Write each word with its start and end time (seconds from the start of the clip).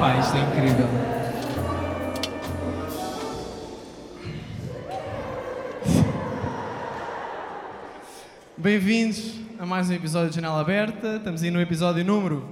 Pá, 0.00 0.16
isto 0.16 0.34
é 0.34 0.40
incrível. 0.40 0.88
Bem-vindos 8.56 9.34
a 9.58 9.66
mais 9.66 9.90
um 9.90 9.92
episódio 9.92 10.30
de 10.30 10.36
Janela 10.36 10.58
Aberta. 10.58 11.16
Estamos 11.16 11.42
aí 11.42 11.50
no 11.50 11.60
episódio 11.60 12.02
número. 12.02 12.48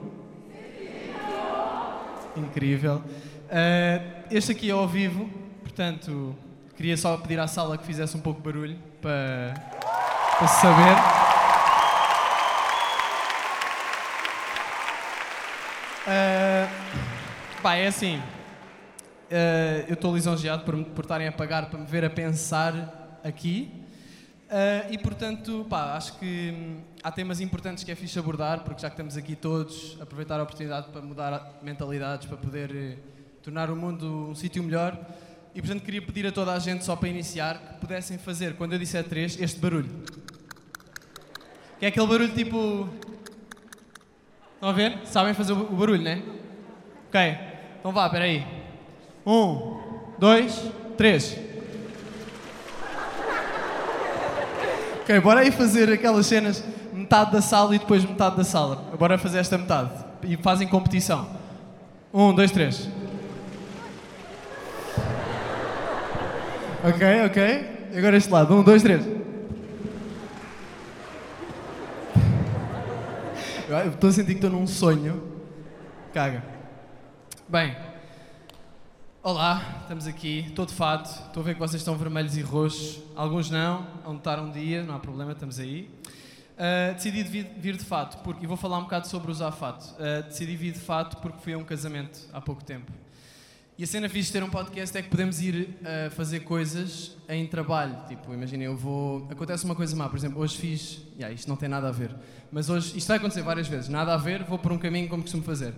Incrível. 2.36 2.96
Uh, 2.96 4.26
este 4.30 4.52
aqui 4.52 4.68
é 4.68 4.74
ao 4.74 4.86
vivo, 4.86 5.30
portanto, 5.62 6.36
queria 6.76 6.98
só 6.98 7.16
pedir 7.16 7.40
à 7.40 7.46
sala 7.46 7.78
que 7.78 7.86
fizesse 7.86 8.14
um 8.14 8.20
pouco 8.20 8.42
de 8.42 8.44
barulho 8.44 8.76
para, 9.00 9.54
para 10.38 10.48
se 10.48 10.60
saber. 10.60 11.27
Assim. 17.88 18.18
Uh, 18.18 19.88
eu 19.88 19.94
estou 19.94 20.14
lisonjeado 20.14 20.64
por, 20.64 20.76
por 20.84 21.04
estarem 21.04 21.26
a 21.26 21.32
pagar 21.32 21.70
para 21.70 21.78
me 21.78 21.86
ver 21.86 22.04
a 22.04 22.10
pensar 22.10 23.18
aqui. 23.24 23.70
Uh, 24.46 24.92
e 24.92 24.98
portanto, 24.98 25.66
pá, 25.68 25.94
acho 25.96 26.18
que 26.18 26.54
hum, 26.54 26.80
há 27.02 27.10
temas 27.10 27.40
importantes 27.40 27.84
que 27.84 27.90
é 27.90 27.94
fixe 27.94 28.18
abordar, 28.18 28.60
porque 28.60 28.80
já 28.80 28.88
que 28.88 28.94
estamos 28.94 29.16
aqui 29.16 29.34
todos, 29.34 29.96
aproveitar 30.00 30.38
a 30.38 30.42
oportunidade 30.42 30.88
para 30.88 31.02
mudar 31.02 31.58
mentalidades, 31.62 32.26
para 32.26 32.36
poder 32.36 32.70
uh, 32.70 32.96
tornar 33.42 33.70
o 33.70 33.76
mundo 33.76 34.28
um 34.30 34.34
sítio 34.34 34.62
melhor. 34.62 34.98
E 35.54 35.60
portanto, 35.60 35.82
queria 35.82 36.02
pedir 36.02 36.26
a 36.26 36.32
toda 36.32 36.52
a 36.52 36.58
gente, 36.58 36.84
só 36.84 36.94
para 36.94 37.08
iniciar, 37.08 37.58
que 37.58 37.80
pudessem 37.80 38.18
fazer, 38.18 38.54
quando 38.56 38.74
eu 38.74 38.78
disser 38.78 39.04
três, 39.04 39.40
este 39.40 39.58
barulho. 39.58 40.04
Que 41.78 41.86
é 41.86 41.88
aquele 41.88 42.06
barulho 42.06 42.34
tipo. 42.34 42.88
Estão 44.54 44.68
a 44.68 44.72
ver? 44.72 44.98
Sabem 45.06 45.32
fazer 45.32 45.52
o 45.52 45.76
barulho, 45.76 46.02
né? 46.02 46.22
Ok. 47.08 47.47
Então 47.78 47.92
vá, 47.92 48.08
peraí. 48.08 48.44
Um, 49.26 49.78
dois, 50.18 50.70
três. 50.96 51.38
Ok, 55.02 55.20
bora 55.20 55.40
aí 55.40 55.50
fazer 55.50 55.90
aquelas 55.90 56.26
cenas, 56.26 56.62
metade 56.92 57.32
da 57.32 57.40
sala 57.40 57.74
e 57.74 57.78
depois 57.78 58.04
metade 58.04 58.36
da 58.36 58.44
sala. 58.44 58.76
Bora 58.98 59.16
fazer 59.16 59.38
esta 59.38 59.56
metade. 59.56 59.90
E 60.22 60.36
fazem 60.36 60.68
competição. 60.68 61.28
Um, 62.12 62.34
dois, 62.34 62.50
três. 62.50 62.88
Ok, 66.84 67.24
ok. 67.26 67.90
Agora 67.96 68.16
este 68.16 68.30
lado. 68.30 68.54
Um, 68.54 68.62
dois, 68.62 68.82
três. 68.82 69.04
Estou 73.92 74.10
a 74.10 74.12
sentir 74.12 74.34
que 74.34 74.44
estou 74.44 74.50
num 74.50 74.66
sonho. 74.66 75.22
Caga. 76.12 76.57
Bem. 77.50 77.74
Olá, 79.22 79.78
estamos 79.80 80.06
aqui, 80.06 80.44
estou 80.48 80.66
de 80.66 80.74
fato, 80.74 81.08
estou 81.08 81.40
a 81.40 81.46
ver 81.46 81.54
que 81.54 81.60
vocês 81.60 81.80
estão 81.80 81.96
vermelhos 81.96 82.36
e 82.36 82.42
roxos, 82.42 83.02
alguns 83.16 83.48
não, 83.48 83.86
vão 84.04 84.16
estar 84.16 84.38
um 84.38 84.50
dia, 84.50 84.82
não 84.82 84.94
há 84.94 84.98
problema, 84.98 85.32
estamos 85.32 85.58
aí. 85.58 85.88
Uh, 86.58 86.92
decidi 86.92 87.22
vir, 87.22 87.50
vir, 87.56 87.78
de 87.78 87.84
fato, 87.86 88.18
porque, 88.18 88.44
e 88.44 88.46
vou 88.46 88.58
falar 88.58 88.76
um 88.76 88.82
bocado 88.82 89.08
sobre 89.08 89.30
usar 89.30 89.50
fato, 89.52 89.82
uh, 89.94 90.24
decidi 90.24 90.56
vir 90.56 90.72
de 90.72 90.78
fato 90.78 91.16
porque 91.22 91.38
fui 91.40 91.54
a 91.54 91.58
um 91.58 91.64
casamento 91.64 92.20
há 92.34 92.40
pouco 92.42 92.62
tempo. 92.62 92.92
E 93.78 93.84
a 93.84 93.86
cena 93.86 94.10
fixe 94.10 94.26
de 94.26 94.34
ter 94.34 94.42
um 94.42 94.50
podcast 94.50 94.98
é 94.98 95.00
que 95.00 95.08
podemos 95.08 95.40
ir 95.40 95.70
uh, 95.80 96.10
fazer 96.10 96.40
coisas 96.40 97.16
em 97.30 97.46
trabalho, 97.46 97.96
tipo, 98.08 98.34
imaginem, 98.34 98.66
eu 98.66 98.76
vou... 98.76 99.26
Acontece 99.30 99.64
uma 99.64 99.74
coisa 99.74 99.96
má, 99.96 100.06
por 100.06 100.18
exemplo, 100.18 100.38
hoje 100.38 100.58
fiz... 100.58 101.00
Yeah, 101.16 101.34
isto 101.34 101.48
não 101.48 101.56
tem 101.56 101.70
nada 101.70 101.88
a 101.88 101.92
ver, 101.92 102.14
mas 102.52 102.68
hoje, 102.68 102.98
isto 102.98 103.08
vai 103.08 103.16
acontecer 103.16 103.40
várias 103.40 103.68
vezes, 103.68 103.88
nada 103.88 104.12
a 104.12 104.18
ver, 104.18 104.44
vou 104.44 104.58
por 104.58 104.70
um 104.70 104.78
caminho 104.78 105.08
como 105.08 105.22
costumo 105.22 105.42
fazer. 105.42 105.72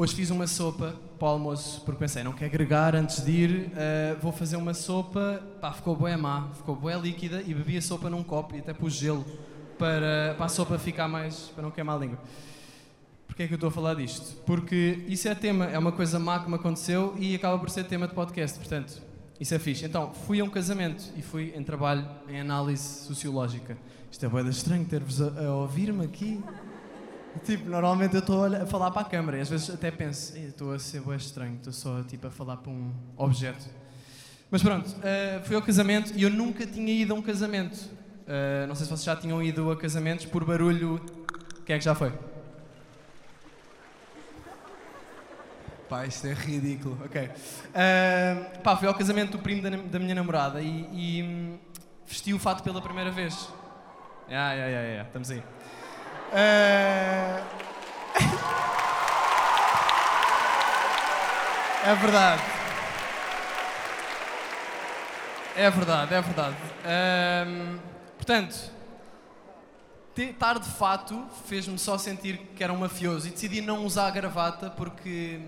Hoje 0.00 0.14
fiz 0.14 0.30
uma 0.30 0.46
sopa 0.46 0.94
para 1.18 1.28
o 1.28 1.30
almoço, 1.32 1.82
porque 1.84 1.98
pensei, 1.98 2.22
não 2.22 2.32
quero 2.32 2.46
agregar 2.46 2.96
antes 2.96 3.22
de 3.22 3.32
ir, 3.32 3.50
uh, 3.66 4.18
vou 4.18 4.32
fazer 4.32 4.56
uma 4.56 4.72
sopa, 4.72 5.42
pá, 5.60 5.74
ficou 5.74 5.94
boa 5.94 6.16
má, 6.16 6.48
ficou 6.56 6.74
boa 6.74 6.94
líquida 6.94 7.42
e 7.42 7.52
bebi 7.52 7.76
a 7.76 7.82
sopa 7.82 8.08
num 8.08 8.22
copo 8.22 8.56
e 8.56 8.60
até 8.60 8.72
pus 8.72 8.94
gelo 8.94 9.26
para, 9.78 10.34
para 10.38 10.46
a 10.46 10.48
sopa 10.48 10.78
ficar 10.78 11.06
mais, 11.06 11.50
para 11.54 11.62
não 11.62 11.70
queimar 11.70 11.96
a 11.96 11.98
língua. 11.98 12.18
Porquê 13.26 13.42
é 13.42 13.46
que 13.46 13.52
eu 13.52 13.56
estou 13.56 13.68
a 13.68 13.70
falar 13.70 13.92
disto? 13.92 14.36
Porque 14.46 15.04
isso 15.06 15.28
é 15.28 15.34
tema, 15.34 15.66
é 15.66 15.78
uma 15.78 15.92
coisa 15.92 16.18
má 16.18 16.38
que 16.38 16.48
me 16.48 16.54
aconteceu 16.54 17.14
e 17.18 17.34
acaba 17.34 17.58
por 17.58 17.68
ser 17.68 17.84
tema 17.84 18.08
de 18.08 18.14
podcast, 18.14 18.58
portanto, 18.58 19.02
isso 19.38 19.54
é 19.54 19.58
fixe. 19.58 19.84
Então, 19.84 20.14
fui 20.14 20.40
a 20.40 20.44
um 20.44 20.48
casamento 20.48 21.12
e 21.14 21.20
fui 21.20 21.52
em 21.54 21.62
trabalho 21.62 22.08
em 22.26 22.40
análise 22.40 23.04
sociológica. 23.04 23.76
Isto 24.10 24.24
é 24.24 24.30
boeda 24.30 24.48
estranho 24.48 24.86
ter-vos 24.86 25.20
a, 25.20 25.44
a 25.44 25.54
ouvir-me 25.56 26.06
aqui. 26.06 26.42
Tipo, 27.44 27.70
normalmente 27.70 28.14
eu 28.14 28.20
estou 28.20 28.44
a 28.44 28.66
falar 28.66 28.90
para 28.90 29.02
a 29.02 29.04
câmara 29.04 29.38
e 29.38 29.40
às 29.40 29.48
vezes 29.48 29.70
até 29.70 29.90
penso, 29.90 30.36
estou 30.36 30.72
a 30.72 30.78
ser 30.78 31.00
bem 31.00 31.16
estranho, 31.16 31.54
estou 31.56 31.72
só 31.72 32.02
tipo, 32.02 32.26
a 32.26 32.30
falar 32.30 32.56
para 32.56 32.70
um 32.70 32.92
objeto. 33.16 33.68
Mas 34.50 34.62
pronto, 34.62 34.88
uh, 34.88 35.44
fui 35.44 35.54
ao 35.54 35.62
casamento 35.62 36.12
e 36.16 36.24
eu 36.24 36.30
nunca 36.30 36.66
tinha 36.66 36.92
ido 36.92 37.14
a 37.14 37.16
um 37.16 37.22
casamento. 37.22 37.76
Uh, 37.76 38.66
não 38.66 38.74
sei 38.74 38.84
se 38.84 38.90
vocês 38.90 39.04
já 39.04 39.14
tinham 39.14 39.40
ido 39.42 39.70
a 39.70 39.76
casamentos 39.76 40.26
por 40.26 40.44
barulho. 40.44 41.00
Quem 41.64 41.76
é 41.76 41.78
que 41.78 41.84
já 41.84 41.94
foi? 41.94 42.12
Pá, 45.88 46.06
isto 46.06 46.26
é 46.26 46.32
ridículo. 46.32 46.98
Ok. 47.04 47.22
Uh, 47.22 48.60
pá, 48.60 48.76
fui 48.76 48.88
ao 48.88 48.94
casamento 48.94 49.32
do 49.32 49.38
primo 49.38 49.62
da, 49.62 49.70
da 49.70 49.98
minha 50.00 50.14
namorada 50.14 50.60
e, 50.60 50.88
e 50.92 51.22
um, 51.22 51.58
vesti 52.06 52.34
o 52.34 52.38
fato 52.38 52.62
pela 52.62 52.82
primeira 52.82 53.10
vez. 53.10 53.48
Ah, 54.26 54.52
yeah, 54.52 54.54
yeah, 54.54 54.82
yeah, 54.88 55.08
estamos 55.08 55.30
aí. 55.30 55.42
É... 56.32 57.42
é 61.84 61.94
verdade. 61.96 62.42
É 65.56 65.68
verdade, 65.70 66.14
é 66.14 66.22
verdade. 66.22 66.56
Um, 66.86 67.78
portanto, 68.16 68.70
estar 70.16 70.58
de 70.58 70.68
fato 70.68 71.26
fez-me 71.46 71.78
só 71.78 71.98
sentir 71.98 72.38
que 72.54 72.62
era 72.62 72.72
um 72.72 72.76
mafioso 72.76 73.26
e 73.26 73.30
decidi 73.30 73.60
não 73.60 73.84
usar 73.84 74.06
a 74.06 74.10
gravata 74.10 74.70
porque 74.70 75.40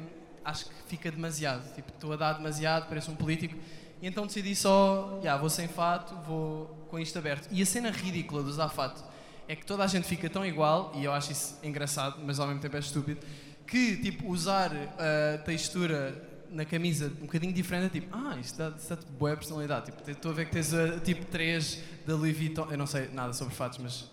acho 0.45 0.67
que 0.67 0.75
fica 0.89 1.13
demasiado. 1.13 1.73
Tipo, 1.75 1.91
estou 1.91 2.13
a 2.13 2.17
dar 2.17 2.33
demasiado, 2.33 2.89
parece 2.89 3.09
um 3.09 3.15
político. 3.15 3.55
E 4.01 4.07
então 4.09 4.27
decidi 4.27 4.57
só, 4.57 5.21
já, 5.23 5.37
vou 5.37 5.49
sem 5.49 5.69
fato, 5.69 6.15
vou 6.27 6.67
com 6.91 6.99
isto 6.99 7.17
aberto. 7.17 7.49
E 7.53 7.63
a 7.63 7.67
cena 7.67 7.91
ridícula 7.91 8.43
de 8.43 8.49
usar 8.49 8.69
fato 8.69 9.12
é 9.49 9.57
que 9.57 9.65
toda 9.67 9.85
a 9.85 9.87
gente 9.87 10.07
fica 10.07 10.29
tão 10.31 10.45
igual, 10.45 10.93
e 10.95 11.05
eu 11.05 11.13
acho 11.13 11.33
isso 11.33 11.59
engraçado, 11.63 12.21
mas 12.25 12.39
ao 12.39 12.47
mesmo 12.47 12.61
tempo 12.61 12.77
é 12.77 12.81
estúpido, 12.81 13.21
que 13.67 13.97
tipo, 13.97 14.29
usar 14.29 14.71
a 14.99 15.39
textura 15.39 16.31
na 16.53 16.65
camisa 16.65 17.07
um 17.21 17.27
bocadinho 17.27 17.53
diferente 17.53 17.87
é 17.87 18.01
tipo, 18.01 18.15
ah, 18.15 18.37
isto 18.39 18.59
dá, 18.59 18.71
te 18.71 19.07
boa 19.19 19.35
personalidade. 19.37 19.87
Tipo, 19.87 20.11
estou 20.11 20.31
a 20.31 20.35
ver 20.35 20.47
que 20.47 20.53
tens 20.53 20.73
a, 20.75 21.01
tipo 21.01 21.25
3 21.27 21.83
da 22.07 22.15
Louis 22.15 22.37
Vuitton, 22.37 22.69
eu 22.71 22.79
não 22.79 22.87
sei 22.87 23.09
nada 23.13 23.33
sobre 23.33 23.55
fatos, 23.55 23.79
mas 23.79 24.11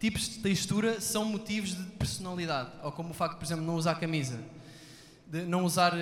tipos 0.00 0.28
de 0.28 0.38
textura 0.40 1.00
são 1.00 1.24
motivos 1.24 1.76
de 1.76 1.82
personalidade. 1.92 2.70
Ou 2.82 2.92
como 2.92 3.10
o 3.10 3.14
facto, 3.14 3.36
por 3.36 3.44
exemplo, 3.44 3.62
de 3.62 3.68
não 3.68 3.76
usar 3.76 3.94
camisa. 3.94 4.40
De 5.28 5.42
não 5.42 5.64
usar, 5.64 5.92
uh, 5.92 5.96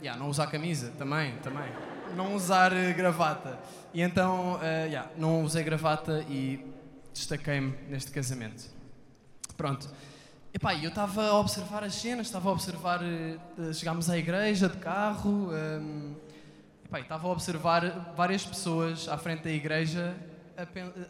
yeah, 0.00 0.16
não 0.18 0.28
usar 0.28 0.46
camisa, 0.48 0.92
também, 0.98 1.36
também. 1.42 1.70
Não 2.14 2.34
usar 2.34 2.72
uh, 2.72 2.94
gravata. 2.96 3.58
E 3.92 4.00
então, 4.02 4.54
uh, 4.56 4.86
yeah, 4.86 5.10
não 5.16 5.42
usei 5.42 5.62
gravata 5.62 6.24
e 6.28 6.64
destaquei-me 7.16 7.74
neste 7.88 8.10
casamento. 8.10 8.64
Pronto. 9.56 9.88
Epá, 10.52 10.74
eu 10.74 10.88
estava 10.88 11.26
a 11.26 11.38
observar 11.38 11.84
as 11.84 11.94
cenas, 11.94 12.26
estava 12.26 12.48
a 12.48 12.52
observar. 12.52 13.00
Uh, 13.02 13.74
chegámos 13.74 14.08
à 14.08 14.16
igreja 14.16 14.68
de 14.68 14.76
carro. 14.78 15.50
Um, 15.50 16.14
ehm, 16.92 17.00
estava 17.02 17.28
a 17.28 17.30
observar 17.30 18.14
várias 18.16 18.44
pessoas 18.44 19.08
à 19.08 19.18
frente 19.18 19.42
da 19.42 19.50
igreja 19.50 20.16
a, 20.56 20.62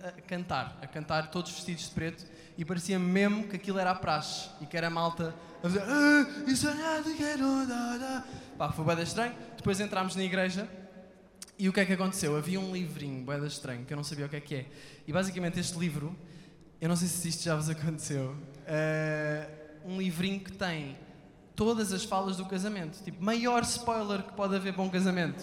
a, 0.08 0.12
cantar, 0.22 0.78
a 0.82 0.86
cantar 0.86 1.30
todos 1.30 1.52
vestidos 1.52 1.84
de 1.84 1.90
preto 1.90 2.26
e 2.58 2.64
parecia 2.64 2.98
mesmo 2.98 3.46
que 3.46 3.56
aquilo 3.56 3.78
era 3.78 3.90
a 3.90 3.94
praxe 3.94 4.48
e 4.60 4.66
que 4.66 4.76
era 4.76 4.88
a 4.88 4.90
malta 4.90 5.34
a 5.62 5.68
dizer 5.68 5.82
ah, 5.82 6.26
é 7.22 7.36
não 7.36 8.24
Pá, 8.58 8.72
foi 8.72 8.84
bem 8.84 9.02
estranho. 9.02 9.34
Depois 9.56 9.78
entramos 9.80 10.16
na 10.16 10.22
igreja 10.22 10.68
e 11.58 11.68
o 11.68 11.72
que 11.72 11.80
é 11.80 11.84
que 11.84 11.92
aconteceu? 11.92 12.36
Havia 12.36 12.60
um 12.60 12.72
livrinho, 12.72 13.24
boeda 13.24 13.46
estranho, 13.46 13.84
que 13.84 13.92
eu 13.92 13.96
não 13.96 14.04
sabia 14.04 14.26
o 14.26 14.28
que 14.28 14.36
é 14.36 14.40
que 14.40 14.54
é. 14.54 14.66
E 15.06 15.12
basicamente 15.12 15.58
este 15.58 15.78
livro, 15.78 16.14
eu 16.80 16.88
não 16.88 16.96
sei 16.96 17.08
se 17.08 17.28
isto 17.28 17.42
já 17.42 17.56
vos 17.56 17.70
aconteceu, 17.70 18.32
uh, 18.34 19.88
um 19.90 19.98
livrinho 19.98 20.40
que 20.40 20.52
tem 20.52 20.96
todas 21.54 21.92
as 21.92 22.04
falas 22.04 22.36
do 22.36 22.44
casamento. 22.44 23.02
Tipo, 23.02 23.24
maior 23.24 23.62
spoiler 23.62 24.22
que 24.22 24.34
pode 24.34 24.54
haver 24.54 24.74
para 24.74 24.82
um 24.82 24.90
casamento. 24.90 25.42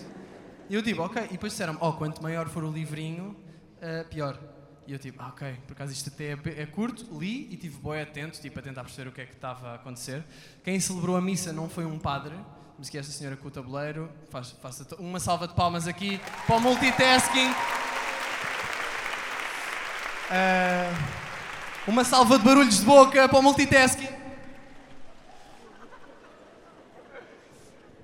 E 0.69 0.75
eu 0.75 0.81
digo, 0.81 1.01
ok. 1.01 1.23
E 1.25 1.27
depois 1.29 1.53
disseram 1.53 1.77
oh, 1.81 1.93
quanto 1.93 2.21
maior 2.21 2.47
for 2.47 2.63
o 2.63 2.71
livrinho, 2.71 3.35
uh, 3.81 4.07
pior. 4.09 4.39
E 4.85 4.93
eu 4.93 4.99
tipo, 4.99 5.21
ah, 5.21 5.29
ok, 5.29 5.57
por 5.65 5.73
acaso 5.73 5.93
isto 5.93 6.09
até 6.09 6.33
é, 6.33 6.61
é 6.61 6.65
curto, 6.65 7.17
li 7.17 7.47
e 7.51 7.57
tive 7.57 7.77
boi 7.77 8.01
atento, 8.01 8.39
tipo, 8.39 8.59
a 8.59 8.61
tentar 8.61 8.83
perceber 8.83 9.09
o 9.09 9.11
que 9.13 9.21
é 9.21 9.25
que 9.25 9.33
estava 9.33 9.69
a 9.69 9.75
acontecer. 9.75 10.23
Quem 10.63 10.79
celebrou 10.79 11.15
a 11.15 11.21
missa 11.21 11.53
não 11.53 11.69
foi 11.69 11.85
um 11.85 11.97
padre, 11.97 12.35
mas 12.77 12.89
que 12.89 12.97
esta 12.97 13.11
senhora 13.11 13.35
com 13.37 13.47
o 13.47 13.51
tabuleiro. 13.51 14.09
Faz, 14.29 14.51
faça 14.61 14.85
uma 14.99 15.19
salva 15.19 15.47
de 15.47 15.53
palmas 15.53 15.87
aqui 15.87 16.19
para 16.47 16.55
o 16.55 16.59
multitasking. 16.59 17.49
Uh, 20.29 20.93
uma 21.87 22.03
salva 22.03 22.37
de 22.39 22.45
barulhos 22.45 22.79
de 22.79 22.85
boca 22.85 23.27
para 23.29 23.39
o 23.39 23.41
multitasking. 23.41 24.09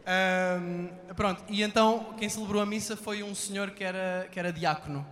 Ahm, 0.06 0.88
pronto, 1.16 1.44
e 1.50 1.62
então 1.62 2.16
quem 2.18 2.28
celebrou 2.28 2.62
a 2.62 2.66
missa 2.66 2.98
foi 2.98 3.22
um 3.22 3.36
senhor 3.36 3.72
que 3.72 3.84
era, 3.84 4.28
que 4.32 4.40
era 4.40 4.52
diácono. 4.52 5.06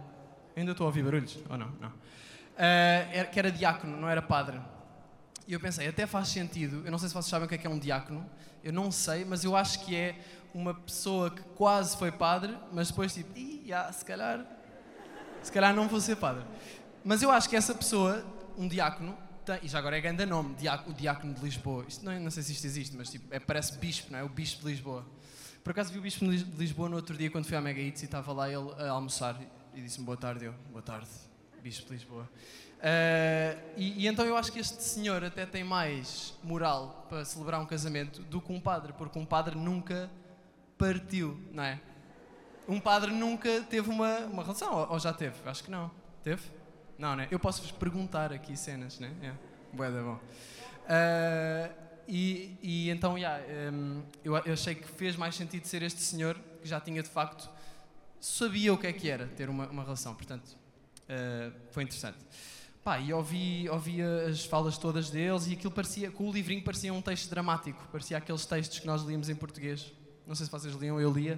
Ainda 0.55 0.71
estou 0.71 0.85
a 0.85 0.87
ouvir 0.87 1.03
barulhos? 1.03 1.37
Ou 1.49 1.57
não? 1.57 1.67
Não. 1.79 1.91
Ah, 2.57 3.05
era- 3.11 3.25
que 3.27 3.37
era 3.37 3.51
diácono, 3.51 3.95
não 3.95 4.09
era 4.09 4.21
padre. 4.21 4.59
E 5.47 5.53
eu 5.53 5.59
pensei, 5.59 5.87
até 5.87 6.05
faz 6.05 6.27
sentido, 6.27 6.81
eu 6.83 6.91
não 6.91 6.99
sei 6.99 7.07
se 7.07 7.13
vocês 7.13 7.29
sabem 7.29 7.45
o 7.45 7.49
que 7.49 7.55
é 7.55 7.57
que 7.57 7.65
é 7.65 7.69
um 7.69 7.79
diácono, 7.79 8.29
eu 8.63 8.73
não 8.73 8.91
sei, 8.91 9.23
mas 9.23 9.45
eu 9.45 9.55
acho 9.55 9.85
que 9.85 9.95
é 9.95 10.19
uma 10.53 10.73
pessoa 10.73 11.31
que 11.31 11.41
quase 11.55 11.95
foi 11.95 12.11
padre, 12.11 12.57
mas 12.73 12.89
depois 12.89 13.13
tipo, 13.13 13.37
Ih, 13.37 13.63
já, 13.65 13.91
se 13.93 14.03
calhar, 14.03 14.45
se 15.41 15.51
calhar 15.51 15.73
não 15.73 15.87
vou 15.87 16.01
ser 16.01 16.17
padre. 16.17 16.43
Mas 17.03 17.21
eu 17.21 17.31
acho 17.31 17.47
que 17.49 17.55
essa 17.55 17.73
pessoa, 17.73 18.25
um 18.57 18.67
diácono, 18.67 19.17
tem, 19.45 19.59
e 19.63 19.67
já 19.69 19.79
agora 19.79 19.97
é 19.97 20.01
grande 20.01 20.25
nome, 20.25 20.55
o 20.85 20.93
diácono 20.93 21.33
de 21.33 21.41
Lisboa. 21.41 21.85
Isto 21.87 22.03
não, 22.03 22.19
não 22.19 22.29
sei 22.29 22.43
se 22.43 22.51
isto 22.51 22.65
existe, 22.65 22.97
mas 22.97 23.09
tipo, 23.09 23.33
é, 23.33 23.39
parece 23.39 23.77
bispo, 23.77 24.11
não 24.11 24.19
é? 24.19 24.23
O 24.23 24.29
bispo 24.29 24.63
de 24.63 24.71
Lisboa. 24.71 25.05
Por 25.63 25.71
acaso 25.71 25.93
vi 25.93 25.99
o 25.99 26.01
bispo 26.01 26.25
de 26.25 26.43
Lisboa 26.57 26.89
no 26.89 26.97
outro 26.97 27.15
dia 27.15 27.31
quando 27.31 27.45
fui 27.45 27.55
à 27.55 27.61
Mega 27.61 27.79
Eats 27.79 28.01
e 28.01 28.05
estava 28.05 28.33
lá 28.33 28.49
ele 28.49 28.69
a 28.77 28.89
almoçar 28.89 29.39
e 29.73 29.81
disse-me 29.81 30.05
boa 30.05 30.17
tarde, 30.17 30.45
eu, 30.45 30.53
boa 30.71 30.81
tarde, 30.81 31.07
bispo 31.61 31.87
de 31.87 31.93
Lisboa. 31.93 32.29
Ah, 32.81 33.57
e, 33.75 34.03
e 34.03 34.07
então 34.07 34.25
eu 34.25 34.37
acho 34.37 34.51
que 34.51 34.59
este 34.59 34.81
senhor 34.81 35.23
até 35.23 35.45
tem 35.45 35.63
mais 35.63 36.33
moral 36.43 37.05
para 37.09 37.25
celebrar 37.25 37.59
um 37.61 37.65
casamento 37.65 38.21
do 38.23 38.39
que 38.39 38.51
um 38.51 38.59
padre, 38.59 38.93
porque 38.93 39.17
um 39.17 39.25
padre 39.25 39.55
nunca 39.55 40.09
partiu, 40.77 41.39
não 41.51 41.63
é? 41.63 41.79
Um 42.67 42.79
padre 42.79 43.11
nunca 43.11 43.61
teve 43.61 43.89
uma, 43.89 44.19
uma 44.19 44.43
relação, 44.43 44.73
ou, 44.73 44.91
ou 44.91 44.99
já 44.99 45.13
teve? 45.13 45.35
Acho 45.45 45.63
que 45.63 45.71
não. 45.71 45.89
Teve? 46.23 46.43
Não, 46.97 47.15
né? 47.15 47.27
Eu 47.31 47.39
posso-vos 47.39 47.71
perguntar 47.71 48.33
aqui 48.33 48.57
cenas, 48.57 48.99
né? 48.99 49.11
É. 49.21 49.33
Bué 49.73 49.89
da 49.89 50.01
bom. 50.01 50.19
Ah, 50.87 51.69
e, 52.07 52.57
e 52.61 52.89
então, 52.89 53.17
yeah, 53.17 53.43
hum, 53.71 54.03
eu, 54.23 54.37
eu 54.37 54.53
achei 54.53 54.75
que 54.75 54.87
fez 54.87 55.15
mais 55.15 55.35
sentido 55.35 55.65
ser 55.65 55.81
este 55.81 56.01
senhor 56.01 56.37
que 56.61 56.67
já 56.67 56.79
tinha 56.79 57.03
de 57.03 57.09
facto, 57.09 57.49
sabia 58.19 58.73
o 58.73 58.77
que 58.77 58.87
é 58.87 58.93
que 58.93 59.09
era 59.09 59.27
ter 59.27 59.49
uma, 59.49 59.67
uma 59.67 59.83
relação, 59.83 60.13
portanto, 60.15 60.55
ah, 61.09 61.51
foi 61.71 61.83
interessante. 61.83 62.17
Pá, 62.87 63.01
e 63.01 63.11
ouvi, 63.11 63.67
ouvi 63.69 64.01
as 64.01 64.45
falas 64.45 64.77
todas 64.77 65.09
deles 65.09 65.45
e 65.47 65.51
aquilo 65.51 65.73
parecia, 65.73 66.09
com 66.09 66.29
o 66.29 66.31
livrinho 66.31 66.63
parecia 66.63 66.93
um 66.93 67.01
texto 67.01 67.29
dramático, 67.29 67.85
parecia 67.91 68.17
aqueles 68.17 68.45
textos 68.45 68.79
que 68.79 68.87
nós 68.87 69.01
líamos 69.01 69.27
em 69.27 69.35
português. 69.35 69.91
Não 70.25 70.33
sei 70.33 70.45
se 70.45 70.51
vocês 70.53 70.73
liam, 70.73 70.97
eu 70.97 71.11
lia. 71.11 71.37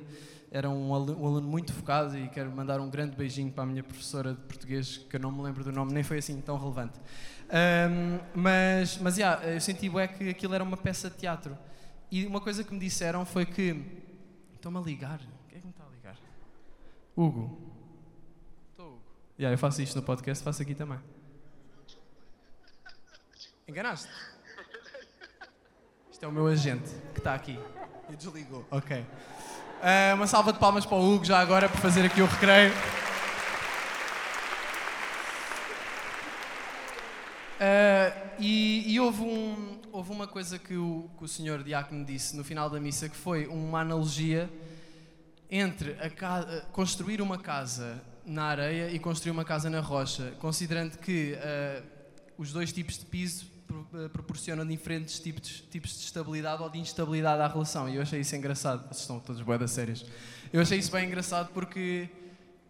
Era 0.52 0.70
um 0.70 0.94
alu- 0.94 1.20
um 1.20 1.26
aluno 1.26 1.48
muito 1.48 1.74
focado 1.74 2.16
e 2.16 2.30
quero 2.30 2.52
mandar 2.52 2.80
um 2.80 2.88
grande 2.88 3.16
beijinho 3.16 3.52
para 3.52 3.64
a 3.64 3.66
minha 3.66 3.82
professora 3.82 4.36
de 4.36 4.42
português, 4.42 4.98
que 5.10 5.16
eu 5.16 5.20
não 5.20 5.32
me 5.32 5.42
lembro 5.42 5.64
do 5.64 5.72
nome, 5.72 5.92
nem 5.92 6.04
foi 6.04 6.20
assim 6.20 6.40
tão 6.40 6.56
relevante. 6.56 7.00
Ahm, 7.50 8.20
mas, 8.36 9.00
mas 9.00 9.18
yeah, 9.18 9.44
eu 9.48 9.60
senti 9.60 9.90
bué 9.90 10.08
que 10.08 10.30
aquilo 10.30 10.54
era 10.54 10.64
uma 10.64 10.78
peça 10.78 11.10
de 11.10 11.18
teatro. 11.18 11.58
E 12.12 12.28
uma 12.28 12.42
coisa 12.42 12.64
que 12.64 12.72
me 12.72 12.80
disseram 12.80 13.26
foi 13.26 13.48
que. 13.48 13.76
Estão-me 14.54 14.78
a 14.78 14.82
ligar? 14.82 15.18
Quem 15.48 15.58
é 15.58 15.62
que 15.62 15.66
me 15.66 15.72
está 15.72 15.84
a 15.84 15.90
ligar? 15.90 16.16
Hugo. 17.18 17.58
Estou, 18.70 18.90
Hugo. 18.90 19.02
Yeah, 19.40 19.52
eu 19.52 19.58
faço 19.58 19.82
isto 19.82 19.96
no 19.96 20.04
podcast, 20.04 20.44
faço 20.44 20.62
aqui 20.62 20.76
também. 20.76 21.00
Enganaste? 23.70 24.10
Isto 26.12 26.26
é 26.26 26.28
o 26.28 26.32
meu 26.32 26.48
agente 26.48 26.90
que 27.14 27.20
está 27.20 27.36
aqui. 27.36 27.60
E 28.10 28.16
desligou. 28.16 28.66
Ok. 28.72 29.06
Ah, 29.84 30.14
uma 30.16 30.26
salva 30.26 30.52
de 30.52 30.58
palmas 30.58 30.88
para 30.88 30.98
o 30.98 31.14
Hugo 31.14 31.24
já 31.24 31.40
agora 31.40 31.70
por 31.70 31.80
fazer 31.80 32.04
aqui 32.04 32.20
o 32.20 32.26
recreio. 32.26 32.74
Ah, 37.60 38.12
e 38.40 38.92
e 38.94 39.00
houve, 39.00 39.22
um- 39.22 39.80
houve 39.92 40.12
uma 40.12 40.26
coisa 40.28 40.58
que 40.58 40.76
o, 40.76 41.10
que 41.18 41.24
o 41.26 41.28
senhor 41.28 41.64
Diácono 41.64 42.04
disse 42.06 42.36
no 42.36 42.44
final 42.44 42.70
da 42.70 42.80
missa 42.80 43.08
que 43.08 43.16
foi 43.16 43.46
uma 43.48 43.82
analogia 43.82 44.50
entre 45.52 45.92
a 46.02 46.10
ca- 46.10 46.46
eh, 46.50 46.64
construir 46.72 47.22
uma 47.22 47.38
casa 47.38 48.02
na 48.26 48.46
areia 48.46 48.90
e 48.92 49.00
construir 49.00 49.32
uma 49.32 49.44
casa 49.44 49.70
na 49.70 49.80
rocha, 49.80 50.34
considerando 50.40 50.98
que 50.98 51.38
ah, 51.42 51.84
os 52.38 52.52
dois 52.54 52.72
tipos 52.72 52.98
de 52.98 53.06
piso 53.06 53.49
eh, 53.94 54.08
proporcionam 54.10 54.66
diferentes 54.66 55.20
tipos, 55.20 55.64
tipos 55.72 55.92
de 55.98 56.06
estabilidade 56.06 56.62
ou 56.62 56.70
de 56.70 56.80
instabilidade 56.80 57.42
à 57.42 57.48
relação. 57.48 57.88
E 57.90 57.96
eu 57.96 58.02
achei 58.02 58.20
isso 58.22 58.36
engraçado. 58.36 58.82
Vocês 58.88 59.02
estão 59.02 59.20
todos 59.20 59.42
boedas 59.42 59.72
sérias. 59.72 60.06
Eu 60.52 60.62
achei 60.62 60.78
isso 60.80 60.92
bem 60.92 61.06
engraçado 61.08 61.50
porque, 61.54 62.10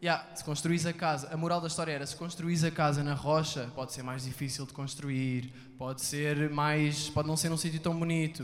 yeah, 0.01 0.25
se 0.35 0.43
construís 0.43 0.85
a 0.85 0.93
casa, 0.93 1.29
a 1.31 1.37
moral 1.37 1.61
da 1.61 1.67
história 1.67 1.91
era, 1.93 2.05
se 2.05 2.15
construís 2.15 2.63
a 2.63 2.71
casa 2.71 3.03
na 3.03 3.13
rocha, 3.13 3.71
pode 3.75 3.93
ser 3.93 4.03
mais 4.03 4.23
difícil 4.23 4.65
de 4.65 4.73
construir, 4.73 5.53
pode 5.77 6.01
ser 6.01 6.49
mais, 6.49 7.09
pode 7.09 7.27
não 7.27 7.37
ser 7.37 7.49
num 7.49 7.57
sítio 7.57 7.79
tão 7.79 7.97
bonito. 7.97 8.41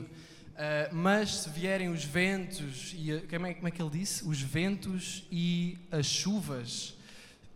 Uh, 0.55 0.95
mas 0.95 1.35
se 1.35 1.49
vierem 1.49 1.89
os 1.89 2.05
ventos 2.05 2.93
e 2.97 3.11
a- 3.11 3.21
como 3.29 3.45
é, 3.45 3.53
como 3.53 3.67
é 3.67 3.71
que 3.71 3.81
ele 3.81 3.89
disse? 3.89 4.25
Os 4.25 4.41
ventos 4.41 5.25
e 5.29 5.77
as 5.91 6.05
chuvas, 6.05 6.93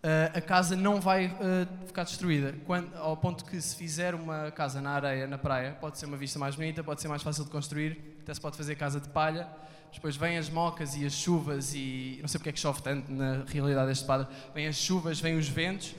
uh, 0.03 0.37
a 0.37 0.41
casa 0.41 0.75
não 0.75 0.99
vai 0.99 1.27
uh, 1.27 1.87
ficar 1.87 2.03
destruída. 2.03 2.55
Quando- 2.65 2.93
ao 2.95 3.15
ponto 3.17 3.45
que 3.45 3.59
se 3.61 3.75
fizer 3.75 4.15
uma 4.15 4.51
casa 4.51 4.81
na 4.81 4.91
areia, 4.91 5.27
na 5.27 5.37
praia, 5.37 5.77
pode 5.79 5.97
ser 5.97 6.05
uma 6.05 6.17
vista 6.17 6.37
mais 6.39 6.55
bonita, 6.55 6.83
pode 6.83 7.01
ser 7.01 7.07
mais 7.07 7.21
fácil 7.21 7.43
de 7.43 7.49
construir, 7.49 8.17
até 8.21 8.33
se 8.33 8.41
pode 8.41 8.57
fazer 8.57 8.75
casa 8.75 8.99
de 8.99 9.09
palha. 9.09 9.47
Depois 9.91 10.15
vêm 10.15 10.37
as 10.37 10.49
mocas 10.49 10.95
e 10.95 11.03
as 11.03 11.13
chuvas 11.13 11.73
e 11.73 12.19
não 12.21 12.27
sei 12.27 12.37
porque 12.37 12.49
é 12.49 12.51
que 12.51 12.59
chove 12.59 12.81
tanto 12.81 13.11
na 13.11 13.43
realidade 13.47 13.87
deste 13.87 14.05
padre. 14.05 14.27
Vêm 14.53 14.67
as 14.67 14.75
chuvas, 14.75 15.19
vêm 15.19 15.35
os 15.35 15.47
ventos 15.49 15.95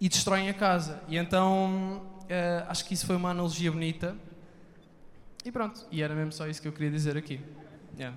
e 0.00 0.08
destroem 0.08 0.48
a 0.48 0.54
casa. 0.54 1.00
E 1.06 1.18
então 1.18 2.02
uh, 2.22 2.64
acho 2.68 2.84
que 2.86 2.94
isso 2.94 3.06
foi 3.06 3.16
uma 3.16 3.30
analogia 3.30 3.70
bonita. 3.70 4.16
E 5.44 5.52
pronto, 5.52 5.86
e 5.90 6.02
era 6.02 6.14
mesmo 6.14 6.32
só 6.32 6.46
isso 6.46 6.62
que 6.62 6.68
eu 6.68 6.72
queria 6.72 6.90
dizer 6.90 7.16
aqui. 7.16 7.40
Yeah. 7.98 8.16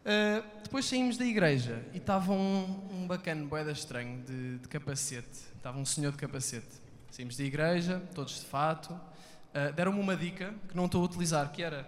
Uh, 0.00 0.62
depois 0.62 0.86
saímos 0.86 1.18
da 1.18 1.26
igreja 1.26 1.84
e 1.92 1.98
estava 1.98 2.32
um, 2.32 2.88
um 2.90 3.06
bacana 3.06 3.44
boeda 3.44 3.70
estranho 3.70 4.22
de, 4.22 4.58
de 4.58 4.68
capacete. 4.68 5.38
Estava 5.56 5.78
um 5.78 5.84
senhor 5.84 6.12
de 6.12 6.18
capacete. 6.18 6.80
Saímos 7.10 7.36
da 7.36 7.44
igreja, 7.44 8.02
todos 8.14 8.40
de 8.40 8.46
fato. 8.46 8.92
Uh, 8.92 9.72
Deram-me 9.74 10.00
uma 10.00 10.16
dica 10.16 10.54
que 10.68 10.76
não 10.76 10.86
estou 10.86 11.02
a 11.02 11.04
utilizar, 11.04 11.52
que 11.52 11.62
era 11.62 11.86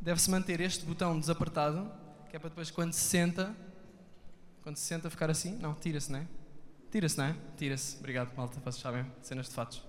deve-se 0.00 0.30
manter 0.30 0.60
este 0.60 0.84
botão 0.84 1.18
desapertado, 1.18 1.90
que 2.28 2.36
é 2.36 2.38
para 2.38 2.48
depois 2.48 2.70
quando 2.70 2.92
se 2.92 3.00
senta, 3.00 3.54
quando 4.62 4.76
se 4.76 4.84
senta 4.84 5.08
ficar 5.08 5.30
assim, 5.30 5.56
não, 5.56 5.74
tira-se, 5.74 6.12
não 6.12 6.18
é? 6.18 6.26
Tira-se, 6.90 7.16
não 7.16 7.24
é? 7.24 7.36
Tira-se. 7.56 7.96
Obrigado, 7.98 8.34
malta, 8.36 8.60
vocês 8.60 8.82
sabem, 8.82 9.06
cenas 9.22 9.48
de 9.48 9.54
fatos. 9.54 9.82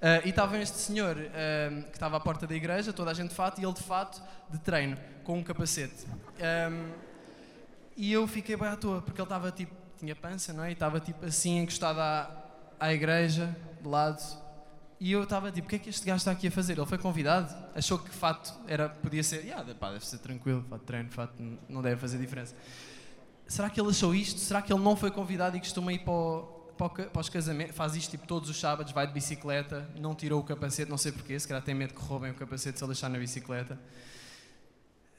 Ah, 0.00 0.20
e 0.24 0.28
estava 0.30 0.56
este 0.58 0.76
senhor 0.78 1.16
ah, 1.18 1.82
que 1.90 1.96
estava 1.96 2.16
à 2.16 2.20
porta 2.20 2.46
da 2.46 2.54
igreja, 2.54 2.92
toda 2.92 3.10
a 3.10 3.14
gente 3.14 3.30
de 3.30 3.34
fato, 3.34 3.60
e 3.60 3.64
ele 3.64 3.72
de 3.72 3.82
fato 3.82 4.22
de 4.50 4.58
treino, 4.58 4.96
com 5.24 5.38
um 5.38 5.42
capacete. 5.42 6.06
Ahm, 6.40 6.92
e 7.96 8.12
eu 8.12 8.26
fiquei 8.28 8.56
bem 8.56 8.68
à 8.68 8.76
toa, 8.76 9.02
porque 9.02 9.20
ele 9.20 9.26
estava 9.26 9.50
tipo, 9.50 9.74
tinha 9.98 10.14
pança, 10.14 10.52
não 10.52 10.62
é? 10.62 10.70
E 10.70 10.72
estava 10.72 11.00
tipo 11.00 11.24
assim, 11.26 11.58
encostado 11.58 11.98
à, 11.98 12.30
à 12.78 12.92
igreja, 12.92 13.54
de 13.82 13.88
lado. 13.88 14.22
E 15.00 15.10
eu 15.12 15.22
estava 15.24 15.50
tipo, 15.50 15.66
o 15.66 15.70
que 15.70 15.76
é 15.76 15.78
que 15.80 15.90
este 15.90 16.06
gajo 16.06 16.18
está 16.18 16.30
aqui 16.30 16.46
a 16.46 16.50
fazer? 16.50 16.76
Ele 16.78 16.86
foi 16.86 16.98
convidado, 16.98 17.52
achou 17.74 17.98
que 17.98 18.10
fato 18.10 18.52
era, 18.68 18.88
podia 18.88 19.22
ser, 19.24 19.44
yeah, 19.44 19.74
pá, 19.74 19.90
deve 19.90 20.06
ser 20.06 20.18
tranquilo, 20.18 20.64
fato 20.68 20.80
de 20.80 20.86
treino, 20.86 21.10
fato 21.10 21.42
n- 21.42 21.58
não 21.68 21.82
deve 21.82 22.00
fazer 22.00 22.18
diferença. 22.18 22.54
Será 23.48 23.68
que 23.70 23.80
ele 23.80 23.90
achou 23.90 24.14
isto? 24.14 24.38
Será 24.40 24.60
que 24.62 24.72
ele 24.72 24.82
não 24.82 24.94
foi 24.96 25.10
convidado 25.10 25.56
e 25.56 25.60
costuma 25.60 25.92
ir 25.92 26.00
para, 26.00 26.12
o, 26.12 26.57
para, 26.78 26.86
o 26.86 26.90
ca- 26.90 27.04
para 27.04 27.20
os 27.20 27.28
casamentos? 27.28 27.76
Faz 27.76 27.94
isto 27.94 28.10
tipo 28.12 28.26
todos 28.26 28.48
os 28.48 28.58
sábados, 28.58 28.92
vai 28.92 29.06
de 29.06 29.12
bicicleta, 29.12 29.86
não 30.00 30.14
tirou 30.14 30.40
o 30.40 30.44
capacete, 30.44 30.90
não 30.90 30.96
sei 30.96 31.12
porquê, 31.12 31.38
se 31.38 31.46
calhar 31.46 31.62
tem 31.62 31.74
medo 31.74 31.92
que 31.92 32.00
roubem 32.00 32.30
o 32.30 32.34
capacete 32.34 32.78
se 32.78 32.84
ele 32.84 32.92
deixar 32.92 33.10
na 33.10 33.18
bicicleta. 33.18 33.78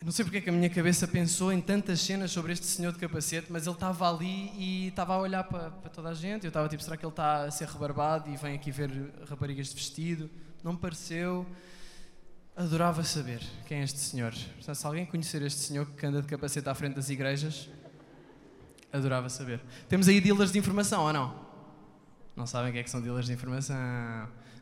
Não 0.02 0.14
sei 0.14 0.24
porque 0.24 0.38
é 0.38 0.42
que 0.42 0.50
a 0.50 0.54
minha 0.54 0.70
cabeça 0.70 1.06
pensou 1.06 1.52
em 1.52 1.60
tantas 1.60 2.00
cenas 2.00 2.32
sobre 2.32 2.54
este 2.54 2.66
senhor 2.66 2.94
de 2.94 3.00
capacete, 3.00 3.48
mas 3.52 3.68
ele 3.68 3.76
estava 3.76 4.10
ali 4.10 4.50
e 4.58 4.88
estava 4.88 5.14
a 5.14 5.18
olhar 5.20 5.44
para, 5.44 5.72
para 5.72 5.90
toda 5.90 6.08
a 6.10 6.14
gente. 6.14 6.46
Eu 6.46 6.48
estava 6.48 6.70
tipo, 6.70 6.82
será 6.82 6.96
que 6.96 7.06
ele 7.06 7.12
está 7.12 7.44
a 7.44 7.52
ser 7.52 7.68
rebarbado 7.68 8.30
e 8.30 8.38
vem 8.38 8.56
aqui 8.56 8.72
ver 8.72 8.90
raparigas 9.30 9.68
de 9.68 9.76
vestido? 9.76 10.30
Não 10.64 10.72
me 10.72 10.80
pareceu. 10.80 11.46
Adorava 12.56 13.04
saber 13.04 13.42
quem 13.68 13.80
é 13.80 13.84
este 13.84 14.00
senhor. 14.00 14.32
Portanto, 14.34 14.76
se 14.76 14.86
alguém 14.88 15.06
conhecer 15.06 15.42
este 15.42 15.60
senhor 15.60 15.86
que 15.92 16.06
anda 16.06 16.22
de 16.22 16.28
capacete 16.30 16.70
à 16.70 16.74
frente 16.76 16.96
das 16.96 17.10
igrejas, 17.10 17.70
adorava 18.94 19.28
saber. 19.30 19.60
Temos 19.90 20.08
aí 20.08 20.22
dealers 20.22 20.52
de 20.54 20.60
informação 20.60 21.04
ou 21.04 21.12
não? 21.12 21.49
Não 22.40 22.48
sabem 22.48 22.70
o 22.70 22.74
que 22.74 22.80
é 22.80 22.84
que 22.84 22.90
são 22.90 23.02
dealers 23.02 23.26
de 23.26 23.34
informação? 23.34 23.76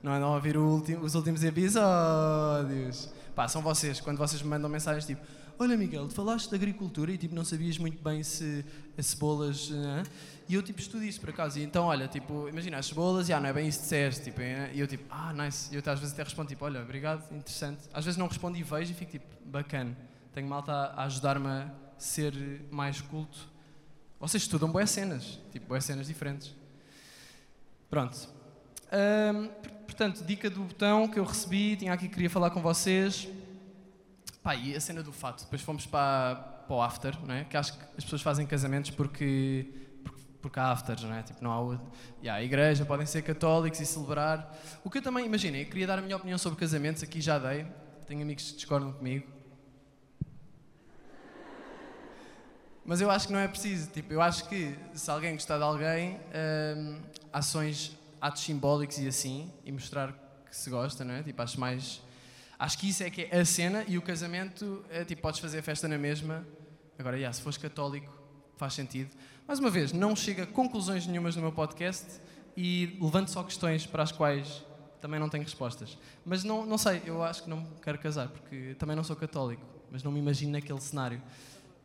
Não 0.02 0.12
andam 0.12 0.30
a 0.30 0.36
ouvir 0.36 0.58
os 0.58 1.14
últimos 1.14 1.44
episódios? 1.44 3.08
Pá, 3.36 3.48
são 3.48 3.62
vocês, 3.62 4.02
quando 4.02 4.18
vocês 4.18 4.42
me 4.42 4.50
mandam 4.50 4.68
mensagens 4.68 5.06
tipo 5.06 5.22
Olha 5.60 5.78
Miguel, 5.78 6.08
tu 6.08 6.16
falaste 6.16 6.50
de 6.50 6.56
agricultura 6.56 7.12
e 7.12 7.20
tipo 7.20 7.36
não 7.36 7.46
sabias 7.46 7.78
muito 7.78 8.04
bem 8.04 8.24
se 8.24 8.66
as 8.98 9.06
cebolas... 9.06 9.70
né? 9.70 10.02
E 10.50 10.56
eu 10.56 10.64
tipo 10.64 10.80
estudo 10.80 11.04
isso 11.04 11.20
por 11.20 11.30
acaso. 11.30 11.60
E 11.60 11.64
então, 11.64 11.86
olha, 11.86 12.08
tipo, 12.08 12.50
imagina, 12.50 12.80
as 12.80 12.88
cebolas, 12.88 13.28
já 13.28 13.40
não 13.40 13.48
é 13.48 13.54
bem 13.54 13.68
isso 13.68 13.78
que 13.78 13.84
disseste. 13.84 14.24
Tipo, 14.24 14.42
e 14.42 14.80
eu 14.80 14.88
tipo, 14.88 15.04
ah, 15.12 15.32
nice. 15.34 15.72
E 15.72 15.76
eu 15.76 15.84
às 15.86 16.00
vezes 16.00 16.14
até 16.16 16.24
respondo 16.24 16.50
tipo, 16.50 16.66
olha, 16.66 16.82
obrigado, 16.82 17.32
interessante. 17.32 17.82
Às 17.94 18.06
vezes 18.06 18.18
não 18.18 18.28
respondo 18.28 18.58
e 18.58 18.64
vejo 18.64 18.92
e 18.92 18.96
fico 18.96 19.12
tipo, 19.12 19.26
bacana. 19.46 19.96
Tenho 20.34 20.48
malta 20.48 20.72
a 20.72 21.04
ajudar-me 21.04 21.48
a 21.48 21.72
ser 21.96 22.34
mais 22.72 23.02
culto. 23.02 23.38
Vocês 24.20 24.42
estudam 24.42 24.72
boas 24.72 24.90
cenas, 24.90 25.40
tipo, 25.52 25.68
boas 25.68 25.86
cenas 25.86 26.08
diferentes. 26.08 26.56
Pronto. 27.90 28.30
Portanto, 29.98 30.24
dica 30.24 30.48
do 30.48 30.62
botão 30.62 31.08
que 31.08 31.18
eu 31.18 31.24
recebi, 31.24 31.76
tinha 31.76 31.92
aqui 31.92 32.08
que 32.08 32.14
queria 32.14 32.30
falar 32.30 32.52
com 32.52 32.62
vocês. 32.62 33.28
Pá, 34.44 34.56
e 34.56 34.76
a 34.76 34.80
cena 34.80 35.02
do 35.02 35.12
fato. 35.12 35.44
Depois 35.44 35.62
fomos 35.62 35.86
para, 35.88 36.36
para 36.68 36.76
o 36.76 36.82
after, 36.82 37.18
não 37.26 37.34
é? 37.34 37.44
Que 37.46 37.58
acho 37.58 37.74
que 37.74 37.84
as 37.98 38.04
pessoas 38.04 38.22
fazem 38.22 38.46
casamentos 38.46 38.92
porque, 38.92 39.74
porque, 40.04 40.22
porque 40.42 40.60
há 40.60 40.72
afters, 40.72 41.04
não 41.04 41.16
é? 41.16 41.24
Tipo, 41.24 41.44
não 41.44 41.52
há 41.52 41.60
outro. 41.60 41.86
E 42.22 42.30
há 42.30 42.44
igreja, 42.44 42.86
podem 42.86 43.06
ser 43.06 43.24
católicos 43.24 43.80
e 43.80 43.86
celebrar. 43.86 44.56
O 44.84 44.90
que 44.90 45.00
eu 45.00 45.02
também, 45.02 45.26
imaginem, 45.26 45.62
eu 45.62 45.68
queria 45.68 45.88
dar 45.88 45.98
a 45.98 46.02
minha 46.02 46.16
opinião 46.16 46.38
sobre 46.38 46.60
casamentos, 46.60 47.02
aqui 47.02 47.20
já 47.20 47.40
dei. 47.40 47.66
Tenho 48.06 48.22
amigos 48.22 48.52
que 48.52 48.58
discordam 48.58 48.94
comigo. 48.94 49.37
Mas 52.88 53.02
eu 53.02 53.12
acho 53.12 53.28
que 53.28 53.34
não 53.34 53.40
é 53.42 53.50
preciso. 53.50 53.90
Tipo, 53.90 54.14
eu 54.14 54.22
acho 54.22 54.48
que 54.48 54.74
se 54.94 55.12
alguém 55.12 55.34
gostar 55.34 55.58
de 55.58 55.64
alguém, 55.64 56.18
hum, 56.78 57.02
ações, 57.34 57.98
atos 58.22 58.44
simbólicos 58.44 58.98
e 58.98 59.08
assim, 59.10 59.52
e 59.66 59.74
mostrar 59.74 60.14
que 60.50 60.56
se 60.56 60.70
gosta, 60.70 61.04
não 61.04 61.16
é? 61.16 61.22
Tipo, 61.22 61.42
acho 61.42 61.60
mais. 61.60 62.02
Acho 62.58 62.78
que 62.78 62.88
isso 62.88 63.04
é 63.04 63.10
que 63.10 63.28
é 63.30 63.42
a 63.42 63.46
cena 63.46 63.84
e 63.90 63.98
o 63.98 64.02
casamento 64.02 64.86
é 64.90 65.04
tipo, 65.04 65.22
podes 65.22 65.42
fazer 65.42 65.60
a 65.60 65.62
festa 65.62 65.86
na 65.86 65.98
mesma. 65.98 66.48
Agora, 66.98 67.18
yeah, 67.18 67.32
se 67.34 67.42
fores 67.42 67.58
católico, 67.58 68.12
faz 68.56 68.74
sentido. 68.74 69.10
Mais 69.46 69.60
uma 69.60 69.70
vez, 69.70 69.92
não 69.92 70.16
chega 70.16 70.44
a 70.44 70.48
conclusões 70.48 71.06
nenhumas 71.06 71.36
no 71.36 71.42
meu 71.42 71.52
podcast 71.52 72.22
e 72.56 72.98
levanto 73.02 73.32
só 73.32 73.44
questões 73.44 73.86
para 73.86 74.02
as 74.02 74.14
quais 74.14 74.66
também 75.02 75.20
não 75.20 75.28
tenho 75.28 75.44
respostas. 75.44 75.98
Mas 76.26 76.46
não, 76.46 76.66
não 76.66 76.78
sei, 76.78 77.02
eu 77.06 77.22
acho 77.22 77.44
que 77.44 77.50
não 77.50 77.66
quero 77.82 78.00
casar, 78.00 78.30
porque 78.30 78.76
também 78.80 78.96
não 78.96 79.04
sou 79.04 79.16
católico, 79.16 79.62
mas 79.92 80.04
não 80.04 80.12
me 80.12 80.20
imagino 80.20 80.54
naquele 80.54 80.80
cenário. 80.80 81.22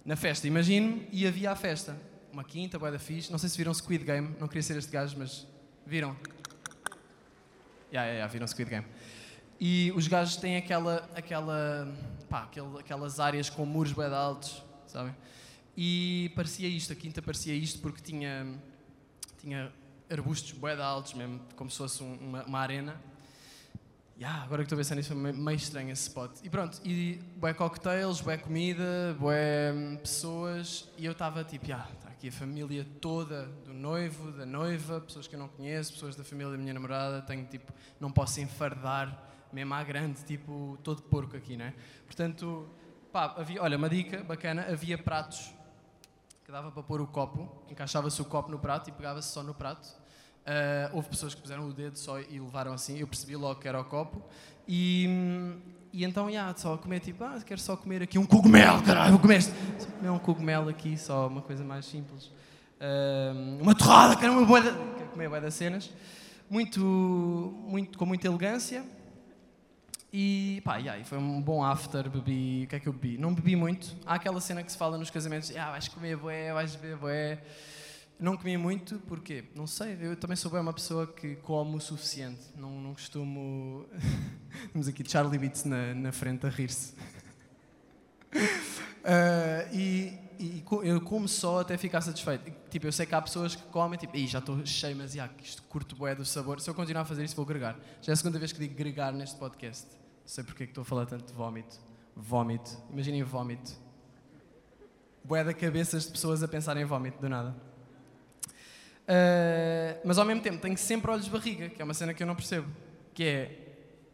Na 0.04 0.16
festa, 0.16 0.48
imagino-me 0.48 1.06
e 1.12 1.26
havia 1.26 1.52
a 1.52 1.56
festa. 1.56 1.96
Uma 2.32 2.42
quinta, 2.42 2.76
boa 2.76 2.90
da 2.90 2.98
fixe. 2.98 3.30
Não 3.30 3.38
sei 3.38 3.48
se 3.48 3.56
viram 3.56 3.72
Squid 3.72 4.04
Game, 4.04 4.34
não 4.40 4.48
queria 4.48 4.62
ser 4.62 4.76
este 4.76 4.90
gajo, 4.90 5.16
mas 5.16 5.46
viram? 5.86 6.16
Já, 7.92 8.00
yeah, 8.00 8.12
yeah, 8.12 8.32
viram 8.32 8.46
Squid 8.48 8.68
Game. 8.68 8.86
E 9.60 9.92
os 9.94 10.08
gajos 10.08 10.36
têm 10.36 10.56
aquela, 10.56 11.08
aquela, 11.14 11.94
pá, 12.28 12.48
aquelas 12.80 13.20
áreas 13.20 13.48
com 13.48 13.64
muros 13.64 13.92
bem 13.92 14.06
altos, 14.06 14.60
sabem? 14.88 15.14
E 15.76 16.32
parecia 16.34 16.66
isto, 16.66 16.92
a 16.92 16.96
quinta 16.96 17.22
parecia 17.22 17.54
isto 17.54 17.78
porque 17.78 18.02
tinha, 18.02 18.58
tinha 19.40 19.72
arbustos 20.10 20.50
bem 20.50 20.80
altos 20.80 21.14
mesmo, 21.14 21.40
como 21.54 21.70
se 21.70 21.78
fosse 21.78 22.02
uma, 22.02 22.42
uma 22.42 22.58
arena 22.58 23.00
Yeah, 24.18 24.44
agora 24.44 24.62
que 24.62 24.66
estou 24.66 24.78
pensando 24.78 24.98
nisso, 24.98 25.14
foi 25.14 25.32
meio 25.32 25.56
estranho 25.56 25.90
esse 25.90 26.02
spot. 26.02 26.38
E 26.44 26.50
pronto, 26.50 26.80
e 26.84 27.14
bué 27.36 27.54
cocktails, 27.54 28.20
bué 28.20 28.36
comida, 28.36 29.16
bué 29.18 29.72
hum, 29.72 29.96
pessoas, 29.96 30.88
e 30.96 31.06
eu 31.06 31.12
estava 31.12 31.42
tipo, 31.42 31.66
yeah, 31.66 31.88
está 31.92 32.08
aqui 32.10 32.28
a 32.28 32.32
família 32.32 32.86
toda 33.00 33.46
do 33.64 33.72
noivo, 33.72 34.30
da 34.32 34.46
noiva, 34.46 35.00
pessoas 35.00 35.26
que 35.26 35.34
eu 35.34 35.38
não 35.40 35.48
conheço, 35.48 35.94
pessoas 35.94 36.14
da 36.14 36.22
família 36.22 36.52
da 36.52 36.58
minha 36.58 36.74
namorada, 36.74 37.22
tenho 37.22 37.44
tipo, 37.46 37.72
não 37.98 38.12
posso 38.12 38.40
enfardar 38.40 39.28
mesmo 39.52 39.74
à 39.74 39.82
grande, 39.82 40.22
tipo, 40.24 40.78
todo 40.82 41.02
porco 41.02 41.36
aqui, 41.36 41.56
não 41.56 41.64
é? 41.64 41.74
Portanto, 42.06 42.68
pá, 43.12 43.34
havia, 43.36 43.62
olha, 43.62 43.76
uma 43.76 43.88
dica 43.88 44.22
bacana, 44.22 44.66
havia 44.70 44.96
pratos 44.96 45.52
que 46.44 46.52
dava 46.52 46.70
para 46.70 46.82
pôr 46.82 47.00
o 47.00 47.06
copo, 47.06 47.64
encaixava-se 47.70 48.20
o 48.20 48.24
copo 48.24 48.50
no 48.50 48.58
prato 48.58 48.88
e 48.88 48.92
pegava-se 48.92 49.32
só 49.32 49.42
no 49.42 49.54
prato 49.54 50.01
Uh, 50.42 50.96
houve 50.96 51.08
pessoas 51.08 51.34
que 51.34 51.40
puseram 51.40 51.68
o 51.68 51.72
dedo 51.72 51.96
só 51.96 52.18
e 52.18 52.40
levaram 52.40 52.72
assim, 52.72 52.98
eu 52.98 53.06
percebi 53.06 53.36
logo 53.36 53.60
que 53.60 53.68
era 53.68 53.80
o 53.80 53.84
copo. 53.84 54.22
E, 54.66 55.08
e 55.92 56.04
então, 56.04 56.28
yeah, 56.28 56.52
só 56.56 56.76
comer 56.76 57.00
tipo, 57.00 57.22
ah, 57.22 57.38
quero 57.44 57.60
só 57.60 57.76
comer 57.76 58.02
aqui 58.02 58.18
um 58.18 58.26
cogumelo, 58.26 58.82
caralho, 58.82 59.12
vou 59.12 59.20
comer 59.20 59.42
Só 59.42 59.50
comer 59.98 60.10
um 60.10 60.18
cogumelo 60.18 60.68
aqui, 60.68 60.96
só 60.98 61.28
uma 61.28 61.42
coisa 61.42 61.62
mais 61.64 61.86
simples. 61.86 62.30
Uh, 62.82 63.62
uma 63.62 63.76
torrada, 63.76 64.16
quero 64.16 64.32
uma 64.32 64.44
boa. 64.44 64.60
Quero 64.60 65.10
comer 65.10 65.28
boa 65.28 65.40
das 65.40 65.54
cenas. 65.54 65.90
Muito, 66.50 66.80
muito, 67.68 67.96
com 67.96 68.04
muita 68.04 68.26
elegância. 68.26 68.84
E 70.12 70.60
pá, 70.64 70.76
yeah, 70.78 71.02
foi 71.04 71.16
um 71.16 71.40
bom 71.40 71.64
after, 71.64 72.10
bebi. 72.10 72.64
O 72.64 72.68
que 72.68 72.76
é 72.76 72.80
que 72.80 72.88
eu 72.88 72.92
bebi? 72.92 73.16
Não 73.16 73.32
bebi 73.32 73.54
muito. 73.54 73.96
Há 74.04 74.14
aquela 74.14 74.40
cena 74.40 74.62
que 74.62 74.72
se 74.72 74.76
fala 74.76 74.98
nos 74.98 75.10
casamentos: 75.10 75.56
ah, 75.56 75.70
vais 75.70 75.86
comer 75.86 76.16
boé, 76.16 76.52
vais 76.52 76.74
beber 76.74 76.96
boé. 76.96 77.38
Não 78.22 78.36
comi 78.36 78.56
muito, 78.56 79.00
porque 79.08 79.46
Não 79.52 79.66
sei, 79.66 79.98
eu 80.00 80.14
também 80.14 80.36
sou 80.36 80.48
bem 80.48 80.60
uma 80.60 80.72
pessoa 80.72 81.08
que 81.08 81.34
come 81.34 81.74
o 81.74 81.80
suficiente. 81.80 82.40
Não, 82.56 82.80
não 82.80 82.94
costumo. 82.94 83.84
Temos 84.72 84.86
aqui 84.86 85.02
Charlie 85.04 85.36
Beats 85.36 85.64
na, 85.64 85.92
na 85.92 86.12
frente 86.12 86.46
a 86.46 86.48
rir-se. 86.48 86.94
Uh, 88.32 89.66
e, 89.74 90.16
e, 90.38 90.64
eu 90.84 91.00
como 91.00 91.26
só 91.26 91.62
até 91.62 91.76
ficar 91.76 92.00
satisfeito. 92.00 92.48
Tipo, 92.70 92.86
eu 92.86 92.92
sei 92.92 93.06
que 93.06 93.14
há 93.16 93.20
pessoas 93.20 93.56
que 93.56 93.62
comem, 93.64 93.98
tipo, 93.98 94.16
já 94.18 94.38
estou 94.38 94.64
cheio, 94.64 94.94
mas 94.94 95.14
já, 95.14 95.28
isto 95.42 95.60
curto 95.64 95.96
bué 95.96 96.14
do 96.14 96.24
sabor. 96.24 96.60
Se 96.60 96.70
eu 96.70 96.74
continuar 96.76 97.02
a 97.02 97.04
fazer 97.04 97.24
isso, 97.24 97.34
vou 97.34 97.44
gregar. 97.44 97.76
Já 98.00 98.12
é 98.12 98.14
a 98.14 98.16
segunda 98.16 98.38
vez 98.38 98.52
que 98.52 98.60
digo 98.60 98.76
gregar 98.76 99.12
neste 99.12 99.36
podcast. 99.36 99.88
Não 99.90 100.28
sei 100.28 100.44
porque 100.44 100.62
é 100.62 100.66
que 100.66 100.70
estou 100.70 100.82
a 100.82 100.84
falar 100.84 101.06
tanto 101.06 101.26
de 101.26 101.32
vómito. 101.32 101.76
Vómito. 102.14 102.70
Imaginem 102.88 103.24
vómito. 103.24 103.72
Bué 105.24 105.42
da 105.42 105.52
cabeças 105.52 106.04
de 106.04 106.12
pessoas 106.12 106.40
a 106.40 106.46
pensar 106.46 106.76
em 106.76 106.84
vómito, 106.84 107.20
do 107.20 107.28
nada. 107.28 107.71
Uh, 109.02 110.00
mas 110.04 110.18
ao 110.18 110.24
mesmo 110.24 110.42
tempo 110.42 110.58
tenho 110.58 110.76
sempre 110.76 111.10
olhos 111.10 111.24
de 111.24 111.30
barriga, 111.30 111.68
que 111.68 111.82
é 111.82 111.84
uma 111.84 111.94
cena 111.94 112.14
que 112.14 112.22
eu 112.22 112.26
não 112.26 112.34
percebo. 112.34 112.68
Que 113.14 113.24
é, 113.24 113.58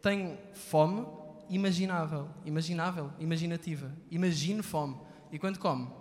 tenho 0.01 0.37
fome 0.53 1.05
imaginável, 1.49 2.29
imaginável, 2.45 3.11
imaginativa. 3.19 3.91
Imagino 4.11 4.63
fome. 4.63 4.97
E 5.31 5.39
quando 5.39 5.57
como? 5.57 5.91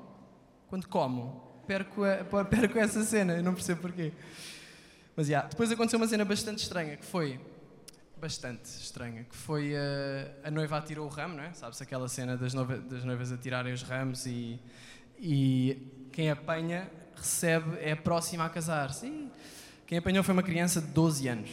Quando 0.69 0.87
como, 0.87 1.63
perco, 1.67 2.03
a, 2.05 2.45
perco 2.45 2.79
essa 2.79 3.03
cena, 3.03 3.35
eu 3.35 3.43
não 3.43 3.55
percebo 3.55 3.81
porquê. 3.81 4.13
Mas, 5.17 5.29
yeah, 5.29 5.49
depois 5.49 5.71
aconteceu 5.73 5.99
uma 5.99 6.07
cena 6.07 6.25
bastante 6.25 6.59
estranha, 6.63 6.97
que 6.97 7.05
foi... 7.05 7.41
Bastante 8.21 8.65
estranha, 8.65 9.23
que 9.23 9.37
foi 9.37 9.75
uh, 9.75 10.31
a 10.43 10.51
noiva 10.51 10.77
atirou 10.77 11.07
o 11.07 11.09
ramo, 11.09 11.37
não 11.37 11.45
é? 11.45 11.53
Sabes 11.53 11.81
aquela 11.81 12.09
cena 12.09 12.37
das, 12.37 12.53
noiva, 12.53 12.77
das 12.77 13.05
noivas 13.05 13.31
atirarem 13.31 13.73
os 13.73 13.83
ramos 13.83 14.27
e, 14.27 14.61
e 15.21 16.09
quem 16.11 16.29
apanha 16.29 16.91
recebe, 17.19 17.77
é 17.81 17.95
próxima 17.95 18.45
a 18.45 18.49
casar. 18.49 18.93
Sim. 18.93 19.31
Quem 19.87 19.99
apanhou 19.99 20.23
foi 20.23 20.33
uma 20.33 20.43
criança 20.43 20.81
de 20.81 20.89
12 20.89 21.29
anos. 21.29 21.51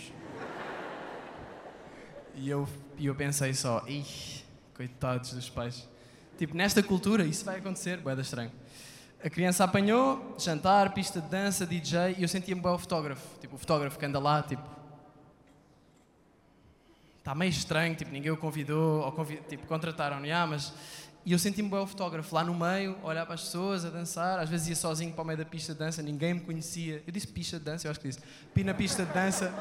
E 2.36 2.50
eu, 2.50 2.68
eu 3.00 3.16
pensei 3.16 3.54
só, 3.54 3.84
ih, 3.88 4.06
coitados 4.76 5.34
dos 5.34 5.50
pais. 5.50 5.88
Tipo, 6.38 6.56
nesta 6.56 6.84
cultura 6.84 7.24
isso 7.24 7.46
vai 7.46 7.58
acontecer, 7.58 7.98
boeda 7.98 8.22
estranho. 8.22 8.52
A 9.24 9.30
criança 9.30 9.64
apanhou, 9.64 10.36
jantar, 10.38 10.94
pista 10.94 11.22
de 11.22 11.30
dança, 11.30 11.66
DJ, 11.66 12.16
e 12.18 12.24
eu 12.24 12.28
sentia-me 12.28 12.62
bem 12.62 12.72
o 12.72 12.78
fotógrafo. 12.78 13.40
Tipo, 13.40 13.56
o 13.56 13.58
fotógrafo 13.58 13.98
que 13.98 14.06
anda 14.06 14.20
lá, 14.20 14.44
tipo... 14.44 14.64
Está 17.20 17.34
meio 17.34 17.50
estranho, 17.50 17.96
tipo, 17.96 18.12
ninguém 18.12 18.32
o 18.32 18.38
convidou, 18.38 19.02
ou 19.02 19.12
convid... 19.12 19.42
tipo, 19.50 19.66
contrataram-no, 19.66 20.32
ah, 20.32 20.46
mas 20.46 20.74
e 21.26 21.32
eu 21.32 21.40
senti-me 21.40 21.68
bem 21.68 21.80
o 21.80 21.88
fotógrafo 21.88 22.36
lá 22.36 22.44
no 22.44 22.54
meio, 22.54 22.96
olhar 23.02 23.26
para 23.26 23.34
as 23.34 23.42
pessoas, 23.42 23.84
a 23.84 23.90
dançar. 23.90 24.38
Às 24.38 24.48
vezes 24.48 24.68
ia 24.68 24.76
sozinho 24.76 25.12
para 25.12 25.24
o 25.24 25.26
meio 25.26 25.40
da 25.40 25.46
pista 25.46 25.74
de 25.74 25.80
dança, 25.80 26.04
ninguém 26.04 26.36
me 26.36 26.42
conhecia. 26.42 27.02
Eu 27.06 27.12
disse 27.12 27.28
pista 27.28 27.58
de 27.58 27.66
dança, 27.66 27.88
eu 27.88 27.92
acho 27.92 28.00
que 28.00 28.08
disse. 28.08 28.20
Pi 28.54 28.64
na 28.64 28.76
pista 28.76 29.04
de 29.04 29.12
dança. 29.12 29.52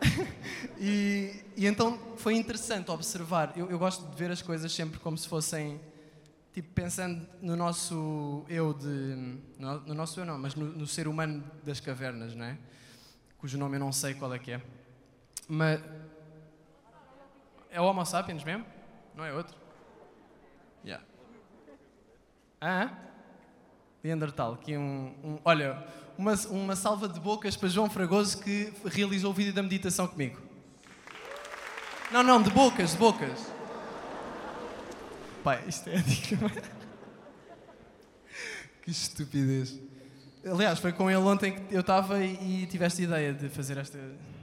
e, 0.78 1.42
e, 1.56 1.66
então 1.66 1.98
foi 2.18 2.34
interessante 2.34 2.90
observar. 2.90 3.54
Eu, 3.56 3.70
eu, 3.70 3.78
gosto 3.78 4.06
de 4.06 4.14
ver 4.16 4.30
as 4.30 4.42
coisas 4.42 4.70
sempre 4.70 5.00
como 5.00 5.16
se 5.16 5.26
fossem. 5.26 5.80
Tipo, 6.52 6.68
pensando 6.74 7.26
no 7.40 7.56
nosso 7.56 8.44
eu 8.46 8.74
de. 8.74 9.38
No, 9.58 9.80
no 9.80 9.94
nosso 9.94 10.20
eu 10.20 10.26
não, 10.26 10.36
mas 10.36 10.54
no, 10.54 10.66
no, 10.66 10.86
ser 10.86 11.08
humano 11.08 11.42
das 11.64 11.80
cavernas, 11.80 12.34
não 12.34 12.44
é? 12.44 12.58
Cujo 13.38 13.56
nome 13.56 13.76
eu 13.76 13.80
não 13.80 13.92
sei 13.92 14.12
qual 14.12 14.34
é 14.34 14.38
que 14.38 14.52
é. 14.52 14.60
Mas. 15.48 15.80
É 17.70 17.80
o 17.80 17.84
Homo 17.84 18.04
sapiens 18.04 18.44
mesmo? 18.44 18.66
Não 19.16 19.24
é 19.24 19.32
outro? 19.32 19.56
Yeah. 20.84 21.02
Ah? 22.66 22.90
Neandertal, 24.02 24.54
aqui 24.54 24.74
um, 24.74 25.14
um, 25.22 25.38
olha, 25.44 25.86
uma, 26.16 26.32
uma 26.48 26.74
salva 26.74 27.06
de 27.06 27.20
bocas 27.20 27.58
para 27.58 27.68
João 27.68 27.90
Fragoso 27.90 28.38
que 28.38 28.72
realizou 28.86 29.32
o 29.32 29.34
vídeo 29.34 29.52
da 29.52 29.62
meditação 29.62 30.08
comigo. 30.08 30.40
Não, 32.10 32.22
não, 32.22 32.40
de 32.40 32.48
bocas, 32.48 32.92
de 32.92 32.96
bocas. 32.96 33.52
Pai, 35.42 35.62
isto 35.68 35.90
é 35.90 36.02
que 38.82 38.90
estupidez. 38.90 39.78
Aliás, 40.50 40.78
foi 40.78 40.94
com 40.94 41.10
ele 41.10 41.20
ontem 41.20 41.52
que 41.52 41.74
eu 41.74 41.82
estava 41.82 42.24
e, 42.24 42.62
e 42.62 42.66
tiveste 42.66 43.02
ideia 43.02 43.34
de 43.34 43.50
fazer 43.50 43.76
esta. 43.76 43.98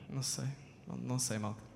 Não 0.07 0.21
sei, 0.21 0.45
não, 0.87 0.95
não 0.95 1.17
sei, 1.17 1.39
malta. 1.39 1.70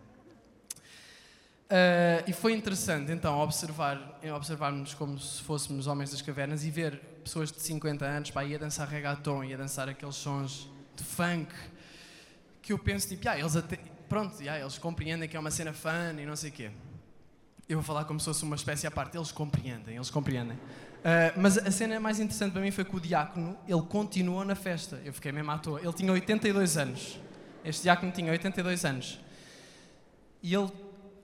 Uh, 1.66 2.22
e 2.28 2.34
foi 2.34 2.54
interessante 2.54 3.12
então 3.12 3.40
observar, 3.40 4.20
observarmos 4.36 4.94
como 4.94 5.18
se 5.20 5.42
fôssemos 5.42 5.88
homens 5.88 6.12
das 6.12 6.22
cavernas 6.22 6.64
e 6.64 6.70
ver 6.70 7.00
pessoas 7.24 7.52
de 7.52 7.60
50 7.60 8.06
anos 8.06 8.30
pá, 8.30 8.44
a 8.44 8.58
dançar 8.58 8.88
reggaeton 8.88 9.44
e 9.44 9.54
a 9.54 9.58
dançar 9.58 9.90
aqueles 9.90 10.14
sons 10.14 10.70
de 10.96 11.04
funk 11.04 11.52
que 12.62 12.72
eu 12.74 12.80
penso 12.80 13.08
tipo, 13.08 13.28
ah, 13.30 13.38
eles 13.38 13.56
até, 13.56 13.78
pronto, 14.10 14.36
ah, 14.48 14.60
eles 14.60 14.78
compreendem 14.78 15.28
que 15.30 15.38
é 15.38 15.40
uma 15.40 15.52
cena 15.52 15.74
fã 15.74 16.14
e 16.18 16.26
não 16.26 16.36
sei 16.36 16.50
o 16.50 16.54
quê. 16.54 16.72
Eu 17.68 17.78
vou 17.78 17.84
falar 17.84 18.06
como 18.06 18.20
se 18.20 18.26
fosse 18.26 18.44
uma 18.44 18.56
espécie 18.56 18.86
à 18.86 18.92
parte, 18.92 19.18
eles 19.18 19.32
compreendem, 19.32 19.96
eles 19.96 20.10
compreendem. 20.10 20.58
Uh, 20.58 21.34
mas 21.38 21.58
a 21.58 21.70
cena 21.70 22.00
mais 22.00 22.20
interessante 22.20 22.52
para 22.52 22.62
mim 22.62 22.72
foi 22.72 22.84
que 22.84 22.96
o 22.96 23.00
diácono, 23.00 23.56
ele 23.68 23.82
continuou 23.84 24.44
na 24.44 24.56
festa. 24.56 25.00
Eu 25.06 25.14
fiquei 25.14 25.32
mesmo 25.32 25.52
à 25.52 25.60
toa. 25.60 25.80
Ele 25.80 25.94
tinha 25.94 26.12
82 26.12 26.78
anos. 26.78 27.20
Este 27.64 27.84
diácono 27.84 28.12
tinha 28.12 28.32
82 28.32 28.86
anos. 28.86 29.20
E 30.42 30.54
ele 30.54 30.72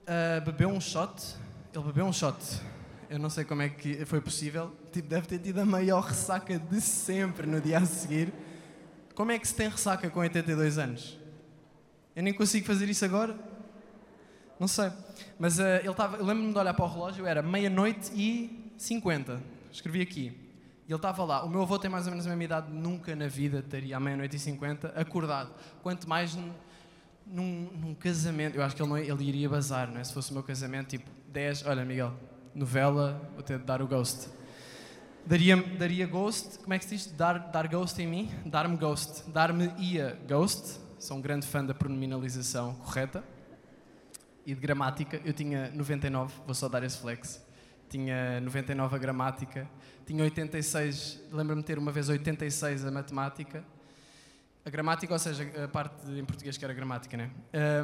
uh, 0.02 0.44
bebeu 0.44 0.68
um 0.68 0.80
shot. 0.80 1.36
Ele 1.74 1.84
bebeu 1.84 2.06
um 2.06 2.12
shot. 2.12 2.36
Eu 3.08 3.18
não 3.18 3.30
sei 3.30 3.44
como 3.44 3.62
é 3.62 3.68
que 3.68 4.04
foi 4.04 4.20
possível. 4.20 4.74
Tipo, 4.92 5.08
deve 5.08 5.26
ter 5.26 5.38
tido 5.38 5.58
a 5.60 5.64
maior 5.64 6.02
ressaca 6.02 6.58
de 6.58 6.80
sempre 6.80 7.46
no 7.46 7.60
dia 7.60 7.78
a 7.78 7.86
seguir. 7.86 8.32
Como 9.14 9.30
é 9.30 9.38
que 9.38 9.46
se 9.46 9.54
tem 9.54 9.68
ressaca 9.68 10.08
com 10.10 10.20
82 10.20 10.78
anos? 10.78 11.18
Eu 12.14 12.22
nem 12.22 12.32
consigo 12.32 12.66
fazer 12.66 12.88
isso 12.88 13.04
agora. 13.04 13.36
Não 14.58 14.68
sei. 14.68 14.90
Mas 15.38 15.58
uh, 15.58 15.62
ele 15.62 15.90
estava. 15.90 16.16
Lembro-me 16.18 16.52
de 16.52 16.58
olhar 16.58 16.74
para 16.74 16.84
o 16.84 16.88
relógio, 16.88 17.26
era 17.26 17.42
meia-noite 17.42 18.12
e 18.14 18.72
50. 18.78 19.40
Escrevi 19.70 20.00
aqui. 20.00 20.42
E 20.86 20.92
ele 20.92 20.96
estava 20.96 21.24
lá. 21.24 21.44
O 21.44 21.48
meu 21.48 21.62
avô 21.62 21.78
tem 21.78 21.90
mais 21.90 22.06
ou 22.06 22.10
menos 22.10 22.26
a 22.26 22.28
mesma 22.30 22.44
idade, 22.44 22.72
nunca 22.72 23.14
na 23.14 23.28
vida 23.28 23.60
estaria 23.60 23.96
à 23.96 24.00
meia-noite 24.00 24.36
e 24.36 24.38
50 24.38 24.88
acordado. 24.88 25.52
Quanto 25.82 26.08
mais 26.08 26.36
num, 27.26 27.70
num, 27.80 27.94
casamento. 27.94 28.56
Eu 28.56 28.62
acho 28.62 28.74
que 28.74 28.82
ele, 28.82 28.88
não, 28.88 28.98
ele 28.98 29.24
iria 29.24 29.48
bazar, 29.48 29.90
não 29.90 30.00
é? 30.00 30.04
Se 30.04 30.12
fosse 30.12 30.30
o 30.30 30.34
meu 30.34 30.42
casamento, 30.42 30.88
tipo 30.88 31.10
10. 31.28 31.66
Olha, 31.66 31.84
Miguel, 31.84 32.14
novela, 32.54 33.30
vou 33.34 33.42
ter 33.42 33.58
de 33.58 33.64
dar 33.64 33.80
o 33.82 33.86
ghost. 33.86 34.28
Daria, 35.24 35.56
daria 35.56 36.06
ghost, 36.06 36.58
como 36.58 36.74
é 36.74 36.78
que 36.78 36.84
se 36.84 36.96
diz? 36.96 37.06
Dar, 37.12 37.38
dar 37.38 37.68
ghost 37.68 38.00
em 38.02 38.06
mim? 38.06 38.30
Dar-me 38.44 38.76
ghost. 38.76 39.30
Dar-me-ia 39.30 40.18
ghost. 40.26 40.80
Sou 40.98 41.16
um 41.16 41.20
grande 41.20 41.46
fã 41.46 41.64
da 41.64 41.74
pronominalização 41.74 42.74
correta 42.76 43.24
e 44.46 44.54
de 44.54 44.60
gramática. 44.60 45.20
Eu 45.24 45.32
tinha 45.32 45.70
99, 45.70 46.34
vou 46.44 46.54
só 46.54 46.68
dar 46.68 46.82
esse 46.82 46.98
flex. 46.98 47.44
Tinha 47.88 48.40
99 48.40 48.96
a 48.96 48.98
gramática, 48.98 49.68
tinha 50.06 50.24
86, 50.24 51.20
lembro-me 51.30 51.60
de 51.60 51.66
ter 51.66 51.78
uma 51.78 51.92
vez 51.92 52.08
86 52.08 52.86
a 52.86 52.90
matemática. 52.90 53.64
A 54.64 54.70
gramática, 54.70 55.12
ou 55.12 55.18
seja, 55.18 55.50
a 55.64 55.68
parte 55.68 55.94
em 56.10 56.24
português 56.24 56.56
que 56.56 56.64
era 56.64 56.72
gramática, 56.72 57.16
né? 57.16 57.30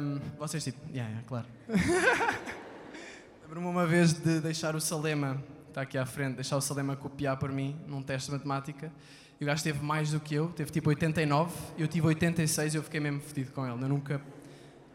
Um, 0.01 0.19
vocês 0.37 0.63
tipo, 0.63 0.79
yeah, 0.89 1.09
yeah, 1.09 1.23
claro. 1.27 1.45
lembro-me 3.43 3.67
uma 3.67 3.85
vez 3.85 4.13
de 4.13 4.39
deixar 4.39 4.75
o 4.75 4.79
Salema, 4.79 5.43
está 5.67 5.81
aqui 5.81 5.97
à 5.97 6.05
frente, 6.05 6.35
deixar 6.35 6.55
o 6.55 6.61
Salema 6.61 6.95
copiar 6.95 7.37
por 7.37 7.51
mim 7.51 7.75
num 7.87 8.01
teste 8.01 8.29
de 8.29 8.37
matemática. 8.37 8.91
E 9.39 9.43
o 9.43 9.47
gajo 9.47 9.63
teve 9.63 9.83
mais 9.83 10.11
do 10.11 10.19
que 10.19 10.35
eu, 10.35 10.49
teve 10.49 10.71
tipo 10.71 10.89
89, 10.89 11.53
eu 11.77 11.87
tive 11.87 12.07
86 12.07 12.73
e 12.73 12.77
eu 12.77 12.83
fiquei 12.83 12.99
mesmo 12.99 13.19
fedido 13.21 13.51
com 13.51 13.65
ele. 13.65 13.83
Eu 13.83 13.89
nunca 13.89 14.21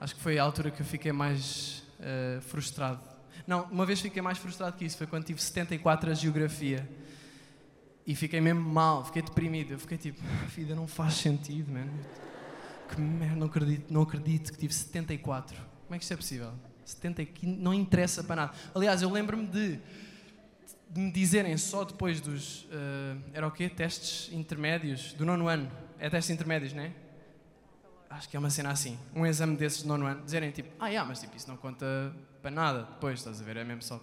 Acho 0.05 0.15
que 0.17 0.21
foi 0.21 0.39
a 0.39 0.43
altura 0.43 0.71
que 0.71 0.83
eu 0.83 0.85
fiquei 0.85 1.13
mais 1.13 1.83
uh, 1.99 2.39
frustrado. 2.43 3.01
Não, 3.47 3.63
uma 3.71 3.87
vez 3.87 4.03
fiquei 4.03 4.21
mais 4.21 4.37
frustrado 4.37 4.77
que 4.77 4.85
isso, 4.85 4.99
foi 4.99 5.07
quando 5.07 5.25
tive 5.25 5.41
74 5.41 6.11
a 6.11 6.13
geografia. 6.15 6.87
E 8.07 8.15
fiquei 8.15 8.41
mesmo 8.41 8.61
mal, 8.61 9.05
fiquei 9.05 9.23
deprimido. 9.23 9.73
Eu 9.73 9.79
fiquei 9.79 9.97
tipo, 9.97 10.21
vida 10.49 10.75
não 10.75 10.87
faz 10.87 11.15
sentido, 11.15 11.73
mano. 11.73 11.93
Que 12.89 13.01
merda, 13.01 13.37
não 13.37 13.47
acredito, 13.47 13.93
não 13.93 14.03
acredito 14.03 14.53
que 14.53 14.59
tive 14.59 14.75
74. 14.75 15.57
Como 15.57 15.95
é 15.95 15.99
que 15.99 16.05
isto 16.05 16.13
é 16.13 16.17
possível? 16.17 16.53
70, 16.85 17.27
não 17.43 17.73
interessa 17.73 18.23
para 18.23 18.37
nada. 18.37 18.55
Aliás, 18.75 19.01
eu 19.01 19.11
lembro-me 19.11 19.47
de, 19.47 19.81
de, 20.91 21.01
me 21.01 21.11
dizerem 21.11 21.57
só 21.57 21.85
depois 21.85 22.21
dos. 22.21 22.65
Uh, 22.65 23.23
era 23.33 23.47
o 23.47 23.51
quê? 23.51 23.69
Testes 23.71 24.31
intermédios 24.33 25.15
do 25.15 25.25
nono 25.25 25.49
ano. 25.49 25.71
É 25.99 26.11
testes 26.11 26.35
intermédios, 26.35 26.75
não 26.75 26.83
é? 26.83 26.93
acho 28.15 28.29
que 28.29 28.37
é 28.37 28.39
uma 28.39 28.51
cena 28.51 28.71
assim, 28.71 28.99
um 29.15 29.27
exame 29.27 29.57
desses 29.57 29.83
de 29.83 29.89
nono 29.89 30.07
ano, 30.07 30.23
dizerem 30.23 30.51
tipo, 30.51 30.71
ah, 30.79 30.87
yeah, 30.89 31.07
mas 31.07 31.21
tipo, 31.21 31.37
isso 31.37 31.49
não 31.49 31.57
conta 31.57 32.15
para 32.41 32.51
nada 32.51 32.85
depois, 32.85 33.19
estás 33.19 33.41
a 33.41 33.45
ver, 33.45 33.57
é 33.57 33.65
mesmo 33.65 33.83
só. 33.83 34.01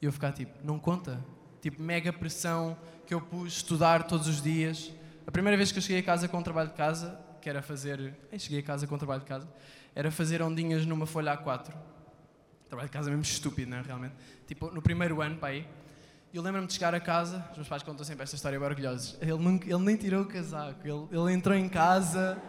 E 0.00 0.04
eu 0.04 0.12
ficar 0.12 0.32
tipo, 0.32 0.52
não 0.64 0.78
conta? 0.78 1.22
Tipo, 1.62 1.80
mega 1.80 2.12
pressão 2.12 2.76
que 3.06 3.14
eu 3.14 3.20
pus 3.20 3.54
estudar 3.54 4.02
todos 4.02 4.26
os 4.26 4.42
dias. 4.42 4.92
A 5.24 5.30
primeira 5.30 5.56
vez 5.56 5.70
que 5.70 5.78
eu 5.78 5.82
cheguei 5.82 6.00
a 6.00 6.02
casa 6.02 6.26
com 6.26 6.36
um 6.36 6.42
trabalho 6.42 6.70
de 6.70 6.74
casa, 6.74 7.18
que 7.40 7.48
era 7.48 7.62
fazer. 7.62 8.14
Cheguei 8.36 8.58
a 8.58 8.62
casa 8.64 8.86
com 8.86 8.96
um 8.96 8.98
trabalho 8.98 9.20
de 9.20 9.26
casa, 9.26 9.48
era 9.94 10.10
fazer 10.10 10.42
ondinhas 10.42 10.84
numa 10.84 11.06
folha 11.06 11.38
A4. 11.38 11.72
Trabalho 12.68 12.88
de 12.88 12.92
casa 12.92 13.10
mesmo 13.10 13.22
estúpido, 13.22 13.70
não 13.70 13.78
é? 13.78 13.82
Realmente. 13.82 14.14
Tipo, 14.44 14.72
no 14.72 14.82
primeiro 14.82 15.22
ano, 15.22 15.36
para 15.36 15.50
aí. 15.50 15.66
Eu 16.34 16.42
lembro-me 16.42 16.66
de 16.66 16.72
chegar 16.72 16.94
a 16.94 17.00
casa, 17.00 17.46
os 17.50 17.58
meus 17.58 17.68
pais 17.68 17.82
contam 17.82 18.04
sempre 18.04 18.24
esta 18.24 18.34
história 18.34 18.58
orgulhosos. 18.58 19.16
Ele, 19.20 19.34
nunca, 19.34 19.68
ele 19.68 19.84
nem 19.84 19.96
tirou 19.96 20.22
o 20.22 20.26
casaco, 20.26 20.80
ele, 20.82 21.06
ele 21.12 21.32
entrou 21.32 21.54
em 21.54 21.68
casa 21.68 22.40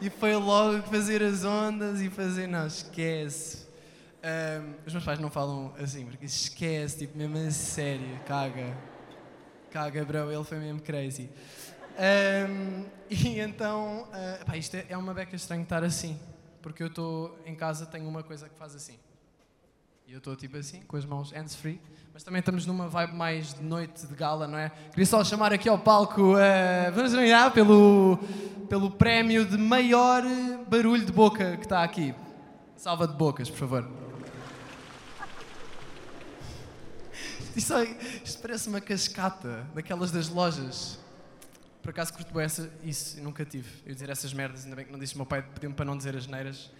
e 0.00 0.10
foi 0.10 0.34
logo 0.34 0.82
fazer 0.82 1.22
as 1.22 1.44
ondas 1.44 2.00
e 2.00 2.10
fazer. 2.10 2.46
Não, 2.46 2.66
esquece. 2.66 3.69
Um, 4.22 4.74
os 4.86 4.92
meus 4.92 5.04
pais 5.04 5.18
não 5.18 5.30
falam 5.30 5.72
assim, 5.82 6.04
porque 6.04 6.26
esquece, 6.26 6.98
tipo, 6.98 7.16
mesmo 7.16 7.38
a 7.38 7.50
sério, 7.50 8.20
caga. 8.26 8.76
Caga, 9.70 10.04
bro, 10.04 10.30
ele 10.30 10.44
foi 10.44 10.58
mesmo 10.58 10.80
crazy. 10.82 11.30
Um, 11.98 12.84
e 13.08 13.40
então, 13.40 14.06
uh, 14.08 14.44
pá, 14.44 14.58
isto 14.58 14.76
é, 14.76 14.86
é 14.90 14.96
uma 14.96 15.14
beca 15.14 15.34
estranho 15.34 15.62
estar 15.62 15.82
assim, 15.82 16.18
porque 16.60 16.82
eu 16.82 16.88
estou 16.88 17.38
em 17.46 17.54
casa, 17.54 17.86
tenho 17.86 18.06
uma 18.06 18.22
coisa 18.22 18.48
que 18.48 18.58
faz 18.58 18.74
assim. 18.74 18.98
E 20.06 20.12
eu 20.12 20.18
estou 20.18 20.36
tipo 20.36 20.56
assim, 20.58 20.82
com 20.82 20.98
as 20.98 21.04
mãos 21.06 21.30
hands 21.32 21.54
free, 21.54 21.80
mas 22.12 22.22
também 22.22 22.40
estamos 22.40 22.66
numa 22.66 22.88
vibe 22.88 23.14
mais 23.14 23.54
de 23.54 23.62
noite 23.62 24.06
de 24.06 24.14
gala, 24.14 24.46
não 24.46 24.58
é? 24.58 24.70
Queria 24.90 25.06
só 25.06 25.24
chamar 25.24 25.50
aqui 25.50 25.68
ao 25.68 25.78
palco, 25.78 26.34
uh, 26.34 26.92
vamos 26.92 27.14
olhar 27.14 27.50
pelo, 27.52 28.18
pelo 28.68 28.90
prémio 28.90 29.46
de 29.46 29.56
maior 29.56 30.22
barulho 30.68 31.06
de 31.06 31.12
boca 31.12 31.56
que 31.56 31.64
está 31.64 31.82
aqui. 31.82 32.14
Salva 32.76 33.06
de 33.06 33.14
bocas, 33.14 33.48
por 33.48 33.58
favor. 33.58 33.99
Isto, 37.56 37.74
parece 38.40 38.68
uma 38.68 38.80
cascata 38.80 39.66
daquelas 39.74 40.10
das 40.10 40.28
lojas. 40.28 40.98
Por 41.82 41.90
acaso 41.90 42.12
curto 42.12 42.38
essa, 42.38 42.70
isso, 42.84 43.20
nunca 43.22 43.44
tive. 43.44 43.68
Eu 43.86 43.94
dizer 43.94 44.10
essas 44.10 44.32
merdas, 44.32 44.64
ainda 44.64 44.76
bem 44.76 44.84
que 44.84 44.92
não 44.92 44.98
disse 44.98 45.14
o 45.14 45.18
meu 45.18 45.26
pai, 45.26 45.42
pediu-me 45.42 45.74
para 45.74 45.84
não 45.84 45.96
dizer 45.96 46.16
as 46.16 46.26
neiras. 46.26 46.70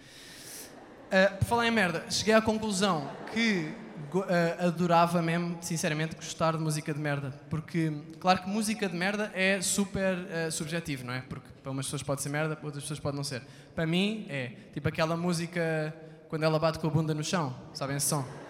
Uh, 1.07 1.37
por 1.39 1.45
falar 1.45 1.67
em 1.67 1.71
merda, 1.71 2.05
cheguei 2.09 2.33
à 2.33 2.41
conclusão 2.41 3.11
que 3.33 3.73
uh, 4.13 4.67
adorava 4.67 5.21
mesmo, 5.21 5.57
sinceramente, 5.61 6.15
gostar 6.15 6.53
de 6.53 6.59
música 6.59 6.93
de 6.93 6.99
merda. 6.99 7.31
Porque, 7.49 7.91
claro 8.19 8.43
que 8.43 8.49
música 8.49 8.87
de 8.87 8.95
merda 8.95 9.31
é 9.33 9.61
super 9.61 10.17
uh, 10.17 10.51
subjetivo, 10.51 11.03
não 11.03 11.13
é? 11.13 11.21
Porque 11.21 11.47
para 11.61 11.71
umas 11.71 11.85
pessoas 11.85 12.03
pode 12.03 12.21
ser 12.21 12.29
merda, 12.29 12.55
para 12.55 12.65
outras 12.65 12.83
pessoas 12.83 12.99
pode 12.99 13.17
não 13.17 13.23
ser. 13.23 13.41
Para 13.75 13.85
mim, 13.85 14.25
é 14.29 14.51
tipo 14.73 14.87
aquela 14.87 15.17
música 15.17 15.93
quando 16.29 16.43
ela 16.43 16.57
bate 16.57 16.79
com 16.79 16.87
a 16.87 16.89
bunda 16.89 17.13
no 17.13 17.23
chão, 17.23 17.53
sabem 17.73 17.97
esse 17.97 18.07
som? 18.07 18.40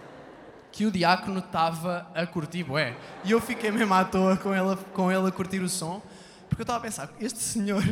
Que 0.72 0.86
o 0.86 0.92
diácono 0.92 1.40
estava 1.40 2.08
a 2.16 2.26
curtir, 2.26 2.66
é. 2.78 2.96
E 3.24 3.32
eu 3.32 3.42
fiquei 3.42 3.72
mesmo 3.72 3.94
à 3.94 4.06
toa 4.06 4.38
com, 4.38 4.54
ela, 4.54 4.78
com 4.94 5.12
ele 5.12 5.28
a 5.28 5.32
curtir 5.32 5.60
o 5.60 5.68
som, 5.68 6.02
porque 6.48 6.62
eu 6.62 6.64
estava 6.64 6.80
a 6.80 6.82
pensar, 6.82 7.10
este 7.20 7.40
senhor 7.40 7.84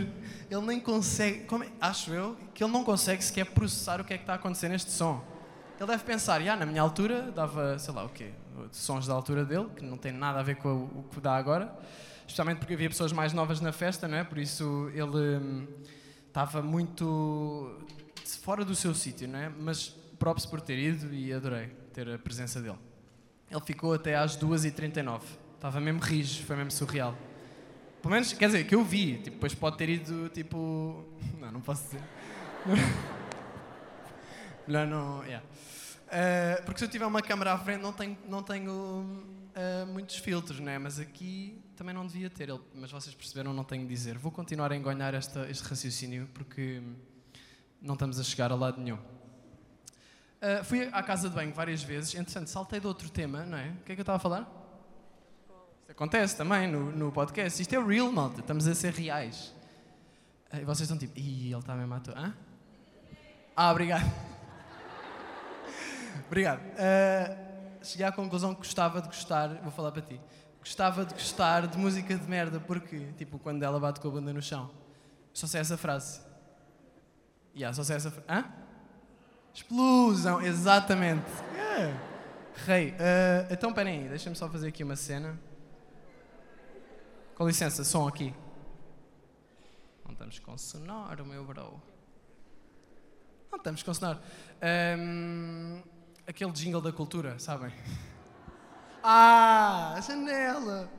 ele 0.50 0.62
nem 0.66 0.80
consegue, 0.80 1.46
é, 1.64 1.68
acho 1.80 2.12
eu, 2.12 2.36
que 2.54 2.64
ele 2.64 2.72
não 2.72 2.84
consegue 2.84 3.24
sequer 3.24 3.46
processar 3.46 4.02
o 4.02 4.04
que 4.04 4.14
é 4.14 4.18
que 4.18 4.24
está 4.24 4.34
a 4.34 4.36
acontecer 4.36 4.68
neste 4.68 4.92
som. 4.92 5.24
Ele 5.80 5.88
deve 5.88 6.04
pensar, 6.04 6.42
ah, 6.42 6.56
na 6.58 6.66
minha 6.66 6.82
altura 6.82 7.32
dava, 7.32 7.80
sei 7.80 7.94
lá 7.94 8.04
o 8.04 8.10
quê, 8.10 8.32
sons 8.72 9.08
da 9.08 9.14
altura 9.14 9.46
dele, 9.46 9.70
que 9.76 9.84
não 9.84 9.98
tem 9.98 10.12
nada 10.12 10.40
a 10.40 10.44
ver 10.44 10.56
com 10.56 10.70
o, 10.70 11.06
que 11.10 11.22
dá 11.22 11.36
agora, 11.36 11.74
especialmente 12.22 12.58
porque 12.58 12.74
havia 12.74 12.90
pessoas 12.90 13.14
mais 13.14 13.32
novas 13.32 13.62
na 13.62 13.72
festa, 13.72 14.08
não 14.08 14.18
é? 14.18 14.24
Por 14.24 14.38
isso 14.40 14.92
ele 14.94 15.38
hum, 15.38 15.68
estava 16.28 16.62
muito 16.62 17.80
fora 18.42 18.66
do 18.66 18.76
seu 18.76 18.94
sítio, 18.94 19.28
não 19.28 19.40
é? 19.40 19.50
Mas 19.50 19.96
props 20.20 20.46
por 20.46 20.62
ter 20.62 20.78
ido 20.78 21.14
e 21.14 21.34
adorei 21.34 21.68
ter 21.94 22.10
a 22.10 22.20
presença 22.20 22.62
dele. 22.62 22.78
Ele 23.50 23.62
ficou 23.62 23.94
até 23.94 24.16
às 24.16 24.38
2h39. 24.38 25.22
Estava 25.56 25.80
mesmo 25.80 26.02
rijo, 26.02 26.44
foi 26.44 26.56
mesmo 26.56 26.72
surreal. 26.72 27.18
Pelo 28.02 28.14
menos, 28.14 28.32
quer 28.34 28.48
dizer, 28.48 28.66
que 28.66 28.76
eu 28.76 28.84
vi. 28.84 29.18
Tipo, 29.18 29.32
depois 29.32 29.56
pode 29.56 29.78
ter 29.78 29.90
ido, 29.90 30.30
tipo... 30.30 31.04
Não, 31.40 31.52
não 31.52 31.62
posso 31.62 31.84
dizer. 31.86 32.02
Melhor 34.68 34.86
não... 34.86 35.24
Yeah. 35.24 35.46
Uh, 36.10 36.64
porque 36.64 36.80
se 36.80 36.86
eu 36.86 36.90
tiver 36.90 37.06
uma 37.06 37.22
câmera 37.22 37.54
à 37.54 37.58
frente 37.58 37.82
não 37.82 37.94
tenho, 37.94 38.18
não 38.28 38.44
tenho 38.44 38.72
uh, 38.72 39.86
muitos 39.88 40.18
filtros, 40.18 40.60
né? 40.60 40.78
mas 40.78 41.00
aqui 41.00 41.60
também 41.76 41.94
não 41.94 42.06
devia 42.06 42.30
ter. 42.30 42.50
Ele, 42.50 42.60
mas 42.76 42.92
vocês 42.92 43.16
perceberam, 43.16 43.54
não 43.54 43.64
tenho 43.64 43.84
de 43.84 43.90
dizer. 43.90 44.18
Vou 44.18 44.32
continuar 44.32 44.72
a 44.72 44.76
enganhar 44.76 45.14
esta, 45.14 45.50
este 45.50 45.68
raciocínio 45.68 46.28
porque 46.34 46.82
não 47.82 47.94
estamos 47.94 48.20
a 48.20 48.24
chegar 48.24 48.52
a 48.52 48.56
lado 48.56 48.82
nenhum. 48.82 48.98
Uh, 50.42 50.64
fui 50.64 50.90
à 50.94 51.04
casa 51.04 51.30
de 51.30 51.36
banho 51.36 51.54
várias 51.54 51.84
vezes, 51.84 52.16
entretanto 52.16 52.50
saltei 52.50 52.80
de 52.80 52.88
outro 52.88 53.10
tema, 53.10 53.46
não 53.46 53.58
é? 53.58 53.72
O 53.72 53.84
que 53.84 53.92
é 53.92 53.96
que 53.96 54.00
eu 54.00 54.04
estava 54.04 54.16
a 54.16 54.20
falar? 54.20 54.60
Acontece 55.90 56.38
também 56.38 56.66
no, 56.66 56.92
no 56.94 57.12
podcast. 57.12 57.62
Isto 57.62 57.76
é 57.76 57.84
real, 57.84 58.10
malta. 58.10 58.40
Estamos 58.40 58.66
a 58.68 58.74
ser 58.74 58.94
reais. 58.94 59.54
E 60.54 60.64
vocês 60.64 60.82
estão 60.82 60.98
tipo, 60.98 61.20
ih, 61.20 61.52
ele 61.52 61.60
está 61.60 61.76
mesmo 61.76 61.94
à 61.94 62.00
toa. 62.00 62.34
Ah, 63.56 63.72
obrigado. 63.72 64.10
obrigado. 66.26 66.62
Uh, 66.62 67.84
cheguei 67.84 68.06
à 68.06 68.12
conclusão 68.12 68.54
que 68.54 68.60
gostava 68.60 69.02
de 69.02 69.08
gostar, 69.08 69.50
vou 69.56 69.72
falar 69.72 69.92
para 69.92 70.04
ti. 70.04 70.22
Gostava 70.62 71.04
de 71.04 71.14
gostar 71.14 71.68
de 71.68 71.78
música 71.78 72.16
de 72.16 72.30
merda, 72.30 72.60
porque, 72.62 73.12
tipo, 73.18 73.38
quando 73.38 73.64
ela 73.64 73.80
bate 73.80 74.00
com 74.00 74.08
a 74.08 74.12
bunda 74.12 74.32
no 74.32 74.42
chão. 74.42 74.72
Só 75.34 75.48
sei 75.48 75.60
essa 75.60 75.76
frase. 75.76 76.22
Yeah, 77.56 77.76
só 77.76 77.84
sei 77.84 77.98
essa 77.98 78.10
frase. 78.10 78.28
Hã? 78.30 78.46
Explosão, 79.54 80.42
exatamente. 80.42 81.26
Yeah. 81.54 82.00
Rei. 82.66 82.92
Uh, 82.92 83.52
então, 83.52 83.74
peraí, 83.74 84.08
deixa-me 84.08 84.36
só 84.36 84.50
fazer 84.50 84.68
aqui 84.70 84.84
uma 84.84 84.96
cena. 84.96 85.40
Com 87.36 87.48
licença, 87.48 87.84
som 87.84 88.08
aqui. 88.08 88.34
Não 90.06 90.12
estamos 90.12 90.40
com 90.40 90.58
sonoro, 90.58 91.26
meu 91.26 91.44
bro. 91.46 91.82
Não 93.52 93.58
estamos 93.58 93.82
com 93.82 93.94
sonoro. 93.94 94.20
Um, 95.00 95.82
aquele 96.28 96.52
jingle 96.52 96.82
da 96.82 96.92
cultura, 96.92 97.40
sabem? 97.40 97.74
Ah, 99.02 99.94
a 99.96 100.02
janela! 100.02 100.92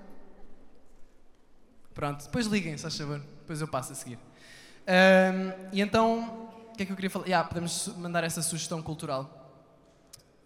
Pronto, 1.95 2.25
depois 2.25 2.47
liguem, 2.47 2.77
se 2.77 2.83
faz 2.83 2.97
favor. 2.97 3.19
Depois 3.19 3.61
eu 3.61 3.69
passo 3.69 3.93
a 3.93 3.95
seguir. 3.95 4.19
Um, 4.87 5.69
e 5.73 5.81
então, 5.81 6.50
que 6.81 6.85
é 6.85 6.87
que 6.87 6.93
eu 6.93 6.97
queria 6.97 7.11
falar? 7.11 7.27
Yeah, 7.27 7.47
podemos 7.47 7.89
mandar 7.99 8.25
essa 8.25 8.41
sugestão 8.41 8.81
cultural 8.83 9.69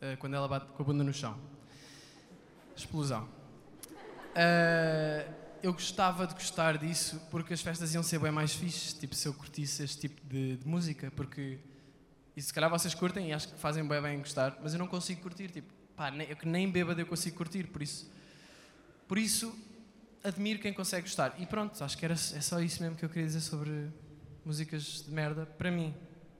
uh, 0.03 0.17
quando 0.19 0.35
ela 0.35 0.49
bate 0.49 0.67
com 0.67 0.83
a 0.83 0.87
bunda 0.87 1.05
no 1.05 1.13
chão. 1.13 1.39
Explosão. 2.77 3.29
Uh, 4.35 5.33
eu 5.63 5.73
gostava 5.73 6.27
de 6.27 6.35
gostar 6.35 6.77
disso 6.77 7.23
porque 7.31 7.55
as 7.55 7.61
festas 7.61 7.95
iam 7.95 8.03
ser 8.03 8.19
bem 8.19 8.33
mais 8.33 8.53
fixes, 8.53 8.95
tipo, 8.95 9.15
se 9.15 9.29
eu 9.29 9.33
curtisse 9.33 9.85
este 9.85 10.09
tipo 10.09 10.21
de, 10.27 10.57
de 10.57 10.67
música, 10.67 11.09
porque 11.15 11.61
e 12.37 12.43
se 12.43 12.53
calhar 12.53 12.69
vocês 12.69 12.95
curtem 12.95 13.29
e 13.29 13.33
acho 13.33 13.51
que 13.51 13.61
fazem 13.61 13.87
bem 13.87 14.03
bem 14.03 14.19
gostar, 14.19 14.59
mas 14.61 14.73
eu 14.73 14.79
não 14.81 14.89
consigo 14.89 15.23
curtir, 15.23 15.53
tipo, 15.53 15.73
pá, 15.95 16.11
nem, 16.11 16.29
eu 16.29 16.35
que 16.35 16.49
nem 16.49 16.69
bêbado 16.69 17.01
eu 17.01 17.07
consigo 17.07 17.37
curtir, 17.37 17.69
por 17.69 17.81
isso, 17.81 18.11
por 19.07 19.19
isso 19.19 19.57
admiro 20.25 20.59
quem 20.59 20.73
consegue 20.73 21.07
gostar. 21.07 21.37
E 21.39 21.47
pronto, 21.47 21.85
acho 21.85 21.97
que 21.97 22.05
era, 22.05 22.15
é 22.15 22.41
só 22.41 22.59
isso 22.59 22.83
mesmo 22.83 22.97
que 22.97 23.05
eu 23.05 23.09
queria 23.09 23.25
dizer 23.25 23.41
sobre 23.41 23.89
músicas 24.45 25.05
de 25.05 25.13
merda, 25.13 25.47
para 25.47 25.71
mim. 25.71 25.95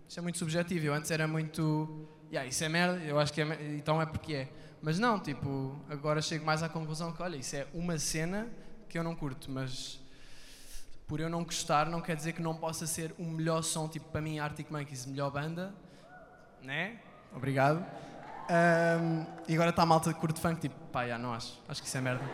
Isto 0.09 0.19
é 0.19 0.23
muito 0.23 0.39
subjetivo, 0.39 0.87
eu 0.87 0.95
antes 0.95 1.11
era 1.11 1.27
muito, 1.27 2.09
yeah, 2.31 2.49
isso 2.49 2.63
é 2.63 2.69
merda, 2.69 2.99
eu 3.05 3.19
acho 3.19 3.33
que 3.33 3.41
é, 3.41 3.77
então 3.77 4.01
é 4.01 4.07
porque 4.07 4.35
é. 4.35 4.49
Mas 4.81 4.99
não, 4.99 5.19
tipo, 5.19 5.75
agora 5.89 6.21
chego 6.21 6.45
mais 6.45 6.63
à 6.63 6.69
conclusão 6.69 7.13
que, 7.13 7.23
olha, 7.23 7.37
isso 7.37 7.57
é 7.57 7.67
uma 7.73 7.99
cena 7.99 8.49
que 8.89 8.99
eu 8.99 9.03
não 9.03 9.15
curto, 9.15 9.51
mas 9.51 9.99
por 11.07 11.21
eu 11.21 11.29
não 11.29 11.43
gostar 11.43 11.87
não 11.89 12.01
quer 12.01 12.17
dizer 12.17 12.33
que 12.33 12.43
não 12.43 12.55
possa 12.55 12.87
ser 12.87 13.15
o 13.19 13.25
melhor 13.25 13.63
som, 13.63 13.89
tipo, 13.89 14.07
para 14.11 14.21
mim 14.21 14.39
Arctic 14.39 14.71
Monkeys, 14.71 15.07
melhor 15.07 15.31
banda, 15.31 15.75
né? 16.63 16.99
Obrigado. 17.35 17.85
Um, 18.45 19.27
e 19.49 19.55
agora 19.55 19.71
está 19.71 19.83
a 19.83 19.87
malta 19.87 20.13
de 20.13 20.19
curto 20.19 20.39
funk, 20.39 20.61
tipo, 20.61 20.75
pá, 20.93 21.07
já, 21.09 21.19
não 21.19 21.33
acho, 21.33 21.61
acho 21.67 21.81
que 21.81 21.89
isso 21.89 21.97
é 21.97 22.01
merda. 22.01 22.25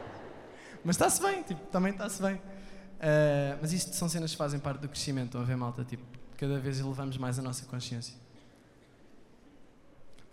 mas 0.84 0.96
está-se 0.96 1.22
bem, 1.22 1.42
tipo, 1.42 1.66
também 1.68 1.92
está-se 1.92 2.22
bem. 2.22 2.34
Uh, 2.34 3.58
mas 3.60 3.72
isto 3.72 3.94
são 3.96 4.08
cenas 4.08 4.32
que 4.32 4.36
fazem 4.36 4.60
parte 4.60 4.80
do 4.80 4.88
crescimento, 4.88 5.26
estão 5.28 5.40
a 5.40 5.44
ver, 5.44 5.56
malta, 5.56 5.82
tipo, 5.84 6.04
cada 6.40 6.58
vez 6.58 6.80
elevamos 6.80 7.18
mais 7.18 7.38
a 7.38 7.42
nossa 7.42 7.66
consciência. 7.66 8.14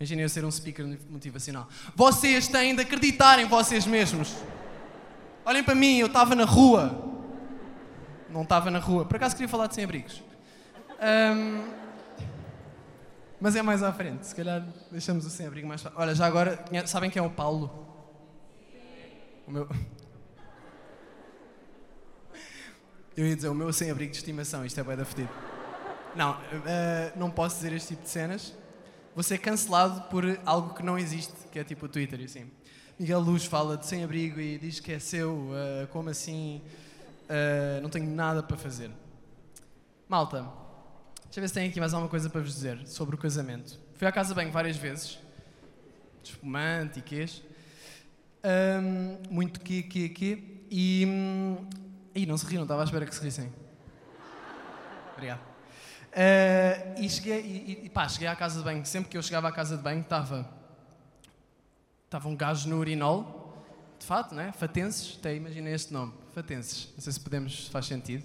Imaginem 0.00 0.22
eu 0.22 0.28
ser 0.30 0.42
um 0.42 0.50
speaker 0.50 0.98
motivacional. 1.10 1.68
Vocês 1.94 2.48
têm 2.48 2.74
de 2.74 2.80
acreditar 2.80 3.38
em 3.38 3.44
vocês 3.44 3.84
mesmos. 3.84 4.34
Olhem 5.44 5.62
para 5.62 5.74
mim, 5.74 5.98
eu 5.98 6.06
estava 6.06 6.34
na 6.34 6.46
rua. 6.46 7.04
Não 8.30 8.42
estava 8.42 8.70
na 8.70 8.78
rua. 8.78 9.04
Por 9.04 9.16
acaso 9.16 9.34
queria 9.34 9.48
falar 9.48 9.66
de 9.66 9.74
sem-abrigos. 9.74 10.22
Um, 10.98 11.68
mas 13.38 13.54
é 13.54 13.60
mais 13.60 13.82
à 13.82 13.92
frente. 13.92 14.26
Se 14.26 14.34
calhar 14.34 14.66
deixamos 14.90 15.26
o 15.26 15.30
sem-abrigo 15.30 15.68
mais 15.68 15.82
fácil. 15.82 15.98
Olha, 15.98 16.14
já 16.14 16.24
agora, 16.24 16.64
sabem 16.86 17.10
quem 17.10 17.20
é 17.20 17.22
o 17.22 17.28
Paulo? 17.28 17.86
O 19.46 19.50
meu. 19.50 19.68
Eu 23.14 23.26
ia 23.26 23.36
dizer 23.36 23.48
o 23.48 23.54
meu 23.54 23.70
sem-abrigo 23.74 24.12
de 24.12 24.18
estimação. 24.18 24.64
Isto 24.64 24.80
é 24.80 24.84
bem 24.84 24.96
da 24.96 25.04
fedido. 25.04 25.47
Não, 26.18 26.32
uh, 26.32 26.36
não 27.14 27.30
posso 27.30 27.54
dizer 27.58 27.72
este 27.74 27.90
tipo 27.90 28.02
de 28.02 28.08
cenas. 28.08 28.52
Vou 29.14 29.22
ser 29.22 29.38
cancelado 29.38 30.02
por 30.08 30.24
algo 30.44 30.74
que 30.74 30.82
não 30.82 30.98
existe, 30.98 31.32
que 31.52 31.60
é 31.60 31.62
tipo 31.62 31.86
o 31.86 31.88
Twitter 31.88 32.20
e 32.20 32.24
assim. 32.24 32.50
Miguel 32.98 33.20
Luz 33.20 33.44
fala 33.44 33.76
de 33.76 33.86
sem-abrigo 33.86 34.40
e 34.40 34.58
diz 34.58 34.80
que 34.80 34.90
é 34.90 34.98
seu, 34.98 35.32
uh, 35.32 35.86
como 35.92 36.10
assim? 36.10 36.60
Uh, 37.22 37.80
não 37.80 37.88
tenho 37.88 38.10
nada 38.10 38.42
para 38.42 38.56
fazer. 38.56 38.90
Malta, 40.08 40.40
deixa 41.26 41.38
eu 41.38 41.40
ver 41.40 41.48
se 41.48 41.54
tem 41.54 41.68
aqui 41.68 41.78
mais 41.78 41.94
alguma 41.94 42.10
coisa 42.10 42.28
para 42.28 42.40
vos 42.40 42.52
dizer 42.52 42.84
sobre 42.88 43.14
o 43.14 43.18
casamento. 43.18 43.78
Fui 43.94 44.04
à 44.04 44.10
casa 44.10 44.34
bem 44.34 44.50
várias 44.50 44.76
vezes, 44.76 45.20
espumante 46.24 46.98
e 46.98 47.02
quês. 47.02 47.44
Um, 48.42 49.32
muito 49.32 49.60
que, 49.60 49.84
que, 49.84 50.08
que. 50.08 50.64
E. 50.68 51.06
Ih, 52.12 52.26
não 52.26 52.36
se 52.36 52.44
riram, 52.44 52.64
estava 52.64 52.82
à 52.82 52.84
espera 52.84 53.06
que 53.06 53.14
se 53.14 53.22
rissem. 53.22 53.52
Obrigado. 55.12 55.47
Uh, 56.08 57.00
e 57.00 57.08
cheguei, 57.08 57.40
e, 57.40 57.86
e, 57.86 57.88
pá, 57.88 58.08
cheguei 58.08 58.28
à 58.28 58.34
casa 58.36 58.58
de 58.58 58.64
banho. 58.64 58.84
Sempre 58.84 59.10
que 59.10 59.16
eu 59.16 59.22
chegava 59.22 59.48
à 59.48 59.52
casa 59.52 59.76
de 59.76 59.82
banho, 59.82 60.00
estava 60.00 60.58
Estava 62.08 62.26
um 62.26 62.34
gajo 62.34 62.70
no 62.70 62.78
urinol, 62.78 63.62
de 63.98 64.06
fato, 64.06 64.34
né? 64.34 64.50
Fatenses, 64.52 65.18
até 65.18 65.36
imaginei 65.36 65.74
este 65.74 65.92
nome, 65.92 66.14
Fatenses. 66.34 66.88
Não 66.94 67.02
sei 67.02 67.12
se 67.12 67.20
podemos, 67.20 67.68
faz 67.68 67.84
sentido. 67.84 68.24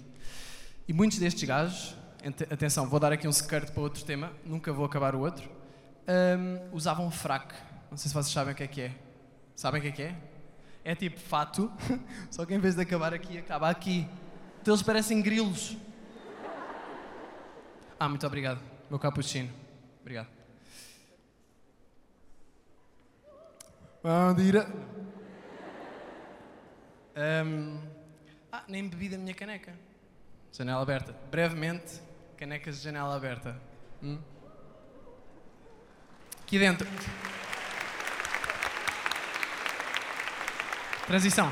E 0.88 0.92
muitos 0.94 1.18
destes 1.18 1.46
gajos, 1.46 1.94
atenção, 2.50 2.88
vou 2.88 2.98
dar 2.98 3.12
aqui 3.12 3.28
um 3.28 3.32
secreto 3.32 3.72
para 3.72 3.82
outro 3.82 4.02
tema, 4.02 4.32
nunca 4.42 4.72
vou 4.72 4.86
acabar 4.86 5.14
o 5.14 5.20
outro, 5.20 5.50
um, 6.08 6.74
usavam 6.74 7.10
fraco. 7.10 7.52
Não 7.90 7.98
sei 7.98 8.08
se 8.08 8.14
vocês 8.14 8.32
sabem 8.32 8.54
o 8.54 8.56
que 8.56 8.62
é 8.62 8.66
que 8.66 8.80
é. 8.80 8.94
Sabem 9.54 9.80
o 9.80 9.82
que 9.82 9.88
é 9.88 9.92
que 9.92 10.02
é? 10.02 10.16
É 10.82 10.94
tipo 10.94 11.20
fato, 11.20 11.70
só 12.30 12.46
que 12.46 12.54
em 12.54 12.58
vez 12.58 12.74
de 12.76 12.80
acabar 12.80 13.12
aqui, 13.12 13.36
acaba 13.36 13.68
aqui. 13.68 14.08
Então 14.62 14.72
eles 14.72 14.82
parecem 14.82 15.20
grilos. 15.20 15.76
Ah, 18.04 18.08
muito 18.10 18.26
obrigado, 18.26 18.60
meu 18.90 18.98
cappuccino. 18.98 19.50
Obrigado. 20.02 20.28
Bandira. 24.02 24.68
Um, 27.16 27.80
ah, 28.52 28.62
nem 28.68 28.86
bebi 28.86 29.08
da 29.08 29.16
minha 29.16 29.32
caneca. 29.32 29.72
Janela 30.52 30.82
aberta. 30.82 31.14
Brevemente, 31.30 32.02
canecas 32.36 32.76
de 32.76 32.82
janela 32.82 33.16
aberta. 33.16 33.58
Hum? 34.02 34.18
Aqui 36.42 36.58
dentro. 36.58 36.86
Transição. 41.06 41.50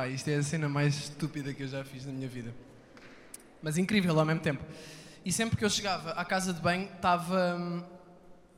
Pá, 0.00 0.08
isto 0.08 0.30
é 0.30 0.36
a 0.36 0.42
cena 0.42 0.66
mais 0.66 0.96
estúpida 0.96 1.52
que 1.52 1.62
eu 1.62 1.68
já 1.68 1.84
fiz 1.84 2.06
na 2.06 2.12
minha 2.12 2.26
vida. 2.26 2.54
Mas 3.62 3.76
incrível 3.76 4.18
ao 4.18 4.24
mesmo 4.24 4.40
tempo. 4.40 4.64
E 5.22 5.30
sempre 5.30 5.58
que 5.58 5.62
eu 5.62 5.68
chegava 5.68 6.12
à 6.12 6.24
casa 6.24 6.54
de 6.54 6.60
banho, 6.62 6.86
estava, 6.86 7.86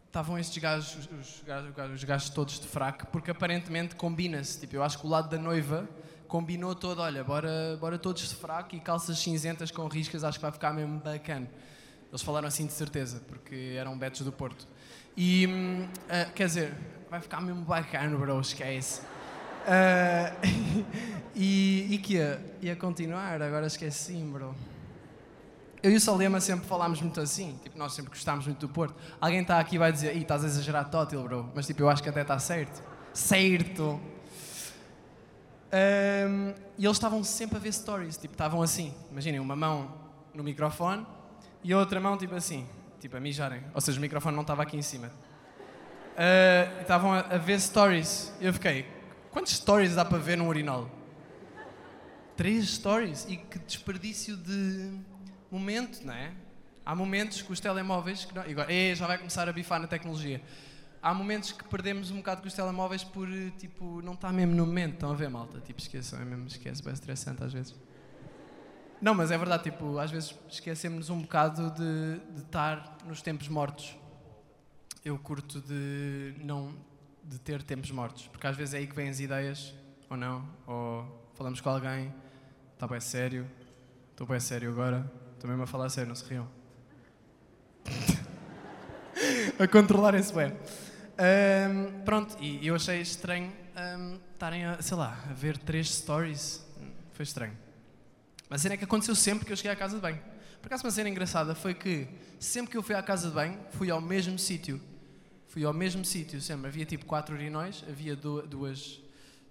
estavam 0.06 0.38
estes 0.38 0.62
gajos, 0.62 1.08
os, 1.10 1.42
gajos, 1.44 1.94
os 1.94 2.04
gajos 2.04 2.30
todos 2.30 2.60
de 2.60 2.68
fraco, 2.68 3.08
porque 3.08 3.32
aparentemente 3.32 3.96
combina-se. 3.96 4.60
Tipo, 4.60 4.76
eu 4.76 4.84
acho 4.84 5.00
que 5.00 5.04
o 5.04 5.10
lado 5.10 5.28
da 5.28 5.36
noiva 5.36 5.88
combinou 6.28 6.76
todo, 6.76 7.00
olha, 7.00 7.24
bora, 7.24 7.76
bora 7.80 7.98
todos 7.98 8.28
de 8.28 8.36
fraco 8.36 8.76
e 8.76 8.80
calças 8.80 9.18
cinzentas 9.18 9.72
com 9.72 9.88
riscas, 9.88 10.22
acho 10.22 10.38
que 10.38 10.42
vai 10.42 10.52
ficar 10.52 10.72
mesmo 10.72 11.00
bacana. 11.00 11.50
Eles 12.08 12.22
falaram 12.22 12.46
assim 12.46 12.66
de 12.66 12.72
certeza, 12.72 13.20
porque 13.26 13.74
eram 13.76 13.98
betos 13.98 14.20
do 14.20 14.30
Porto. 14.30 14.64
E, 15.16 15.46
uh, 15.46 16.32
quer 16.34 16.46
dizer, 16.46 16.72
vai 17.10 17.20
ficar 17.20 17.40
mesmo 17.40 17.64
bacana, 17.64 18.16
bro, 18.16 18.40
esquece. 18.40 19.02
Uh, 19.62 20.84
e, 21.34 21.94
e 21.94 21.98
que 21.98 22.14
ia, 22.14 22.40
ia 22.60 22.76
continuar, 22.76 23.40
agora 23.40 23.66
esqueci, 23.66 24.14
bro. 24.14 24.54
Eu 25.82 25.90
e 25.90 25.96
o 25.96 26.00
Salema 26.00 26.40
sempre 26.40 26.66
falámos 26.66 27.00
muito 27.00 27.20
assim, 27.20 27.58
tipo, 27.62 27.76
nós 27.76 27.92
sempre 27.92 28.10
gostámos 28.10 28.46
muito 28.46 28.60
do 28.60 28.68
Porto. 28.68 28.94
Alguém 29.20 29.40
está 29.40 29.58
aqui 29.58 29.74
e 29.74 29.78
vai 29.78 29.90
dizer, 29.90 30.16
Ih, 30.16 30.22
estás 30.22 30.44
a 30.44 30.46
exagerar 30.46 30.88
tótil, 30.88 31.22
bro, 31.24 31.50
mas 31.54 31.66
tipo, 31.66 31.82
eu 31.82 31.90
acho 31.90 32.02
que 32.02 32.08
até 32.08 32.22
está 32.22 32.38
certo. 32.38 32.82
Certo! 33.12 34.00
Um, 35.72 36.52
e 36.78 36.84
eles 36.84 36.96
estavam 36.96 37.24
sempre 37.24 37.56
a 37.56 37.58
ver 37.58 37.72
stories, 37.72 38.16
tipo, 38.16 38.34
estavam 38.34 38.62
assim, 38.62 38.94
imaginem, 39.10 39.40
uma 39.40 39.56
mão 39.56 39.90
no 40.34 40.44
microfone 40.44 41.06
e 41.64 41.72
a 41.72 41.78
outra 41.78 41.98
mão, 41.98 42.16
tipo 42.16 42.34
assim, 42.34 42.66
tipo, 43.00 43.16
a 43.16 43.20
mijarem. 43.20 43.62
Ou 43.74 43.80
seja, 43.80 43.98
o 43.98 44.00
microfone 44.00 44.34
não 44.34 44.42
estava 44.42 44.62
aqui 44.62 44.76
em 44.76 44.82
cima. 44.82 45.08
Uh, 46.12 46.82
estavam 46.82 47.12
a, 47.12 47.20
a, 47.20 47.38
ver 47.38 47.58
stories. 47.58 48.32
Eu 48.40 48.52
fiquei, 48.52 48.86
quantas 49.32 49.54
stories 49.54 49.94
dá 49.94 50.04
para 50.04 50.18
ver 50.18 50.36
num 50.36 50.46
urinol? 50.46 50.88
Três 52.36 52.68
stories? 52.68 53.26
E 53.28 53.36
que 53.36 53.58
desperdício 53.58 54.36
de 54.36 54.98
momento, 55.50 56.04
não 56.04 56.14
é? 56.14 56.32
Há 56.84 56.94
momentos 56.94 57.42
que 57.42 57.52
os 57.52 57.60
telemóveis. 57.60 58.24
Que 58.24 58.34
não, 58.34 58.42
agora, 58.42 58.94
já 58.94 59.06
vai 59.06 59.18
começar 59.18 59.48
a 59.48 59.52
bifar 59.52 59.80
na 59.80 59.86
tecnologia. 59.86 60.42
Há 61.02 61.12
momentos 61.12 61.50
que 61.52 61.64
perdemos 61.64 62.10
um 62.10 62.18
bocado 62.18 62.42
com 62.42 62.48
os 62.48 62.54
telemóveis 62.54 63.02
por, 63.02 63.28
tipo, 63.58 64.00
não 64.02 64.12
está 64.12 64.32
mesmo 64.32 64.54
no 64.54 64.66
momento. 64.66 64.94
Estão 64.94 65.10
a 65.10 65.14
ver, 65.14 65.28
malta? 65.28 65.60
Tipo, 65.60 65.80
esqueçam, 65.80 66.20
é 66.20 66.24
mesmo, 66.24 66.46
esquece, 66.46 66.82
bem 66.82 66.92
estressante 66.92 67.42
às 67.42 67.52
vezes. 67.52 67.74
Não, 69.00 69.14
mas 69.14 69.32
é 69.32 69.38
verdade, 69.38 69.64
tipo, 69.64 69.98
às 69.98 70.12
vezes 70.12 70.32
esquecemos 70.48 71.10
um 71.10 71.22
bocado 71.22 71.70
de, 71.72 72.34
de 72.34 72.42
estar 72.42 72.98
nos 73.04 73.20
tempos 73.20 73.48
mortos. 73.48 73.96
Eu 75.04 75.18
curto 75.18 75.60
de 75.60 76.34
não 76.38 76.72
de 77.24 77.38
ter 77.38 77.62
tempos 77.62 77.90
mortos, 77.90 78.28
porque 78.28 78.46
às 78.46 78.56
vezes 78.56 78.74
é 78.74 78.78
aí 78.78 78.86
que 78.86 78.94
vêm 78.94 79.08
as 79.08 79.20
ideias, 79.20 79.74
ou 80.08 80.16
não, 80.16 80.48
ou 80.66 81.30
falamos 81.34 81.60
com 81.60 81.70
alguém, 81.70 82.12
está 82.74 82.86
bem 82.86 83.00
sério, 83.00 83.46
estou 84.12 84.26
bem 84.26 84.40
sério 84.40 84.70
agora, 84.70 85.10
Estou 85.42 85.50
mesmo 85.50 85.64
a 85.64 85.66
falar 85.66 85.88
sério, 85.88 86.08
não 86.08 86.14
se 86.14 86.24
riam. 86.24 86.48
a 89.58 89.66
controlarem-se 89.66 90.32
bem. 90.32 90.52
Um, 90.52 92.04
pronto, 92.04 92.36
e 92.40 92.64
eu 92.64 92.76
achei 92.76 93.00
estranho 93.00 93.52
um, 93.98 94.20
estarem 94.32 94.64
a, 94.64 94.80
sei 94.80 94.96
lá, 94.96 95.20
a 95.28 95.32
ver 95.32 95.58
três 95.58 95.92
stories. 95.92 96.64
Foi 97.10 97.24
estranho. 97.24 97.58
Mas 98.48 98.60
a 98.60 98.62
cena 98.62 98.74
é 98.74 98.78
que 98.78 98.84
aconteceu 98.84 99.16
sempre 99.16 99.44
que 99.44 99.52
eu 99.52 99.56
cheguei 99.56 99.72
à 99.72 99.74
casa 99.74 99.96
de 99.96 100.00
banho. 100.00 100.20
Por 100.60 100.68
acaso, 100.68 100.84
uma 100.84 100.92
cena 100.92 101.08
engraçada 101.08 101.56
foi 101.56 101.74
que 101.74 102.06
sempre 102.38 102.70
que 102.70 102.76
eu 102.76 102.82
fui 102.84 102.94
à 102.94 103.02
casa 103.02 103.26
de 103.26 103.34
banho, 103.34 103.58
fui 103.72 103.90
ao 103.90 104.00
mesmo 104.00 104.38
sítio. 104.38 104.80
Fui 105.52 105.66
ao 105.66 105.74
mesmo 105.74 106.02
sítio, 106.02 106.40
sempre. 106.40 106.68
Havia 106.68 106.86
tipo 106.86 107.04
quatro 107.04 107.34
urinóis, 107.34 107.84
havia 107.86 108.16
du- 108.16 108.40
duas 108.46 108.98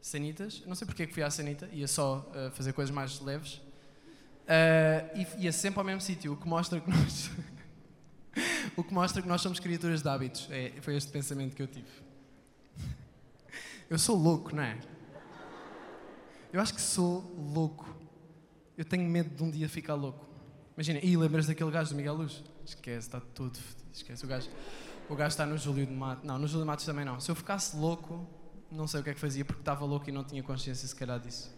sanitas. 0.01 0.63
Não 0.65 0.73
sei 0.73 0.87
porque 0.87 1.03
é 1.03 1.05
que 1.05 1.13
fui 1.13 1.21
à 1.21 1.29
sanita, 1.29 1.69
ia 1.71 1.87
só 1.87 2.27
uh, 2.35 2.49
fazer 2.55 2.73
coisas 2.73 2.89
mais 2.89 3.19
leves. 3.19 3.57
Uh, 4.47 5.31
e 5.37 5.43
ia 5.43 5.51
sempre 5.51 5.79
ao 5.79 5.85
mesmo 5.85 6.01
sítio, 6.01 6.33
o 6.33 6.37
que 6.37 6.47
mostra 6.47 6.79
que 6.81 6.89
nós. 6.89 7.29
o 8.75 8.83
que 8.83 8.91
mostra 8.91 9.21
que 9.21 9.27
nós 9.27 9.41
somos 9.41 9.59
criaturas 9.59 10.01
de 10.01 10.09
hábitos. 10.09 10.47
É, 10.49 10.73
foi 10.81 10.95
este 10.95 11.11
pensamento 11.11 11.55
que 11.55 11.61
eu 11.61 11.67
tive. 11.67 11.85
Eu 13.87 13.99
sou 13.99 14.17
louco, 14.17 14.55
não 14.55 14.63
é? 14.63 14.79
Eu 16.51 16.59
acho 16.59 16.73
que 16.73 16.81
sou 16.81 17.31
louco. 17.53 17.95
Eu 18.75 18.85
tenho 18.85 19.07
medo 19.07 19.29
de 19.29 19.43
um 19.43 19.51
dia 19.51 19.69
ficar 19.69 19.93
louco. 19.93 20.25
Imagina, 20.75 20.99
e 21.03 21.15
lembras 21.15 21.45
daquele 21.45 21.69
gajo 21.69 21.91
do 21.91 21.95
Miguel 21.95 22.15
Luz? 22.15 22.43
Esquece, 22.65 23.05
está 23.05 23.21
fodido. 23.35 23.59
Esquece, 23.93 24.25
o 24.25 24.27
gajo. 24.27 24.49
O 25.11 25.15
gajo 25.15 25.27
está 25.27 25.45
no 25.45 25.57
Júlio 25.57 25.85
de 25.85 25.91
Matos. 25.91 26.23
Não, 26.23 26.39
no 26.39 26.47
Júlio 26.47 26.63
de 26.63 26.67
Matos 26.67 26.85
também 26.85 27.03
não. 27.03 27.19
Se 27.19 27.29
eu 27.29 27.35
ficasse 27.35 27.75
louco, 27.75 28.25
não 28.71 28.87
sei 28.87 29.01
o 29.01 29.03
que 29.03 29.09
é 29.09 29.13
que 29.13 29.19
fazia, 29.19 29.43
porque 29.43 29.61
estava 29.61 29.83
louco 29.83 30.07
e 30.07 30.11
não 30.11 30.23
tinha 30.23 30.41
consciência 30.41 30.87
se 30.87 30.95
calhar 30.95 31.19
disso. 31.19 31.53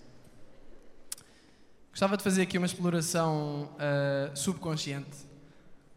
Gostava 1.92 2.18
de 2.18 2.24
fazer 2.24 2.42
aqui 2.42 2.58
uma 2.58 2.66
exploração 2.66 3.70
ah, 3.78 4.36
subconsciente. 4.36 5.16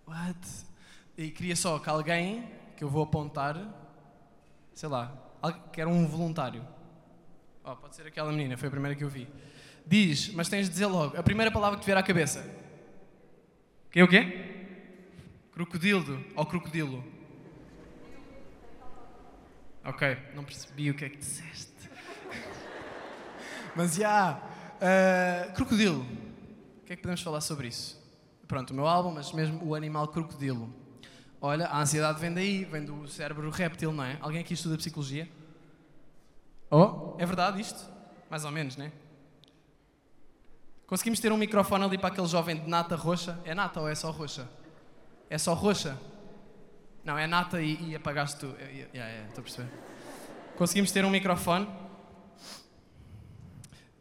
What? 0.07 0.39
E 1.17 1.31
queria 1.31 1.57
só 1.57 1.79
que 1.79 1.89
alguém, 1.89 2.47
que 2.77 2.85
eu 2.85 2.91
vou 2.91 3.03
apontar, 3.03 3.59
sei 4.75 4.91
lá, 4.91 5.17
que 5.73 5.81
era 5.81 5.89
um 5.89 6.07
voluntário. 6.07 6.63
Oh, 7.65 7.75
pode 7.75 7.97
ser 7.97 8.07
aquela 8.07 8.31
menina, 8.31 8.59
foi 8.59 8.69
a 8.69 8.71
primeira 8.71 8.95
que 8.95 9.03
eu 9.03 9.09
vi. 9.09 9.27
Diz, 9.87 10.29
mas 10.35 10.51
tens 10.51 10.67
de 10.67 10.73
dizer 10.73 10.89
logo, 10.89 11.17
a 11.17 11.23
primeira 11.23 11.51
palavra 11.51 11.79
que 11.79 11.85
te 11.85 11.87
vier 11.87 11.97
à 11.97 12.03
cabeça. 12.03 12.47
Que 13.91 14.01
é 14.01 14.05
o 14.05 14.09
quê? 14.09 15.49
Crocodilo 15.55 16.23
ou 16.35 16.45
crocodilo? 16.45 17.16
Ok, 19.87 20.19
não 20.35 20.43
percebi 20.43 20.91
o 20.91 20.95
que 20.95 21.05
é 21.05 21.09
que 21.09 21.17
disseste. 21.17 21.89
Mas 23.77 23.95
já, 23.95 24.43
ah, 24.81 25.53
crocodilo. 25.55 26.03
O 26.83 26.85
que 26.87 26.93
é 26.93 26.97
que 26.97 27.03
podemos 27.03 27.23
falar 27.23 27.41
sobre 27.41 27.69
isso? 27.69 28.05
Pronto, 28.49 28.71
o 28.71 28.75
meu 28.75 28.87
álbum, 28.87 29.11
mas 29.11 29.33
mesmo 29.33 29.65
o 29.65 29.75
animal 29.75 30.07
crocodilo. 30.07 30.73
Olha, 31.41 31.67
a 31.67 31.81
ansiedade 31.81 32.21
vem 32.21 32.33
daí, 32.33 32.65
vem 32.65 32.85
do 32.85 33.09
cérebro 33.09 33.51
réptil, 33.51 33.93
não 33.93 34.05
é? 34.05 34.19
Alguém 34.21 34.41
aqui 34.41 34.55
estuda 34.55 34.77
psicologia? 34.77 35.29
Oh, 36.71 37.15
é 37.19 37.27
verdade 37.27 37.61
isto? 37.61 37.89
Mais 38.31 38.45
ou 38.45 38.53
menos, 38.53 38.77
né? 38.77 38.93
Conseguimos 40.87 41.19
ter 41.19 41.33
um 41.33 41.37
microfone 41.37 41.85
ali 41.85 41.99
para 41.99 42.09
aquele 42.09 42.29
jovem 42.29 42.57
de 42.57 42.69
nata 42.69 42.95
roxa? 42.95 43.39
É 43.45 43.53
nata 43.53 43.81
ou 43.81 43.89
é 43.89 43.95
só 43.97 44.13
roxa? 44.13 44.49
É 45.29 45.39
só 45.39 45.55
roxa? 45.55 45.99
Não, 47.07 47.17
é 47.17 47.25
nata 47.29 47.63
e, 47.63 47.91
e 47.91 47.95
apagaste 47.95 48.41
tu. 48.41 48.53
É, 48.59 48.89
é, 48.93 48.99
é, 48.99 49.25
estou 49.29 49.41
a 49.41 49.45
perceber. 49.45 49.69
Conseguimos 50.57 50.91
ter 50.91 51.05
um 51.05 51.11
microfone? 51.11 51.69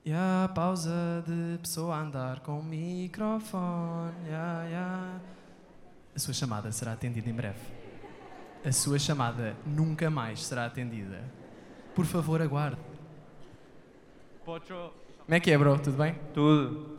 E 0.03 0.11
a 0.11 0.49
pausa 0.55 1.23
de 1.27 1.59
pessoa 1.59 1.97
a 1.97 1.99
andar 1.99 2.39
com 2.39 2.59
o 2.59 2.63
microfone. 2.63 4.15
Ya, 4.27 4.63
ya. 4.71 5.19
A 6.15 6.19
sua 6.19 6.33
chamada 6.33 6.71
será 6.71 6.93
atendida 6.93 7.29
em 7.29 7.33
breve. 7.33 7.59
A 8.65 8.71
sua 8.71 8.97
chamada 8.97 9.55
nunca 9.67 10.09
mais 10.09 10.43
será 10.43 10.65
atendida. 10.65 11.23
Por 11.93 12.05
favor, 12.05 12.41
aguarde. 12.41 12.81
Pocho. 14.43 14.91
Como 15.25 15.35
é 15.35 15.39
que 15.39 15.51
é, 15.51 15.57
bro? 15.59 15.77
Tudo 15.77 15.97
bem? 15.97 16.15
Tudo. 16.33 16.97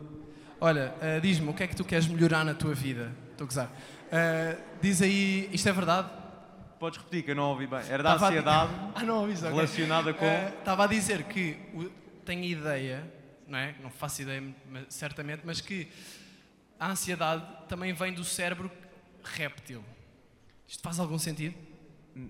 Olha, 0.61 0.95
ah, 1.01 1.19
diz-me, 1.19 1.49
o 1.49 1.53
que 1.53 1.63
é 1.63 1.67
que 1.67 1.75
tu 1.75 1.83
queres 1.83 2.07
melhorar 2.07 2.45
na 2.45 2.53
tua 2.53 2.73
vida? 2.73 3.11
Estou 3.31 3.43
a 3.43 3.47
gozar. 3.47 3.71
Ah, 4.11 4.57
diz 4.81 5.01
aí, 5.01 5.49
isto 5.51 5.67
é 5.67 5.71
verdade? 5.71 6.09
Podes 6.79 6.99
repetir 6.99 7.23
que 7.23 7.31
eu 7.31 7.35
não 7.35 7.49
ouvi 7.49 7.65
bem. 7.67 7.81
Era 7.89 8.03
da 8.03 8.11
Tava 8.11 8.25
a- 8.25 8.29
ansiedade 8.29 8.71
Ah, 8.95 9.03
não, 9.03 9.21
ouvi 9.21 9.33
isso, 9.33 9.45
ok. 9.45 9.55
relacionada 9.55 10.13
com. 10.13 10.25
Estava 10.59 10.83
a 10.83 10.87
dizer 10.87 11.23
que 11.23 11.57
o- 11.73 11.89
tenho 12.25 12.43
ideia, 12.43 13.03
não 13.47 13.57
é? 13.57 13.75
Não 13.81 13.89
faço 13.89 14.21
ideia 14.21 14.43
mas- 14.69 14.85
certamente, 14.89 15.41
mas 15.43 15.59
que 15.61 15.87
a 16.79 16.91
ansiedade 16.91 17.43
também 17.67 17.93
vem 17.93 18.13
do 18.13 18.23
cérebro 18.23 18.69
réptil. 19.23 19.83
Isto 20.67 20.83
faz 20.83 20.99
algum 20.99 21.17
sentido? 21.17 21.55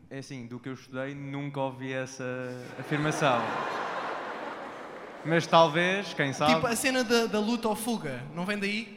É 0.09 0.19
assim, 0.19 0.45
do 0.47 0.59
que 0.59 0.69
eu 0.69 0.73
estudei, 0.73 1.13
nunca 1.15 1.59
ouvi 1.61 1.91
essa 1.93 2.23
afirmação. 2.79 3.41
Mas 5.25 5.45
talvez, 5.47 6.13
quem 6.13 6.31
sabe, 6.31 6.53
Tipo 6.55 6.67
a 6.67 6.75
cena 6.75 7.03
da, 7.03 7.25
da 7.25 7.39
luta 7.39 7.67
ou 7.67 7.75
fuga, 7.75 8.21
não 8.33 8.45
vem 8.45 8.57
daí? 8.57 8.96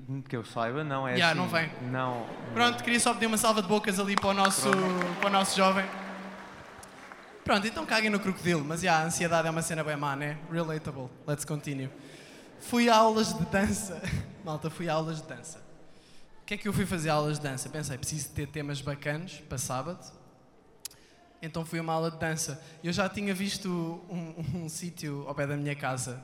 Que, 0.00 0.22
que 0.28 0.36
eu 0.36 0.44
saiba, 0.44 0.82
não 0.84 1.06
é 1.06 1.16
Ya, 1.18 1.28
assim. 1.28 1.38
não 1.38 1.48
vem. 1.48 1.70
Não. 1.90 2.26
Pronto, 2.54 2.82
queria 2.82 3.00
só 3.00 3.12
pedir 3.14 3.26
uma 3.26 3.38
salva 3.38 3.62
de 3.62 3.68
bocas 3.68 3.98
ali 3.98 4.14
para 4.16 4.28
o 4.30 4.34
nosso, 4.34 4.68
para 5.20 5.28
o 5.28 5.32
nosso 5.32 5.56
jovem. 5.56 5.84
Pronto, 7.44 7.66
então 7.66 7.86
caguem 7.86 8.10
no 8.10 8.18
crocodilo, 8.18 8.64
mas 8.64 8.80
já, 8.80 8.98
a 8.98 9.04
ansiedade 9.04 9.46
é 9.46 9.50
uma 9.50 9.62
cena 9.62 9.84
bem 9.84 9.96
má, 9.96 10.16
né? 10.16 10.36
Relatable. 10.50 11.08
Let's 11.26 11.44
continue. 11.44 11.90
Fui 12.58 12.88
a 12.88 12.96
aulas 12.96 13.32
de 13.32 13.44
dança. 13.46 14.02
Malta, 14.44 14.68
fui 14.68 14.88
a 14.88 14.94
aulas 14.94 15.22
de 15.22 15.28
dança. 15.28 15.58
O 16.42 16.44
que 16.46 16.54
é 16.54 16.56
que 16.56 16.66
eu 16.66 16.72
fui 16.72 16.86
fazer 16.86 17.10
aulas 17.10 17.38
de 17.38 17.44
dança? 17.44 17.68
Pensei, 17.68 17.96
preciso 17.98 18.30
ter 18.30 18.46
temas 18.48 18.80
bacanos 18.80 19.40
para 19.48 19.58
sábado. 19.58 20.00
Então 21.40 21.64
fui 21.64 21.78
a 21.78 21.82
uma 21.82 21.92
aula 21.92 22.10
de 22.10 22.18
dança. 22.18 22.60
Eu 22.82 22.92
já 22.92 23.08
tinha 23.08 23.34
visto 23.34 23.68
um, 24.10 24.34
um 24.64 24.68
sítio 24.68 25.24
ao 25.28 25.34
pé 25.34 25.46
da 25.46 25.56
minha 25.56 25.74
casa 25.76 26.20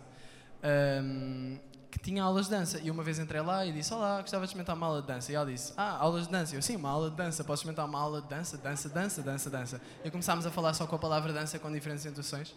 ahm, 0.62 1.56
que 1.92 1.98
tinha 1.98 2.24
aulas 2.24 2.46
de 2.46 2.52
dança. 2.52 2.80
E 2.82 2.90
uma 2.90 3.02
vez 3.02 3.18
entrei 3.18 3.42
lá 3.42 3.66
e 3.66 3.70
disse: 3.70 3.92
Olá, 3.92 4.22
gostava 4.22 4.44
de 4.44 4.48
experimentar 4.48 4.74
uma 4.74 4.86
aula 4.86 5.02
de 5.02 5.08
dança. 5.08 5.30
E 5.30 5.34
ela 5.34 5.44
disse: 5.44 5.74
Ah, 5.76 5.98
aulas 5.98 6.26
de 6.26 6.32
dança. 6.32 6.56
Eu, 6.56 6.62
sim, 6.62 6.74
uma 6.74 6.88
aula 6.88 7.10
de 7.10 7.16
dança. 7.16 7.44
Posso 7.44 7.60
experimentar 7.60 7.84
uma 7.84 8.00
aula 8.00 8.22
de 8.22 8.28
dança? 8.28 8.56
Dança, 8.56 8.88
dança, 8.88 9.22
dança, 9.22 9.50
dança. 9.50 9.80
E 10.02 10.10
começámos 10.10 10.46
a 10.46 10.50
falar 10.50 10.72
só 10.72 10.86
com 10.86 10.96
a 10.96 10.98
palavra 10.98 11.34
dança 11.34 11.58
com 11.58 11.70
diferentes 11.70 12.06
intuações. 12.06 12.54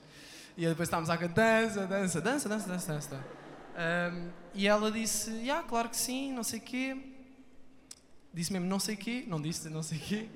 E 0.57 0.65
depois 0.65 0.87
estávamos 0.87 1.09
a 1.09 1.17
Dança, 1.17 1.85
dança, 1.85 2.21
dança, 2.21 2.49
dança, 2.49 2.67
dança, 2.69 2.93
dança. 2.93 3.25
Ahm, 3.75 4.29
e 4.53 4.67
ela 4.67 4.89
disse: 4.89 5.29
Yeah, 5.31 5.67
claro 5.67 5.89
que 5.89 5.97
sim, 5.97 6.31
não 6.31 6.43
sei 6.43 6.59
o 6.59 6.61
quê. 6.61 6.97
Disse 8.33 8.53
mesmo 8.53 8.67
não 8.67 8.79
sei 8.79 8.95
o 8.95 8.97
quê, 8.97 9.25
não 9.27 9.41
disse 9.41 9.69
não 9.69 9.83
sei 9.83 9.97
o 9.97 10.01
quê. 10.01 10.29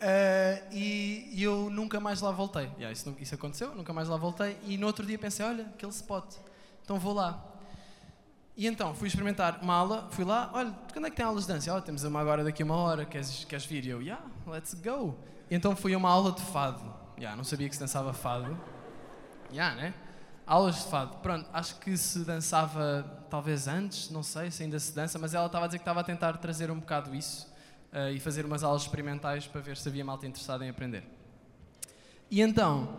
Ah, 0.00 0.62
e, 0.70 1.28
e 1.32 1.42
eu 1.42 1.68
nunca 1.70 1.98
mais 1.98 2.20
lá 2.20 2.30
voltei. 2.30 2.66
Yeah, 2.76 2.92
isso, 2.92 3.16
isso 3.18 3.34
aconteceu, 3.34 3.74
nunca 3.74 3.92
mais 3.92 4.08
lá 4.08 4.16
voltei. 4.16 4.56
E 4.62 4.78
no 4.78 4.86
outro 4.86 5.04
dia 5.04 5.18
pensei: 5.18 5.44
olha, 5.44 5.64
aquele 5.74 5.90
spot, 5.90 6.36
então 6.84 7.00
vou 7.00 7.12
lá. 7.12 7.57
E 8.58 8.66
então 8.66 8.92
fui 8.92 9.06
experimentar 9.06 9.60
uma 9.62 9.72
aula, 9.72 10.08
fui 10.10 10.24
lá, 10.24 10.50
olha, 10.52 10.74
quando 10.92 11.06
é 11.06 11.10
que 11.10 11.16
tem 11.16 11.24
aulas 11.24 11.46
de 11.46 11.52
dança? 11.52 11.72
Olha, 11.72 11.80
temos 11.80 12.02
uma 12.02 12.20
agora 12.20 12.42
daqui 12.42 12.64
a 12.64 12.66
uma 12.66 12.74
hora, 12.74 13.06
queres, 13.06 13.44
queres 13.44 13.64
vir? 13.64 13.84
E 13.84 13.90
eu, 13.90 14.02
yeah, 14.02 14.20
let's 14.48 14.74
go. 14.74 15.16
E 15.48 15.54
então 15.54 15.76
fui 15.76 15.94
a 15.94 15.96
uma 15.96 16.10
aula 16.10 16.32
de 16.32 16.42
fado. 16.42 16.82
Yeah, 17.16 17.36
não 17.36 17.44
sabia 17.44 17.68
que 17.68 17.76
se 17.76 17.80
dançava 17.80 18.12
fado. 18.12 18.60
Yeah, 19.52 19.76
né? 19.76 19.94
Aulas 20.44 20.74
de 20.74 20.90
fado. 20.90 21.18
Pronto, 21.18 21.48
acho 21.52 21.76
que 21.78 21.96
se 21.96 22.24
dançava 22.24 23.24
talvez 23.30 23.68
antes, 23.68 24.10
não 24.10 24.24
sei 24.24 24.50
se 24.50 24.64
ainda 24.64 24.80
se 24.80 24.92
dança, 24.92 25.20
mas 25.20 25.34
ela 25.34 25.46
estava 25.46 25.66
a 25.66 25.68
dizer 25.68 25.78
que 25.78 25.82
estava 25.82 26.00
a 26.00 26.04
tentar 26.04 26.36
trazer 26.38 26.68
um 26.68 26.80
bocado 26.80 27.14
isso 27.14 27.48
eh, 27.92 28.14
e 28.14 28.18
fazer 28.18 28.44
umas 28.44 28.64
aulas 28.64 28.82
experimentais 28.82 29.46
para 29.46 29.60
ver 29.60 29.76
se 29.76 29.88
havia 29.88 30.04
malta 30.04 30.26
interessada 30.26 30.66
em 30.66 30.68
aprender. 30.68 31.04
E 32.28 32.40
então, 32.40 32.96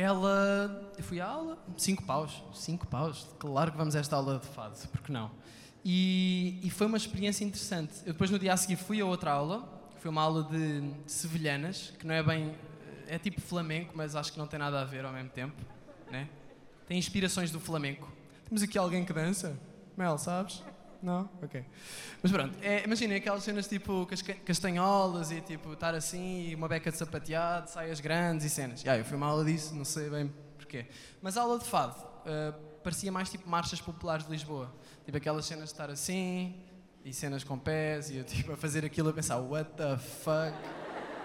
ela. 0.00 0.92
Eu 0.96 1.04
fui 1.04 1.20
à 1.20 1.26
aula, 1.26 1.58
cinco 1.76 2.02
paus, 2.04 2.42
cinco 2.54 2.86
paus, 2.86 3.26
claro 3.38 3.72
que 3.72 3.78
vamos 3.78 3.94
a 3.94 4.00
esta 4.00 4.16
aula 4.16 4.38
de 4.38 4.46
fado, 4.48 4.76
porque 4.88 5.12
não? 5.12 5.30
E, 5.84 6.58
e 6.62 6.70
foi 6.70 6.86
uma 6.86 6.96
experiência 6.96 7.44
interessante. 7.44 7.94
Eu 8.04 8.12
depois 8.12 8.30
no 8.30 8.38
dia 8.38 8.52
a 8.52 8.56
seguir 8.56 8.76
fui 8.76 9.00
a 9.00 9.06
outra 9.06 9.32
aula, 9.32 9.68
que 9.94 10.00
foi 10.00 10.10
uma 10.10 10.22
aula 10.22 10.44
de, 10.44 10.80
de 10.80 11.12
sevilhanas, 11.12 11.92
que 11.98 12.06
não 12.06 12.14
é 12.14 12.22
bem. 12.22 12.54
é 13.06 13.18
tipo 13.18 13.40
flamenco, 13.40 13.92
mas 13.94 14.14
acho 14.14 14.32
que 14.32 14.38
não 14.38 14.46
tem 14.46 14.58
nada 14.58 14.80
a 14.80 14.84
ver 14.84 15.04
ao 15.04 15.12
mesmo 15.12 15.30
tempo, 15.30 15.56
né? 16.10 16.28
Tem 16.86 16.98
inspirações 16.98 17.50
do 17.50 17.60
flamenco. 17.60 18.10
Temos 18.44 18.62
aqui 18.62 18.76
alguém 18.76 19.04
que 19.04 19.12
dança? 19.12 19.58
Mel, 19.96 20.18
sabes? 20.18 20.62
Não? 21.02 21.30
Ok. 21.42 21.64
Mas 22.22 22.30
pronto, 22.30 22.56
é, 22.62 22.84
imaginem 22.84 23.16
aquelas 23.16 23.42
cenas 23.42 23.66
tipo 23.66 24.06
castanholas 24.44 25.30
e 25.30 25.40
tipo 25.40 25.72
estar 25.72 25.94
assim 25.94 26.54
uma 26.54 26.68
beca 26.68 26.90
de 26.90 26.96
sapateado, 26.98 27.70
saias 27.70 28.00
grandes 28.00 28.44
e 28.44 28.50
cenas. 28.50 28.82
Yeah, 28.82 29.00
eu 29.00 29.04
fui 29.04 29.16
uma 29.16 29.26
aula 29.26 29.44
disso, 29.44 29.74
não 29.74 29.84
sei 29.84 30.10
bem 30.10 30.32
porquê. 30.58 30.86
Mas 31.22 31.36
a 31.36 31.42
aula 31.42 31.58
de 31.58 31.64
fado 31.64 32.10
ah, 32.26 32.54
parecia 32.82 33.10
mais 33.10 33.30
tipo 33.30 33.48
marchas 33.48 33.80
populares 33.80 34.24
de 34.24 34.32
Lisboa. 34.32 34.72
Tipo 35.04 35.16
aquelas 35.16 35.44
cenas 35.44 35.64
de 35.64 35.72
estar 35.72 35.90
assim 35.90 36.54
e 37.04 37.12
cenas 37.12 37.42
com 37.42 37.58
pés 37.58 38.10
e 38.10 38.18
eu 38.18 38.24
tipo 38.24 38.52
a 38.52 38.56
fazer 38.56 38.84
aquilo 38.84 39.08
a 39.08 39.12
pensar, 39.12 39.38
what 39.38 39.70
the 39.76 39.96
fuck? 39.96 40.54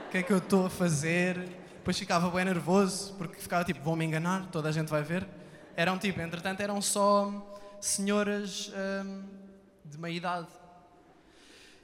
O 0.08 0.12
que 0.12 0.18
é 0.20 0.24
que 0.24 0.32
eu 0.32 0.38
estou 0.38 0.68
a 0.68 0.70
fazer? 0.70 1.38
Depois 1.76 1.98
ficava 1.98 2.30
bem 2.30 2.46
nervoso 2.46 3.14
porque 3.16 3.40
ficava 3.40 3.64
tipo, 3.64 3.82
vão 3.82 3.96
me 3.96 4.06
enganar, 4.06 4.48
toda 4.48 4.70
a 4.70 4.72
gente 4.72 4.90
vai 4.90 5.04
ver. 5.04 5.28
Eram 5.76 5.98
tipo, 5.98 6.22
entretanto, 6.22 6.62
eram 6.62 6.82
só 6.82 7.54
senhoras 7.82 8.72
hum, 9.06 9.24
de 9.96 10.02
meia 10.02 10.16
idade. 10.16 10.48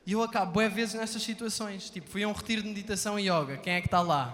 E 0.05 0.13
eu 0.13 0.23
acabo, 0.23 0.53
bué 0.53 0.67
vezes 0.67 0.95
nestas 0.95 1.21
situações. 1.21 1.89
Tipo, 1.89 2.09
fui 2.09 2.23
a 2.23 2.27
um 2.27 2.31
retiro 2.31 2.61
de 2.61 2.67
meditação 2.67 3.19
e 3.19 3.23
yoga. 3.29 3.57
Quem 3.57 3.73
é 3.73 3.81
que 3.81 3.87
está 3.87 4.01
lá? 4.01 4.29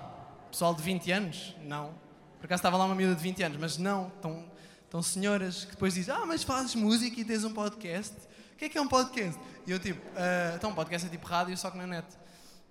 Pessoal 0.49 0.73
de 0.73 0.81
20 0.81 1.11
anos? 1.11 1.55
Não. 1.63 1.93
Por 2.39 2.45
acaso 2.45 2.59
estava 2.59 2.77
lá 2.77 2.85
uma 2.85 2.95
miúda 2.95 3.15
de 3.15 3.21
20 3.21 3.43
anos, 3.43 3.57
mas 3.57 3.77
não. 3.77 4.07
Estão, 4.07 4.51
estão 4.83 5.01
senhoras 5.01 5.65
que 5.65 5.71
depois 5.71 5.93
dizem: 5.93 6.13
Ah, 6.13 6.25
mas 6.25 6.43
fazes 6.43 6.73
música 6.75 7.19
e 7.19 7.25
tens 7.25 7.43
um 7.43 7.53
podcast. 7.53 8.15
o 8.53 8.57
que 8.57 8.65
é 8.65 8.69
que 8.69 8.77
é 8.77 8.81
um 8.81 8.87
podcast? 8.87 9.39
E 9.65 9.71
eu 9.71 9.79
tipo, 9.79 10.01
"Ah, 10.15 10.53
então 10.55 10.69
um 10.71 10.75
podcast 10.75 11.07
é 11.07 11.09
tipo 11.09 11.27
rádio, 11.27 11.57
só 11.57 11.69
que 11.69 11.77
na 11.77 11.85
net. 11.85 12.07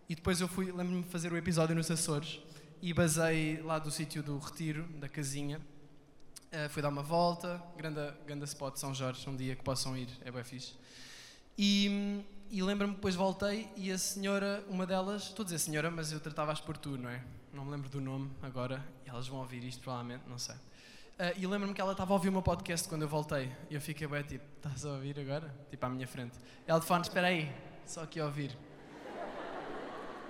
E 0.08 0.14
depois 0.14 0.40
eu 0.40 0.48
fui, 0.48 0.66
lembro-me 0.66 1.02
de 1.02 1.08
fazer 1.08 1.32
o 1.32 1.36
episódio 1.36 1.74
nos 1.74 1.90
Açores 1.90 2.40
e 2.80 2.94
basei 2.94 3.60
lá 3.62 3.78
do 3.78 3.90
sítio 3.90 4.22
do 4.22 4.38
retiro, 4.38 4.84
da 5.00 5.08
casinha. 5.08 5.60
Ah, 6.52 6.68
fui 6.68 6.80
dar 6.80 6.88
uma 6.88 7.02
volta, 7.02 7.62
grande, 7.76 8.00
grande 8.24 8.44
spot 8.44 8.76
São 8.76 8.94
Jorge, 8.94 9.28
um 9.28 9.36
dia 9.36 9.56
que 9.56 9.64
possam 9.64 9.96
ir, 9.96 10.08
é 10.24 10.30
bem 10.30 10.44
fixe. 10.44 10.74
E, 11.58 12.24
e 12.50 12.62
lembro-me 12.62 12.94
depois 12.94 13.14
voltei 13.14 13.68
e 13.76 13.90
a 13.90 13.98
senhora, 13.98 14.64
uma 14.68 14.86
delas, 14.86 15.24
estou 15.24 15.42
a 15.42 15.44
dizer 15.44 15.58
senhora, 15.58 15.90
mas 15.90 16.12
eu 16.12 16.20
tratava-as 16.20 16.60
por 16.60 16.76
tu, 16.76 16.96
não 16.96 17.10
é? 17.10 17.22
Não 17.52 17.64
me 17.64 17.72
lembro 17.72 17.88
do 17.88 18.00
nome 18.00 18.30
agora, 18.42 18.84
e 19.04 19.08
elas 19.08 19.26
vão 19.26 19.40
ouvir 19.40 19.64
isto 19.64 19.82
provavelmente, 19.82 20.22
não 20.28 20.38
sei. 20.38 20.54
Ah, 21.18 21.32
e 21.36 21.46
lembro-me 21.46 21.74
que 21.74 21.80
ela 21.80 21.92
estava 21.92 22.12
a 22.12 22.14
ouvir 22.14 22.28
o 22.28 22.32
meu 22.32 22.42
podcast 22.42 22.88
quando 22.88 23.02
eu 23.02 23.08
voltei. 23.08 23.50
E 23.70 23.74
eu 23.74 23.80
fiquei 23.80 24.06
bem 24.06 24.22
tipo, 24.22 24.44
estás 24.56 24.84
a 24.84 24.90
ouvir 24.90 25.18
agora? 25.18 25.52
Tipo 25.70 25.86
à 25.86 25.88
minha 25.88 26.06
frente. 26.06 26.38
Ela 26.66 26.78
de 26.78 26.86
fone, 26.86 27.02
espera 27.02 27.28
aí, 27.28 27.50
só 27.86 28.02
aqui 28.02 28.20
a 28.20 28.26
ouvir. 28.26 28.56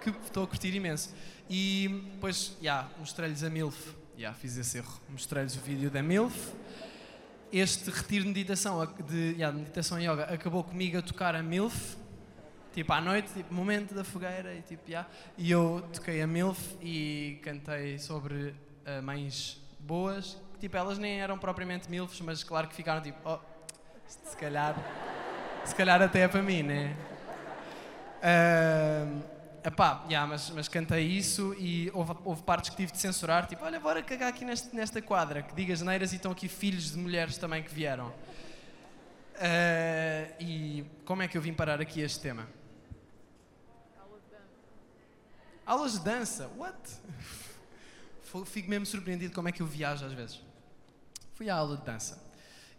Que 0.00 0.10
estou 0.10 0.44
a 0.44 0.46
curtir 0.46 0.72
imenso. 0.72 1.12
E 1.50 2.08
depois, 2.12 2.56
já, 2.60 2.62
yeah, 2.62 2.90
mostrei-lhes 2.98 3.42
a 3.42 3.50
MILF. 3.50 4.05
Já, 4.18 4.32
fiz 4.32 4.56
esse 4.56 4.78
erro. 4.78 4.98
Mostrei-lhes 5.10 5.56
o 5.56 5.60
vídeo 5.60 5.90
da 5.90 6.02
MILF. 6.02 6.54
Este 7.52 7.90
retiro 7.90 8.24
de 8.24 8.30
meditação, 8.30 8.82
de 9.06 9.32
yeah, 9.32 9.54
meditação 9.54 10.00
e 10.00 10.08
yoga, 10.08 10.24
acabou 10.24 10.64
comigo 10.64 10.96
a 10.96 11.02
tocar 11.02 11.34
a 11.34 11.42
MILF. 11.42 11.98
Tipo, 12.72 12.94
à 12.94 13.00
noite, 13.02 13.30
tipo, 13.34 13.52
momento 13.52 13.94
da 13.94 14.04
fogueira 14.04 14.54
e 14.54 14.62
tipo, 14.62 14.88
yeah. 14.88 15.06
E 15.36 15.50
eu 15.50 15.86
toquei 15.92 16.22
a 16.22 16.26
MILF 16.26 16.78
e 16.80 17.38
cantei 17.42 17.98
sobre 17.98 18.54
uh, 18.86 19.02
mães 19.02 19.60
boas. 19.80 20.40
Tipo, 20.60 20.78
elas 20.78 20.96
nem 20.96 21.20
eram 21.20 21.38
propriamente 21.38 21.90
MILFs, 21.90 22.22
mas 22.22 22.42
claro 22.42 22.68
que 22.68 22.74
ficaram 22.74 23.02
tipo, 23.02 23.18
oh, 23.22 23.38
se 24.06 24.34
calhar, 24.38 24.74
se 25.62 25.74
calhar 25.74 26.00
até 26.00 26.20
é 26.20 26.28
para 26.28 26.40
mim, 26.40 26.62
né? 26.62 26.96
Uh, 28.22 29.35
epá, 29.66 30.04
yeah, 30.06 30.26
mas, 30.26 30.48
mas 30.50 30.68
cantei 30.68 31.04
isso 31.04 31.54
e 31.58 31.90
houve, 31.92 32.12
houve 32.24 32.42
partes 32.42 32.70
que 32.70 32.76
tive 32.76 32.92
de 32.92 32.98
censurar, 32.98 33.46
tipo, 33.46 33.64
olha, 33.64 33.80
bora 33.80 34.02
cagar 34.02 34.28
aqui 34.28 34.44
neste, 34.44 34.74
nesta 34.74 35.02
quadra, 35.02 35.42
que 35.42 35.54
diga 35.54 35.74
neiras 35.84 36.12
e 36.12 36.16
estão 36.16 36.30
aqui 36.30 36.48
filhos 36.48 36.92
de 36.92 36.98
mulheres 36.98 37.36
também 37.36 37.62
que 37.62 37.74
vieram. 37.74 38.08
Uh, 39.36 40.32
e 40.40 40.84
como 41.04 41.22
é 41.22 41.28
que 41.28 41.36
eu 41.36 41.42
vim 41.42 41.52
parar 41.52 41.80
aqui 41.80 42.00
este 42.00 42.20
tema? 42.20 42.48
Aulas 45.66 45.94
de 45.94 46.00
dança. 46.00 46.48
What? 46.56 46.76
Fico 48.46 48.70
mesmo 48.70 48.86
surpreendido 48.86 49.34
como 49.34 49.48
é 49.48 49.52
que 49.52 49.60
eu 49.60 49.66
viajo 49.66 50.04
às 50.04 50.12
vezes. 50.12 50.40
Fui 51.34 51.50
à 51.50 51.56
aula 51.56 51.76
de 51.76 51.84
dança 51.84 52.24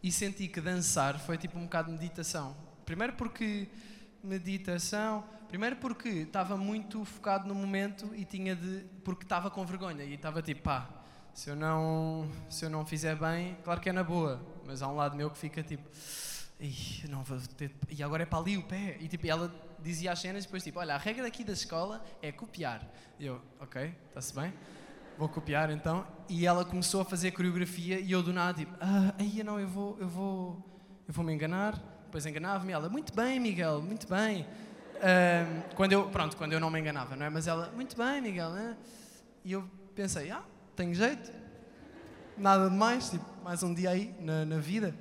e 0.01 0.11
senti 0.11 0.47
que 0.47 0.61
dançar 0.61 1.19
foi 1.19 1.37
tipo 1.37 1.59
um 1.59 1.63
bocado 1.63 1.91
de 1.91 1.97
meditação. 1.97 2.55
Primeiro 2.85 3.13
porque 3.13 3.67
meditação, 4.23 5.23
primeiro 5.47 5.75
porque 5.77 6.09
estava 6.09 6.57
muito 6.57 7.03
focado 7.05 7.47
no 7.47 7.55
momento 7.55 8.13
e 8.15 8.25
tinha 8.25 8.55
de 8.55 8.85
porque 9.03 9.23
estava 9.23 9.49
com 9.49 9.65
vergonha 9.65 10.03
e 10.03 10.13
estava 10.13 10.41
tipo, 10.41 10.61
pá, 10.61 10.89
se 11.33 11.49
eu 11.49 11.55
não, 11.55 12.29
se 12.49 12.65
eu 12.65 12.69
não 12.69 12.85
fizer 12.85 13.15
bem, 13.15 13.57
claro 13.63 13.79
que 13.79 13.89
é 13.89 13.91
na 13.91 14.03
boa, 14.03 14.41
mas 14.65 14.81
há 14.81 14.87
um 14.87 14.95
lado 14.95 15.15
meu 15.15 15.29
que 15.29 15.37
fica 15.37 15.63
tipo, 15.63 15.87
não 17.09 17.23
vou 17.23 17.39
ter, 17.55 17.71
e 17.89 18.01
agora 18.01 18.23
é 18.23 18.25
para 18.25 18.39
ali 18.39 18.57
o 18.57 18.63
pé. 18.63 18.97
E 18.99 19.07
tipo, 19.07 19.27
ela 19.27 19.53
dizia 19.79 20.11
as 20.11 20.19
cenas 20.19 20.43
e 20.43 20.47
depois 20.47 20.63
tipo, 20.63 20.79
olha, 20.79 20.95
a 20.95 20.97
regra 20.97 21.27
aqui 21.27 21.43
da 21.43 21.53
escola 21.53 22.03
é 22.21 22.31
copiar. 22.31 22.81
E 23.19 23.25
eu, 23.25 23.41
ok, 23.59 23.93
está-se 24.09 24.33
bem 24.33 24.53
vou 25.17 25.27
copiar 25.27 25.71
então. 25.71 26.05
E 26.29 26.45
ela 26.45 26.63
começou 26.63 27.01
a 27.01 27.05
fazer 27.05 27.31
coreografia 27.31 27.99
e 27.99 28.11
eu 28.11 28.21
do 28.21 28.31
nada, 28.31 28.59
tipo, 28.59 28.73
ah, 28.79 29.13
aí 29.17 29.43
não, 29.43 29.59
eu 29.59 29.67
vou, 29.67 29.97
eu 29.99 30.07
vou, 30.07 30.63
eu 31.07 31.13
vou 31.13 31.25
me 31.25 31.33
enganar. 31.33 31.75
Depois 32.05 32.25
enganava-me 32.25 32.71
ela, 32.71 32.87
muito 32.87 33.13
bem, 33.13 33.39
Miguel, 33.39 33.81
muito 33.81 34.07
bem. 34.07 34.45
Quando 35.75 35.91
eu, 35.93 36.09
pronto, 36.09 36.35
quando 36.37 36.53
eu 36.53 36.59
não 36.59 36.69
me 36.69 36.79
enganava, 36.79 37.15
não 37.15 37.25
é? 37.25 37.29
Mas 37.29 37.47
ela, 37.47 37.71
muito 37.75 37.95
bem, 37.95 38.21
Miguel, 38.21 38.51
né? 38.51 38.77
E 39.43 39.51
eu 39.51 39.69
pensei, 39.95 40.31
ah, 40.31 40.43
tenho 40.75 40.93
jeito. 40.93 41.31
Nada 42.37 42.69
de 42.69 42.75
mais, 42.75 43.09
tipo, 43.09 43.25
mais 43.43 43.63
um 43.63 43.73
dia 43.73 43.89
aí 43.89 44.15
na, 44.19 44.45
na 44.45 44.59
vida. 44.59 44.93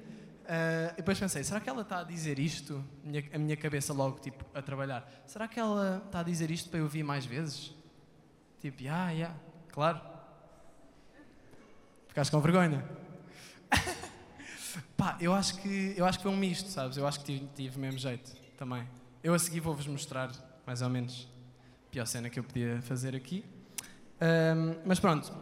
Uh, 0.46 0.92
e 0.92 0.96
depois 0.98 1.18
pensei, 1.18 1.42
será 1.42 1.58
que 1.58 1.68
ela 1.68 1.82
está 1.82 2.00
a 2.00 2.04
dizer 2.04 2.38
isto? 2.38 2.84
Minha, 3.02 3.24
a 3.32 3.38
minha 3.38 3.56
cabeça 3.56 3.92
logo, 3.92 4.20
tipo, 4.20 4.44
a 4.54 4.62
trabalhar. 4.62 5.10
Será 5.26 5.48
que 5.48 5.58
ela 5.58 6.02
está 6.06 6.20
a 6.20 6.22
dizer 6.22 6.50
isto 6.50 6.70
para 6.70 6.78
eu 6.78 6.84
ouvir 6.84 7.02
mais 7.02 7.26
vezes? 7.26 7.74
Tipo, 8.60 8.78
ah, 8.82 8.82
yeah, 8.82 9.10
yeah. 9.10 9.36
Claro. 9.68 10.00
Ficaste 12.08 12.30
com 12.30 12.40
vergonha? 12.40 12.84
Pá, 14.96 15.18
eu 15.20 15.34
acho, 15.34 15.60
que, 15.60 15.94
eu 15.96 16.06
acho 16.06 16.18
que 16.18 16.22
foi 16.22 16.32
um 16.32 16.36
misto, 16.36 16.68
sabes? 16.70 16.96
Eu 16.96 17.06
acho 17.06 17.20
que 17.20 17.26
tive, 17.26 17.46
tive 17.54 17.78
mesmo 17.78 17.98
jeito 17.98 18.32
também. 18.56 18.88
Eu 19.26 19.34
a 19.34 19.40
seguir 19.40 19.58
vou-vos 19.58 19.88
mostrar, 19.88 20.30
mais 20.64 20.82
ou 20.82 20.88
menos, 20.88 21.28
a 21.88 21.90
pior 21.90 22.06
cena 22.06 22.30
que 22.30 22.38
eu 22.38 22.44
podia 22.44 22.80
fazer 22.82 23.16
aqui. 23.16 23.44
Um, 24.20 24.76
mas 24.86 25.00
pronto. 25.00 25.32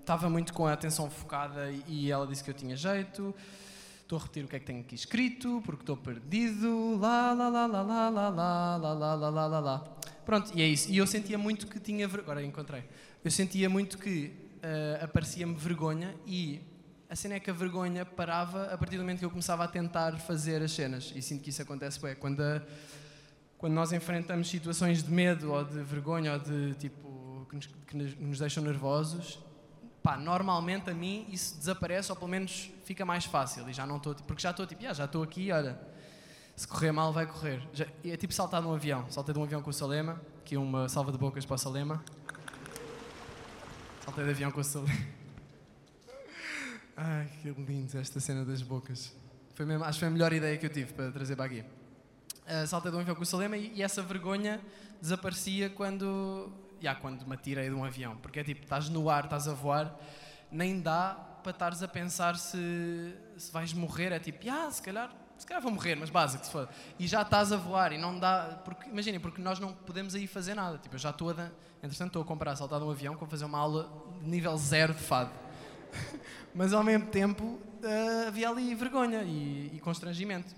Estava 0.00 0.26
um, 0.28 0.30
muito 0.30 0.54
com 0.54 0.66
a 0.66 0.72
atenção 0.72 1.10
focada 1.10 1.70
e 1.86 2.10
ela 2.10 2.26
disse 2.26 2.42
que 2.42 2.48
eu 2.48 2.54
tinha 2.54 2.74
jeito. 2.74 3.34
Estou 4.00 4.16
a 4.16 4.22
repetir 4.22 4.46
o 4.46 4.48
que 4.48 4.56
é 4.56 4.60
que 4.60 4.64
tenho 4.64 4.80
aqui 4.80 4.94
escrito, 4.94 5.60
porque 5.66 5.82
estou 5.82 5.94
perdido. 5.94 6.98
Lá, 6.98 7.34
lá, 7.34 7.50
lá, 7.50 7.66
lá, 7.66 7.82
lá, 7.82 8.08
lá, 8.08 8.28
lá, 8.30 8.76
lá, 8.78 8.94
lá, 8.94 9.14
lá, 9.14 9.28
lá, 9.28 9.46
lá, 9.46 9.60
lá. 9.60 9.78
Pronto, 10.24 10.52
e 10.54 10.62
é 10.62 10.66
isso. 10.66 10.90
E 10.90 10.96
eu 10.96 11.06
sentia 11.06 11.36
muito 11.36 11.66
que 11.66 11.78
tinha. 11.78 12.06
Agora 12.06 12.42
encontrei. 12.42 12.84
Eu 13.22 13.30
sentia 13.30 13.68
muito 13.68 13.98
que 13.98 14.32
uh, 14.62 15.04
aparecia-me 15.04 15.54
vergonha 15.54 16.14
e 16.26 16.62
a 17.14 17.16
cena 17.16 17.36
é 17.36 17.40
que 17.40 17.48
a 17.48 17.52
vergonha 17.52 18.04
parava 18.04 18.64
a 18.74 18.76
partir 18.76 18.96
do 18.96 19.02
momento 19.02 19.20
que 19.20 19.24
eu 19.24 19.30
começava 19.30 19.62
a 19.62 19.68
tentar 19.68 20.18
fazer 20.18 20.60
as 20.60 20.72
cenas. 20.72 21.12
E 21.14 21.22
sinto 21.22 21.44
que 21.44 21.50
isso 21.50 21.62
acontece 21.62 22.00
bem. 22.00 22.16
Quando, 22.16 22.40
a, 22.40 22.60
quando 23.56 23.72
nós 23.72 23.92
enfrentamos 23.92 24.48
situações 24.48 25.00
de 25.00 25.12
medo 25.12 25.52
ou 25.52 25.64
de 25.64 25.80
vergonha 25.84 26.32
ou 26.32 26.40
de 26.40 26.74
tipo. 26.74 27.46
que 27.48 27.54
nos, 27.54 27.66
que 27.66 27.96
nos 27.96 28.38
deixam 28.40 28.64
nervosos, 28.64 29.38
pá, 30.02 30.16
normalmente 30.16 30.90
a 30.90 30.92
mim 30.92 31.24
isso 31.30 31.56
desaparece 31.56 32.10
ou 32.10 32.16
pelo 32.16 32.32
menos 32.32 32.72
fica 32.84 33.04
mais 33.04 33.24
fácil. 33.24 33.70
E 33.70 33.72
já 33.72 33.86
não 33.86 33.98
estou. 33.98 34.16
Porque 34.16 34.42
já 34.42 34.50
estou 34.50 34.66
tipo, 34.66 34.84
ah, 34.84 34.92
já 34.92 35.04
estou 35.04 35.22
aqui, 35.22 35.52
olha 35.52 35.78
se 36.56 36.66
correr 36.66 36.90
mal, 36.90 37.12
vai 37.12 37.26
correr. 37.26 37.62
Já, 37.72 37.86
é 38.04 38.16
tipo 38.16 38.34
saltar 38.34 38.60
de 38.60 38.66
um 38.66 38.74
avião. 38.74 39.06
Saltei 39.08 39.32
de 39.32 39.38
um 39.38 39.44
avião 39.44 39.62
com 39.62 39.70
o 39.70 39.72
Salema, 39.72 40.20
aqui 40.40 40.56
uma 40.56 40.88
salva 40.88 41.12
de 41.12 41.18
bocas 41.18 41.46
para 41.46 41.54
o 41.54 41.58
Salema. 41.58 42.02
Saltei 44.04 44.24
de 44.24 44.30
avião 44.30 44.50
com 44.50 44.60
o 44.60 44.64
Salema. 44.64 45.23
Ai, 46.96 47.28
que 47.42 47.50
lindo 47.50 47.98
esta 47.98 48.20
cena 48.20 48.44
das 48.44 48.62
bocas. 48.62 49.14
Foi 49.54 49.66
mesmo, 49.66 49.84
acho 49.84 49.94
que 49.94 50.00
foi 50.00 50.08
a 50.08 50.10
melhor 50.10 50.32
ideia 50.32 50.56
que 50.56 50.66
eu 50.66 50.70
tive 50.70 50.92
para 50.92 51.10
trazer 51.10 51.36
para 51.36 51.46
aqui. 51.46 51.60
Uh, 51.60 52.66
saltei 52.66 52.90
de 52.90 52.96
um 52.96 53.00
avião 53.00 53.16
com 53.16 53.22
o 53.22 53.26
Salema 53.26 53.56
e, 53.56 53.72
e 53.74 53.82
essa 53.82 54.02
vergonha 54.02 54.60
desaparecia 55.00 55.70
quando, 55.70 56.52
yeah, 56.80 56.98
quando 57.00 57.26
me 57.26 57.34
atirei 57.34 57.68
de 57.68 57.74
um 57.74 57.84
avião. 57.84 58.16
Porque 58.18 58.40
é 58.40 58.44
tipo, 58.44 58.62
estás 58.62 58.88
no 58.88 59.10
ar, 59.10 59.24
estás 59.24 59.48
a 59.48 59.54
voar, 59.54 59.98
nem 60.50 60.80
dá 60.80 61.14
para 61.42 61.50
estares 61.50 61.82
a 61.82 61.88
pensar 61.88 62.36
se, 62.36 63.14
se 63.36 63.50
vais 63.50 63.72
morrer. 63.72 64.12
É 64.12 64.18
tipo, 64.18 64.48
ah, 64.48 64.70
se 64.70 64.82
calhar 64.82 65.14
se 65.36 65.46
calhar 65.46 65.60
vou 65.60 65.72
morrer, 65.72 65.96
mas 65.96 66.10
básico, 66.10 66.44
se 66.44 66.50
for. 66.50 66.68
E 66.98 67.06
já 67.06 67.22
estás 67.22 67.52
a 67.52 67.56
voar 67.56 67.92
e 67.92 67.98
não 67.98 68.18
dá. 68.18 68.60
Porque, 68.64 68.88
imaginem, 68.88 69.18
porque 69.18 69.42
nós 69.42 69.58
não 69.58 69.72
podemos 69.72 70.14
aí 70.14 70.26
fazer 70.26 70.54
nada. 70.54 70.78
Tipo, 70.78 70.94
eu 70.94 70.98
já 70.98 71.10
estou 71.10 71.30
a. 71.30 71.50
Entretanto, 71.82 72.08
estou 72.08 72.22
a 72.22 72.24
comparar 72.24 72.56
saltar 72.56 72.78
de 72.78 72.86
um 72.86 72.90
avião 72.90 73.16
com 73.16 73.26
fazer 73.26 73.44
uma 73.44 73.58
aula 73.58 73.90
de 74.22 74.28
nível 74.28 74.56
zero 74.56 74.94
de 74.94 75.00
fado. 75.00 75.43
mas 76.54 76.72
ao 76.72 76.82
mesmo 76.82 77.06
tempo 77.06 77.44
uh, 77.44 78.28
havia 78.28 78.48
ali 78.48 78.74
vergonha 78.74 79.22
e, 79.22 79.70
e 79.74 79.80
constrangimento. 79.80 80.54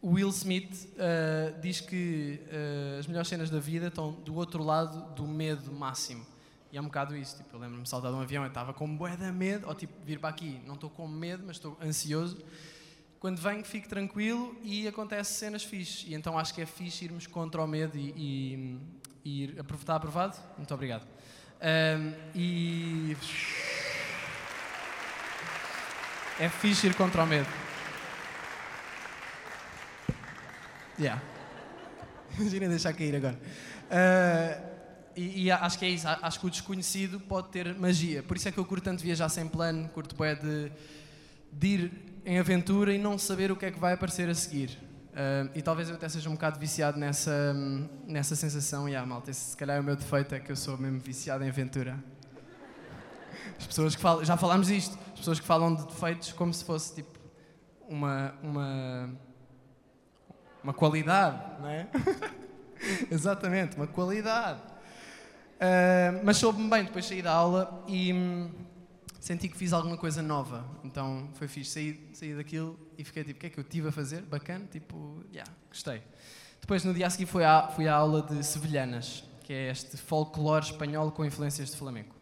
O 0.00 0.12
Will 0.12 0.28
Smith 0.28 0.88
uh, 0.94 1.60
diz 1.60 1.80
que 1.80 2.40
uh, 2.46 2.98
as 2.98 3.06
melhores 3.06 3.28
cenas 3.28 3.48
da 3.48 3.58
vida 3.58 3.86
estão 3.86 4.12
do 4.12 4.34
outro 4.34 4.62
lado 4.62 5.14
do 5.14 5.26
medo 5.26 5.72
máximo. 5.72 6.26
E 6.70 6.76
é 6.76 6.80
um 6.80 6.84
bocado 6.84 7.16
isso. 7.16 7.36
Tipo, 7.36 7.56
eu 7.56 7.60
lembro-me 7.60 7.84
de 7.84 7.88
saltar 7.88 8.10
de 8.10 8.16
um 8.16 8.20
avião, 8.20 8.42
eu 8.42 8.48
estava 8.48 8.74
com 8.74 8.96
bué 8.96 9.16
de 9.16 9.30
medo, 9.32 9.66
ou 9.66 9.74
tipo, 9.74 9.94
vir 10.04 10.18
para 10.18 10.28
aqui, 10.28 10.60
não 10.66 10.74
estou 10.74 10.90
com 10.90 11.06
medo, 11.08 11.44
mas 11.46 11.56
estou 11.56 11.78
ansioso 11.80 12.44
quando 13.24 13.38
venho 13.38 13.64
fico 13.64 13.88
tranquilo 13.88 14.54
e 14.62 14.86
acontece 14.86 15.32
cenas 15.32 15.64
fixe. 15.64 16.10
E 16.10 16.14
então 16.14 16.38
acho 16.38 16.52
que 16.52 16.60
é 16.60 16.66
fixe 16.66 17.06
irmos 17.06 17.26
contra 17.26 17.64
o 17.64 17.66
medo 17.66 17.96
e, 17.96 18.12
e, 18.14 18.78
e 19.24 19.44
ir. 19.44 19.64
Está 19.80 19.96
aprovado? 19.96 20.36
Muito 20.58 20.74
obrigado. 20.74 21.06
Um, 21.62 22.12
e. 22.34 23.16
É 26.38 26.48
fixe 26.48 26.88
ir 26.88 26.94
contra 26.94 27.22
o 27.22 27.26
medo. 27.26 27.46
Yeah. 30.98 31.22
Imagina 32.38 32.68
deixar 32.68 32.92
cair 32.92 33.14
agora. 33.14 33.38
Uh, 33.84 34.74
e, 35.16 35.44
e, 35.44 35.50
acho 35.50 35.78
que 35.78 35.84
é 35.84 35.88
isso. 35.88 36.08
Acho 36.08 36.40
que 36.40 36.46
o 36.46 36.50
desconhecido 36.50 37.20
pode 37.20 37.48
ter 37.48 37.72
magia. 37.74 38.22
Por 38.22 38.36
isso 38.36 38.48
é 38.48 38.52
que 38.52 38.58
eu 38.58 38.64
curto 38.64 38.82
tanto 38.82 39.02
viajar 39.02 39.28
sem 39.28 39.46
plano, 39.46 39.88
curto 39.90 40.16
bem 40.16 40.34
de, 40.34 40.72
de 41.52 41.66
ir 41.66 41.92
em 42.26 42.38
aventura 42.38 42.92
e 42.92 42.98
não 42.98 43.16
saber 43.16 43.52
o 43.52 43.56
que 43.56 43.66
é 43.66 43.70
que 43.70 43.78
vai 43.78 43.92
aparecer 43.92 44.28
a 44.28 44.34
seguir. 44.34 44.70
Uh, 45.12 45.48
e 45.54 45.62
talvez 45.62 45.88
eu 45.88 45.94
até 45.94 46.08
seja 46.08 46.28
um 46.28 46.32
bocado 46.32 46.58
viciado 46.58 46.98
nessa, 46.98 47.54
nessa 48.06 48.34
sensação. 48.34 48.88
E 48.88 48.96
ah, 48.96 49.06
malta, 49.06 49.30
esse, 49.30 49.50
se 49.50 49.56
calhar 49.56 49.76
é 49.76 49.80
o 49.80 49.84
meu 49.84 49.94
defeito 49.94 50.34
é 50.34 50.40
que 50.40 50.50
eu 50.50 50.56
sou 50.56 50.76
mesmo 50.76 50.98
viciado 50.98 51.44
em 51.44 51.48
aventura. 51.48 51.96
As 53.56 53.66
pessoas 53.66 53.94
que 53.94 54.02
falam, 54.02 54.24
já 54.24 54.36
falámos 54.36 54.68
isto, 54.68 54.98
pessoas 55.24 55.40
que 55.40 55.46
falam 55.46 55.74
de 55.74 55.86
defeitos 55.86 56.32
como 56.34 56.52
se 56.52 56.62
fosse 56.62 56.96
tipo 56.96 57.18
uma, 57.88 58.34
uma, 58.42 59.10
uma 60.62 60.74
qualidade, 60.74 61.62
não 61.62 61.68
é? 61.68 61.88
Exatamente, 63.10 63.74
uma 63.76 63.86
qualidade. 63.86 64.60
Uh, 65.54 66.20
mas 66.22 66.36
soube-me 66.36 66.68
bem, 66.68 66.84
depois 66.84 67.06
saí 67.06 67.22
da 67.22 67.32
aula 67.32 67.82
e 67.88 68.12
hum, 68.12 68.50
senti 69.18 69.48
que 69.48 69.56
fiz 69.56 69.72
alguma 69.72 69.96
coisa 69.96 70.20
nova. 70.20 70.62
Então 70.84 71.30
foi 71.32 71.48
fixe, 71.48 71.70
saí, 71.70 72.10
saí 72.12 72.34
daquilo 72.34 72.78
e 72.98 73.02
fiquei 73.02 73.24
tipo, 73.24 73.38
o 73.38 73.40
que 73.40 73.46
é 73.46 73.50
que 73.50 73.58
eu 73.58 73.64
tive 73.64 73.88
a 73.88 73.92
fazer? 73.92 74.20
Bacana, 74.22 74.66
tipo, 74.70 75.24
yeah, 75.32 75.50
gostei. 75.70 76.02
Depois 76.60 76.84
no 76.84 76.92
dia 76.92 77.06
a 77.06 77.10
seguir 77.10 77.24
fui 77.24 77.44
à, 77.44 77.68
fui 77.68 77.88
à 77.88 77.94
aula 77.94 78.20
de 78.20 78.44
Sevilhanas, 78.44 79.24
que 79.42 79.54
é 79.54 79.70
este 79.70 79.96
folclore 79.96 80.66
espanhol 80.66 81.10
com 81.12 81.24
influências 81.24 81.70
de 81.70 81.76
flamenco. 81.78 82.14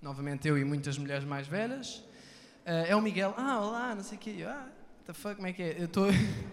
Novamente 0.00 0.48
eu 0.48 0.56
e 0.56 0.64
muitas 0.64 0.96
mulheres 0.96 1.24
mais 1.24 1.46
velhas. 1.46 2.02
Uh, 2.64 2.88
é 2.88 2.96
o 2.96 3.02
Miguel, 3.02 3.34
ah, 3.36 3.60
olá, 3.60 3.94
não 3.94 4.02
sei 4.02 4.16
o 4.16 4.20
quê. 4.20 4.42
ah, 4.48 4.66
the 5.04 5.12
fuck, 5.12 5.34
como 5.34 5.46
é 5.46 5.52
que 5.52 5.62
é? 5.62 5.76
Eu 5.78 5.84
estou... 5.84 6.06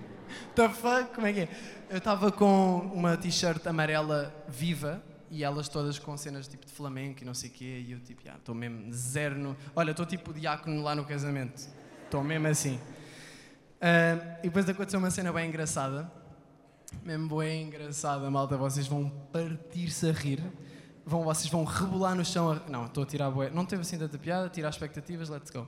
the 0.54 0.68
fuck, 0.68 1.16
como 1.16 1.26
é 1.26 1.32
que 1.32 1.40
é? 1.40 1.50
Eu 1.90 2.00
estava 2.00 2.30
com 2.34 2.80
uma 2.94 3.16
t-shirt 3.16 3.66
amarela 3.66 4.36
viva 4.46 5.02
e 5.30 5.42
elas 5.42 5.70
todas 5.70 5.98
com 5.98 6.18
cenas 6.18 6.50
tipo 6.50 6.66
de 6.66 6.74
flamenco 6.74 7.22
e 7.22 7.26
não 7.26 7.34
sei 7.34 7.50
o 7.50 7.54
quê, 7.54 7.86
e 7.88 7.94
eu 7.94 8.02
tipo, 8.02 8.28
estou 8.28 8.54
mesmo 8.54 8.92
zero 8.92 9.38
no... 9.38 9.56
Olha, 9.74 9.92
estou 9.92 10.06
tipo 10.06 10.34
diácono 10.34 10.84
lá 10.84 10.94
no 10.94 11.06
casamento, 11.06 11.66
estou 12.04 12.22
mesmo 12.22 12.48
assim. 12.48 12.76
Uh, 12.76 14.40
e 14.40 14.50
depois 14.50 14.68
aconteceu 14.68 15.00
uma 15.00 15.12
cena 15.12 15.32
bem 15.32 15.48
engraçada, 15.48 16.12
mesmo 17.04 17.38
bem 17.38 17.68
engraçada, 17.68 18.30
malta, 18.30 18.58
vocês 18.58 18.86
vão 18.86 19.10
partir-se 19.32 20.10
a 20.10 20.12
rir, 20.12 20.44
vão, 21.06 21.24
vocês 21.24 21.50
vão 21.50 21.64
rebolar 21.64 22.16
no 22.16 22.26
chão, 22.26 22.52
a... 22.52 22.56
não, 22.70 22.88
estou 22.88 23.04
a 23.04 23.06
tirar 23.06 23.32
bué, 23.32 23.50
não 23.50 23.66
teve 23.66 23.84
assim 23.84 23.98
tanta 23.98 24.18
piada, 24.18 24.50
tirar 24.50 24.68
expectativas, 24.68 25.30
let's 25.30 25.50
go. 25.50 25.66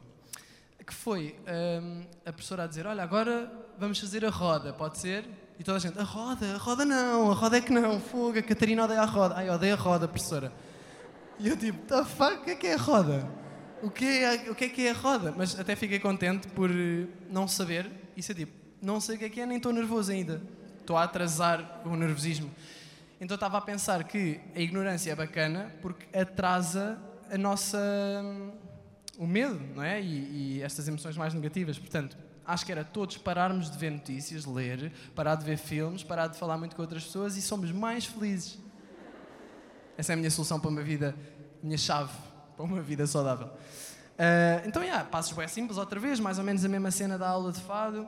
Que 0.86 0.93
foi 0.93 1.36
um, 1.81 2.05
a 2.25 2.31
professora 2.31 2.63
a 2.63 2.67
dizer, 2.67 2.86
olha, 2.86 3.03
agora 3.03 3.51
vamos 3.77 3.99
fazer 3.99 4.25
a 4.25 4.29
roda, 4.29 4.73
pode 4.73 4.97
ser? 4.97 5.25
E 5.57 5.63
toda 5.63 5.77
a 5.77 5.79
gente, 5.79 5.97
a 5.99 6.03
roda, 6.03 6.55
a 6.55 6.57
roda 6.57 6.84
não, 6.84 7.31
a 7.31 7.34
roda 7.34 7.57
é 7.57 7.61
que 7.61 7.71
não, 7.71 7.99
fogo, 7.99 8.38
a 8.39 8.41
Catarina 8.41 8.84
odeia 8.84 9.01
a 9.01 9.05
roda. 9.05 9.36
Ai, 9.36 9.49
odeia 9.49 9.73
a 9.73 9.77
roda, 9.77 10.07
professora. 10.07 10.51
E 11.39 11.47
eu 11.47 11.57
tipo, 11.57 11.79
the 11.88 12.03
fuck, 12.03 12.38
o 12.38 12.43
que 12.43 12.51
é 12.51 12.55
que 12.55 12.67
é 12.67 12.73
a 12.73 12.77
roda? 12.77 13.27
O 13.81 13.89
que 13.89 14.05
é, 14.05 14.49
o 14.49 14.55
que 14.55 14.65
é 14.65 14.69
que 14.69 14.88
é 14.88 14.91
a 14.91 14.93
roda? 14.93 15.34
Mas 15.36 15.59
até 15.59 15.75
fiquei 15.75 15.99
contente 15.99 16.47
por 16.47 16.69
eh, 16.71 17.07
não 17.29 17.47
saber. 17.47 17.89
Isso 18.15 18.31
é 18.31 18.36
tipo, 18.36 18.53
não 18.81 18.99
sei 18.99 19.15
o 19.15 19.19
que 19.19 19.25
é 19.25 19.29
que 19.29 19.41
é, 19.41 19.45
nem 19.45 19.57
estou 19.57 19.73
nervoso 19.73 20.11
ainda. 20.11 20.41
Estou 20.79 20.97
a 20.97 21.03
atrasar 21.03 21.81
o 21.86 21.95
nervosismo. 21.95 22.51
Então 23.19 23.36
estava 23.36 23.57
a 23.57 23.61
pensar 23.61 24.03
que 24.03 24.39
a 24.55 24.59
ignorância 24.59 25.11
é 25.11 25.15
bacana 25.15 25.73
porque 25.81 26.05
atrasa 26.17 26.97
a 27.31 27.38
nossa. 27.38 27.77
O 29.18 29.28
medo, 29.28 29.59
não 29.76 29.84
é? 29.84 30.01
E, 30.01 30.57
e 30.57 30.61
estas 30.61 30.88
emoções 30.88 31.16
mais 31.16 31.34
negativas. 31.34 31.78
Portanto, 31.78 32.18
acho 32.45 32.66
que 32.66 32.72
era 32.72 32.84
todos 32.84 33.18
pararmos 33.18 33.70
de 33.70 33.78
ver 33.78 33.91
notícias, 33.91 34.45
ler, 34.45 34.91
parar 35.16 35.36
de 35.36 35.45
ver 35.45 35.57
filmes, 35.57 36.03
parar 36.03 36.28
de 36.28 36.38
falar 36.38 36.57
muito 36.57 36.76
com 36.76 36.82
outras 36.82 37.03
pessoas 37.03 37.38
e 37.38 37.41
somos 37.41 37.72
mais 37.72 38.05
felizes. 38.05 38.59
Essa 39.97 40.14
é 40.14 40.16
a 40.16 40.18
minha 40.18 40.32
solução 40.32 40.59
para 40.59 40.70
uma 40.70 40.82
vida, 40.82 41.16
minha 41.61 41.78
chave 41.78 42.11
para 42.55 42.66
uma 42.66 42.82
vida 42.82 43.05
saudável. 43.05 43.47
Uh, 43.47 44.68
então, 44.68 44.84
yeah, 44.84 45.03
passos 45.03 45.34
bem 45.34 45.47
simples 45.47 45.78
outra 45.78 45.99
vez, 45.99 46.20
mais 46.20 46.38
ou 46.38 46.43
menos 46.43 46.64
a 46.66 46.70
mesma 46.70 46.91
cena 46.91 47.18
da 47.18 47.28
aula 47.28 47.51
de 47.51 47.61
fado. 47.61 48.01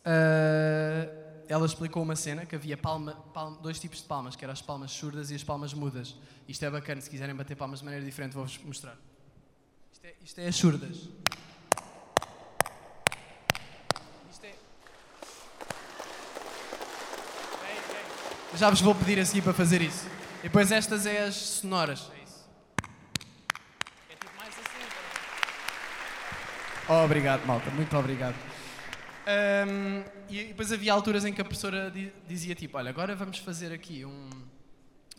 Uh, 0.00 1.22
ela 1.48 1.66
explicou 1.66 2.02
uma 2.02 2.16
cena 2.16 2.46
que 2.46 2.54
havia 2.54 2.76
palma, 2.76 3.12
palma, 3.34 3.58
dois 3.60 3.78
tipos 3.78 3.98
de 3.98 4.04
palmas, 4.04 4.34
que 4.34 4.44
eram 4.44 4.52
as 4.52 4.62
palmas 4.62 4.90
surdas 4.90 5.30
e 5.30 5.34
as 5.34 5.44
palmas 5.44 5.74
mudas. 5.74 6.16
Isto 6.48 6.64
é 6.64 6.70
bacana, 6.70 7.00
se 7.00 7.10
quiserem 7.10 7.34
bater 7.34 7.56
palmas 7.56 7.80
de 7.80 7.84
maneira 7.84 8.04
diferente, 8.04 8.32
vou-vos 8.32 8.58
mostrar. 8.58 8.96
Isto 10.02 10.06
é, 10.06 10.14
isto 10.24 10.40
é 10.40 10.46
as 10.48 10.56
surdas. 10.56 11.08
Já 18.56 18.68
vos 18.68 18.80
vou 18.80 18.94
pedir 18.94 19.18
a 19.20 19.24
seguir 19.24 19.42
para 19.42 19.52
fazer 19.52 19.80
isso. 19.80 20.06
E 20.40 20.42
depois 20.42 20.72
estas 20.72 21.06
é 21.06 21.24
as 21.24 21.34
sonoras. 21.34 22.10
É 22.14 22.22
isso. 22.22 22.50
É 24.10 24.14
tipo 24.14 24.36
mais 24.36 24.50
assim. 24.50 24.86
Oh, 26.88 27.04
obrigado, 27.04 27.46
malta. 27.46 27.70
Muito 27.70 27.96
obrigado. 27.96 28.34
Um, 29.26 30.04
e 30.28 30.46
depois 30.46 30.72
havia 30.72 30.92
alturas 30.92 31.24
em 31.24 31.32
que 31.32 31.40
a 31.40 31.44
professora 31.44 31.92
dizia 32.26 32.56
tipo, 32.56 32.76
olha, 32.76 32.90
agora 32.90 33.14
vamos 33.14 33.38
fazer 33.38 33.72
aqui 33.72 34.04
um, 34.04 34.30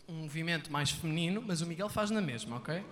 um 0.06 0.14
movimento 0.22 0.70
mais 0.70 0.90
feminino, 0.90 1.42
mas 1.44 1.62
o 1.62 1.66
Miguel 1.66 1.88
faz 1.88 2.10
na 2.10 2.20
mesma, 2.20 2.56
ok? 2.56 2.84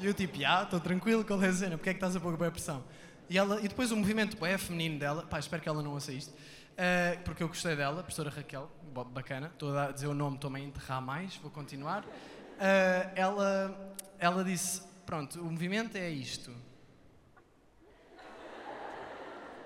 E 0.00 0.06
eu 0.06 0.14
tipo, 0.14 0.38
ah, 0.46 0.62
estou 0.62 0.78
tranquilo, 0.78 1.24
com 1.24 1.34
a 1.34 1.52
cena? 1.52 1.76
Porque 1.76 1.90
é 1.90 1.92
que 1.92 1.96
estás 1.96 2.14
a 2.14 2.20
pôr 2.20 2.34
a 2.34 2.50
pressão? 2.50 2.84
E, 3.28 3.36
ela, 3.36 3.60
e 3.60 3.68
depois 3.68 3.90
o 3.90 3.96
movimento 3.96 4.44
é 4.46 4.56
feminino 4.56 4.98
dela, 4.98 5.22
pá, 5.22 5.38
espero 5.38 5.62
que 5.62 5.68
ela 5.68 5.82
não 5.82 5.92
ouça 5.92 6.12
isto. 6.12 6.30
Uh, 6.30 7.20
porque 7.24 7.42
eu 7.42 7.48
gostei 7.48 7.74
dela, 7.74 8.02
professora 8.02 8.30
Raquel, 8.30 8.70
bacana. 9.12 9.48
Estou 9.48 9.76
a 9.76 9.90
dizer 9.90 10.06
o 10.06 10.14
nome, 10.14 10.36
estou-me 10.36 10.60
a 10.60 10.62
enterrar 10.62 11.02
mais, 11.02 11.36
vou 11.36 11.50
continuar. 11.50 12.04
Uh, 12.04 13.10
ela, 13.14 13.94
ela 14.18 14.44
disse: 14.44 14.82
Pronto, 15.04 15.40
o 15.40 15.50
movimento 15.50 15.96
é 15.96 16.08
isto. 16.08 16.54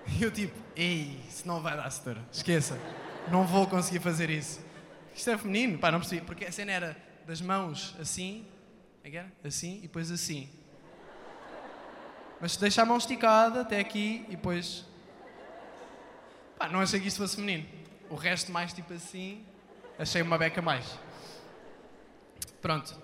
E 0.07 0.23
eu, 0.23 0.31
tipo, 0.31 0.57
ei, 0.75 1.19
isso 1.29 1.47
não 1.47 1.61
vai 1.61 1.77
dar, 1.77 1.89
setora, 1.89 2.21
esqueça, 2.31 2.77
não 3.31 3.45
vou 3.45 3.67
conseguir 3.67 3.99
fazer 3.99 4.29
isso. 4.29 4.59
Isto 5.15 5.29
é 5.29 5.37
feminino, 5.37 5.77
pá, 5.77 5.91
não 5.91 5.99
percebi, 5.99 6.21
porque 6.21 6.45
a 6.45 6.51
cena 6.51 6.71
era 6.71 6.97
das 7.25 7.39
mãos 7.39 7.95
assim, 7.99 8.45
é 8.47 8.52
assim 9.43 9.77
e 9.77 9.81
depois 9.81 10.11
assim. 10.11 10.49
Mas 12.39 12.57
deixa 12.57 12.81
a 12.81 12.85
mão 12.85 12.97
esticada 12.97 13.61
até 13.61 13.79
aqui 13.79 14.25
e 14.27 14.31
depois 14.31 14.85
Pá, 16.63 16.69
não 16.69 16.79
achei 16.79 16.97
que 16.97 17.09
isto 17.09 17.17
fosse 17.17 17.35
feminino. 17.35 17.67
O 18.09 18.15
resto, 18.15 18.49
mais 18.49 18.71
tipo 18.71 18.93
assim, 18.93 19.43
achei 19.99 20.21
uma 20.21 20.37
beca 20.37 20.61
mais. 20.61 20.97
Pronto. 22.61 22.95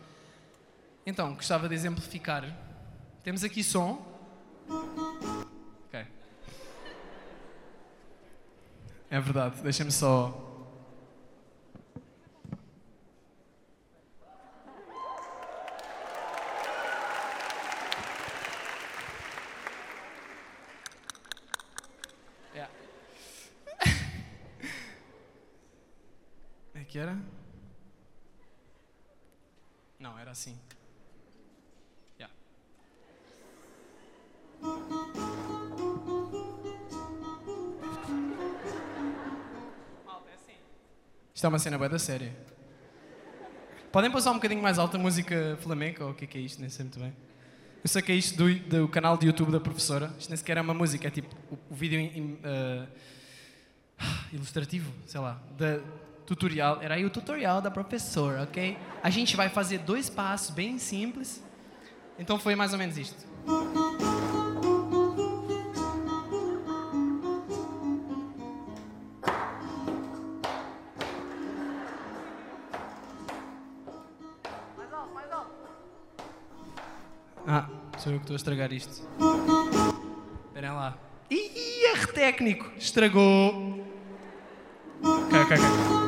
Então, 1.05 1.33
gostava 1.33 1.67
de 1.67 1.75
exemplificar. 1.75 2.45
Temos 3.21 3.43
aqui 3.43 3.61
som. 3.61 4.05
Ok. 5.87 6.05
É 9.09 9.19
verdade, 9.19 9.61
deixem-me 9.61 9.91
só 9.91 10.49
que 26.89 26.97
era? 26.97 27.15
Era 30.29 30.33
assim. 30.33 30.55
Isto 41.33 41.45
é 41.45 41.47
uma 41.47 41.57
cena 41.57 41.89
da 41.89 41.97
série. 41.97 42.31
Podem 43.91 44.11
passar 44.11 44.29
um 44.29 44.35
bocadinho 44.35 44.61
mais 44.61 44.77
alta 44.77 44.99
música 44.99 45.57
flamenca 45.61 46.05
ou 46.05 46.11
o 46.11 46.13
que 46.13 46.25
é 46.25 46.27
que 46.27 46.37
é 46.37 46.41
isto? 46.41 46.59
Nem 46.59 46.69
sei 46.69 46.85
muito 46.85 46.99
bem. 46.99 47.11
Eu 47.83 47.89
sei 47.89 48.01
que 48.03 48.11
é 48.11 48.15
isto 48.15 48.37
do, 48.37 48.53
do 48.59 48.87
canal 48.87 49.17
de 49.17 49.25
YouTube 49.25 49.51
da 49.51 49.59
professora. 49.59 50.13
Isto 50.19 50.29
nem 50.29 50.37
sequer 50.37 50.57
é 50.57 50.61
uma 50.61 50.75
música, 50.75 51.07
é 51.07 51.11
tipo 51.11 51.35
o, 51.49 51.57
o 51.71 51.75
vídeo 51.75 51.99
in, 51.99 52.33
uh, 52.33 52.87
ilustrativo, 54.31 54.93
sei 55.07 55.21
lá, 55.21 55.41
tutorial, 56.29 56.79
era 56.79 56.93
aí 56.93 57.03
o 57.03 57.09
tutorial 57.09 57.59
da 57.59 57.71
professora, 57.71 58.43
ok? 58.43 58.77
A 59.01 59.09
gente 59.09 59.35
vai 59.35 59.49
fazer 59.49 59.79
dois 59.79 60.11
passos 60.11 60.51
bem 60.51 60.77
simples. 60.77 61.43
Então 62.19 62.37
foi 62.37 62.55
mais 62.55 62.71
ou 62.71 62.77
menos 62.77 62.97
isto. 62.97 63.27
Ah, 77.47 77.67
sou 77.97 78.11
eu 78.11 78.19
que 78.19 78.25
estou 78.25 78.35
a 78.35 78.37
estragar 78.37 78.71
isto. 78.71 79.01
Esperem 80.45 80.69
lá. 80.69 80.95
Ih, 81.31 81.85
erro 81.85 82.13
técnico! 82.13 82.71
Estragou! 82.77 83.83
Ok, 85.01 85.39
ok. 85.41 85.98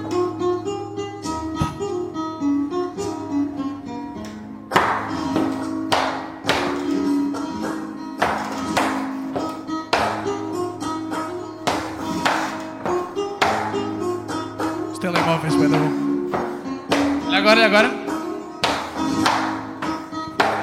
Agora, 17.36 17.66
agora. 17.66 17.92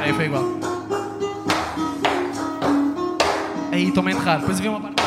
Aí 0.00 0.12
foi 0.12 0.26
igual. 0.26 0.44
Aí 3.72 3.88
estou-me. 3.88 4.14
Depois 4.14 4.58
havia 4.58 4.70
uma 4.70 4.80
parte. 4.80 5.02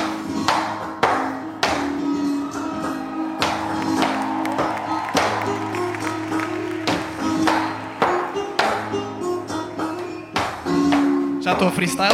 Já 11.39 11.53
estou 11.53 11.69
a 11.69 11.71
freestyle. 11.71 12.13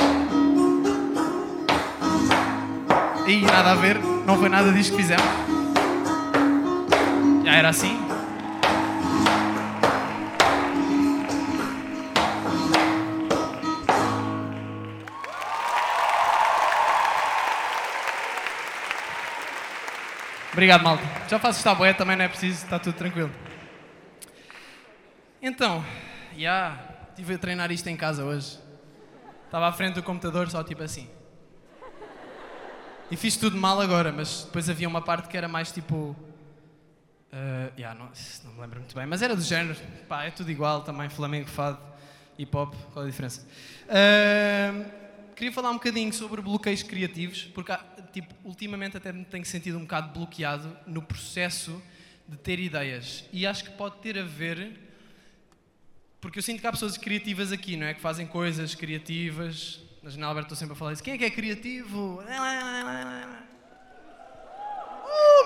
E 3.26 3.41
nada 3.41 3.72
a 3.72 3.76
ver, 3.76 3.99
não 4.26 4.38
foi 4.38 4.49
nada 4.49 4.72
disto 4.72 4.91
que 4.91 4.97
fizemos. 4.97 5.47
Era 7.58 7.70
assim. 7.70 7.99
Obrigado, 20.53 20.84
malta. 20.84 21.03
Já 21.28 21.39
faço 21.39 21.58
esta 21.58 21.74
boé, 21.74 21.93
também 21.93 22.16
não 22.16 22.26
é 22.26 22.28
preciso, 22.28 22.64
está 22.64 22.78
tudo 22.78 22.93
tranquilo. 22.93 23.32
Então, 25.41 25.84
já 26.38 26.78
estive 27.10 27.34
a 27.34 27.38
treinar 27.39 27.72
isto 27.72 27.88
em 27.88 27.97
casa 27.97 28.24
hoje. 28.24 28.60
Estava 29.45 29.68
à 29.68 29.72
frente 29.72 29.95
do 29.95 30.03
computador, 30.03 30.47
só 30.51 30.64
tipo 30.64 30.84
assim. 30.84 31.10
E 33.10 33.18
fiz 33.18 33.36
tudo 33.36 33.58
mal 33.58 33.82
agora, 33.82 34.12
mas 34.12 34.43
depois 34.43 34.70
havia 34.70 34.88
uma 34.88 35.01
parte 35.01 35.28
que 35.28 35.36
era 35.36 35.47
mais 35.47 35.72
tipo. 35.72 36.16
Uh, 37.32 37.71
yeah, 37.78 37.97
não, 37.97 38.09
não 38.45 38.53
me 38.53 38.61
lembro 38.61 38.80
muito 38.80 38.95
bem, 38.95 39.05
mas 39.05 39.21
era 39.21 39.36
do 39.36 39.41
género. 39.41 39.78
Pá, 40.07 40.23
é 40.23 40.32
tudo 40.32 40.49
igual 40.49 40.82
também, 40.82 41.09
flamengo, 41.09 41.47
fado, 41.47 41.80
hip 42.38 42.55
hop, 42.55 42.73
qual 42.93 43.05
a 43.05 43.07
diferença? 43.07 43.45
Uh, 43.86 44.89
queria 45.36 45.51
falar 45.51 45.71
um 45.71 45.75
bocadinho 45.75 46.13
sobre 46.13 46.41
bloqueios 46.41 46.84
criativos, 46.84 47.43
porque 47.53 47.78
tipo, 48.11 48.34
ultimamente 48.43 48.97
até 48.97 49.11
me 49.11 49.25
tenho 49.25 49.45
sentido 49.45 49.78
um 49.78 49.82
bocado 49.82 50.11
bloqueado 50.13 50.75
no 50.86 51.01
processo 51.01 51.82
de 52.28 52.38
ter 52.38 52.59
ideias. 52.59 53.25
E 53.32 53.45
acho 53.45 53.63
que 53.63 53.71
pode 53.71 53.97
ter 53.97 54.17
a 54.17 54.23
ver 54.23 54.88
porque 56.19 56.39
eu 56.39 56.43
sinto 56.43 56.59
que 56.59 56.67
há 56.67 56.71
pessoas 56.71 56.97
criativas 56.97 57.51
aqui, 57.51 57.78
não 57.78 57.86
é? 57.86 57.93
Que 57.93 58.01
fazem 58.01 58.25
coisas 58.25 58.73
criativas. 58.73 59.80
Na 60.01 60.09
janela 60.09 60.32
aberta 60.32 60.47
estou 60.47 60.57
sempre 60.57 60.73
a 60.73 60.75
falar 60.75 60.93
isso. 60.93 61.03
Quem 61.03 61.13
é 61.13 61.17
que 61.17 61.25
é 61.25 61.30
criativo? 61.30 62.21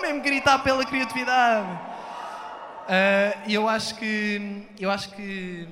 Mesmo 0.02 0.20
gritar 0.20 0.58
pela 0.58 0.84
criatividade. 0.84 1.68
Uh, 2.82 3.48
e 3.48 3.54
eu 3.54 3.68
acho 3.68 3.94
que 3.94 4.66
eu 4.78 4.90
acho 4.90 5.10
que 5.10 5.68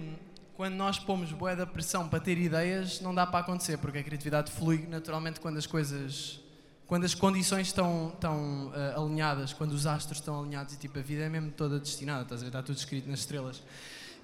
quando 0.54 0.74
nós 0.74 1.00
pomos 1.00 1.32
boa 1.32 1.56
da 1.56 1.66
pressão 1.66 2.08
para 2.08 2.20
ter 2.20 2.38
ideias, 2.38 3.00
não 3.00 3.12
dá 3.12 3.26
para 3.26 3.40
acontecer, 3.40 3.76
porque 3.78 3.98
a 3.98 4.02
criatividade 4.04 4.52
flui 4.52 4.86
naturalmente 4.88 5.40
quando 5.40 5.56
as 5.56 5.66
coisas 5.66 6.40
quando 6.86 7.04
as 7.04 7.14
condições 7.14 7.66
estão, 7.68 8.12
estão 8.14 8.68
uh, 8.68 9.00
alinhadas, 9.00 9.52
quando 9.52 9.72
os 9.72 9.84
astros 9.84 10.18
estão 10.18 10.40
alinhados 10.40 10.74
e 10.74 10.78
tipo 10.78 10.98
a 10.98 11.02
vida 11.02 11.24
é 11.24 11.28
mesmo 11.28 11.50
toda 11.50 11.80
destinada, 11.80 12.22
estás 12.22 12.40
a 12.40 12.44
ver? 12.44 12.48
Está 12.50 12.62
tudo 12.62 12.76
escrito 12.76 13.10
nas 13.10 13.20
estrelas. 13.20 13.62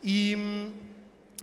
E, 0.02 0.72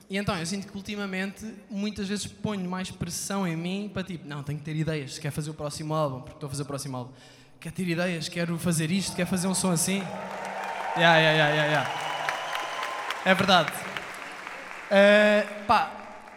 e 0.09 0.17
então, 0.17 0.37
eu 0.37 0.45
sinto 0.45 0.67
que 0.67 0.77
ultimamente 0.77 1.45
muitas 1.69 2.07
vezes 2.07 2.27
ponho 2.27 2.69
mais 2.69 2.91
pressão 2.91 3.45
em 3.45 3.57
mim 3.57 3.91
para 3.93 4.03
tipo, 4.03 4.25
não, 4.25 4.41
tenho 4.41 4.59
que 4.59 4.65
ter 4.65 4.75
ideias, 4.75 5.15
se 5.15 5.21
quer 5.21 5.31
fazer 5.31 5.49
o 5.49 5.53
próximo 5.53 5.93
álbum, 5.93 6.21
porque 6.21 6.35
estou 6.35 6.47
a 6.47 6.49
fazer 6.49 6.63
o 6.63 6.65
próximo 6.65 6.95
álbum. 6.95 7.11
Quer 7.63 7.71
ter 7.71 7.87
ideias, 7.87 8.27
quero 8.27 8.59
fazer 8.59 8.91
isto, 8.91 9.15
quer 9.15 9.25
fazer 9.25 9.47
um 9.47 9.55
som 9.55 9.71
assim. 9.71 9.99
Yeah, 10.97 11.17
yeah, 11.17 11.31
yeah, 11.31 11.49
yeah, 11.49 11.71
yeah. 11.71 11.89
É 13.23 13.33
verdade. 13.33 13.71
Uh, 14.91 15.63
pá, 15.65 15.89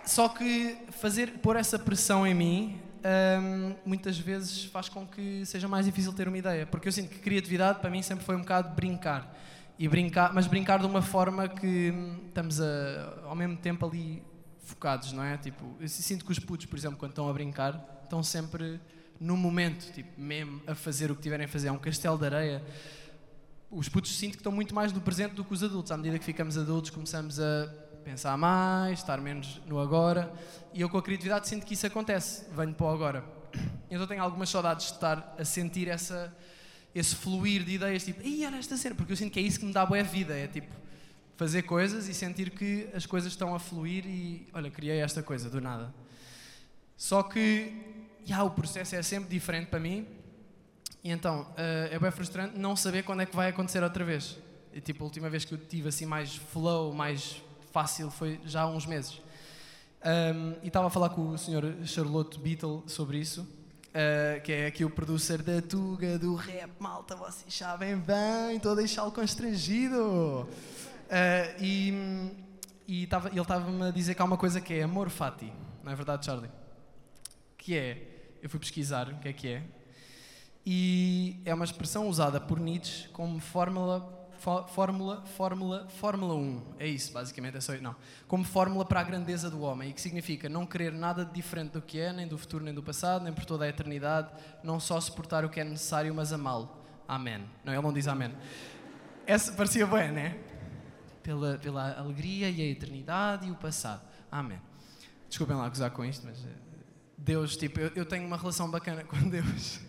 só 0.05 0.29
que 0.29 0.79
fazer, 0.93 1.41
pôr 1.43 1.57
essa 1.57 1.81
pressão 1.81 2.25
em 2.25 2.33
mim 2.33 2.81
um, 3.43 3.75
muitas 3.85 4.17
vezes 4.17 4.67
faz 4.67 4.89
com 4.89 5.05
que 5.05 5.45
seja 5.45 5.67
mais 5.67 5.87
difícil 5.87 6.13
ter 6.13 6.29
uma 6.29 6.39
ideia. 6.39 6.65
Porque 6.65 6.87
eu 6.87 6.93
sinto 6.93 7.09
que 7.09 7.19
criatividade 7.19 7.81
para 7.81 7.91
mim 7.91 8.03
sempre 8.03 8.25
foi 8.25 8.37
um 8.37 8.43
bocado 8.43 8.73
brincar 8.77 9.37
e 9.77 9.89
brincar, 9.89 10.33
mas 10.33 10.47
brincar 10.47 10.79
de 10.79 10.87
uma 10.87 11.03
forma 11.03 11.49
que 11.49 11.93
estamos 12.29 12.61
a, 12.61 13.25
ao 13.25 13.35
mesmo 13.35 13.57
tempo 13.57 13.85
ali 13.85 14.23
focados, 14.61 15.11
não 15.11 15.25
é? 15.25 15.37
Tipo, 15.39 15.75
eu 15.81 15.89
sinto 15.89 16.25
que 16.25 16.31
os 16.31 16.39
putos, 16.39 16.67
por 16.67 16.79
exemplo, 16.79 16.97
quando 16.97 17.11
estão 17.11 17.29
a 17.29 17.33
brincar, 17.33 18.01
estão 18.05 18.23
sempre 18.23 18.81
no 19.21 19.37
momento, 19.37 19.93
tipo, 19.93 20.21
mesmo 20.21 20.61
a 20.67 20.75
fazer 20.75 21.11
o 21.11 21.17
que 21.17 21.23
tiverem 21.23 21.47
a 21.47 21.49
fazer. 21.49 21.69
É 21.69 21.73
um 21.73 21.79
castelo 21.79 22.19
de 22.19 22.27
areia. 22.27 22.65
Os 23.71 23.89
putos 23.89 24.17
sinto 24.17 24.33
que 24.33 24.39
estão 24.39 24.53
muito 24.53 24.75
mais 24.75 24.93
no 24.93 25.01
presente 25.01 25.35
do 25.35 25.45
que 25.45 25.53
os 25.53 25.63
adultos. 25.63 25.93
À 25.93 25.97
medida 25.97 26.19
que 26.19 26.25
ficamos 26.25 26.57
adultos, 26.57 26.91
começamos 26.91 27.41
a 27.41 27.67
pensar 28.05 28.37
mais, 28.37 29.01
estar 29.01 29.21
menos 29.21 29.61
no 29.67 29.81
agora. 29.81 30.33
E 30.73 30.81
eu, 30.81 30.89
com 30.89 30.99
a 30.99 31.03
criatividade, 31.03 31.49
sinto 31.49 31.67
que 31.67 31.75
isso 31.75 31.87
acontece. 31.87 32.47
Venho 32.55 32.75
para 32.75 32.87
o 32.87 32.91
agora. 32.91 33.25
Então 33.91 34.07
tenho 34.07 34.23
algumas 34.23 34.49
saudades 34.49 34.87
de 34.87 34.93
estar 34.93 35.35
a 35.39 35.45
sentir 35.45 35.89
essa 35.89 36.35
esse 36.99 37.15
fluir 37.15 37.63
de 37.63 37.73
ideias, 37.73 38.05
tipo, 38.05 38.27
e 38.27 38.47
olha 38.47 38.57
esta 38.57 38.75
cena, 38.75 38.95
porque 38.95 39.13
eu 39.13 39.17
sinto 39.19 39.31
que 39.31 39.39
é 39.39 39.43
isso 39.43 39.61
que 39.61 39.67
me 39.67 39.73
dá 39.73 39.85
boa 39.85 40.03
vida, 40.03 40.35
é 40.35 40.47
tipo, 40.47 40.75
fazer 41.37 41.63
coisas 41.63 42.09
e 42.09 42.15
sentir 42.15 42.49
que 42.49 42.89
as 42.95 43.05
coisas 43.05 43.31
estão 43.31 43.55
a 43.55 43.59
fluir 43.59 44.07
e, 44.07 44.49
olha, 44.55 44.71
criei 44.71 45.01
esta 45.01 45.23
coisa, 45.23 45.51
do 45.51 45.61
nada. 45.61 45.95
Só 46.97 47.23
que, 47.23 47.96
já, 48.27 48.43
o 48.43 48.51
processo 48.51 48.95
é 48.95 49.03
sempre 49.03 49.31
diferente 49.31 49.69
para 49.69 49.81
mim, 49.81 50.07
e 51.03 51.11
então, 51.11 51.43
uh, 51.43 51.95
é 51.95 51.99
bem 51.99 52.11
frustrante 52.11 52.59
não 52.59 52.77
saber 52.77 53.05
quando 53.05 53.23
é 53.23 53.27
que 53.27 53.35
vai 53.35 53.49
acontecer 53.49 53.83
outra 53.83 54.05
vez. 54.05 54.37
E, 54.73 54.81
tipo, 54.81 55.03
a 55.03 55.07
última 55.07 55.31
vez 55.31 55.45
que 55.45 55.55
eu 55.55 55.59
tive 55.59 55.89
assim 55.89 56.05
mais 56.05 56.37
flow, 56.37 56.93
mais 56.93 57.43
fácil, 57.73 58.11
foi 58.11 58.39
já 58.45 58.63
há 58.63 58.67
uns 58.67 58.85
meses. 58.85 59.23
Um, 60.05 60.57
e 60.63 60.67
estava 60.69 60.89
a 60.89 60.91
falar 60.91 61.09
com 61.11 61.31
o 61.31 61.39
Sr. 61.39 61.87
Charlotte 61.87 62.39
Beatle 62.39 62.83
sobre 62.87 63.19
isso, 63.19 63.47
Uh, 63.97 64.43
que 64.43 64.53
é 64.53 64.67
aqui 64.67 64.85
o 64.85 64.91
producer 64.91 65.41
da 65.41 65.63
Tuga, 65.63 66.19
do 66.19 66.35
rap, 66.35 66.71
malta, 66.79 67.17
vocês 67.17 67.55
sabem 67.55 67.97
bem, 67.97 68.57
estou 68.57 68.73
a 68.73 68.75
deixá-lo 68.75 69.11
constrangido. 69.11 70.43
Uh, 70.43 70.49
e 71.59 72.31
e 72.89 73.07
tava, 73.07 73.29
ele 73.29 73.41
estava-me 73.41 73.83
a 73.83 73.91
dizer 73.91 74.15
que 74.15 74.23
há 74.23 74.25
uma 74.25 74.37
coisa 74.37 74.61
que 74.61 74.75
é 74.75 74.83
amor 74.85 75.11
fati, 75.11 75.53
não 75.83 75.91
é 75.91 75.95
verdade, 75.95 76.25
Charlie? 76.25 76.51
Que 77.59 77.77
é, 77.77 78.16
eu 78.43 78.49
fui 78.49 78.61
pesquisar 78.61 79.09
o 79.09 79.19
que 79.19 79.29
é 79.29 79.33
que 79.33 79.49
é, 79.49 79.63
e 80.65 81.41
é 81.45 81.55
uma 81.55 81.65
expressão 81.65 82.09
usada 82.09 82.41
por 82.41 82.59
Nietzsche 82.59 83.09
como 83.11 83.39
fórmula 83.39 84.17
fórmula, 84.69 85.23
fórmula, 85.25 85.89
fórmula 85.89 86.35
1. 86.35 86.63
É 86.79 86.87
isso, 86.87 87.13
basicamente, 87.13 87.57
é 87.57 87.61
só 87.61 87.73
não. 87.75 87.97
Como 88.29 88.45
fórmula 88.45 88.85
para 88.85 89.01
a 89.01 89.03
grandeza 89.03 89.51
do 89.51 89.61
homem, 89.63 89.91
e 89.91 89.93
que 89.93 90.01
significa 90.01 90.49
não 90.49 90.67
querer 90.67 90.93
nada 90.93 91.25
de 91.25 91.33
diferente 91.33 91.73
do 91.73 91.83
que 91.83 91.99
é, 91.99 92.13
nem 92.13 92.27
do 92.27 92.37
futuro, 92.39 92.65
nem 92.65 92.75
do 92.75 92.83
passado, 92.83 93.25
nem 93.25 93.33
por 93.33 93.45
toda 93.45 93.65
a 93.65 93.69
eternidade, 93.69 94.31
não 94.63 94.79
só 94.79 95.01
suportar 95.01 95.45
o 95.45 95.49
que 95.49 95.61
é 95.61 95.65
necessário, 95.65 96.15
mas 96.15 96.33
amá-lo. 96.33 96.71
Amém. 97.09 97.45
Não, 97.65 97.73
ele 97.73 97.83
não 97.83 97.93
diz 97.93 98.07
amém. 98.09 98.33
Essa 99.27 99.53
parecia 99.53 99.87
bem, 99.87 100.13
né? 100.13 100.39
Pela, 101.23 101.59
pela 101.59 101.99
alegria 101.99 102.49
e 102.51 102.61
a 102.61 102.65
eternidade 102.65 103.49
e 103.49 103.51
o 103.51 103.57
passado. 103.57 104.03
Amém. 104.31 104.61
Desculpem 105.29 105.57
lá 105.57 105.69
gozar 105.69 105.91
com 105.91 106.05
isto, 106.05 106.25
mas 106.27 106.45
eh, 106.45 106.49
Deus, 107.17 107.57
tipo, 107.57 107.81
eu, 107.81 107.91
eu 107.95 108.05
tenho 108.05 108.27
uma 108.27 108.37
relação 108.37 108.71
bacana 108.71 109.05
com 109.05 109.17
Deus. 109.29 109.81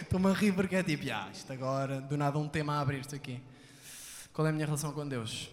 Estou-me 0.00 0.28
a 0.28 0.32
rir 0.32 0.52
porque 0.54 0.76
é 0.76 0.82
tipo, 0.82 1.04
ah, 1.12 1.28
isto 1.32 1.52
agora, 1.52 2.00
do 2.00 2.16
nada 2.16 2.38
um 2.38 2.48
tema 2.48 2.76
a 2.76 2.80
abrir-se 2.80 3.14
aqui. 3.14 3.42
Qual 4.32 4.46
é 4.46 4.50
a 4.50 4.52
minha 4.52 4.64
relação 4.64 4.92
com 4.92 5.06
Deus? 5.06 5.50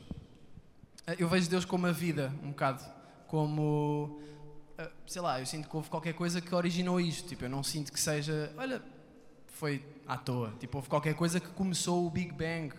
Eh, 1.06 1.18
eu 1.20 1.28
vejo 1.28 1.50
Deus 1.50 1.66
como 1.66 1.88
a 1.88 1.92
vida, 1.92 2.34
um 2.42 2.50
bocado. 2.50 2.84
Como, 3.28 4.22
eh, 4.78 4.90
sei 5.06 5.22
lá, 5.22 5.40
eu 5.40 5.46
sinto 5.46 5.70
que 5.70 5.76
houve 5.76 5.90
qualquer 5.90 6.14
coisa 6.14 6.40
que 6.40 6.54
originou 6.56 7.00
isto. 7.00 7.28
Tipo, 7.28 7.46
eu 7.46 7.50
não 7.50 7.64
sinto 7.64 7.92
que 7.92 8.00
seja, 8.00 8.54
olha, 8.58 8.82
foi 9.48 9.84
à 10.08 10.18
toa. 10.18 10.54
Tipo, 10.60 10.78
houve 10.78 10.90
qualquer 10.90 11.16
coisa 11.16 11.40
que 11.40 11.48
começou 11.50 12.08
o 12.08 12.10
Big 12.10 12.32
Bang. 12.32 12.74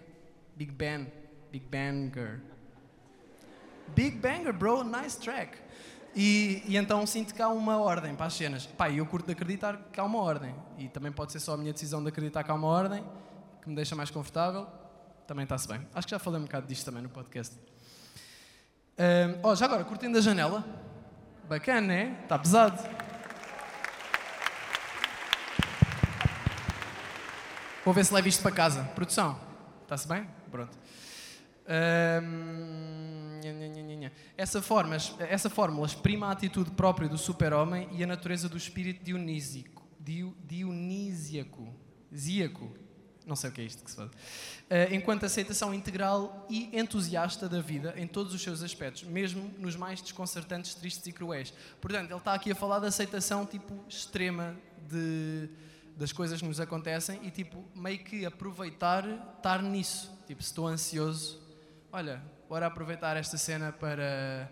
Big 0.57 0.73
Bang. 0.73 1.11
Big 1.53 1.67
Banger. 1.67 2.41
Big 3.95 4.17
Banger, 4.17 4.53
bro, 4.53 4.83
nice 4.83 5.19
track. 5.19 5.59
E, 6.15 6.63
e, 6.67 6.77
então 6.77 7.05
sinto 7.07 7.35
que 7.35 7.43
há 7.43 7.49
uma 7.49 7.77
ordem 7.79 8.15
para 8.15 8.27
as 8.27 8.35
cenas. 8.35 8.67
Pá, 8.67 8.91
eu 8.91 9.05
curto 9.05 9.27
de 9.27 9.33
acreditar 9.33 9.77
que 9.93 9.99
há 9.99 10.05
uma 10.05 10.21
ordem. 10.21 10.55
E 10.79 10.89
também 10.89 11.11
pode 11.11 11.33
ser 11.33 11.41
só 11.41 11.55
a 11.55 11.57
minha 11.57 11.73
decisão 11.73 12.03
de 12.03 12.09
acreditar 12.09 12.45
que 12.45 12.51
há 12.51 12.55
uma 12.55 12.69
ordem, 12.69 13.05
que 13.61 13.69
me 13.69 13.75
deixa 13.75 13.97
mais 13.97 14.11
confortável. 14.11 14.67
Também 15.27 15.43
está-se 15.43 15.67
bem. 15.67 15.87
Acho 15.95 16.07
que 16.07 16.13
já 16.13 16.19
falei 16.19 16.41
um 16.41 16.45
bocado 16.45 16.67
disto 16.67 16.85
também 16.85 17.03
no 17.03 17.09
podcast. 17.09 17.57
Um, 18.97 19.49
oh, 19.49 19.57
já 19.57 19.65
agora, 19.65 19.83
curtindo 19.85 20.17
a 20.17 20.21
janela. 20.21 20.65
Bacana, 21.49 21.81
né? 21.81 22.19
Está 22.23 22.39
pesado. 22.39 22.79
Vou 27.85 27.93
ver 27.93 28.05
se 28.05 28.15
levo 28.15 28.29
isto 28.29 28.41
para 28.41 28.53
casa. 28.53 28.85
Produção, 28.95 29.39
está-se 29.83 30.07
bem? 30.07 30.27
Pronto. 30.51 30.79
Um, 31.69 33.24
essa, 34.37 34.63
forma, 34.63 34.97
essa 34.97 35.51
fórmula 35.51 35.87
exprime 35.87 36.25
a 36.25 36.31
atitude 36.31 36.71
própria 36.71 37.09
do 37.09 37.19
super-homem 37.19 37.89
e 37.93 38.03
a 38.03 38.07
natureza 38.07 38.49
do 38.49 38.57
espírito 38.57 39.05
dionísico, 39.05 39.83
dionísiaco, 39.99 41.75
zíaco, 42.15 42.73
Não 43.27 43.35
sei 43.35 43.51
o 43.51 43.53
que 43.53 43.61
é 43.61 43.65
isto 43.65 43.83
que 43.83 43.91
se 43.91 43.97
faz. 43.97 44.11
Uh, 44.11 44.95
enquanto 44.95 45.25
aceitação 45.25 45.75
integral 45.75 46.47
e 46.49 46.71
entusiasta 46.79 47.49
da 47.49 47.61
vida 47.61 47.95
em 47.97 48.07
todos 48.07 48.35
os 48.35 48.43
seus 48.43 48.63
aspectos, 48.63 49.03
mesmo 49.05 49.51
nos 49.59 49.77
mais 49.77 50.01
desconcertantes, 50.03 50.75
tristes 50.75 51.07
e 51.07 51.13
cruéis. 51.13 51.53
Portanto, 51.81 52.11
ele 52.11 52.19
está 52.19 52.35
aqui 52.35 52.51
a 52.51 52.55
falar 52.55 52.81
de 52.81 52.87
aceitação 52.87 53.47
tipo 53.47 53.83
extrema 53.89 54.55
de, 54.89 55.49
das 55.97 56.13
coisas 56.13 56.41
que 56.41 56.47
nos 56.47 56.61
acontecem 56.61 57.19
e 57.23 57.31
tipo 57.31 57.65
meio 57.75 57.99
que 57.99 58.27
aproveitar 58.27 59.05
estar 59.37 59.63
nisso. 59.63 60.13
Tipo, 60.27 60.43
se 60.43 60.51
estou 60.51 60.67
ansioso, 60.67 61.41
olha, 61.93 62.23
bora 62.55 62.69
aproveitar 62.69 63.17
esta 63.17 63.37
cena 63.37 63.73
para 63.73 64.49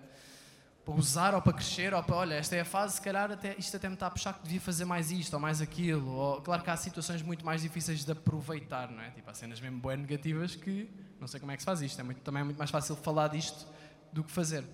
para 0.85 0.95
usar 0.95 1.33
ou 1.33 1.41
para 1.41 1.53
crescer, 1.53 1.95
ou 1.95 2.03
para, 2.03 2.17
olha, 2.17 2.35
esta 2.35 2.57
é 2.57 2.63
a 2.63 2.65
fase, 2.65 2.97
se 2.97 3.01
calhar 3.01 3.31
até, 3.31 3.55
isto 3.57 3.77
até 3.77 3.89
me 3.89 3.95
está 3.95 4.09
a 4.09 4.11
puxar 4.11 4.33
que 4.33 4.43
devia 4.43 4.61
fazer 4.61 4.85
mais 4.85 5.13
isto 5.13 5.33
ou 5.35 5.39
mais 5.39 5.61
aquilo. 5.61 6.11
Ou, 6.11 6.43
claro 6.43 6.61
que 6.65 6.71
há 6.71 6.77
situações 6.77 7.23
muito 7.23 7.47
mais 7.47 7.63
difíceis 7.63 8.05
de 8.05 8.11
aproveitar, 8.11 8.91
não 8.91 9.01
é? 9.01 9.11
Tipo, 9.11 9.31
há 9.31 9.35
cenas 9.35 9.61
mesmo 9.61 9.79
boas 9.79 9.97
negativas 9.97 10.57
que 10.57 10.91
não 11.21 11.29
sei 11.29 11.39
como 11.39 11.53
é 11.53 11.57
que 11.57 11.63
se 11.63 11.67
faz 11.67 11.81
isto. 11.81 12.01
É 12.01 12.03
muito, 12.03 12.21
também 12.23 12.41
é 12.41 12.45
muito 12.45 12.59
mais 12.59 12.69
fácil 12.69 12.97
falar 12.97 13.29
disto 13.29 13.65
do 14.13 14.25
que 14.25 14.33
fazer. 14.33 14.65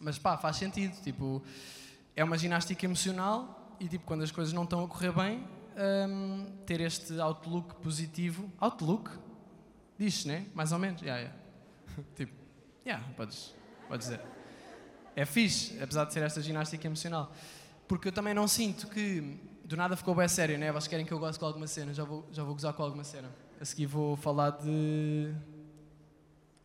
Mas 0.00 0.18
pá, 0.18 0.38
faz 0.38 0.56
sentido. 0.56 0.98
Tipo, 1.02 1.42
é 2.16 2.24
uma 2.24 2.38
ginástica 2.38 2.86
emocional 2.86 3.76
e 3.78 3.86
tipo, 3.86 4.06
quando 4.06 4.22
as 4.22 4.30
coisas 4.30 4.54
não 4.54 4.64
estão 4.64 4.82
a 4.82 4.88
correr 4.88 5.12
bem, 5.12 5.46
hum, 6.08 6.46
ter 6.64 6.80
este 6.80 7.20
outlook 7.20 7.74
positivo. 7.82 8.50
Outlook? 8.58 9.10
Diz-se, 9.98 10.26
né? 10.26 10.46
Mais 10.54 10.72
ou 10.72 10.78
menos. 10.78 11.02
Yeah, 11.02 11.20
yeah. 11.20 11.38
tipo, 12.16 12.37
yeah, 12.88 13.06
podes, 13.16 13.54
podes 13.88 14.08
dizer 14.08 14.20
é 15.18 15.24
fixe, 15.24 15.76
apesar 15.82 16.04
de 16.04 16.12
ser 16.12 16.22
esta 16.22 16.40
ginástica 16.40 16.86
emocional. 16.86 17.32
Porque 17.88 18.06
eu 18.06 18.12
também 18.12 18.32
não 18.32 18.46
sinto 18.46 18.86
que 18.86 19.36
do 19.64 19.76
nada 19.76 19.96
ficou 19.96 20.14
bem 20.14 20.28
sério, 20.28 20.56
né? 20.56 20.70
Vocês 20.70 20.86
querem 20.86 21.04
que 21.04 21.12
eu 21.12 21.18
goste 21.18 21.40
com 21.40 21.46
alguma 21.46 21.66
cena, 21.66 21.92
já 21.92 22.04
vou, 22.04 22.24
já 22.30 22.44
vou 22.44 22.54
gozar 22.54 22.72
com 22.72 22.84
alguma 22.84 23.02
cena. 23.02 23.28
A 23.60 23.64
seguir 23.64 23.86
vou 23.86 24.14
falar 24.16 24.50
de. 24.50 25.34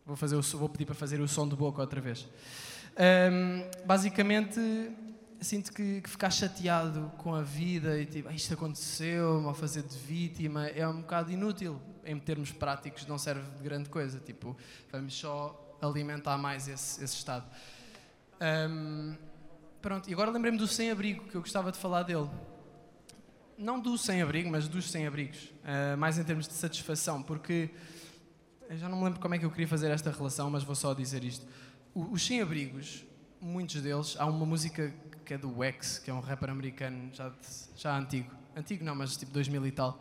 Vou, 0.05 0.15
fazer 0.15 0.35
o, 0.35 0.41
vou 0.41 0.69
pedir 0.69 0.85
para 0.85 0.93
fazer 0.93 1.19
o 1.19 1.27
som 1.27 1.47
de 1.47 1.55
boca 1.55 1.81
outra 1.81 1.99
vez. 1.99 2.27
Um, 2.95 3.85
basicamente, 3.87 4.59
sinto 5.41 5.73
que, 5.73 6.01
que, 6.01 6.09
ficar 6.09 6.29
chateado 6.29 7.11
com 7.17 7.33
a 7.33 7.41
vida 7.41 7.99
e 7.99 8.05
tipo, 8.05 8.29
ah, 8.29 8.33
isto 8.33 8.53
aconteceu, 8.53 9.49
a 9.49 9.53
fazer 9.55 9.81
de 9.81 9.97
vítima, 9.97 10.67
é 10.67 10.87
um 10.87 11.01
bocado 11.01 11.31
inútil. 11.31 11.81
Em 12.05 12.19
termos 12.19 12.51
práticos, 12.51 13.07
não 13.07 13.17
serve 13.17 13.49
de 13.57 13.63
grande 13.63 13.89
coisa. 13.89 14.19
Tipo, 14.19 14.55
vamos 14.91 15.15
só 15.15 15.72
alimentar 15.85 16.37
mais 16.37 16.67
esse, 16.67 17.03
esse 17.03 17.15
estado. 17.15 17.45
Um, 18.69 19.15
pronto, 19.81 20.09
e 20.09 20.13
agora 20.13 20.31
lembrei-me 20.31 20.57
do 20.57 20.67
sem-abrigo, 20.67 21.25
que 21.27 21.35
eu 21.35 21.41
gostava 21.41 21.71
de 21.71 21.77
falar 21.77 22.03
dele. 22.03 22.29
Não 23.57 23.79
do 23.79 23.97
sem-abrigo, 23.97 24.49
mas 24.49 24.67
dos 24.67 24.89
sem-abrigos. 24.89 25.53
Uh, 25.63 25.97
mais 25.97 26.17
em 26.17 26.23
termos 26.23 26.47
de 26.47 26.53
satisfação, 26.53 27.21
porque 27.21 27.69
eu 28.69 28.77
já 28.77 28.89
não 28.89 28.97
me 28.97 29.03
lembro 29.05 29.19
como 29.19 29.35
é 29.35 29.39
que 29.39 29.45
eu 29.45 29.51
queria 29.51 29.67
fazer 29.67 29.91
esta 29.91 30.11
relação, 30.11 30.49
mas 30.49 30.63
vou 30.63 30.75
só 30.75 30.93
dizer 30.93 31.23
isto. 31.23 31.45
O, 31.93 32.11
os 32.13 32.25
sem-abrigos, 32.25 33.05
muitos 33.39 33.81
deles, 33.81 34.15
há 34.17 34.25
uma 34.25 34.45
música 34.45 34.93
que 35.25 35.33
é 35.33 35.37
do 35.37 35.57
Wax, 35.59 35.99
que 35.99 36.09
é 36.09 36.13
um 36.13 36.19
rapper 36.19 36.49
americano 36.49 37.09
já, 37.13 37.31
já 37.75 37.97
antigo. 37.97 38.31
Antigo 38.55 38.83
não, 38.83 38.95
mas 38.95 39.15
tipo 39.15 39.31
2000 39.31 39.67
e 39.67 39.71
tal 39.71 39.99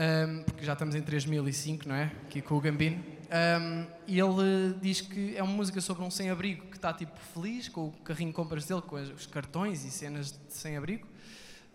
um, 0.00 0.42
porque 0.44 0.64
já 0.64 0.72
estamos 0.72 0.94
em 0.94 1.02
3005, 1.02 1.86
não 1.86 1.94
é? 1.94 2.04
Aqui 2.24 2.40
com 2.40 2.54
o 2.54 2.60
Gambino. 2.60 3.02
Um, 3.30 3.86
e 4.08 4.18
ele 4.18 4.74
diz 4.80 5.00
que 5.00 5.36
é 5.36 5.42
uma 5.42 5.52
música 5.52 5.80
sobre 5.80 6.02
um 6.02 6.10
sem-abrigo 6.10 6.66
que 6.66 6.76
está 6.76 6.92
tipo 6.92 7.16
feliz 7.32 7.68
com 7.68 7.86
o 7.86 7.92
carrinho 7.92 8.30
de 8.30 8.34
compras 8.34 8.66
dele, 8.66 8.82
com 8.82 8.96
os 8.96 9.26
cartões 9.26 9.84
e 9.84 9.90
cenas 9.90 10.32
de 10.32 10.52
sem-abrigo. 10.52 11.06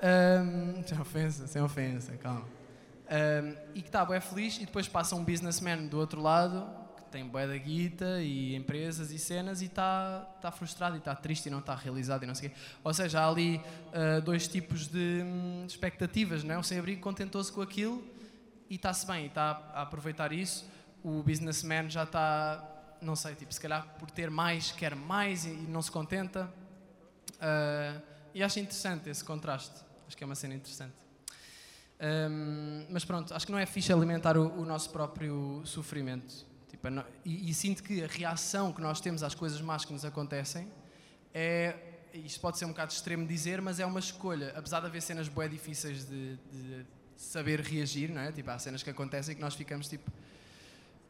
Um, 0.03 0.83
sem 0.85 0.99
ofensa, 0.99 1.47
sem 1.47 1.61
ofensa, 1.61 2.11
calma. 2.17 2.45
Um, 3.05 3.55
e 3.73 3.81
que 3.81 3.87
está 3.87 4.03
bem 4.03 4.19
feliz 4.19 4.57
e 4.57 4.65
depois 4.65 4.87
passa 4.87 5.15
um 5.15 5.23
businessman 5.23 5.87
do 5.87 5.97
outro 5.97 6.21
lado 6.21 6.67
que 6.97 7.03
tem 7.03 7.25
bué 7.25 7.47
da 7.47 7.55
guita 7.55 8.19
e 8.19 8.55
empresas 8.55 9.11
e 9.11 9.19
cenas 9.19 9.61
e 9.61 9.65
está 9.65 10.21
tá 10.41 10.51
frustrado 10.51 10.95
e 10.95 10.97
está 10.97 11.15
triste 11.15 11.45
e 11.45 11.49
não 11.49 11.59
está 11.59 11.73
realizado 11.73 12.23
e 12.23 12.25
não 12.25 12.35
sei 12.35 12.49
quê. 12.49 12.55
Ou 12.83 12.93
seja, 12.93 13.21
há 13.21 13.29
ali 13.29 13.57
uh, 13.57 14.19
dois 14.21 14.47
tipos 14.47 14.87
de 14.87 15.21
hum, 15.23 15.65
expectativas, 15.65 16.43
não 16.43 16.55
é? 16.55 16.57
O 16.57 16.63
sem-abrigo 16.63 16.99
contentou-se 16.99 17.49
com 17.49 17.61
aquilo 17.61 18.03
e 18.69 18.75
está-se 18.75 19.07
bem, 19.07 19.27
está 19.27 19.71
a 19.73 19.83
aproveitar 19.83 20.33
isso. 20.33 20.65
O 21.07 21.21
businessman 21.21 21.87
já 21.87 22.01
está, 22.01 22.97
não 22.99 23.15
sei, 23.15 23.35
tipo, 23.35 23.53
se 23.53 23.61
calhar 23.61 23.87
por 23.99 24.09
ter 24.09 24.31
mais, 24.31 24.71
quer 24.71 24.95
mais 24.95 25.45
e, 25.45 25.49
e 25.49 25.67
não 25.67 25.79
se 25.79 25.91
contenta. 25.91 26.51
Uh, 27.35 28.01
e 28.33 28.41
acho 28.41 28.59
interessante 28.59 29.07
esse 29.07 29.23
contraste. 29.23 29.85
Acho 30.07 30.17
que 30.17 30.23
é 30.23 30.25
uma 30.25 30.33
cena 30.33 30.55
interessante. 30.55 30.95
Um, 32.01 32.87
mas 32.89 33.05
pronto, 33.05 33.35
acho 33.35 33.45
que 33.45 33.51
não 33.51 33.59
é 33.59 33.67
fixe 33.67 33.93
alimentar 33.93 34.35
o, 34.35 34.61
o 34.61 34.65
nosto 34.65 34.89
próprio 34.89 35.61
sofrimento. 35.63 36.43
Tipo, 36.69 36.87
e, 37.23 37.51
e, 37.51 37.53
sinto 37.53 37.83
que 37.83 38.03
a 38.03 38.07
reação 38.07 38.73
que 38.73 38.81
nós 38.81 38.99
temos 38.99 39.21
às 39.21 39.35
coisas 39.35 39.61
más 39.61 39.85
que 39.85 39.93
nos 39.93 40.05
acontecem 40.05 40.67
é. 41.31 41.75
Isto 42.15 42.39
pode 42.39 42.57
ser 42.57 42.65
um 42.65 42.69
bocado 42.69 42.93
extremo 42.93 43.27
dizer, 43.27 43.61
mas 43.61 43.79
é 43.79 43.85
uma 43.85 43.99
escolha. 43.99 44.53
Apesar 44.55 44.79
de 44.79 44.87
haver 44.87 45.03
cenas 45.03 45.27
bué 45.27 45.47
difíceis 45.47 46.03
de, 46.05 46.37
de 46.51 46.85
saber 47.15 47.59
reagir, 47.59 48.09
não 48.09 48.21
é? 48.21 48.31
Tipo, 48.31 48.49
há 48.49 48.57
cenas 48.57 48.81
que 48.81 48.89
acontecem 48.89 49.35
que 49.35 49.41
nós 49.41 49.53
ficamos 49.53 49.87
tipo 49.87 50.09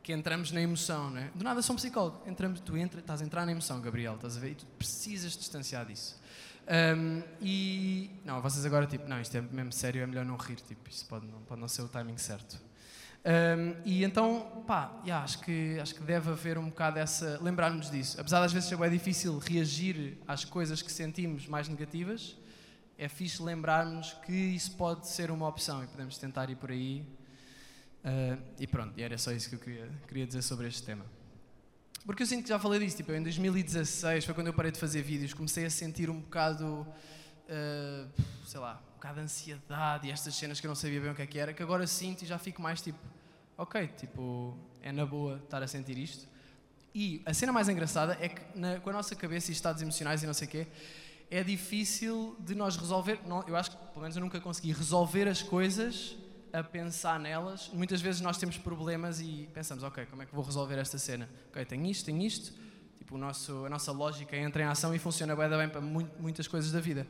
que 0.05 0.13
entramos 0.13 0.51
na 0.51 0.61
emoção, 0.61 1.09
não 1.09 1.17
é? 1.17 1.31
Do 1.33 1.43
nada 1.43 1.63
sou 1.63 1.73
um 1.73 1.77
psicólogo, 1.77 2.21
entramos, 2.27 2.59
tu 2.59 2.77
entra, 2.77 2.99
estás 2.99 3.23
a 3.23 3.25
entrar 3.25 3.43
na 3.43 3.51
emoção, 3.51 3.81
Gabriel, 3.81 4.13
estás 4.13 4.37
a 4.37 4.39
ver? 4.39 4.51
E 4.51 4.55
tu 4.55 4.65
precisas 4.77 5.35
distanciar 5.35 5.83
disso. 5.83 6.21
Um, 6.67 7.23
e 7.41 8.11
não, 8.23 8.39
vocês 8.39 8.63
agora 8.67 8.85
tipo, 8.85 9.09
não, 9.09 9.19
isto 9.19 9.35
é 9.35 9.41
mesmo 9.41 9.71
sério, 9.71 10.03
é 10.03 10.05
melhor 10.05 10.23
não 10.23 10.37
rir, 10.37 10.57
tipo, 10.57 10.87
isso 10.87 11.07
pode 11.07 11.25
não, 11.25 11.39
pode 11.41 11.59
não 11.59 11.67
ser 11.67 11.81
o 11.81 11.87
timing 11.87 12.19
certo. 12.19 12.61
Um, 13.25 13.81
e 13.83 14.03
então, 14.03 14.63
pá, 14.67 14.93
yeah, 15.03 15.23
acho, 15.23 15.39
que, 15.39 15.79
acho 15.81 15.95
que 15.95 16.03
deve 16.03 16.29
haver 16.29 16.59
um 16.59 16.69
bocado 16.69 16.99
essa. 16.99 17.39
lembrar-nos 17.41 17.89
disso. 17.89 18.21
Apesar 18.21 18.41
das 18.41 18.53
vezes 18.53 18.69
ser 18.69 18.77
bem 18.77 18.91
difícil 18.91 19.39
reagir 19.39 20.19
às 20.27 20.45
coisas 20.45 20.83
que 20.83 20.91
sentimos 20.91 21.47
mais 21.47 21.67
negativas, 21.67 22.37
é 22.95 23.09
fixe 23.09 23.41
lembrarmos 23.41 24.13
que 24.23 24.31
isso 24.31 24.71
pode 24.73 25.07
ser 25.07 25.31
uma 25.31 25.47
opção 25.47 25.83
e 25.83 25.87
podemos 25.87 26.15
tentar 26.19 26.47
ir 26.51 26.57
por 26.57 26.69
aí. 26.69 27.03
Uh, 28.05 28.39
e 28.59 28.67
pronto, 28.67 28.93
e 28.95 29.01
era 29.01 29.17
só 29.17 29.31
isso 29.31 29.49
que 29.49 29.55
eu 29.55 29.59
queria, 29.59 29.89
queria 30.07 30.27
dizer 30.27 30.43
sobre 30.43 30.67
este 30.67 30.83
tema. 30.83 31.03
Porque 32.05 32.21
eu 32.21 32.27
sinto 32.27 32.43
que 32.43 32.49
já 32.49 32.59
falei 32.59 32.79
disso, 32.79 32.97
tipo, 32.97 33.11
em 33.11 33.23
2016 33.23 34.25
foi 34.25 34.33
quando 34.35 34.45
eu 34.45 34.53
parei 34.53 34.71
de 34.71 34.77
fazer 34.79 35.01
vídeos, 35.01 35.33
comecei 35.33 35.65
a 35.65 35.71
sentir 35.71 36.07
um 36.07 36.19
bocado, 36.19 36.85
uh, 36.85 38.23
sei 38.45 38.59
lá, 38.59 38.79
um 38.91 38.93
bocado 38.93 39.15
de 39.15 39.21
ansiedade 39.21 40.07
e 40.07 40.11
estas 40.11 40.35
cenas 40.35 40.59
que 40.59 40.67
eu 40.67 40.69
não 40.69 40.75
sabia 40.75 41.01
bem 41.01 41.09
o 41.09 41.15
que 41.15 41.23
é 41.23 41.25
que 41.25 41.39
era, 41.39 41.51
que 41.51 41.63
agora 41.63 41.87
sinto 41.87 42.21
e 42.21 42.27
já 42.27 42.37
fico 42.37 42.61
mais 42.61 42.79
tipo, 42.79 42.99
ok, 43.57 43.87
tipo, 43.97 44.55
é 44.83 44.91
na 44.91 45.03
boa 45.03 45.37
estar 45.37 45.63
a 45.63 45.67
sentir 45.67 45.97
isto. 45.97 46.27
E 46.93 47.23
a 47.25 47.33
cena 47.33 47.51
mais 47.51 47.67
engraçada 47.69 48.15
é 48.21 48.29
que 48.29 48.41
na, 48.55 48.79
com 48.81 48.91
a 48.91 48.93
nossa 48.93 49.15
cabeça 49.15 49.49
e 49.49 49.53
estados 49.53 49.81
emocionais 49.81 50.21
e 50.21 50.27
não 50.27 50.33
sei 50.35 50.47
o 50.47 50.51
quê, 50.51 50.67
é 51.31 51.43
difícil 51.43 52.37
de 52.39 52.53
nós 52.53 52.77
resolver. 52.77 53.19
Não, 53.25 53.43
eu 53.47 53.55
acho 53.55 53.71
que, 53.71 53.77
pelo 53.77 54.01
menos, 54.01 54.15
eu 54.15 54.21
nunca 54.21 54.39
consegui 54.39 54.71
resolver 54.71 55.27
as 55.27 55.41
coisas 55.41 56.15
a 56.55 56.63
pensar 56.63 57.19
nelas. 57.19 57.69
Muitas 57.73 58.01
vezes 58.01 58.21
nós 58.21 58.37
temos 58.37 58.57
problemas 58.57 59.19
e 59.19 59.49
pensamos, 59.53 59.83
ok, 59.83 60.05
como 60.05 60.21
é 60.21 60.25
que 60.25 60.33
vou 60.33 60.43
resolver 60.43 60.77
esta 60.77 60.97
cena? 60.97 61.29
Ok, 61.49 61.65
tenho 61.65 61.85
isto, 61.85 62.05
tenho 62.05 62.21
isto. 62.21 62.53
Tipo, 62.97 63.15
o 63.15 63.17
nosso, 63.17 63.65
a 63.65 63.69
nossa 63.69 63.91
lógica 63.91 64.37
entra 64.37 64.63
em 64.63 64.65
ação 64.65 64.95
e 64.95 64.99
funciona 64.99 65.35
bem, 65.35 65.49
bem 65.49 65.69
para 65.69 65.81
muitas 65.81 66.47
coisas 66.47 66.71
da 66.71 66.79
vida. 66.79 67.05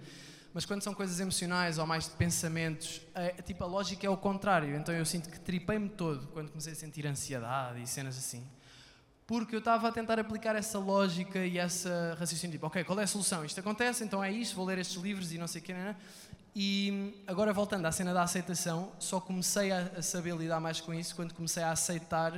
Mas 0.54 0.66
quando 0.66 0.82
são 0.82 0.94
coisas 0.94 1.20
emocionais 1.20 1.78
ou 1.78 1.86
mais 1.86 2.06
de 2.06 2.12
pensamentos, 2.12 3.02
a, 3.14 3.42
tipo, 3.42 3.64
a 3.64 3.68
lógica 3.68 4.08
é 4.08 4.10
o 4.10 4.18
contrário. 4.18 4.76
Então 4.76 4.96
eu 4.96 5.06
sinto 5.06 5.30
que 5.30 5.40
tripei-me 5.40 5.90
todo 5.90 6.28
quando 6.28 6.50
comecei 6.50 6.74
a 6.74 6.76
sentir 6.76 7.06
ansiedade 7.06 7.82
e 7.82 7.86
cenas 7.86 8.18
assim 8.18 8.44
porque 9.28 9.56
eu 9.56 9.60
estava 9.60 9.88
a 9.88 9.92
tentar 9.92 10.20
aplicar 10.20 10.56
essa 10.56 10.78
lógica 10.78 11.44
e 11.44 11.58
essa 11.58 12.16
raciocínio, 12.20 12.54
tipo, 12.54 12.68
ok, 12.68 12.84
qual 12.84 13.00
é 13.00 13.04
a 13.04 13.08
solução? 13.08 13.44
Isto 13.44 13.60
acontece, 13.60 14.04
então 14.04 14.24
é 14.24 14.32
isto, 14.32 14.56
vou 14.56 14.66
ler 14.66 14.78
estes 14.78 15.02
livros 15.02 15.34
e 15.34 15.38
não 15.38 15.48
sei 15.48 15.62
o 15.62 15.64
que, 15.64 15.74
não 15.74 15.80
é? 15.80 15.96
E 16.58 17.22
agora 17.28 17.52
voltando 17.52 17.86
à 17.86 17.92
cena 17.92 18.14
da 18.14 18.24
aceitação, 18.24 18.94
só 18.98 19.20
comecei 19.20 19.74
a, 19.74 20.02
saber 20.02 20.38
lidar 20.38 20.62
mais 20.62 20.80
com 20.80 20.94
isso 20.94 21.14
quando 21.14 21.34
comecei 21.34 21.62
a 21.62 21.72
aceitar 21.72 22.32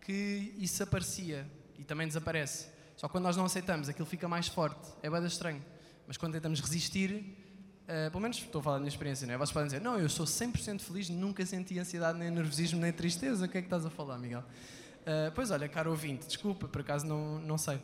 que 0.00 0.54
isso 0.56 0.82
aparecia 0.82 1.46
e 1.78 1.84
também 1.84 2.06
desaparece. 2.06 2.68
Só 2.96 3.06
quando 3.06 3.24
nós 3.24 3.36
não 3.36 3.44
aceitamos, 3.44 3.86
aquilo 3.86 4.06
fica 4.06 4.26
mais 4.26 4.48
forte. 4.48 4.80
É 5.02 5.10
bem 5.10 5.22
estranho. 5.26 5.62
Mas 6.06 6.16
quando 6.16 6.32
tentamos 6.32 6.58
resistir, 6.60 7.36
uh, 7.82 8.10
pelo 8.10 8.22
menos 8.22 8.38
estou 8.38 8.60
a 8.60 8.62
falar 8.62 8.76
da 8.76 8.80
minha 8.80 8.88
experiência, 8.88 9.26
não 9.26 9.34
é? 9.34 9.36
Vocês 9.36 9.52
podem 9.52 9.66
dizer, 9.66 9.80
não, 9.82 9.98
eu 9.98 10.08
sou 10.08 10.24
100% 10.24 10.80
feliz, 10.80 11.10
nunca 11.10 11.44
senti 11.44 11.78
ansiedade, 11.78 12.18
nem 12.18 12.30
nervosismo, 12.30 12.80
nem 12.80 12.94
tristeza. 12.94 13.44
O 13.44 13.48
que 13.48 13.58
é 13.58 13.60
que 13.60 13.66
estás 13.66 13.84
a 13.84 13.90
falar, 13.90 14.16
Miguel? 14.16 14.40
Uh, 14.40 15.30
pois 15.34 15.50
olha, 15.50 15.68
caro 15.68 15.90
ouvinte, 15.90 16.26
desculpa, 16.26 16.66
por 16.66 16.80
acaso 16.80 17.06
não, 17.06 17.38
não 17.40 17.58
sei. 17.58 17.78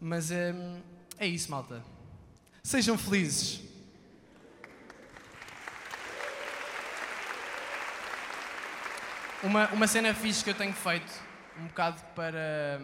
Mas 0.00 0.32
um, 0.32 0.80
é 1.18 1.26
isso, 1.28 1.48
malta. 1.52 1.84
Sejam 2.64 2.98
felizes. 2.98 3.73
Uma, 9.44 9.68
uma 9.68 9.86
cena 9.86 10.14
fixe 10.14 10.42
que 10.42 10.50
eu 10.50 10.54
tenho 10.54 10.72
feito, 10.72 11.12
um 11.60 11.66
bocado 11.66 12.00
para, 12.14 12.80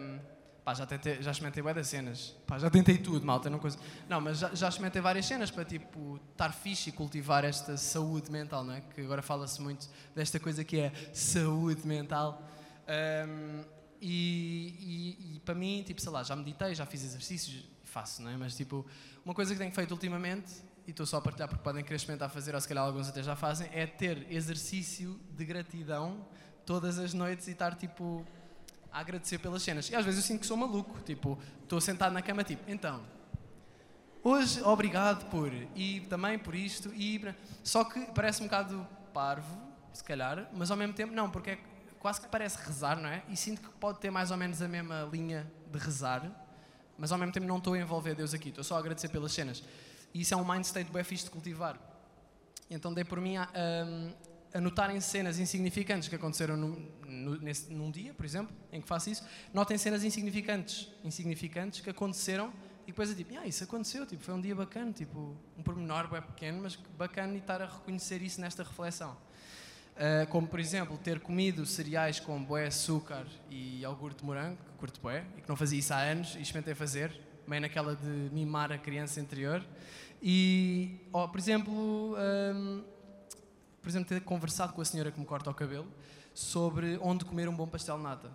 Pá, 0.63 0.75
já, 0.75 0.85
tentei, 0.85 1.19
já 1.23 1.31
experimentei 1.31 1.63
várias 1.63 1.87
cenas. 1.87 2.35
Pá, 2.45 2.59
já 2.59 2.69
tentei 2.69 2.97
tudo, 2.99 3.25
malta. 3.25 3.49
Não, 3.49 3.57
coisa... 3.57 3.79
não 4.07 4.21
mas 4.21 4.37
já, 4.37 4.53
já 4.53 4.69
experimentei 4.69 5.01
várias 5.01 5.25
cenas 5.25 5.49
para, 5.49 5.65
tipo, 5.65 6.19
estar 6.31 6.53
fixe 6.53 6.89
e 6.89 6.93
cultivar 6.93 7.43
esta 7.43 7.75
saúde 7.77 8.31
mental, 8.31 8.63
não 8.63 8.75
é? 8.75 8.81
Que 8.81 9.01
agora 9.01 9.23
fala-se 9.23 9.59
muito 9.59 9.89
desta 10.15 10.39
coisa 10.39 10.63
que 10.63 10.79
é 10.79 10.91
saúde 11.13 11.87
mental. 11.87 12.47
Um, 13.27 13.63
e, 13.99 15.17
e, 15.19 15.35
e, 15.35 15.39
para 15.39 15.55
mim, 15.55 15.83
tipo, 15.83 15.99
sei 15.99 16.11
lá, 16.11 16.21
já 16.21 16.35
meditei, 16.35 16.75
já 16.75 16.85
fiz 16.85 17.03
exercícios, 17.03 17.65
faço, 17.83 18.21
não 18.21 18.29
é? 18.29 18.37
Mas, 18.37 18.55
tipo, 18.55 18.85
uma 19.25 19.33
coisa 19.33 19.53
que 19.53 19.59
tenho 19.59 19.71
feito 19.71 19.91
ultimamente, 19.91 20.51
e 20.85 20.91
estou 20.91 21.07
só 21.07 21.17
a 21.17 21.21
partilhar 21.21 21.49
porque 21.49 21.63
podem 21.63 21.83
querer 21.83 21.95
experimentar 21.95 22.29
fazer, 22.29 22.53
ou 22.53 22.61
se 22.61 22.67
calhar 22.67 22.83
alguns 22.83 23.09
até 23.09 23.23
já 23.23 23.35
fazem, 23.35 23.67
é 23.73 23.87
ter 23.87 24.31
exercício 24.31 25.19
de 25.31 25.43
gratidão 25.43 26.27
todas 26.65 26.99
as 26.99 27.13
noites 27.13 27.47
e 27.47 27.51
estar, 27.51 27.75
tipo, 27.75 28.25
a 28.91 28.99
agradecer 28.99 29.39
pelas 29.39 29.63
cenas. 29.63 29.89
E 29.89 29.95
às 29.95 30.05
vezes 30.05 30.21
eu 30.21 30.27
sinto 30.27 30.41
que 30.41 30.45
sou 30.45 30.57
maluco, 30.57 30.99
tipo, 31.01 31.37
estou 31.63 31.79
sentado 31.79 32.13
na 32.13 32.21
cama, 32.21 32.43
tipo, 32.43 32.69
então, 32.69 33.01
hoje 34.23 34.61
obrigado 34.61 35.29
por, 35.29 35.51
e 35.75 36.01
também 36.01 36.37
por 36.37 36.53
isto, 36.53 36.93
e 36.93 37.21
só 37.63 37.83
que 37.83 37.99
parece 38.13 38.41
um 38.41 38.45
bocado 38.45 38.87
parvo, 39.13 39.57
se 39.93 40.03
calhar, 40.03 40.49
mas 40.53 40.71
ao 40.71 40.77
mesmo 40.77 40.93
tempo 40.93 41.13
não, 41.13 41.29
porque 41.29 41.51
é 41.51 41.59
quase 41.99 42.19
que 42.19 42.27
parece 42.27 42.57
rezar, 42.65 42.99
não 42.99 43.09
é? 43.09 43.23
E 43.29 43.35
sinto 43.35 43.61
que 43.61 43.69
pode 43.77 43.99
ter 43.99 44.09
mais 44.09 44.31
ou 44.31 44.37
menos 44.37 44.61
a 44.61 44.67
mesma 44.67 45.07
linha 45.11 45.49
de 45.71 45.77
rezar, 45.77 46.29
mas 46.97 47.11
ao 47.11 47.17
mesmo 47.17 47.31
tempo 47.31 47.45
não 47.45 47.57
estou 47.57 47.73
a 47.73 47.79
envolver 47.79 48.15
Deus 48.15 48.33
aqui, 48.33 48.49
estou 48.49 48.63
só 48.63 48.75
a 48.75 48.79
agradecer 48.79 49.09
pelas 49.09 49.31
cenas. 49.31 49.63
E 50.13 50.21
isso 50.21 50.33
é 50.33 50.37
um 50.37 50.45
mind 50.45 50.63
state 50.63 50.91
bem 50.91 51.03
fixe 51.03 51.25
de 51.25 51.31
cultivar. 51.31 51.79
Então 52.69 52.93
dei 52.93 53.03
por 53.03 53.19
mim 53.19 53.37
a, 53.37 53.49
a, 54.53 54.57
a 54.57 54.61
notarem 54.61 54.99
cenas 54.99 55.39
insignificantes 55.39 56.07
que 56.07 56.15
aconteceram 56.15 56.57
no, 56.57 56.75
no, 57.05 57.39
nesse, 57.39 57.71
num 57.71 57.91
dia, 57.91 58.13
por 58.13 58.25
exemplo, 58.25 58.55
em 58.71 58.81
que 58.81 58.87
faço 58.87 59.09
isso. 59.09 59.23
Notem 59.53 59.77
cenas 59.77 60.03
insignificantes, 60.03 60.89
insignificantes 61.03 61.81
que 61.81 61.89
aconteceram 61.89 62.51
e 62.83 62.87
depois 62.87 63.11
é 63.11 63.13
tipo, 63.13 63.37
ah, 63.37 63.47
isso 63.47 63.63
aconteceu, 63.63 64.05
tipo, 64.05 64.23
foi 64.23 64.33
um 64.33 64.41
dia 64.41 64.55
bacana, 64.55 64.91
tipo, 64.91 65.35
um 65.57 65.63
pormenor 65.63 66.09
bem 66.09 66.21
pequeno, 66.21 66.61
mas 66.63 66.75
bacana 66.97 67.33
e 67.35 67.37
estar 67.37 67.61
a 67.61 67.65
reconhecer 67.65 68.21
isso 68.21 68.41
nesta 68.41 68.63
reflexão. 68.63 69.15
Uh, 69.91 70.25
como, 70.29 70.47
por 70.47 70.59
exemplo, 70.59 70.97
ter 70.97 71.19
comido 71.19 71.65
cereais 71.65 72.19
com 72.19 72.41
boé, 72.43 72.67
açúcar 72.67 73.25
e 73.49 73.81
iogurte 73.81 74.19
de 74.19 74.25
morango, 74.25 74.57
que 74.57 74.77
curto 74.77 74.99
boé, 74.99 75.23
e 75.37 75.41
que 75.41 75.49
não 75.49 75.55
fazia 75.55 75.77
isso 75.77 75.93
há 75.93 75.99
anos, 75.99 76.35
e 76.35 76.41
experimentei 76.41 76.73
fazer, 76.73 77.13
meio 77.47 77.61
naquela 77.61 77.95
de 77.95 78.29
mimar 78.33 78.71
a 78.71 78.77
criança 78.77 79.19
interior. 79.19 79.63
E, 80.21 80.99
oh, 81.11 81.27
por 81.27 81.39
exemplo, 81.39 82.15
um, 82.15 82.83
por 83.81 83.89
exemplo, 83.89 84.09
ter 84.09 84.21
conversado 84.21 84.73
com 84.73 84.81
a 84.81 84.85
senhora 84.85 85.11
que 85.11 85.19
me 85.19 85.25
corta 85.25 85.49
o 85.49 85.53
cabelo 85.53 85.87
sobre 86.33 86.97
onde 87.01 87.25
comer 87.25 87.49
um 87.49 87.55
bom 87.55 87.67
pastel 87.67 87.97
de 87.97 88.03
nata. 88.03 88.31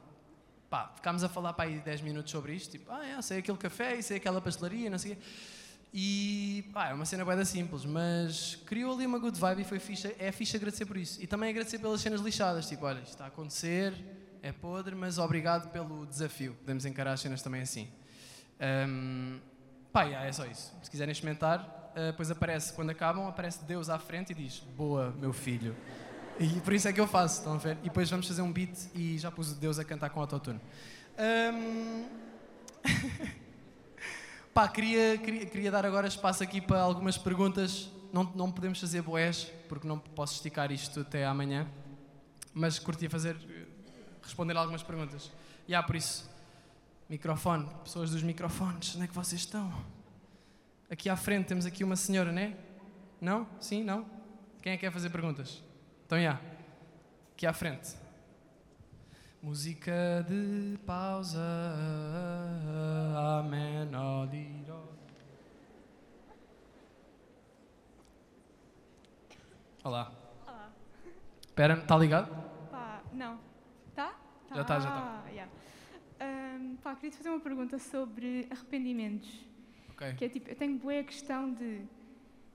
Pá, 0.69 0.93
ficámos 0.95 1.23
a 1.23 1.29
falar 1.29 1.53
para 1.53 1.69
aí 1.69 1.79
10 1.79 2.01
minutos 2.01 2.31
sobre 2.33 2.55
isto, 2.55 2.73
tipo, 2.73 2.91
ah, 2.91 3.07
é, 3.07 3.21
sei 3.23 3.39
aquele 3.39 3.57
café, 3.57 4.01
sei 4.03 4.17
aquela 4.17 4.41
pastelaria, 4.41 4.91
não 4.91 4.99
sei 4.99 5.13
o 5.13 5.17
quê. 5.17 5.23
E 5.95 6.69
pá, 6.75 6.89
é 6.89 6.93
uma 6.93 7.07
cena 7.07 7.25
bem 7.25 7.45
simples, 7.45 7.85
mas 7.85 8.57
criou 8.67 8.95
ali 8.95 9.07
uma 9.07 9.19
good 9.19 9.39
vibe 9.39 9.63
e 9.63 9.65
foi 9.65 9.79
fixe, 9.79 10.15
é 10.19 10.31
fixe 10.33 10.57
agradecer 10.57 10.85
por 10.85 10.97
isso. 10.97 11.23
E 11.23 11.27
também 11.27 11.51
agradecer 11.51 11.79
pelas 11.79 12.01
cenas 12.01 12.21
lixadas, 12.21 12.69
tipo, 12.69 12.85
olha, 12.85 12.99
isto 12.99 13.13
está 13.13 13.25
a 13.25 13.29
acontecer, 13.29 13.95
é 14.43 14.53
podre, 14.53 14.95
mas 14.95 15.19
obrigado 15.19 15.71
pelo 15.71 16.05
desafio. 16.05 16.55
Podemos 16.61 16.85
encarar 16.85 17.13
as 17.13 17.21
cenas 17.21 17.41
também 17.41 17.63
assim. 17.63 17.89
Um, 18.61 19.39
pá, 19.93 20.03
yeah, 20.03 20.27
é 20.27 20.33
só 20.33 20.45
isso. 20.45 20.75
Se 20.83 20.91
quiserem 20.91 21.13
experimentar, 21.13 21.76
depois 21.97 22.31
aparece, 22.31 22.73
quando 22.75 22.91
acabam, 22.91 23.27
aparece 23.27 23.65
Deus 23.65 23.89
à 23.89 23.99
frente 23.99 24.33
e 24.33 24.35
diz, 24.35 24.59
boa, 24.77 25.15
meu 25.19 25.33
filho. 25.33 25.75
E 26.39 26.61
por 26.61 26.75
isso 26.75 26.87
é 26.87 26.93
que 26.93 27.01
eu 27.01 27.07
faço, 27.07 27.39
estão 27.39 27.55
a 27.55 27.57
ver? 27.57 27.79
E 27.81 27.85
depois 27.85 28.11
vamos 28.11 28.29
fazer 28.29 28.43
um 28.43 28.53
beat 28.53 28.91
e 28.95 29.17
já 29.17 29.31
pus 29.31 29.55
Deus 29.55 29.79
a 29.79 29.85
cantar 29.85 30.11
com 30.11 30.21
autotune. 30.21 30.61
Um... 31.19 32.07
Pá, 34.53 34.69
queria, 34.69 35.17
queria, 35.17 35.47
queria, 35.47 35.71
dar 35.71 35.87
agora 35.87 36.07
espaço 36.07 36.43
aqui 36.43 36.61
para 36.61 36.81
algumas 36.81 37.17
perguntas. 37.17 37.91
Não, 38.13 38.25
não 38.35 38.53
podemos 38.53 38.79
fazer 38.79 39.01
boés, 39.01 39.51
porque 39.69 39.89
não 39.89 39.99
posso 39.99 40.35
esticar 40.35 40.71
isto 40.71 41.01
até 41.01 41.25
amanhã. 41.25 41.67
Mas 42.53 42.79
curtia 42.79 43.09
fazer, 43.09 43.37
responder 44.23 44.57
algumas 44.57 44.83
perguntas. 44.83 45.31
E 45.67 45.75
há, 45.75 45.83
por 45.83 45.97
isso, 45.97 46.31
microfone, 47.09 47.67
pessoas 47.83 48.11
dos 48.11 48.23
microfones, 48.23 48.95
onde 48.95 49.05
é 49.05 49.09
que 49.09 49.15
vocês 49.15 49.41
estão? 49.41 49.96
Aqui 50.89 51.09
à 51.09 51.17
frente 51.17 51.47
temos 51.47 51.67
aqui 51.67 51.83
uma 51.83 51.97
senhora, 51.97 52.31
né? 52.31 52.57
Não? 53.21 53.49
Sim? 53.61 53.83
Não? 53.83 54.07
Quem 54.63 54.73
é 54.73 54.77
que 54.77 54.83
quer 54.83 54.93
fazer 54.93 55.11
perguntas? 55.11 55.61
Então, 56.07 56.21
já. 56.21 56.41
Aqui 57.33 57.45
à 57.45 57.53
frente. 57.53 57.97
Música 59.43 60.25
de 60.29 60.79
pausa. 60.87 61.41
Amém. 63.41 63.89
Olá. 69.83 70.13
Olá. 70.47 70.73
Espera, 71.41 71.75
está 71.75 71.97
ligado? 71.97 72.31
Pá, 72.71 73.03
não. 73.13 73.41
Tá? 73.95 74.15
Já 74.55 74.63
está, 74.63 74.81
já 74.81 74.89
está. 74.89 75.23
Ah, 75.25 75.31
yeah. 75.31 75.53
Um, 76.21 76.77
pá, 76.77 76.95
queria 76.95 77.11
te 77.11 77.17
fazer 77.17 77.31
uma 77.31 77.41
pergunta 77.41 77.77
sobre 77.79 78.47
arrependimentos. 78.51 79.46
Ok. 79.97 80.15
Que 80.15 80.25
é 80.27 80.29
tipo, 80.29 80.51
eu 80.51 80.55
tenho 80.55 80.79
boa 80.79 81.03
questão 81.03 81.53
de 81.53 81.81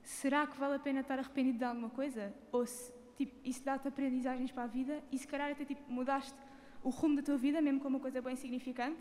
será 0.02 0.46
que 0.46 0.56
vale 0.58 0.76
a 0.76 0.78
pena 0.78 1.00
estar 1.00 1.18
arrependido 1.18 1.58
de 1.58 1.64
alguma 1.64 1.90
coisa? 1.90 2.32
Ou 2.52 2.64
se, 2.64 2.92
tipo, 3.16 3.34
isso 3.44 3.64
dá-te 3.64 3.88
aprendizagens 3.88 4.52
para 4.52 4.62
a 4.62 4.66
vida 4.66 5.02
e 5.10 5.18
se 5.18 5.26
calhar 5.26 5.50
até 5.50 5.64
tipo, 5.64 5.82
mudaste 5.90 6.38
o 6.84 6.90
rumo 6.90 7.16
da 7.16 7.22
tua 7.22 7.36
vida, 7.36 7.60
mesmo 7.60 7.80
com 7.80 7.88
uma 7.88 8.00
coisa 8.00 8.22
bem 8.22 8.36
significante. 8.36 8.98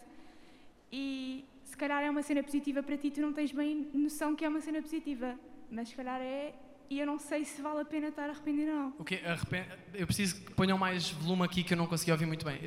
E 0.92 1.46
se 1.64 1.78
calhar 1.78 2.04
é 2.04 2.10
uma 2.10 2.22
cena 2.24 2.44
positiva 2.44 2.84
para 2.84 2.98
ti, 2.98 3.12
tu 3.12 3.22
não 3.22 3.32
tens 3.32 3.52
bem 3.52 3.90
noção 3.94 4.36
que 4.36 4.44
é 4.44 4.50
uma 4.50 4.60
cena 4.60 4.82
positiva, 4.82 5.40
mas 5.70 5.90
se 5.90 5.96
calhar 5.96 6.20
é. 6.20 6.54
E 6.90 7.00
eu 7.00 7.06
não 7.06 7.18
sei 7.18 7.46
se 7.46 7.62
vale 7.62 7.80
a 7.80 7.86
pena 7.86 8.10
estar 8.10 8.30
arrependido 8.30 8.72
ou 8.72 8.78
não. 8.78 8.94
O 9.00 9.06
quê? 9.06 9.22
Arrepen... 9.24 9.64
Eu 9.94 10.06
preciso 10.06 10.44
que 10.44 10.52
ponham 10.52 10.78
mais 10.78 11.10
volume 11.12 11.44
aqui 11.44 11.64
que 11.64 11.74
eu 11.74 11.78
não 11.78 11.88
consegui 11.88 12.12
ouvir 12.12 12.26
muito 12.26 12.46
bem. 12.46 12.60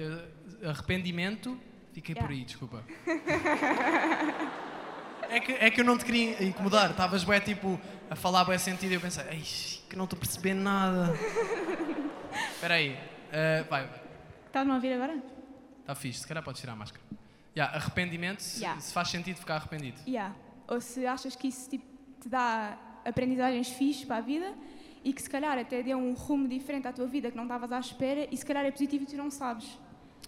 Arrependimento. 0.66 1.60
Fiquei 1.92 2.14
yeah. 2.14 2.26
por 2.26 2.34
aí, 2.34 2.44
desculpa. 2.44 2.82
é, 5.34 5.40
que, 5.40 5.52
é 5.52 5.70
que 5.70 5.80
eu 5.80 5.84
não 5.84 5.98
te 5.98 6.04
queria 6.04 6.42
incomodar. 6.44 6.90
Estavas 6.90 7.24
bem 7.24 7.40
tipo 7.40 7.80
a 8.08 8.14
falar 8.14 8.44
bem 8.44 8.58
sentido 8.58 8.92
e 8.92 8.94
eu 8.94 9.00
pensei, 9.00 9.24
Ei, 9.30 9.42
que 9.88 9.96
não 9.96 10.04
estou 10.04 10.18
percebendo 10.18 10.62
nada. 10.62 11.12
Espera 12.54 12.74
aí. 12.74 12.92
Uh, 12.92 13.68
vai. 13.68 13.90
Estás-me 14.46 14.70
a 14.70 14.74
ouvir 14.76 14.92
agora? 14.92 15.20
Está 15.80 15.94
fixe, 15.94 16.20
se 16.20 16.26
calhar 16.26 16.42
podes 16.42 16.60
tirar 16.60 16.74
a 16.74 16.76
máscara. 16.76 17.04
Yeah, 17.56 17.76
arrependimento, 17.76 18.42
yeah. 18.56 18.80
se, 18.80 18.92
faz 18.92 19.08
sentido 19.08 19.36
ficar 19.36 19.56
arrependido. 19.56 20.00
Yeah. 20.06 20.34
Ou 20.66 20.80
se 20.80 21.06
achas 21.06 21.36
que 21.36 21.48
isso 21.48 21.68
tipo, 21.70 21.84
te 22.20 22.28
dá 22.28 22.78
aprendizagens 23.04 23.68
fixes 23.68 24.04
para 24.04 24.16
a 24.16 24.20
vida 24.20 24.54
e 25.04 25.12
que 25.12 25.22
se 25.22 25.28
calhar 25.28 25.58
até 25.58 25.82
deu 25.82 25.98
um 25.98 26.14
rumo 26.14 26.48
diferente 26.48 26.88
à 26.88 26.92
tua 26.92 27.06
vida 27.06 27.30
que 27.30 27.36
não 27.36 27.44
estavas 27.44 27.70
à 27.70 27.78
espera 27.78 28.26
e 28.30 28.36
se 28.36 28.44
calhar 28.44 28.64
é 28.64 28.70
positivo 28.70 29.04
e 29.04 29.06
tu 29.06 29.16
não 29.16 29.30
sabes. 29.30 29.78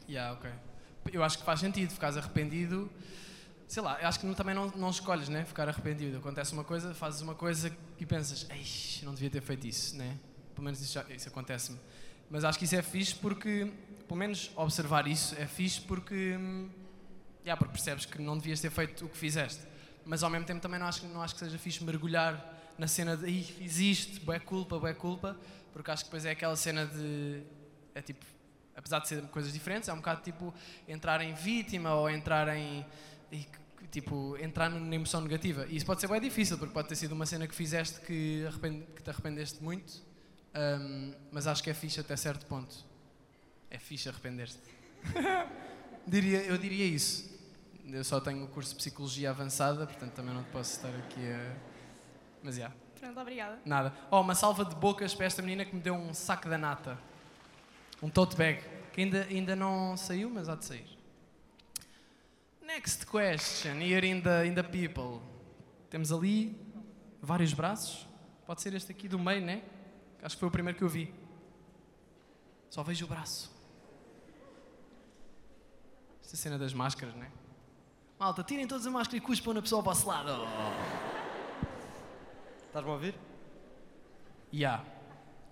Yeah, 0.09 0.35
ok. 0.35 0.51
Eu 1.13 1.23
acho 1.25 1.39
que 1.39 1.45
faz 1.45 1.61
sentido, 1.61 1.91
ficares 1.93 2.17
arrependido. 2.17 2.91
Sei 3.69 3.83
lá, 3.83 3.99
acho 4.03 4.21
que 4.21 4.35
também 4.35 4.55
não, 4.55 4.69
não 4.69 4.91
escolhes, 4.91 5.29
né? 5.29 5.45
Ficar 5.45 5.69
arrependido. 5.69 6.19
Acontece 6.19 6.53
uma 6.53 6.65
coisa, 6.65 6.95
fazes 6.95 7.21
uma 7.21 7.35
coisa 7.35 7.77
e 7.99 8.07
pensas, 8.07 8.47
ei, 8.51 9.05
não 9.05 9.13
devia 9.13 9.31
ter 9.31 9.43
feito 9.43 9.67
isso, 9.67 9.97
né? 9.97 10.17
Pelo 10.55 10.65
menos 10.65 10.81
isso, 10.81 10.99
isso 11.11 11.29
acontece-me. 11.29 11.79
Mas 12.31 12.45
acho 12.45 12.59
que 12.59 12.65
isso 12.65 12.77
é 12.77 12.83
fixe 12.83 13.15
porque 13.15 13.73
pelo 14.07 14.19
menos 14.19 14.51
observar 14.57 15.07
isso 15.07 15.35
é 15.39 15.47
fixe 15.47 15.81
porque, 15.81 16.39
yeah, 17.45 17.57
porque 17.57 17.73
percebes 17.73 18.07
que 18.07 18.21
não 18.21 18.39
devias 18.39 18.61
ter 18.61 18.71
feito 18.71 19.05
o 19.05 19.09
que 19.09 19.17
fizeste. 19.17 19.63
Mas 20.05 20.23
ao 20.23 20.31
mesmo 20.31 20.47
tempo 20.47 20.61
também 20.61 20.79
não 20.79 20.87
acho, 20.87 21.07
não 21.09 21.23
acho 21.23 21.35
que 21.35 21.41
seja 21.41 21.59
fixe 21.59 21.83
mergulhar 21.83 22.55
na 22.79 22.87
cena 22.87 23.17
de 23.17 23.43
fiz 23.43 23.79
isto, 23.79 24.21
boé 24.25 24.39
culpa, 24.39 24.79
boé 24.79 24.95
culpa, 24.95 25.37
porque 25.73 25.91
acho 25.91 26.05
que 26.05 26.09
depois 26.09 26.25
é 26.25 26.31
aquela 26.31 26.57
cena 26.57 26.87
de. 26.87 27.43
É 27.95 28.03
tipo, 28.03 28.25
apesar 28.77 29.01
de 29.01 29.09
ser 29.09 29.23
coisas 29.29 29.53
diferentes, 29.53 29.89
é 29.89 29.93
um 29.93 29.97
bocado 29.97 30.23
tipo 30.23 30.55
entrar 30.87 31.21
em 31.21 31.35
vítima 31.35 31.95
ou 31.95 32.09
entrar 32.09 32.49
em. 32.57 32.87
E, 33.31 33.47
tipo, 33.91 34.37
entrar 34.39 34.69
na 34.69 34.95
emoção 34.95 35.21
negativa. 35.21 35.67
E 35.69 35.77
isso 35.77 35.87
pode 35.87 36.01
ser 36.01 36.09
bem 36.09 36.21
difícil, 36.21 36.59
porque 36.59 36.73
pode 36.73 36.89
ter 36.89 36.97
sido 36.97 37.13
uma 37.13 37.27
cena 37.27 37.47
que 37.47 37.55
fizeste 37.55 38.01
que, 38.01 38.45
arrepend, 38.47 38.87
que 38.95 39.03
te 39.03 39.11
arrependeste 39.11 39.63
muito, 39.63 40.03
um, 40.55 41.13
mas 41.31 41.47
acho 41.47 41.63
que 41.63 41.71
é 41.71 41.75
fixe 41.75 42.01
até 42.01 42.17
certo 42.17 42.47
ponto. 42.47 42.75
É 43.71 43.79
fixe 43.79 44.09
arrepender-te. 44.09 44.59
diria, 46.07 46.43
eu 46.43 46.57
diria 46.57 46.85
isso. 46.85 47.35
Eu 47.89 48.03
só 48.03 48.21
tenho 48.21 48.45
o 48.45 48.49
curso 48.49 48.71
de 48.71 48.77
Psicologia 48.77 49.31
Avançada, 49.31 49.87
portanto 49.87 50.13
também 50.13 50.35
não 50.35 50.43
posso 50.45 50.77
estar 50.77 50.89
aqui 50.89 51.21
a. 51.31 51.57
Mas 52.43 52.57
já. 52.57 52.63
Yeah. 52.63 52.77
Pronto, 52.99 53.21
obrigada. 53.21 53.61
Nada. 53.65 53.93
Oh, 54.11 54.21
uma 54.21 54.35
salva 54.35 54.65
de 54.65 54.75
bocas 54.75 55.15
para 55.15 55.27
esta 55.27 55.43
menina 55.43 55.65
que 55.65 55.75
me 55.75 55.81
deu 55.81 55.95
um 55.95 56.13
saco 56.13 56.49
da 56.49 56.59
nata. 56.59 56.99
Um 58.03 58.09
tote 58.09 58.37
bag. 58.37 58.63
Que 58.93 59.03
ainda, 59.03 59.25
ainda 59.25 59.55
não 59.55 59.97
saiu, 59.97 60.31
mas 60.31 60.49
há 60.49 60.57
de 60.57 60.65
sair. 60.65 60.96
Next 62.67 63.07
question, 63.07 63.81
here 63.81 64.05
in 64.05 64.21
the, 64.21 64.45
in 64.45 64.55
the 64.55 64.63
people. 64.65 65.23
Temos 65.89 66.11
ali 66.11 66.59
vários 67.23 67.53
braços. 67.55 68.09
Pode 68.45 68.61
ser 68.61 68.75
este 68.75 68.91
aqui 68.91 69.07
do 69.09 69.21
meio, 69.21 69.41
né? 69.41 69.63
Acho 70.21 70.35
que 70.35 70.41
foi 70.41 70.49
o 70.49 70.51
primeiro 70.51 70.77
que 70.77 70.83
eu 70.83 70.89
vi. 70.89 71.15
Só 72.69 72.83
vejo 72.83 73.05
o 73.05 73.09
braço. 73.09 73.55
Esta 76.21 76.37
cena 76.37 76.59
das 76.59 76.75
máscaras, 76.75 77.15
né? 77.15 77.31
Malta, 78.19 78.43
tirem 78.43 78.67
todos 78.67 78.85
a 78.85 78.91
máscara 78.91 79.19
e 79.19 79.21
cuspam 79.21 79.55
na 79.55 79.63
pessoa 79.63 79.79
ao 79.79 79.85
vosso 79.85 80.09
lado. 80.09 80.33
Estás-me 82.67 82.91
a 82.91 82.93
ouvir? 82.95 83.15
Ya. 84.53 84.85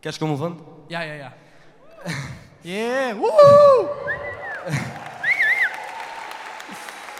Queres 0.00 0.18
que 0.18 0.24
eu 0.24 0.28
me 0.28 0.34
levante? 0.34 0.64
Ya, 0.90 1.04
ya, 1.04 1.14
ya. 1.14 1.38
Yeah! 2.64 3.14
Uh! 3.20 5.03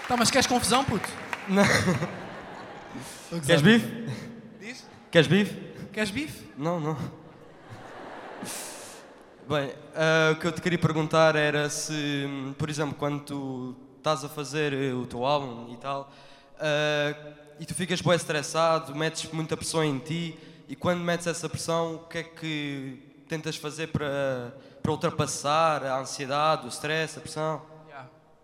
Tá, 0.07 0.19
mas 0.19 0.31
queres 0.31 0.47
confusão, 0.47 0.85
puto? 0.85 1.09
Queres 3.47 3.63
bife? 3.63 3.87
Diz? 4.61 4.87
Queres 5.11 5.27
bife? 5.27 5.55
Queres 5.93 6.11
bife? 6.11 6.45
Não, 6.59 6.79
não. 6.79 6.95
Bem, 9.49 9.75
ah, 9.97 10.33
o 10.33 10.37
que 10.37 10.47
eu 10.47 10.53
te 10.53 10.61
queria 10.61 10.79
perguntar 10.79 11.37
era 11.37 11.71
se, 11.71 12.27
por 12.59 12.69
exemplo, 12.69 12.95
quando 12.95 13.21
tu 13.21 13.77
estás 13.97 14.23
a 14.23 14.29
fazer 14.29 14.75
eh, 14.75 14.93
o 14.93 15.07
teu 15.07 15.25
álbum 15.25 15.73
e 15.73 15.77
tal, 15.79 16.13
ah, 16.61 17.15
e 17.59 17.65
tu 17.65 17.75
ficas 17.75 18.03
bem 18.03 18.15
estressado, 18.15 18.95
metes 18.95 19.31
muita 19.33 19.57
pressão 19.57 19.83
em 19.83 19.99
ti, 19.99 20.39
e 20.69 20.77
quando 20.77 21.01
metes 21.01 21.27
essa 21.27 21.49
pressão, 21.49 21.95
o 21.95 21.99
que 22.01 22.19
é 22.19 22.23
que 22.23 22.99
tentas 23.27 23.57
fazer 23.57 23.87
para, 23.87 24.55
para 24.83 24.93
ultrapassar 24.93 25.83
a 25.83 25.99
ansiedade, 25.99 26.67
o 26.67 26.69
stress, 26.69 27.19
a 27.19 27.23
pressão? 27.23 27.74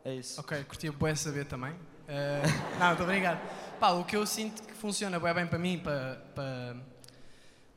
É 0.04 0.14
isso. 0.14 0.40
Ok, 0.40 0.64
curtia 0.64 0.90
bué 0.92 1.14
saber 1.14 1.44
também. 1.44 1.74
Eh, 2.08 2.42
não, 2.78 2.92
estou 2.92 3.06
obrigado. 3.06 3.40
Pá, 3.78 3.90
o 3.90 4.04
que 4.04 4.16
eu 4.16 4.26
sinto 4.26 4.62
que 4.62 4.72
funciona 4.74 5.20
bem 5.20 5.46
para 5.46 5.58
mim, 5.58 5.78
para, 5.78 6.16
para 6.34 6.76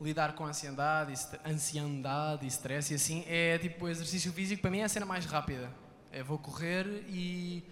lidar 0.02 0.34
com 0.34 0.46
ansiedade, 0.46 1.14
ansiedade 1.46 2.46
e 2.46 2.48
stress 2.48 2.92
e 2.92 2.96
assim, 2.96 3.24
é 3.28 3.58
tipo 3.58 3.86
o 3.86 3.90
exercício 3.90 4.32
físico, 4.34 4.62
para 4.62 4.72
mim 4.72 4.80
é 4.80 4.84
a 4.84 4.90
cena 4.90 5.06
mais 5.06 5.26
rápida. 5.26 5.70
É 6.12 6.24
vou 6.24 6.38
correr 6.38 6.86
e 7.10 7.64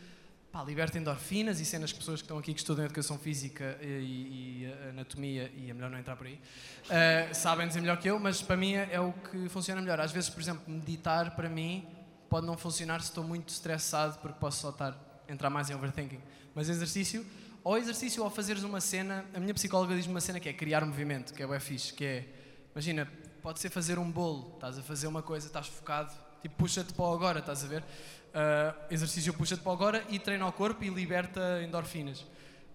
pá, 0.51 0.63
liberta 0.63 0.97
endorfinas 0.97 1.59
e 1.59 1.65
cenas 1.65 1.91
que 1.91 1.99
pessoas 1.99 2.21
que 2.21 2.25
estão 2.25 2.37
aqui 2.37 2.53
que 2.53 2.59
estudam 2.59 2.85
educação 2.85 3.17
física 3.17 3.77
e, 3.81 4.65
e 4.65 4.73
anatomia, 4.89 5.51
e 5.55 5.69
é 5.69 5.73
melhor 5.73 5.89
não 5.89 5.97
entrar 5.97 6.15
por 6.15 6.27
aí, 6.27 6.39
eh, 6.89 7.33
sabem 7.33 7.67
dizer 7.67 7.81
melhor 7.81 7.97
que 7.97 8.09
eu, 8.09 8.19
mas 8.19 8.41
para 8.41 8.57
mim 8.57 8.73
é, 8.73 8.89
é 8.91 8.99
o 8.99 9.13
que 9.13 9.47
funciona 9.49 9.81
melhor. 9.81 9.99
Às 9.99 10.11
vezes, 10.11 10.29
por 10.29 10.41
exemplo, 10.41 10.63
meditar 10.67 11.35
para 11.35 11.49
mim 11.49 11.87
pode 12.31 12.47
não 12.47 12.55
funcionar 12.55 13.01
se 13.01 13.09
estou 13.09 13.25
muito 13.25 13.49
estressado 13.49 14.17
porque 14.19 14.39
posso 14.39 14.61
só 14.61 14.69
estar 14.69 14.97
entrar 15.27 15.49
mais 15.49 15.69
em 15.69 15.75
overthinking. 15.75 16.21
Mas 16.55 16.69
exercício, 16.69 17.25
ou 17.61 17.77
exercício 17.77 18.23
ou 18.23 18.29
fazeres 18.29 18.63
uma 18.63 18.79
cena, 18.79 19.25
a 19.33 19.39
minha 19.39 19.53
psicóloga 19.53 19.93
diz-me 19.93 20.13
uma 20.13 20.21
cena 20.21 20.39
que 20.39 20.47
é 20.47 20.53
criar 20.53 20.85
movimento, 20.85 21.33
que 21.33 21.43
é 21.43 21.45
o 21.45 21.59
fixe, 21.59 21.93
que 21.93 22.05
é, 22.05 22.27
imagina, 22.71 23.05
pode 23.41 23.59
ser 23.59 23.69
fazer 23.69 23.99
um 23.99 24.09
bolo, 24.09 24.53
estás 24.53 24.79
a 24.79 24.81
fazer 24.81 25.07
uma 25.07 25.21
coisa, 25.21 25.47
estás 25.47 25.67
focado, 25.67 26.13
tipo 26.41 26.55
puxa-te 26.55 26.93
para 26.93 27.03
o 27.03 27.13
agora, 27.13 27.39
estás 27.39 27.65
a 27.65 27.67
ver? 27.67 27.83
Ah, 28.33 28.75
exercício 28.89 29.33
puxa-te 29.33 29.61
para 29.61 29.69
o 29.69 29.73
agora 29.73 30.05
e 30.07 30.17
treina 30.17 30.47
o 30.47 30.53
corpo 30.53 30.85
e 30.85 30.89
liberta 30.89 31.61
endorfinas. 31.61 32.25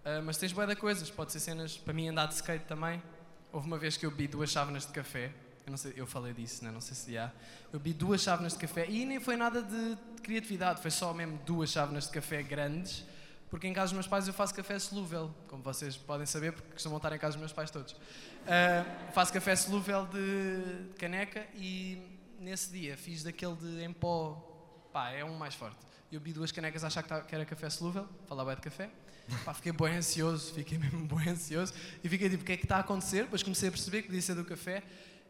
Ah, 0.05 0.21
mas 0.23 0.37
tens 0.37 0.53
boia 0.53 0.69
de 0.69 0.77
coisas, 0.77 1.11
pode 1.11 1.33
ser 1.33 1.41
cenas, 1.41 1.79
para 1.79 1.95
mim 1.95 2.09
andar 2.09 2.27
de 2.27 2.35
skate 2.35 2.67
também. 2.67 3.03
Houve 3.51 3.67
uma 3.67 3.79
vez 3.79 3.97
que 3.97 4.05
eu 4.05 4.11
bebi 4.11 4.29
duas 4.29 4.51
chávenas 4.51 4.85
de 4.85 4.93
café, 4.93 5.33
eu 5.67 5.71
não 5.73 5.77
sei, 5.77 5.93
eu 5.97 6.07
falei 6.07 6.33
disso, 6.33 6.65
né? 6.65 6.71
não 6.71 6.81
sei 6.81 6.95
se 6.95 7.13
já. 7.13 7.33
Eu 7.73 7.81
bebi 7.81 7.93
duas 7.93 8.23
chávenas 8.23 8.53
de 8.53 8.59
café 8.61 8.89
e 8.89 9.05
nem 9.05 9.19
foi 9.19 9.37
nada 9.37 9.61
de, 9.61 9.97
de 9.97 10.23
criatividade, 10.23 10.81
foi 10.81 10.93
só 10.93 11.13
mesmo 11.13 11.39
duas 11.45 11.71
chávenas 11.71 12.05
de 12.05 12.11
café 12.11 12.41
grandes, 12.41 13.05
porque 13.51 13.67
em 13.67 13.73
casa 13.73 13.87
dos 13.87 13.95
meus 13.95 14.07
pais 14.07 14.29
eu 14.29 14.33
faço 14.33 14.55
café 14.55 14.79
solúvel, 14.79 15.35
como 15.49 15.65
vocês 15.65 15.97
podem 15.97 16.25
saber, 16.25 16.53
porque 16.53 16.71
costumam 16.71 16.99
estar 16.99 17.13
em 17.13 17.19
casa 17.19 17.33
dos 17.33 17.41
meus 17.41 17.53
pais 17.53 17.69
todos. 17.69 17.97
Ah, 18.47 18.85
faço 19.13 19.33
café 19.33 19.57
solúvel 19.57 20.07
de, 20.07 20.95
caneca 20.99 21.45
e 21.57 22.01
nesse 22.39 22.71
dia 22.71 22.97
fiz 22.97 23.25
daquele 23.25 23.57
de 23.57 23.83
em 23.83 23.93
pó, 23.93 24.89
pá, 24.93 25.11
é 25.11 25.25
um 25.25 25.37
mais 25.37 25.57
forte. 25.57 25.79
Eu 26.13 26.21
bebi 26.21 26.33
duas 26.33 26.53
canecas 26.53 26.85
a 26.85 26.87
achar 26.87 27.03
que 27.03 27.35
era 27.35 27.45
café 27.45 27.69
solúvel, 27.71 28.09
falava 28.29 28.55
de 28.55 28.63
café. 28.63 28.89
Pá, 29.45 29.53
fiquei 29.53 29.73
bem 29.73 29.97
ansioso, 29.97 30.55
fiquei 30.55 30.79
mesmo 30.79 31.05
bem 31.07 31.31
ansioso 31.31 31.75
e 32.05 32.09
fiquei 32.09 32.31
tipo, 32.31 32.45
o 32.45 32.47
que 32.47 32.53
é 32.53 32.57
que 32.57 32.65
está 32.65 32.77
a 32.77 32.81
acontecer? 32.81 33.25
Depois 33.25 33.43
comecei 33.43 33.69
a 33.69 33.73
perceber 33.73 34.03
que 34.03 34.07
podia 34.07 34.23
ser 34.23 34.37
do 34.37 34.45
café 34.45 34.85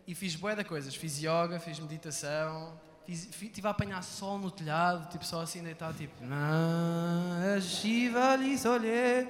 e 0.06 0.14
fiz 0.14 0.34
bué 0.36 0.54
de 0.54 0.64
coisas. 0.64 0.94
Fiz 0.94 1.18
yoga, 1.18 1.58
fiz 1.58 1.78
meditação, 1.80 2.72
fiz, 3.06 3.26
fi- 3.32 3.48
tive 3.48 3.66
a 3.66 3.70
apanhar 3.70 4.02
sol 4.02 4.38
no 4.38 4.50
telhado, 4.50 5.08
tipo 5.10 5.24
só 5.24 5.40
assim 5.40 5.62
deitado, 5.62 5.96
tipo. 5.96 6.24
"Na 6.24 7.58
Shiva 7.60 8.36
lhe 8.36 8.56
solhe". 8.58 9.28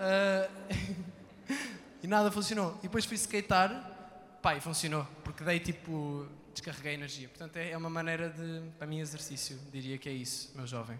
Ah, 0.00 0.48
e 2.02 2.06
nada 2.06 2.30
funcionou. 2.30 2.74
E 2.78 2.82
depois 2.82 3.04
fui 3.04 3.16
skatear, 3.16 4.38
pá, 4.42 4.54
e 4.56 4.60
funcionou, 4.60 5.06
porque 5.24 5.42
dei 5.44 5.58
tipo. 5.60 6.26
descarreguei 6.54 6.94
energia. 6.94 7.28
Portanto, 7.28 7.56
é 7.56 7.70
é 7.70 7.76
uma 7.76 7.90
maneira 7.90 8.28
de. 8.30 8.62
para 8.78 8.86
mim, 8.86 9.00
exercício. 9.00 9.58
Diria 9.72 9.96
que 9.98 10.08
é 10.08 10.12
isso, 10.12 10.50
meu 10.54 10.66
jovem. 10.66 10.98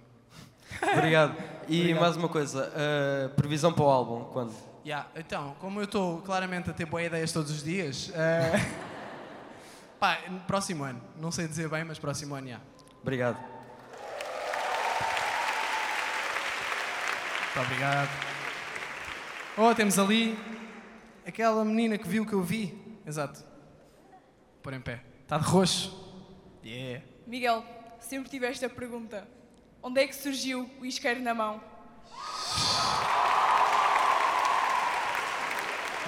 Obrigado. 0.97 1.35
E 1.67 1.81
Obrigado. 1.81 2.01
mais 2.01 2.17
uma 2.17 2.29
coisa, 2.29 2.71
ah, 2.77 3.29
previsão 3.31 3.73
para 3.73 3.83
o 3.85 3.89
álbum, 3.89 4.25
quando? 4.33 4.55
Yeah, 4.87 5.07
então, 5.17 5.55
como 5.61 5.81
eu 5.81 5.85
estou 5.85 6.23
claramente 6.23 6.71
a 6.71 6.73
ter 6.73 6.87
boas 6.87 7.05
ideias 7.07 7.33
todos 7.33 7.51
os 7.51 7.63
dias, 7.63 8.11
eh, 8.15 8.53
pá, 9.99 10.19
próximo 10.47 10.85
ano. 10.85 11.01
Não 11.17 11.31
sei 11.31 11.47
dizer 11.49 11.69
bem, 11.69 11.85
mas 11.85 11.99
próximo 11.99 12.35
ano, 12.35 12.47
yeah. 12.47 12.65
Obrigado. 13.03 13.39
Muito 17.45 17.61
obrigado. 17.61 18.11
Oh, 19.57 19.75
temos 19.75 19.99
ali 19.99 20.39
aquela 21.27 21.65
menina 21.65 21.99
que 21.99 22.07
viu 22.07 22.25
que 22.25 22.33
eu 22.33 22.43
vi. 22.43 22.99
Exato. 23.05 23.45
Pôr 24.63 24.75
em 24.75 24.81
pé. 24.81 25.03
Está 25.23 25.39
de 25.39 25.45
roxo. 25.45 25.97
Yeah. 26.65 27.05
Miguel, 27.27 27.65
sempre 28.01 28.31
tive 28.31 28.47
esta 28.47 28.69
pergunta. 28.69 29.27
Onde 29.83 30.01
é 30.01 30.07
que 30.07 30.15
surgiu 30.15 30.71
o 30.81 30.87
isqueiro 30.87 31.21
na 31.21 31.35
mão? 31.35 31.61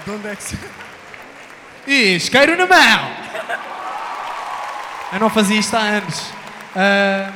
De 0.05 0.11
onde 0.11 0.29
é 0.29 0.37
que 0.37 0.43
se... 0.43 0.57
Isqueiro 2.17 2.57
na 2.57 2.67
mão! 2.67 3.71
Eu 5.13 5.19
não 5.19 5.29
fazia 5.29 5.59
isto 5.59 5.75
há 5.75 5.81
anos. 5.81 6.33
Ah, 6.77 7.33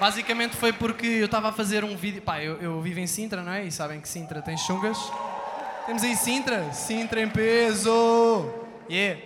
basicamente 0.00 0.56
foi 0.56 0.72
porque 0.72 1.06
eu 1.06 1.26
estava 1.26 1.50
a 1.50 1.52
fazer 1.52 1.84
um 1.84 1.94
vídeo. 1.94 2.22
Pá, 2.22 2.42
eu, 2.42 2.56
eu 2.56 2.80
vivo 2.80 3.00
em 3.00 3.06
Sintra, 3.06 3.42
não 3.42 3.52
é? 3.52 3.64
E 3.64 3.70
sabem 3.70 4.00
que 4.00 4.08
Sintra 4.08 4.40
tem 4.40 4.56
chungas. 4.56 4.98
Temos 5.84 6.02
aí 6.02 6.16
Sintra. 6.16 6.72
Sintra 6.72 7.20
em 7.20 7.28
peso! 7.28 8.50
Yeah! 8.90 9.20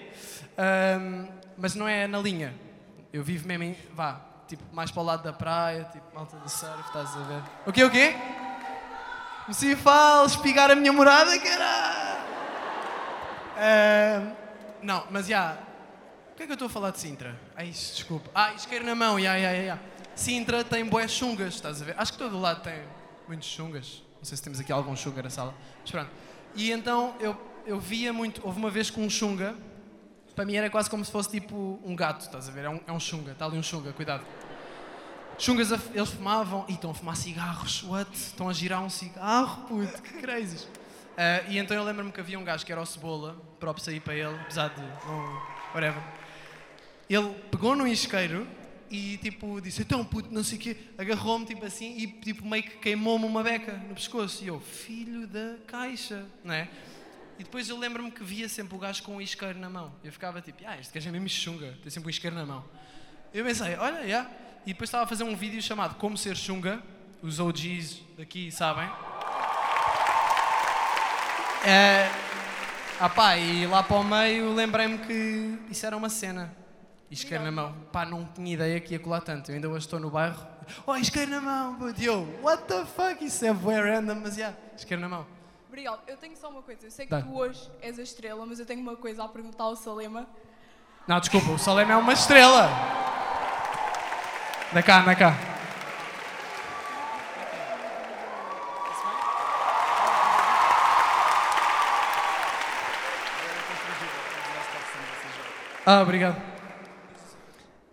Ahm, 0.58 1.28
mas 1.56 1.76
não 1.76 1.86
é 1.86 2.08
na 2.08 2.18
linha. 2.18 2.52
Eu 3.12 3.22
vivo 3.22 3.46
mesmo 3.46 3.62
em. 3.62 3.76
Vá, 3.94 4.20
tipo, 4.48 4.64
mais 4.72 4.90
para 4.90 5.00
o 5.00 5.04
lado 5.06 5.22
da 5.22 5.32
praia, 5.32 5.88
tipo, 5.92 6.04
malta 6.12 6.36
do 6.38 6.48
surf, 6.48 6.82
estás 6.86 7.16
a 7.16 7.20
ver? 7.20 7.42
O 7.64 7.72
quê, 7.72 7.84
o 7.84 7.90
quê? 7.90 8.16
Comecei 9.44 9.74
a 9.74 9.76
falar, 9.76 10.26
espigar 10.26 10.72
a 10.72 10.74
minha 10.74 10.92
morada, 10.92 11.38
caralho! 11.38 12.22
Ahm, 13.56 14.32
não, 14.82 15.04
mas 15.08 15.28
já. 15.28 15.52
O 15.52 15.71
que 16.42 16.44
é 16.44 16.46
que 16.46 16.52
eu 16.52 16.66
estou 16.66 16.66
a 16.66 16.70
falar 16.70 16.90
de 16.90 16.98
Sintra? 16.98 17.38
Ai, 17.54 17.68
desculpa. 17.68 18.28
Ah, 18.34 18.52
isqueiro 18.52 18.84
na 18.84 18.96
mão, 18.96 19.20
já, 19.20 19.38
já, 19.38 19.54
já. 19.64 19.78
Sintra 20.16 20.64
tem 20.64 20.84
boas 20.84 21.10
chungas, 21.10 21.54
estás 21.54 21.80
a 21.80 21.84
ver? 21.84 21.94
Acho 21.96 22.12
que 22.12 22.18
todo 22.18 22.38
lado 22.40 22.62
tem 22.62 22.82
muitos 23.28 23.48
chungas. 23.48 24.02
Não 24.16 24.24
sei 24.24 24.36
se 24.36 24.42
temos 24.42 24.58
aqui 24.58 24.72
algum 24.72 24.96
chunga 24.96 25.22
na 25.22 25.30
sala. 25.30 25.54
Mas 25.80 25.90
pronto. 25.90 26.10
E 26.56 26.72
então 26.72 27.14
eu, 27.20 27.40
eu 27.64 27.78
via 27.78 28.12
muito. 28.12 28.44
Houve 28.44 28.58
uma 28.58 28.70
vez 28.70 28.90
com 28.90 29.02
um 29.02 29.10
chunga. 29.10 29.54
Para 30.34 30.44
mim 30.44 30.56
era 30.56 30.68
quase 30.68 30.90
como 30.90 31.04
se 31.04 31.12
fosse 31.12 31.30
tipo 31.30 31.80
um 31.84 31.94
gato, 31.94 32.22
estás 32.22 32.48
a 32.48 32.52
ver? 32.52 32.64
É 32.64 32.70
um, 32.70 32.80
é 32.88 32.92
um 32.92 32.98
chunga, 32.98 33.32
está 33.32 33.44
ali 33.44 33.56
um 33.56 33.62
chunga, 33.62 33.92
cuidado. 33.92 34.26
Chungas, 35.38 35.70
eles 35.94 36.10
fumavam. 36.10 36.64
e 36.68 36.72
estão 36.72 36.90
a 36.90 36.94
fumar 36.94 37.16
cigarros. 37.16 37.84
What? 37.84 38.10
Estão 38.12 38.48
a 38.48 38.52
girar 38.52 38.82
um 38.82 38.90
cigarro, 38.90 39.62
puto, 39.68 40.02
que 40.02 40.14
crazy. 40.20 40.66
Ah, 41.16 41.42
e 41.48 41.58
então 41.58 41.76
eu 41.76 41.84
lembro-me 41.84 42.10
que 42.10 42.18
havia 42.18 42.38
um 42.38 42.44
gajo 42.44 42.66
que 42.66 42.72
era 42.72 42.80
o 42.80 42.86
Cebola, 42.86 43.36
próprio 43.60 43.84
sair 43.84 44.00
para 44.00 44.14
ele, 44.14 44.34
apesar 44.40 44.70
de. 44.70 44.82
whatever. 45.72 46.21
Ele 47.08 47.34
pegou 47.50 47.74
num 47.76 47.86
isqueiro 47.86 48.46
e 48.90 49.16
tipo 49.18 49.60
disse: 49.60 49.82
Então, 49.82 50.04
puto, 50.04 50.32
não 50.32 50.44
sei 50.44 50.58
o 50.58 50.60
quê, 50.60 50.76
agarrou-me 50.98 51.46
tipo 51.46 51.64
assim 51.64 51.96
e 51.96 52.06
tipo 52.06 52.46
meio 52.46 52.62
que 52.62 52.76
queimou-me 52.76 53.24
uma 53.24 53.42
beca 53.42 53.72
no 53.88 53.94
pescoço. 53.94 54.44
E 54.44 54.48
eu, 54.48 54.60
filho 54.60 55.26
da 55.26 55.56
caixa, 55.66 56.26
não 56.44 56.54
é? 56.54 56.68
E 57.38 57.44
depois 57.44 57.68
eu 57.68 57.78
lembro-me 57.78 58.10
que 58.10 58.22
via 58.22 58.48
sempre 58.48 58.76
o 58.76 58.78
gajo 58.78 59.02
com 59.02 59.16
um 59.16 59.20
isqueiro 59.20 59.58
na 59.58 59.70
mão. 59.70 59.92
Eu 60.04 60.12
ficava 60.12 60.40
tipo: 60.40 60.62
Ah, 60.66 60.78
este 60.78 60.92
gajo 60.92 61.08
é 61.08 61.12
mesmo 61.12 61.28
chunga, 61.28 61.78
tem 61.82 61.90
sempre 61.90 62.08
um 62.08 62.10
isqueiro 62.10 62.36
na 62.36 62.44
mão. 62.44 62.64
Eu 63.32 63.44
pensei: 63.44 63.76
Olha, 63.76 64.06
já. 64.06 64.30
E 64.64 64.72
depois 64.72 64.88
estava 64.88 65.04
a 65.04 65.06
fazer 65.06 65.24
um 65.24 65.34
vídeo 65.34 65.60
chamado 65.60 65.96
Como 65.96 66.16
Ser 66.16 66.36
Chunga. 66.36 66.82
Os 67.20 67.38
OGs 67.40 68.00
daqui 68.16 68.50
sabem. 68.50 68.88
É, 71.64 72.10
ah 72.98 73.08
pá, 73.08 73.36
e 73.36 73.66
lá 73.66 73.82
para 73.82 73.96
o 73.96 74.04
meio 74.04 74.52
lembrei-me 74.52 74.98
que 74.98 75.58
isso 75.70 75.86
era 75.86 75.96
uma 75.96 76.08
cena. 76.08 76.52
E 77.12 77.14
isqueiro 77.14 77.44
na 77.44 77.52
mão. 77.52 77.74
Pá, 77.92 78.06
não 78.06 78.24
tinha 78.24 78.54
ideia 78.54 78.80
que 78.80 78.94
ia 78.94 78.98
colar 78.98 79.20
tanto. 79.20 79.50
Eu 79.50 79.56
ainda 79.56 79.68
hoje 79.68 79.84
estou 79.84 80.00
no 80.00 80.08
bairro. 80.08 80.46
Oh, 80.86 80.96
isqueiro 80.96 81.30
na 81.30 81.42
mão, 81.42 81.74
puto. 81.74 82.00
what 82.40 82.62
the 82.62 82.86
fuck? 82.86 83.22
Isso 83.22 83.44
é 83.44 83.52
bué 83.52 83.78
random, 83.78 84.14
mas 84.22 84.38
yeah, 84.38 84.56
isqueiro 84.74 85.02
na 85.02 85.10
mão. 85.10 85.26
Miguel, 85.70 85.98
eu 86.08 86.16
tenho 86.16 86.34
só 86.34 86.48
uma 86.48 86.62
coisa. 86.62 86.86
Eu 86.86 86.90
sei 86.90 87.06
que 87.06 87.14
tu 87.14 87.36
hoje 87.36 87.70
és 87.82 87.98
a 87.98 88.02
estrela, 88.02 88.46
mas 88.46 88.58
eu 88.60 88.64
tenho 88.64 88.80
uma 88.80 88.96
coisa 88.96 89.24
a 89.24 89.28
perguntar 89.28 89.64
ao 89.64 89.76
Salema. 89.76 90.26
Não, 91.06 91.20
desculpa, 91.20 91.50
o 91.50 91.58
Salema 91.58 91.92
é 91.92 91.96
uma 91.96 92.14
estrela. 92.14 92.70
Da 94.72 94.82
cá, 94.82 95.02
da 95.02 95.14
cá. 95.14 95.36
Ah, 105.84 106.00
obrigado. 106.00 106.51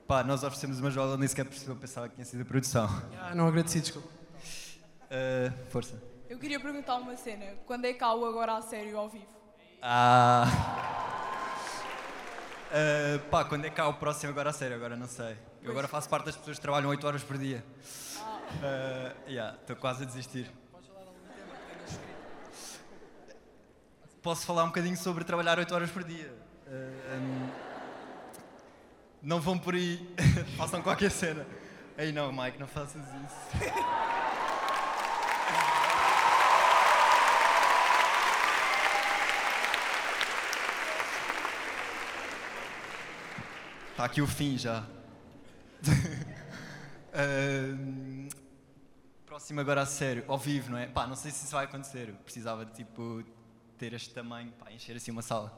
Pá, 0.10 0.24
nós 0.24 0.42
oferecemos 0.42 0.80
uma 0.80 0.90
jola, 0.90 1.16
nem 1.18 1.28
sequer 1.28 1.46
percebeu, 1.46 1.76
pensava 1.76 2.10
que 2.10 2.16
tinha 2.16 2.26
sido 2.26 2.42
a 2.42 2.46
produção. 2.46 2.90
Ah, 3.22 3.36
não 3.36 3.48
agradeci, 3.48 3.80
desculpa. 3.80 4.08
Uh, 4.08 5.70
força. 5.70 6.02
Eu 6.28 6.40
queria 6.40 6.60
perguntar 6.60 6.96
uma 6.96 7.16
cena. 7.16 7.46
Quando 7.68 7.86
é 7.86 7.94
que 7.94 8.04
há 8.04 8.12
o 8.16 8.26
agora 8.26 8.58
a 8.58 8.62
sério 8.64 8.98
ao 8.98 9.08
vivo? 9.08 9.28
Ah. 9.84 10.48
Uh, 12.72 13.20
pá, 13.30 13.46
quando 13.46 13.66
é 13.66 13.70
que 13.70 13.80
há 13.80 13.88
o 13.88 13.94
próximo 13.94 14.32
agora 14.32 14.50
a 14.50 14.54
sério? 14.54 14.76
Agora 14.78 14.98
não 14.98 15.06
sei. 15.06 15.38
Eu 15.62 15.70
agora 15.70 15.88
faço 15.88 16.10
parte 16.10 16.26
das 16.26 16.36
pessoas 16.36 16.58
que 16.58 16.62
trabalham 16.64 16.90
8 16.90 17.06
horas 17.06 17.24
por 17.24 17.38
dia. 17.38 17.64
Uh, 18.18 19.30
yeah, 19.30 19.60
estou 19.62 19.76
quase 19.76 20.02
a 20.02 20.06
desistir. 20.08 20.52
Posso 24.24 24.44
falar 24.44 24.64
um 24.64 24.70
bocadinho 24.70 24.98
sobre 24.98 25.24
trabalhar 25.24 25.60
8 25.60 25.72
horas 25.72 25.92
por 25.92 26.04
dia. 26.04 26.34
Uh, 26.66 27.16
um, 27.16 27.49
não 29.22 29.42
vão 29.42 29.58
por 29.58 29.74
aí, 29.74 30.00
façam 30.58 30.82
qualquer 30.82 31.12
cena. 31.12 31.46
Ei 31.98 32.12
não, 32.12 32.32
Mike, 32.32 32.58
não 32.58 32.68
faças 32.68 33.02
isso. 33.02 33.36
Está 43.92 44.06
aqui 44.08 44.22
o 44.22 44.28
fim 44.28 44.58
já. 44.58 44.80
uh, 47.14 48.30
próximo 49.26 49.60
agora 49.60 49.82
a 49.82 49.86
sério, 49.86 50.24
ao 50.28 50.38
vivo, 50.38 50.72
não 50.72 50.78
é? 50.78 50.88
Pá, 50.88 51.06
não 51.06 51.16
sei 51.16 51.32
se 51.32 51.44
isso 51.44 51.54
vai 51.54 51.66
acontecer. 51.66 52.14
Precisava 52.24 52.66
de 52.66 52.72
tipo 52.72 53.22
ter 53.78 53.94
este 53.94 54.14
tamanho, 54.14 54.54
pá, 54.54 54.72
encher 54.72 54.96
assim 54.96 55.12
uma 55.12 55.22
sala. 55.22 55.52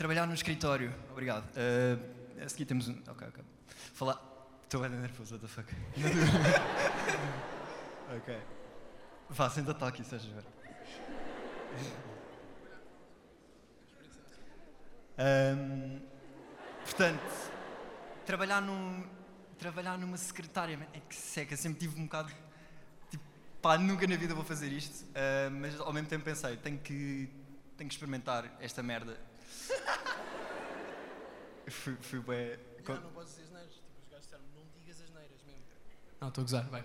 Trabalhar 0.00 0.26
no 0.26 0.32
escritório, 0.32 0.94
obrigado. 1.10 1.44
Uh, 1.50 2.42
a 2.42 2.48
seguir 2.48 2.64
temos 2.64 2.88
um. 2.88 2.98
Ok, 3.06 3.28
ok. 3.28 3.44
Falar. 3.92 4.18
Estou 4.62 4.80
bem 4.80 4.88
nervoso, 4.88 5.34
what 5.34 5.46
the 5.46 5.52
fuck. 5.52 5.70
ok. 8.16 8.40
Vá, 9.28 9.50
senta-te 9.50 9.84
aqui, 9.84 10.02
ver. 10.02 10.42
Um, 15.18 16.00
portanto, 16.82 17.50
trabalhar, 18.24 18.62
num, 18.62 19.06
trabalhar 19.58 19.98
numa 19.98 20.16
secretária 20.16 20.78
é 20.94 21.00
que 21.00 21.14
seca, 21.14 21.54
sempre 21.58 21.80
tive 21.80 22.00
um 22.00 22.04
bocado. 22.04 22.32
Tipo, 23.10 23.24
pá, 23.60 23.76
nunca 23.76 24.06
na 24.06 24.16
vida 24.16 24.34
vou 24.34 24.44
fazer 24.44 24.72
isto, 24.72 25.04
uh, 25.08 25.50
mas 25.50 25.78
ao 25.78 25.92
mesmo 25.92 26.08
tempo 26.08 26.24
pensei, 26.24 26.56
tenho 26.56 26.78
que, 26.78 27.28
tenho 27.76 27.86
que 27.86 27.94
experimentar 27.94 28.50
esta 28.60 28.82
merda. 28.82 29.28
Fui, 31.70 31.96
fui 32.00 32.20
bem. 32.20 32.58
Não, 32.86 33.00
não 33.00 33.10
podes 33.10 33.30
dizer 33.30 33.44
asneiras. 33.44 33.74
Tipo, 33.74 33.86
os 34.02 34.08
gajos 34.10 34.24
disseram, 34.24 34.44
não 34.54 34.62
digas 34.74 35.00
asneiras 35.00 35.42
mesmo. 35.46 35.62
Não, 36.20 36.28
estou 36.28 36.42
a 36.42 36.44
gozar, 36.44 36.68
vai. 36.68 36.84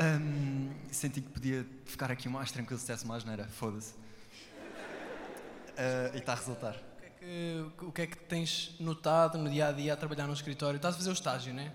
Um, 0.00 0.72
senti 0.90 1.20
que 1.20 1.28
podia 1.28 1.66
ficar 1.84 2.10
aqui 2.10 2.26
mais 2.28 2.50
tranquilo 2.50 2.78
se 2.78 2.86
dissesse 2.86 3.04
uma 3.04 3.16
asneira, 3.16 3.46
foda-se. 3.48 3.92
Uh, 3.92 3.98
e 6.14 6.18
está 6.18 6.32
a 6.32 6.36
resultar. 6.36 6.76
O 6.76 7.00
que, 7.00 7.06
é 7.06 7.10
que, 7.10 7.66
o 7.84 7.92
que 7.92 8.02
é 8.02 8.06
que 8.06 8.16
tens 8.16 8.76
notado 8.80 9.36
no 9.36 9.50
dia 9.50 9.68
a 9.68 9.72
dia 9.72 9.92
a 9.92 9.96
trabalhar 9.96 10.26
no 10.26 10.32
escritório? 10.32 10.76
Estás 10.76 10.94
a 10.94 10.98
fazer 10.98 11.10
o 11.10 11.12
estágio, 11.12 11.52
não 11.52 11.62
é? 11.62 11.72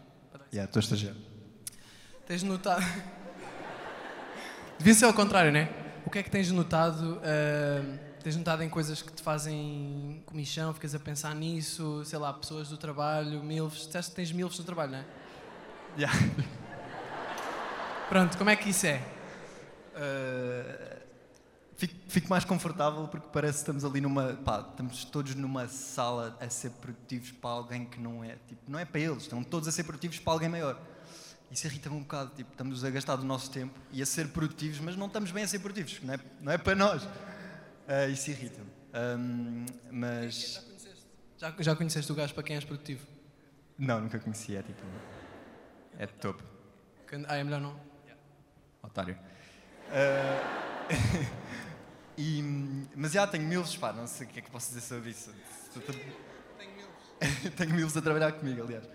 Yeah, 0.52 0.70
estou 0.70 0.80
a 0.80 0.84
estagiar. 0.84 1.16
Tens 2.26 2.42
notado. 2.44 2.82
Devia 4.80 4.94
ser 4.94 5.06
ao 5.06 5.14
contrário, 5.14 5.52
não 5.52 5.60
é? 5.60 5.70
O 6.06 6.10
que 6.10 6.20
é 6.20 6.24
que 6.24 6.32
tens 6.32 6.52
notado? 6.52 7.18
Uh, 7.18 8.15
tens 8.26 8.36
notado 8.38 8.64
em 8.64 8.70
coisas 8.70 9.04
que 9.04 9.14
te 9.14 9.22
fazem 9.22 10.24
comichão, 10.26 10.74
ficas 10.74 10.96
a 10.96 11.00
pensar 11.00 11.36
nisso, 11.36 12.04
sei 12.06 12.18
lá, 12.18 12.34
pessoas 12.34 12.70
do 12.70 12.76
trabalho, 12.76 13.44
milfs. 13.44 13.86
Disseste 13.86 14.10
que 14.10 14.16
tens 14.16 14.32
milfs 14.32 14.58
no 14.58 14.66
trabalho, 14.66 14.94
não 14.94 14.98
é? 14.98 15.06
Yeah. 15.96 16.20
Pronto, 18.10 18.36
como 18.36 18.50
é 18.50 18.56
que 18.56 18.72
isso 18.72 18.88
é? 18.88 19.00
Uh, 19.96 21.02
fico, 21.78 21.94
fico, 22.08 22.28
mais 22.28 22.44
confortável 22.44 23.08
porque 23.08 23.28
parece 23.32 23.60
que 23.60 23.60
estamos 23.60 23.86
ali 23.86 24.02
numa. 24.02 24.34
Pá, 24.44 24.66
estamos 24.72 25.06
todos 25.06 25.36
numa 25.36 25.68
sala 25.68 26.36
a 26.42 26.50
ser 26.50 26.72
produtivos 26.72 27.32
para 27.32 27.52
alguém 27.52 27.86
que 27.86 28.00
não 28.00 28.24
é. 28.24 28.38
Tipo, 28.48 28.72
não 28.72 28.80
é 28.80 28.86
para 28.86 29.02
eles, 29.02 29.22
estão 29.22 29.44
todos 29.44 29.68
a 29.68 29.72
ser 29.72 29.84
produtivos 29.84 30.18
para 30.18 30.34
alguém 30.34 30.50
maior. 30.50 30.82
Isso 31.52 31.68
irrita-me 31.68 31.98
um 31.98 32.02
bocado. 32.02 32.32
Tipo, 32.36 32.50
estamos 32.50 32.84
a 32.84 32.90
gastar 32.90 33.18
do 33.18 33.24
nosso 33.24 33.52
tempo 33.52 33.80
e 33.92 34.02
a 34.02 34.06
ser 34.06 34.30
produtivos, 34.30 34.80
mas 34.80 34.96
não 34.96 35.06
estamos 35.06 35.30
bem 35.30 35.44
a 35.44 35.48
ser 35.48 35.60
produtivos, 35.60 36.02
não 36.02 36.16
é, 36.16 36.20
não 36.42 36.52
é 36.52 36.58
para 36.58 36.74
nós. 36.74 37.08
Uh, 37.88 38.10
isso 38.12 38.32
irrita-me. 38.32 38.70
Um, 38.96 39.66
mas. 39.92 40.66
Já, 41.38 41.54
já 41.60 41.76
conheceste 41.76 42.12
o 42.12 42.16
gajo 42.16 42.34
para 42.34 42.44
quem 42.44 42.56
és 42.56 42.64
produtivo? 42.64 43.06
Não, 43.78 44.02
nunca 44.02 44.20
conheci. 44.20 44.56
É 44.56 44.64
tipo. 44.64 44.82
É 45.98 46.08
top. 46.08 46.44
Ah, 47.28 47.38
é 47.38 47.44
melhor 47.44 47.62
não? 47.62 47.80
Otário. 48.82 49.18
Uh, 49.88 51.26
e, 52.18 52.42
mas 52.96 53.12
já 53.12 53.28
tenho 53.28 53.44
milhos, 53.46 53.76
pá, 53.78 53.94
não 53.94 54.08
sei 54.08 54.26
o 54.26 54.30
que 54.30 54.40
é 54.40 54.42
que 54.42 54.50
posso 54.50 54.70
dizer 54.70 54.82
sobre 54.82 55.12
isso. 55.12 55.32
Tenho 56.58 56.74
milhos. 56.74 57.56
tenho 57.56 57.74
milhos 57.74 57.96
a 57.96 58.02
trabalhar 58.02 58.32
comigo, 58.34 58.64
aliás. 58.64 58.90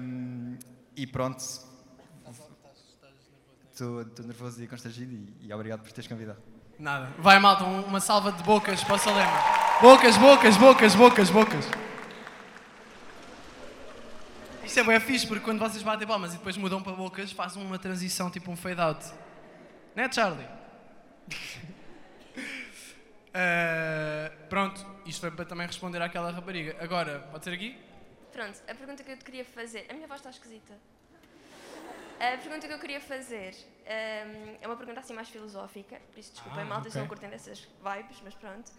Um, 0.00 0.58
e 0.94 1.06
pronto. 1.06 1.42
Estou 3.70 4.04
nervoso 4.24 4.62
e 4.62 4.66
constrangido 4.66 5.12
e, 5.12 5.46
e 5.46 5.52
obrigado 5.52 5.82
por 5.82 5.92
teres 5.92 6.08
convidado. 6.08 6.55
Nada. 6.78 7.10
Vai, 7.18 7.38
malta, 7.38 7.64
uma 7.64 8.00
salva 8.00 8.30
de 8.32 8.42
bocas 8.42 8.84
para 8.84 8.96
o 8.96 8.98
Salema. 8.98 9.32
Bocas, 9.80 10.18
bocas, 10.18 10.56
bocas, 10.58 10.94
bocas, 10.94 11.30
bocas. 11.30 11.66
Isto 14.62 14.80
é 14.80 14.84
bem 14.84 15.00
fixe, 15.00 15.26
porque 15.26 15.42
quando 15.42 15.58
vocês 15.58 15.82
batem 15.82 16.06
palmas 16.06 16.34
e 16.34 16.36
depois 16.36 16.54
mudam 16.58 16.82
para 16.82 16.92
bocas, 16.92 17.32
fazem 17.32 17.62
uma 17.62 17.78
transição, 17.78 18.30
tipo 18.30 18.50
um 18.50 18.56
fade-out. 18.56 19.06
Não 19.94 20.04
é, 20.04 20.12
Charlie? 20.12 20.44
uh, 23.32 24.36
pronto, 24.50 24.84
isto 25.06 25.20
foi 25.20 25.30
para 25.30 25.46
também 25.46 25.66
responder 25.66 26.02
àquela 26.02 26.30
rapariga. 26.30 26.76
Agora, 26.78 27.20
pode 27.32 27.42
ser 27.44 27.54
aqui? 27.54 27.78
Pronto, 28.30 28.60
a 28.68 28.74
pergunta 28.74 29.02
que 29.02 29.12
eu 29.12 29.16
te 29.16 29.24
queria 29.24 29.46
fazer... 29.46 29.86
A 29.88 29.94
minha 29.94 30.06
voz 30.06 30.20
está 30.20 30.28
esquisita. 30.28 30.74
A 32.20 32.36
pergunta 32.36 32.66
que 32.66 32.74
eu 32.74 32.78
queria 32.78 33.00
fazer 33.00 33.54
um, 33.86 34.56
é 34.60 34.66
uma 34.66 34.76
pergunta 34.76 35.00
assim 35.00 35.14
mais 35.14 35.28
filosófica, 35.28 36.00
por 36.10 36.18
isso 36.18 36.32
desculpem, 36.32 36.62
ah, 36.62 36.66
malta, 36.66 36.88
okay. 36.88 37.00
não 37.00 37.08
curtem 37.08 37.30
dessas 37.30 37.60
vibes, 37.60 38.20
mas 38.24 38.34
pronto. 38.34 38.70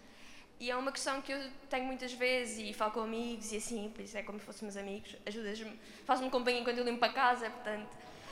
E 0.59 0.71
é 0.71 0.75
uma 0.75 0.91
questão 0.91 1.21
que 1.21 1.31
eu 1.31 1.51
tenho 1.69 1.85
muitas 1.85 2.11
vezes 2.13 2.57
e 2.57 2.73
falo 2.73 2.91
com 2.91 3.01
amigos 3.01 3.51
e 3.51 3.57
assim, 3.57 3.91
por 3.93 4.01
isso 4.01 4.17
é 4.17 4.23
como 4.23 4.39
se 4.39 4.45
fôssemos 4.45 4.75
amigos, 4.75 5.15
ajudas-me, 5.25 5.79
faz-me 6.05 6.29
companhia 6.29 6.61
enquanto 6.61 6.79
eu 6.79 6.83
limpo 6.83 7.05
a 7.05 7.09
casa, 7.09 7.49
portanto. 7.49 7.87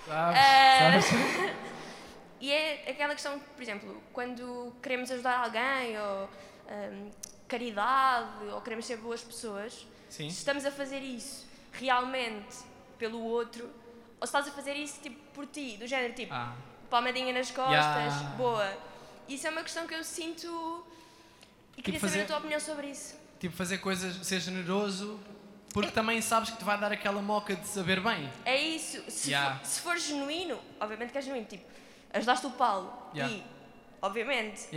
Sabes, 0.06 1.06
uh, 1.06 1.10
sabes. 1.10 1.56
e 2.42 2.52
é 2.52 2.90
aquela 2.90 3.14
questão, 3.14 3.40
por 3.40 3.62
exemplo, 3.62 4.04
quando 4.12 4.76
queremos 4.82 5.12
ajudar 5.12 5.46
alguém 5.46 6.00
ou 6.00 6.30
um, 6.70 7.12
caridade 7.48 8.46
ou 8.52 8.60
queremos 8.62 8.86
ser 8.86 8.98
boas 8.98 9.24
pessoas, 9.24 9.88
Sim. 10.10 10.30
se 10.30 10.38
estamos 10.38 10.66
a 10.66 10.72
fazer 10.72 11.00
isso 11.00 11.48
realmente 11.72 12.58
pelo 12.98 13.22
outro 13.22 13.70
ou 14.20 14.28
se 14.28 14.32
estás 14.32 14.48
a 14.48 14.52
fazer 14.52 14.74
isso 14.76 15.02
tipo 15.02 15.18
por 15.34 15.46
ti, 15.48 15.78
do 15.78 15.88
género 15.88 16.14
tipo 16.14 16.34
ah. 16.34 16.56
palmadinha 16.90 17.34
nas 17.34 17.52
costas, 17.52 17.76
yeah. 17.76 18.36
boa. 18.38 18.78
Isso 19.28 19.48
é 19.48 19.50
uma 19.50 19.64
questão 19.64 19.88
que 19.88 19.94
eu 19.94 20.04
sinto 20.04 20.86
e 21.78 21.82
queria 21.82 22.00
tipo 22.00 22.08
fazer, 22.08 22.20
saber 22.20 22.24
a 22.24 22.28
tua 22.28 22.38
opinião 22.38 22.60
sobre 22.60 22.88
isso. 22.88 23.16
Tipo, 23.40 23.56
fazer 23.56 23.80
coisas, 23.80 24.26
ser 24.26 24.40
generoso, 24.40 25.20
porque 25.74 25.90
é. 25.90 25.92
também 25.92 26.22
sabes 26.22 26.52
que 26.52 26.58
te 26.58 26.64
vai 26.64 26.80
dar 26.80 26.92
aquela 26.92 27.22
moca 27.22 27.56
de 27.56 27.68
saber 27.68 28.00
bem. 28.00 28.32
É 28.46 28.56
isso. 28.56 29.04
Se, 29.10 29.32
yeah. 29.32 29.60
for, 29.60 29.66
se 29.66 29.82
for 29.82 29.98
genuíno, 29.98 30.60
obviamente 30.80 31.12
que 31.12 31.18
é 31.18 31.22
genuíno. 31.22 31.46
Tipo, 31.46 31.66
ajudaste 32.14 32.46
o 32.48 32.52
Paulo 32.52 32.94
yeah. 33.14 33.34
e, 33.34 33.44
obviamente, 34.02 34.70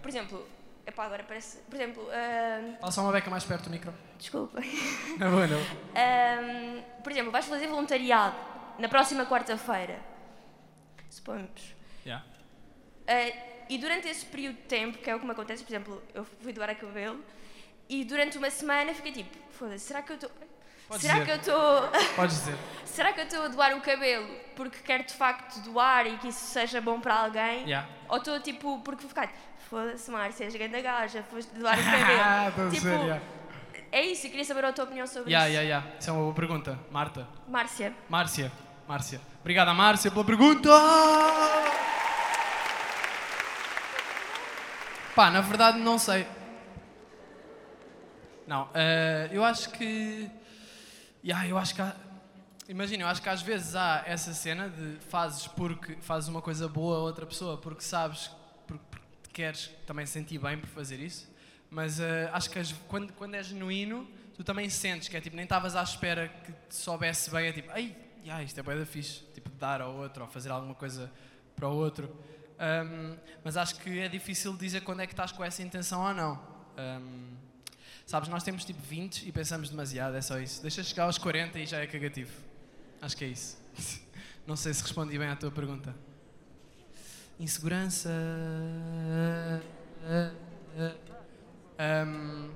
por 0.00 0.08
exemplo, 0.08 0.46
epá, 0.86 1.06
agora 1.06 1.24
parece. 1.24 1.58
Por 1.62 1.74
exemplo. 1.74 2.04
Uh... 2.04 2.92
Só 2.92 3.02
uma 3.02 3.12
beca 3.12 3.30
mais 3.30 3.42
perto 3.44 3.64
do 3.64 3.70
micro. 3.70 3.92
Desculpa. 4.18 4.60
Não, 5.18 5.30
não. 5.46 5.58
Um, 5.58 6.82
por 7.02 7.12
exemplo, 7.12 7.30
vais 7.30 7.44
fazer 7.44 7.66
voluntariado 7.66 8.53
na 8.78 8.88
próxima 8.88 9.26
quarta-feira. 9.26 10.00
Supomos. 11.08 11.74
Yeah. 12.04 12.24
Uh, 13.08 13.54
e 13.68 13.78
durante 13.78 14.08
esse 14.08 14.26
período 14.26 14.56
de 14.56 14.62
tempo, 14.62 14.98
que 14.98 15.08
é 15.08 15.14
o 15.14 15.20
que 15.20 15.26
me 15.26 15.32
acontece, 15.32 15.62
por 15.62 15.70
exemplo, 15.70 16.02
eu 16.12 16.24
fui 16.24 16.52
doar 16.52 16.70
a 16.70 16.74
cabelo 16.74 17.20
e 17.88 18.04
durante 18.04 18.36
uma 18.38 18.50
semana 18.50 18.92
fiquei 18.94 19.12
tipo, 19.12 19.36
foda-se, 19.50 19.86
será 19.86 20.02
que 20.02 20.12
eu 20.12 20.16
estou. 20.16 20.30
Será 20.98 21.14
dizer. 21.14 21.24
que 21.24 21.30
eu 21.30 21.36
estou. 21.36 21.88
Podes 22.14 22.36
dizer. 22.36 22.56
será 22.84 23.12
que 23.12 23.20
eu 23.20 23.24
estou 23.24 23.42
a 23.42 23.48
doar 23.48 23.74
o 23.76 23.80
cabelo 23.80 24.28
porque 24.54 24.78
quero 24.80 25.04
de 25.04 25.14
facto 25.14 25.60
doar 25.60 26.06
e 26.06 26.18
que 26.18 26.28
isso 26.28 26.44
seja 26.44 26.80
bom 26.80 27.00
para 27.00 27.14
alguém? 27.14 27.64
Yeah. 27.64 27.88
Ou 28.08 28.18
estou 28.18 28.38
tipo, 28.40 28.80
porque 28.80 29.02
vou 29.02 29.08
ficar, 29.08 29.32
foda-se, 29.70 30.10
Márcia, 30.10 30.44
és 30.44 30.54
grande 30.54 30.82
gaja, 30.82 31.22
foste 31.22 31.54
doar 31.54 31.78
o 31.78 32.52
cabelo. 32.52 32.70
tipo. 32.70 33.43
É 33.94 34.02
isso, 34.06 34.26
eu 34.26 34.30
queria 34.30 34.44
saber 34.44 34.64
a 34.64 34.72
tua 34.72 34.86
opinião 34.86 35.06
sobre 35.06 35.30
yeah, 35.30 35.48
isso. 35.48 35.56
Yeah, 35.56 35.68
yeah. 35.84 35.98
Isso 36.00 36.10
é 36.10 36.12
uma 36.12 36.22
boa 36.22 36.34
pergunta. 36.34 36.76
Marta. 36.90 37.28
Márcia. 37.46 37.94
Márcia. 38.08 38.50
Márcia. 38.88 39.20
Obrigada, 39.40 39.72
Márcia, 39.72 40.10
pela 40.10 40.24
pergunta! 40.24 40.68
Pá, 45.14 45.30
na 45.30 45.40
verdade 45.40 45.78
não 45.78 45.96
sei. 45.96 46.26
Não, 48.48 48.68
eh, 48.74 49.28
eu 49.30 49.44
acho 49.44 49.70
que. 49.70 50.28
Yeah, 51.24 51.46
eu 51.48 51.56
acho 51.56 51.72
que. 51.76 51.80
há- 51.80 51.94
Imagina, 52.68 53.04
eu 53.04 53.06
acho 53.08 53.22
que 53.22 53.28
às 53.28 53.42
vezes 53.42 53.76
há 53.76 54.02
essa 54.06 54.32
cena 54.34 54.68
de 54.70 54.96
fazes 55.08 55.46
porque 55.46 55.94
fazes 56.00 56.28
uma 56.28 56.42
coisa 56.42 56.66
boa 56.66 56.96
a 56.96 57.00
outra 57.00 57.24
pessoa 57.26 57.58
porque 57.58 57.82
sabes, 57.82 58.28
porque, 58.66 58.82
porque 58.90 59.30
queres 59.32 59.70
também 59.86 60.04
sentir 60.04 60.38
bem 60.38 60.58
por 60.58 60.68
fazer 60.68 60.98
isso. 60.98 61.32
Mas 61.74 61.98
eh, 61.98 62.30
acho 62.32 62.48
que 62.50 62.58
as- 62.60 62.70
quando, 62.86 63.12
quando 63.14 63.34
é 63.34 63.42
genuíno, 63.42 64.08
tu 64.36 64.44
também 64.44 64.70
sentes 64.70 65.08
que 65.08 65.16
é 65.16 65.20
tipo, 65.20 65.34
nem 65.34 65.42
estavas 65.42 65.74
à 65.74 65.82
espera 65.82 66.28
que 66.28 66.52
te 66.52 66.74
soubesse 66.76 67.28
bem, 67.32 67.48
é 67.48 67.52
tipo, 67.52 67.68
ai, 67.72 67.96
yeah, 68.22 68.44
isto 68.44 68.60
é 68.60 68.62
bué 68.62 68.76
da 68.78 68.86
fixe, 68.86 69.24
tipo, 69.34 69.50
dar 69.58 69.80
ao 69.80 69.92
outro 69.96 70.22
ou 70.22 70.28
fazer 70.30 70.50
alguma 70.52 70.76
coisa 70.76 71.10
para 71.56 71.68
o 71.68 71.74
outro. 71.74 72.08
Ahm, 72.60 73.16
mas 73.42 73.56
acho 73.56 73.74
que 73.80 73.98
é 73.98 74.08
difícil 74.08 74.56
dizer 74.56 74.82
quando 74.82 75.00
é 75.00 75.06
que 75.08 75.12
estás 75.14 75.32
com 75.32 75.44
essa 75.44 75.64
intenção 75.64 76.00
ou 76.00 76.14
não. 76.14 76.40
Ahm, 76.78 77.34
sabes, 78.06 78.28
nós 78.28 78.44
temos 78.44 78.64
tipo 78.64 78.80
20 78.80 79.26
e 79.28 79.32
pensamos 79.32 79.68
demasiado, 79.68 80.14
é 80.16 80.20
só 80.22 80.38
isso. 80.38 80.62
Deixa 80.62 80.80
chegar 80.84 81.06
aos 81.06 81.18
40 81.18 81.58
e 81.58 81.66
já 81.66 81.78
é 81.80 81.88
cagativo. 81.88 82.30
Acho 83.02 83.16
que 83.16 83.24
é 83.24 83.28
isso. 83.28 83.58
Não 84.46 84.54
sei 84.54 84.72
se 84.72 84.80
respondi 84.82 85.18
bem 85.18 85.26
à 85.26 85.34
tua 85.34 85.50
pergunta. 85.50 85.92
Insegurança. 87.40 88.10
Ahm, 91.76 92.50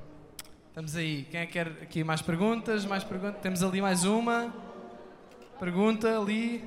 estamos 0.69 0.95
aí. 0.95 1.27
Quem 1.31 1.41
é 1.41 1.47
que 1.47 1.53
quer 1.53 1.67
aqui 1.83 2.05
mais 2.05 2.23
perguntas? 2.23 2.85
Mais 2.85 3.03
perguntas? 3.03 3.41
Temos 3.43 3.63
ali 3.65 3.81
mais 3.81 4.05
uma. 4.05 4.55
Pergunta 5.59 6.21
ali. 6.21 6.65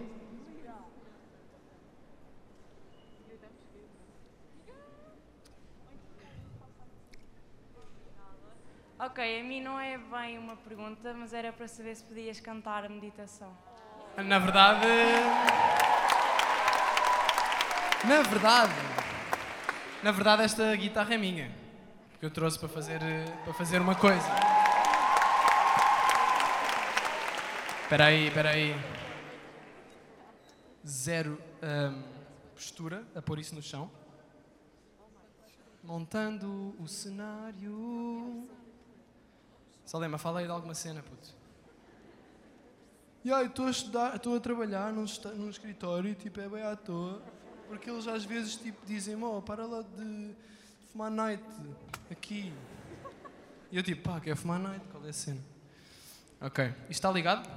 Ok, 9.00 9.40
a 9.40 9.44
mim 9.44 9.62
não 9.62 9.80
é 9.80 9.98
bem 9.98 10.38
uma 10.38 10.56
pergunta, 10.58 11.14
mas 11.14 11.34
era 11.34 11.52
para 11.52 11.68
saber 11.68 11.96
se 11.96 12.04
podias 12.04 12.40
cantar 12.40 12.86
a 12.86 12.90
meditação. 12.90 13.52
Na 14.18 14.38
verdade. 14.38 14.86
Na 18.06 18.22
verdade. 18.22 18.74
Na 20.04 20.12
verdade, 20.12 20.44
esta 20.44 20.76
guitarra 20.76 21.16
é 21.16 21.18
minha. 21.18 21.61
Que 22.22 22.28
eu 22.28 22.30
trouxe 22.30 22.60
para 22.60 22.70
fazer, 22.70 23.02
eh, 23.02 23.26
para 23.44 23.52
fazer 23.56 23.82
uma 23.82 23.96
coisa. 23.96 24.28
Espera 27.82 28.06
aí, 28.06 28.28
espera 28.28 28.50
aí. 28.52 28.76
Zero 30.88 31.42
ahm, 31.64 32.04
postura 32.54 33.04
a 33.16 33.24
pôr 33.24 33.40
isso 33.40 33.56
no 33.56 33.62
chão. 33.64 33.90
Montando 35.84 36.76
o 36.80 36.88
cenário. 36.88 38.48
Salema, 39.84 40.20
fala 40.20 40.42
aí 40.42 40.46
de 40.46 40.52
alguma 40.52 40.76
cena, 40.76 41.02
puto. 41.02 41.30
E 43.26 43.34
aí, 43.34 43.48
estou 43.48 43.66
a 43.66 43.72
estudar, 43.72 44.16
estou 44.16 44.36
a 44.36 44.40
trabalhar 44.40 44.94
num, 44.94 45.06
num 45.38 45.50
escritório 45.50 46.12
e 46.12 46.14
tipo, 46.14 46.40
é 46.40 46.48
bem 46.48 46.62
à 46.62 46.76
toa. 46.76 47.20
Porque 47.68 47.90
eles 47.90 48.08
às 48.08 48.24
vezes 48.24 48.58
tipo, 48.58 48.86
dizem, 48.86 49.16
oh, 49.24 49.42
para 49.42 49.66
lá 49.66 49.82
de 49.82 50.36
fumar 50.92 51.10
night 51.10 51.44
aqui. 52.12 52.54
E 53.72 53.78
eu 53.78 53.84
tipo, 53.84 54.02
pá, 54.10 54.20
quer 54.20 54.36
fumar 54.36 54.60
night? 54.60 54.84
Qual 54.92 55.06
é 55.06 55.10
a 55.10 55.14
cena? 55.14 55.40
Ok, 56.42 56.66
isto 56.66 56.92
está 56.92 57.12
ligado? 57.12 57.50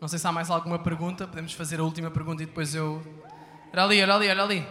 Não 0.00 0.08
sei 0.08 0.18
se 0.18 0.26
há 0.26 0.32
mais 0.32 0.50
alguma 0.50 0.78
pergunta, 0.78 1.26
podemos 1.26 1.52
fazer 1.52 1.80
a 1.80 1.84
última 1.84 2.10
pergunta 2.10 2.42
e 2.42 2.46
depois 2.46 2.74
eu. 2.74 3.02
Era 3.72 3.84
ali, 3.84 3.98
era 3.98 4.14
ali, 4.14 4.26
era 4.26 4.42
ali. 4.42 4.66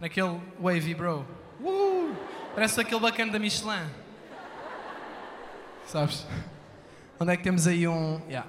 Naquele 0.00 0.40
wavy 0.60 0.94
bro. 0.94 1.26
Uh! 1.60 2.16
Parece 2.54 2.80
aquele 2.80 3.00
bacana 3.00 3.32
da 3.32 3.38
Michelin. 3.38 3.88
Sabes? 5.86 6.26
Onde 7.20 7.32
é 7.32 7.36
que 7.36 7.42
temos 7.42 7.66
aí 7.66 7.86
um. 7.86 8.20
Yeah. 8.28 8.48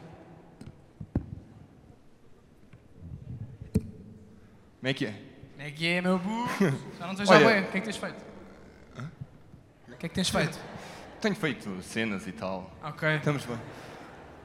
Como 4.80 4.88
é 4.88 4.94
que 4.94 5.06
é? 5.06 5.29
Como 5.60 5.68
é 5.68 5.72
que 5.74 5.88
é, 5.90 6.02
meu 6.02 6.18
burro? 6.18 6.48
Já 6.98 7.06
não 7.06 7.12
estou 7.12 7.26
já 7.26 7.36
Olha- 7.36 7.48
bem. 7.50 7.64
O 7.64 7.68
que 7.68 7.78
é 7.78 7.80
que 7.82 7.86
tens 7.86 7.98
feito? 7.98 8.24
O 9.90 9.96
que 9.98 10.06
é 10.06 10.10
que 10.10 10.16
tens 10.16 10.30
feito? 10.30 10.58
Tenho 11.20 11.36
feito 11.36 11.82
cenas 11.84 12.26
e 12.28 12.32
tal. 12.32 12.72
Ok. 12.82 13.16
Estamos 13.18 13.44
bem. 13.44 13.58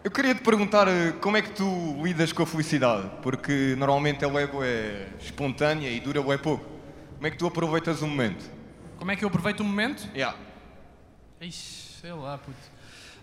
Eu 0.03 0.11
queria 0.11 0.35
te 0.35 0.43
perguntar 0.43 0.89
eh, 0.89 1.13
como 1.21 1.37
é 1.37 1.43
que 1.43 1.51
tu 1.53 2.03
lidas 2.03 2.33
com 2.33 2.43
a 2.43 2.47
felicidade, 2.47 3.09
porque 3.23 3.77
normalmente 3.79 4.25
ela 4.25 4.41
é 4.41 4.47
bué 4.49 5.07
espontânea 5.21 5.89
e 5.89 6.01
dura 6.01 6.21
bué 6.21 6.37
pouco. 6.37 6.65
Como 7.15 7.27
é 7.29 7.31
que 7.31 7.37
tu 7.37 7.47
aproveitas 7.47 8.03
o 8.03 8.09
momento? 8.09 8.45
Como 8.99 9.13
é 9.13 9.15
que 9.15 9.25
eu 9.25 9.29
aproveito 9.29 9.61
o 9.61 9.65
momento? 9.65 10.11
Yeah, 10.17 10.37
Ixi, 11.41 12.01
sei 12.01 12.13
lá, 12.13 12.39
puto. 12.39 12.59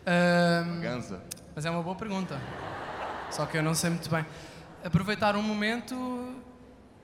Ahm, 0.07 0.79
ganza. 0.79 1.21
mas 1.53 1.65
é 1.65 1.69
uma 1.69 1.83
boa 1.83 1.97
pergunta. 1.97 2.39
Só 3.31 3.45
que 3.45 3.57
eu 3.57 3.61
não 3.61 3.73
sei 3.75 3.89
muito 3.89 4.09
bem. 4.09 4.25
Aproveitar 4.81 5.35
um 5.35 5.43
momento, 5.43 6.40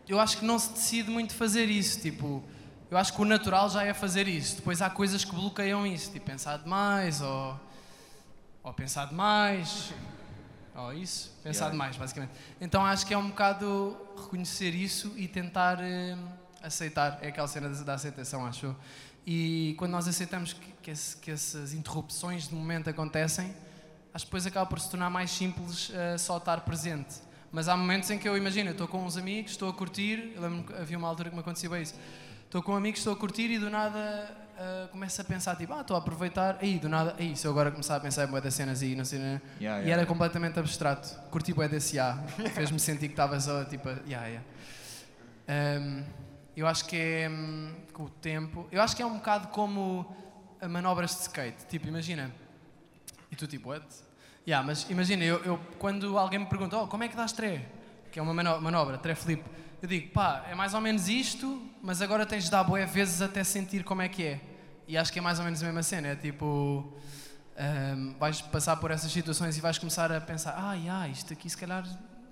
eu 0.07 0.19
acho 0.19 0.37
que 0.37 0.45
não 0.45 0.57
se 0.59 0.71
decide 0.71 1.09
muito 1.11 1.33
fazer 1.33 1.65
isso. 1.69 1.99
Tipo, 2.01 2.43
eu 2.89 2.97
acho 2.97 3.13
que 3.13 3.21
o 3.21 3.25
natural 3.25 3.69
já 3.69 3.83
é 3.83 3.93
fazer 3.93 4.27
isso. 4.27 4.57
Depois 4.57 4.81
há 4.81 4.89
coisas 4.89 5.23
que 5.25 5.33
bloqueiam 5.35 5.85
isso, 5.85 6.11
tipo 6.11 6.25
pensar 6.25 6.57
demais 6.57 7.21
ou, 7.21 7.59
ou 8.63 8.73
pensar 8.73 9.05
demais. 9.05 9.93
Ou 10.75 10.93
isso, 10.93 11.31
pensar 11.43 11.65
Yeah. 11.65 11.71
demais, 11.71 11.97
basicamente. 11.97 12.31
Então 12.61 12.85
acho 12.85 13.05
que 13.05 13.13
é 13.13 13.17
um 13.17 13.29
bocado 13.29 13.97
reconhecer 14.15 14.75
isso 14.75 15.11
e 15.17 15.27
tentar 15.27 15.79
eh, 15.81 16.15
aceitar. 16.61 17.17
É 17.21 17.29
aquela 17.29 17.47
cena 17.47 17.67
da 17.69 17.81
da 17.83 17.93
aceitação, 17.95 18.45
acho. 18.45 18.75
E 19.25 19.73
quando 19.79 19.91
nós 19.91 20.07
aceitamos 20.07 20.53
que, 20.53 20.71
que, 20.83 20.91
esse- 20.91 21.17
que 21.17 21.31
essas 21.31 21.73
interrupções 21.73 22.47
de 22.47 22.53
momento 22.53 22.89
acontecem, 22.91 23.53
acho 24.13 24.25
que 24.25 24.29
depois 24.29 24.45
acaba 24.45 24.67
por 24.67 24.79
se 24.79 24.87
tornar 24.89 25.09
mais 25.09 25.31
simples 25.31 25.89
eh, 25.93 26.15
só 26.19 26.37
estar 26.37 26.61
presente. 26.61 27.15
Mas 27.51 27.67
há 27.67 27.77
momentos 27.77 28.09
em 28.09 28.19
que 28.19 28.27
eu 28.27 28.37
imagino, 28.37 28.69
eu 28.69 28.73
estou 28.73 28.87
com 28.87 29.03
uns 29.03 29.17
amigos, 29.17 29.51
estou 29.51 29.69
a 29.69 29.73
curtir, 29.73 30.33
eu 30.35 30.41
lembro 30.41 30.75
havia 30.75 30.97
uma 30.97 31.07
altura 31.07 31.29
que 31.29 31.35
me 31.35 31.41
acontecia 31.41 31.69
bem 31.69 31.81
isso. 31.81 31.95
Estou 32.45 32.61
com 32.61 32.75
amigos, 32.75 32.99
estou 32.99 33.13
a 33.13 33.15
curtir 33.15 33.49
e 33.51 33.59
do 33.59 33.69
nada 33.69 34.47
eh, 34.59 34.87
começo 34.91 35.21
a 35.21 35.23
pensar, 35.23 35.55
tipo, 35.55 35.71
ah, 35.71 35.81
estou 35.81 35.95
a 35.95 35.99
aproveitar, 35.99 36.57
aí 36.59 36.79
do 36.79 36.89
nada, 36.89 37.15
aí, 37.19 37.35
se 37.35 37.45
eu 37.45 37.51
agora 37.51 37.69
começar 37.69 37.95
a 37.95 37.99
pensar 37.99 38.27
em 38.27 38.31
bué 38.31 38.41
das 38.41 38.55
cenas 38.55 38.81
e 38.81 38.95
não 38.95 39.05
sei, 39.05 39.19
né? 39.19 39.39
Yeah, 39.59 39.81
e 39.81 39.83
yeah. 39.83 40.01
era 40.01 40.05
completamente 40.05 40.57
abstrato. 40.57 41.15
Curti 41.29 41.53
bué 41.53 41.67
desse 41.67 41.99
A, 41.99 42.17
fez-me 42.55 42.79
sentir 42.79 43.07
que 43.07 43.13
estava 43.13 43.39
só, 43.39 43.63
tipo, 43.65 43.87
yeah, 44.07 44.25
yeah. 44.25 44.43
Ahm, 45.47 46.03
eu 46.55 46.65
acho 46.65 46.85
que 46.85 46.97
é 46.97 47.29
hum, 47.29 47.71
com 47.93 48.05
o 48.05 48.09
tempo. 48.09 48.67
Eu 48.71 48.81
acho 48.81 48.95
que 48.95 49.03
é 49.03 49.05
um 49.05 49.17
bocado 49.17 49.49
como 49.49 50.15
a 50.59 50.67
manobras 50.67 51.11
de 51.11 51.21
skate. 51.21 51.67
Tipo, 51.67 51.87
imagina. 51.87 52.31
E 53.31 53.35
tu, 53.35 53.45
tipo, 53.45 53.69
what? 53.69 53.85
Yeah, 54.47 54.65
mas 54.65 54.89
imagina, 54.89 55.23
eu, 55.23 55.43
eu- 55.43 55.59
quando 55.77 56.17
alguém 56.17 56.39
me 56.39 56.45
pergunta, 56.45 56.77
oh, 56.77 56.87
como 56.87 57.03
é 57.03 57.07
que 57.07 57.15
dás 57.17 57.33
tré? 57.33 57.65
Que 58.11 58.19
é 58.19 58.21
uma 58.21 58.33
mano- 58.33 58.61
manobra, 58.61 58.97
tré 58.97 59.13
flip. 59.13 59.43
Eu 59.81 59.87
digo, 59.89 60.11
pá, 60.11 60.45
é 60.49 60.55
mais 60.55 60.73
ou 60.73 60.79
menos 60.81 61.07
isto, 61.09 61.61
mas 61.83 62.01
agora 62.01 62.25
tens 62.25 62.45
de 62.45 62.51
dar 62.51 62.63
boé 62.63 62.85
vezes 62.85 63.21
até 63.21 63.43
sentir 63.43 63.83
como 63.83 64.01
é 64.01 64.07
que 64.09 64.23
é. 64.23 64.41
E 64.87 64.97
acho 64.97 65.11
que 65.11 65.19
é 65.19 65.21
mais 65.21 65.37
ou 65.39 65.45
menos 65.45 65.61
a 65.61 65.65
mesma 65.65 65.83
cena. 65.83 66.07
É 66.09 66.15
tipo, 66.15 66.93
hum, 67.59 68.15
vais 68.17 68.41
passar 68.41 68.77
por 68.77 68.89
essas 68.89 69.11
situações 69.11 69.57
e 69.57 69.61
vais 69.61 69.77
começar 69.77 70.11
a 70.11 70.21
pensar, 70.21 70.55
ah, 70.57 70.73
yeah, 70.73 71.07
isto 71.09 71.33
aqui 71.33 71.49
se 71.49 71.57
calhar 71.57 71.83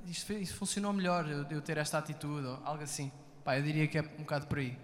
isto, 0.08 0.32
isto 0.34 0.56
funcionou 0.56 0.94
melhor, 0.94 1.28
eu, 1.30 1.46
eu 1.50 1.62
ter 1.62 1.78
esta 1.78 1.98
atitude, 1.98 2.48
ou 2.48 2.60
algo 2.64 2.82
assim. 2.84 3.12
Pá, 3.44 3.58
eu 3.58 3.64
diria 3.64 3.88
que 3.88 3.98
é 3.98 4.02
um 4.02 4.22
bocado 4.24 4.48
por 4.48 4.58
aí. 4.60 4.78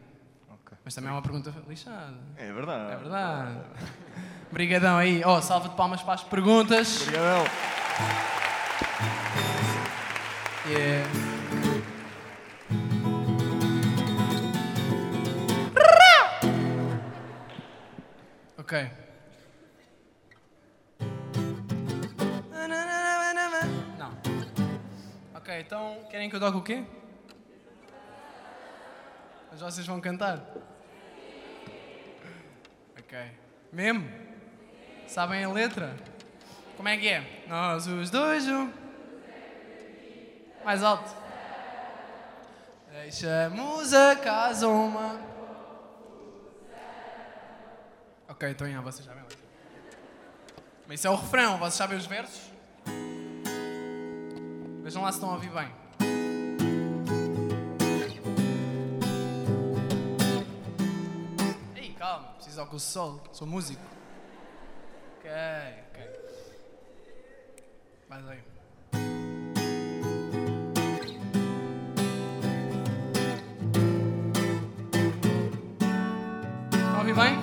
Ok. 0.50 0.78
Mas 0.84 0.94
também 0.94 1.10
é 1.10 1.14
uma 1.14 1.22
pergunta 1.22 1.54
lixada. 1.68 2.14
É 2.36 2.52
verdade. 2.52 2.92
É 2.94 2.98
verdade. 2.98 3.60
Obrigadão 4.52 4.98
aí. 4.98 5.24
Oh, 5.26 5.42
salva 5.42 5.70
de 5.70 5.76
palmas 5.76 6.04
para 6.04 6.16
as 6.16 6.24
perguntas. 6.26 7.04
Obrigadão. 7.04 7.46
Yeah. 10.68 11.10
Ok. 18.58 18.92
Não. 23.98 24.12
Ok, 25.34 25.60
então 25.62 25.98
querem 26.10 26.30
que 26.30 26.36
eu 26.36 26.40
toque 26.42 26.58
o 26.58 26.62
quê? 26.62 26.84
Mas 29.50 29.62
vocês 29.62 29.88
vão 29.88 30.02
cantar? 30.02 30.46
Ok. 33.00 33.18
Mesmo? 33.72 34.31
Sabem 35.12 35.44
a 35.44 35.50
letra? 35.52 35.94
Como 36.78 36.88
é 36.88 36.96
que 36.96 37.10
é? 37.10 37.44
Nós 37.46 37.86
os 37.86 38.10
dois 38.10 38.46
juntos. 38.46 38.80
Mais 40.64 40.82
alto. 40.82 41.14
Deixamos 42.90 43.94
a 43.94 44.16
casa 44.16 44.70
uma. 44.70 45.20
Ok, 48.30 48.52
então 48.52 48.72
já, 48.72 48.80
vocês 48.80 49.06
sabem 49.06 49.20
a 49.20 49.24
letra. 49.24 49.38
Mas 50.88 51.02
isso 51.02 51.08
é 51.08 51.10
o 51.10 51.16
refrão, 51.16 51.58
vocês 51.58 51.74
sabem 51.74 51.98
os 51.98 52.06
versos? 52.06 52.50
Vejam 54.82 55.02
lá 55.02 55.12
se 55.12 55.18
estão 55.18 55.32
a 55.32 55.34
ouvir 55.34 55.50
bem. 55.50 55.70
Ei, 61.76 61.94
calma, 61.96 62.28
preciso 62.36 62.36
preciso 62.36 62.56
de 62.56 62.62
óculos 62.62 62.82
de 62.82 62.88
sol, 62.88 63.22
sou 63.34 63.46
músico. 63.46 64.01
Ok, 65.32 65.40
ok. 65.88 66.00
Vai 68.10 68.22
daí. 68.24 68.40
Ouvi 76.98 77.14
bem? 77.14 77.40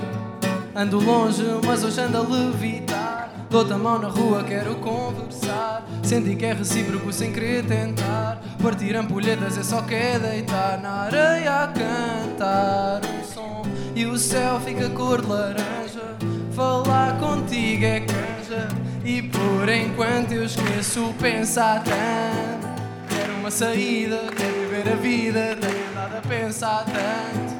Ando 0.76 1.00
longe, 1.00 1.42
mas 1.64 1.82
hoje 1.82 2.00
ando 2.02 2.18
a 2.18 2.20
levitar. 2.20 3.30
Dou-te 3.48 3.72
a 3.72 3.78
mão 3.78 3.98
na 3.98 4.08
rua, 4.08 4.44
quero 4.44 4.76
conversar. 4.76 5.82
Senti 6.02 6.36
que 6.36 6.44
é 6.44 6.52
recíproco 6.52 7.10
sem 7.10 7.32
querer 7.32 7.64
tentar. 7.64 8.38
Partir 8.62 8.96
ampulhetas 8.96 9.56
é 9.56 9.62
só 9.62 9.80
quer 9.80 10.20
deitar 10.20 10.78
na 10.82 11.04
areia 11.04 11.62
a 11.62 11.68
cantar 11.68 13.00
um 13.06 13.24
som. 13.24 13.62
E 13.96 14.04
o 14.04 14.18
céu 14.18 14.60
fica 14.60 14.90
cor 14.90 15.22
de 15.22 15.28
laranja. 15.28 16.18
Falar 16.58 17.16
contigo 17.20 17.84
é 17.84 18.00
canja. 18.00 18.66
E 19.04 19.22
por 19.22 19.68
enquanto 19.68 20.32
eu 20.32 20.44
esqueço 20.44 21.14
pensar 21.20 21.84
tanto. 21.84 22.66
Quero 23.08 23.34
uma 23.34 23.48
saída, 23.48 24.22
quero 24.36 24.54
viver 24.54 24.92
a 24.92 24.96
vida. 24.96 25.56
Tenho 25.60 25.88
andado 25.92 26.16
a 26.16 26.20
pensar 26.20 26.84
tanto. 26.84 27.54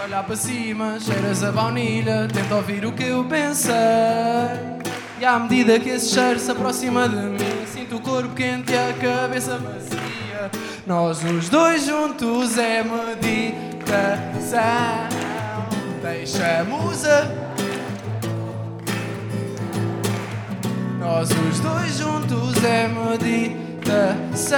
A 0.00 0.04
olhar 0.06 0.24
para 0.24 0.34
cima, 0.34 0.98
cheiras 0.98 1.44
a 1.44 1.52
baunilha, 1.52 2.26
tento 2.26 2.52
ouvir 2.52 2.84
o 2.84 2.90
que 2.90 3.04
eu 3.04 3.24
pensei. 3.26 3.76
E 5.20 5.24
à 5.24 5.38
medida 5.38 5.78
que 5.78 5.90
esse 5.90 6.12
cheiro 6.12 6.40
se 6.40 6.50
aproxima 6.50 7.08
de 7.08 7.14
mim, 7.14 7.64
sinto 7.72 7.94
o 7.94 8.00
corpo 8.00 8.34
quente 8.34 8.72
e 8.72 8.76
a 8.76 8.92
cabeça 8.92 9.56
vazia. 9.56 10.50
Nós 10.84 11.22
os 11.22 11.48
dois 11.48 11.86
juntos 11.86 12.58
é 12.58 12.82
meditação. 12.82 13.86
Deixamos 16.02 17.04
a. 17.04 17.45
Nós 21.06 21.30
os 21.30 21.60
dois 21.60 21.98
juntos 21.98 22.64
é 22.64 22.88
meditação. 22.88 24.56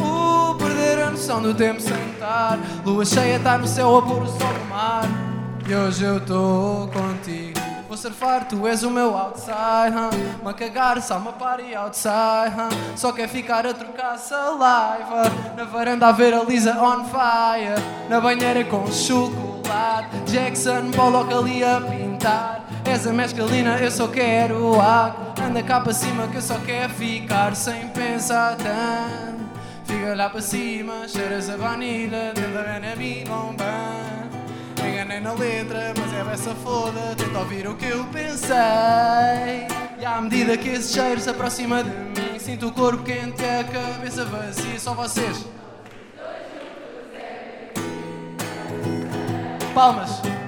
O 0.00 0.56
perder 0.56 1.04
a 1.04 1.10
noção 1.12 1.40
do 1.40 1.54
tempo 1.54 1.80
sem 1.80 2.10
estar. 2.10 2.58
Lua 2.84 3.04
cheia 3.04 3.36
está 3.36 3.56
no 3.56 3.64
céu 3.64 3.96
a 3.96 4.02
pôr 4.02 4.24
o 4.24 4.26
sol 4.26 4.52
no 4.52 4.64
mar. 4.64 5.04
E 5.68 5.72
hoje 5.72 6.02
eu 6.02 6.16
estou 6.16 6.88
contigo. 6.88 7.60
Vou 7.86 7.96
surfar, 7.96 8.48
tu 8.48 8.66
és 8.66 8.82
o 8.82 8.90
meu 8.90 9.16
outside. 9.16 9.94
Huh? 9.94 10.10
Uma 10.42 10.52
cagar, 10.52 11.00
só 11.00 11.16
uma 11.16 11.32
party 11.32 11.76
outside. 11.76 12.52
Huh? 12.56 12.96
Só 12.96 13.12
quer 13.12 13.28
ficar 13.28 13.64
a 13.64 13.72
trocar 13.72 14.18
saliva. 14.18 15.30
Na 15.56 15.62
varanda 15.62 16.08
a 16.08 16.12
ver 16.12 16.34
a 16.34 16.42
Lisa 16.42 16.72
on 16.72 17.04
fire. 17.04 17.80
Na 18.08 18.20
banheira 18.20 18.64
com 18.64 18.84
chocolate. 18.90 20.08
Jackson 20.26 20.90
Pollock 20.90 21.32
ali 21.32 21.62
a 21.62 21.80
pintar. 21.80 22.59
És 22.84 23.06
a 23.06 23.12
mescalina, 23.12 23.78
eu 23.78 23.90
só 23.90 24.08
quero 24.08 24.80
água. 24.80 25.34
Anda 25.42 25.62
cá 25.62 25.80
para 25.80 25.92
cima 25.92 26.26
que 26.28 26.36
eu 26.36 26.42
só 26.42 26.58
quero 26.58 26.92
ficar 26.94 27.54
sem 27.54 27.88
pensar 27.88 28.56
tanto. 28.56 29.40
Fica 29.84 30.14
lá 30.14 30.30
para 30.30 30.40
cima, 30.40 31.08
cheiras 31.08 31.50
a 31.50 31.56
vanilha, 31.56 32.32
tenta 32.34 32.62
ver 32.62 32.80
na 32.80 32.96
mim. 32.96 33.24
Enganei 34.78 35.20
na 35.20 35.32
letra, 35.32 35.92
mas 35.98 36.12
é 36.12 36.32
essa 36.32 36.54
foda, 36.54 37.14
tenta 37.16 37.38
ouvir 37.38 37.66
o 37.66 37.74
que 37.74 37.86
eu 37.86 38.04
pensei. 38.06 38.56
E 39.98 40.04
à 40.04 40.20
medida 40.20 40.56
que 40.56 40.68
esse 40.68 40.94
cheiro 40.94 41.20
se 41.20 41.28
aproxima 41.28 41.82
de 41.82 41.90
mim, 41.90 42.38
sinto 42.38 42.68
o 42.68 42.72
corpo 42.72 43.02
quente 43.02 43.42
e 43.42 43.60
a 43.60 43.64
cabeça 43.64 44.24
vazia, 44.24 44.78
só 44.78 44.94
vocês. 44.94 45.44
Palmas. 49.74 50.39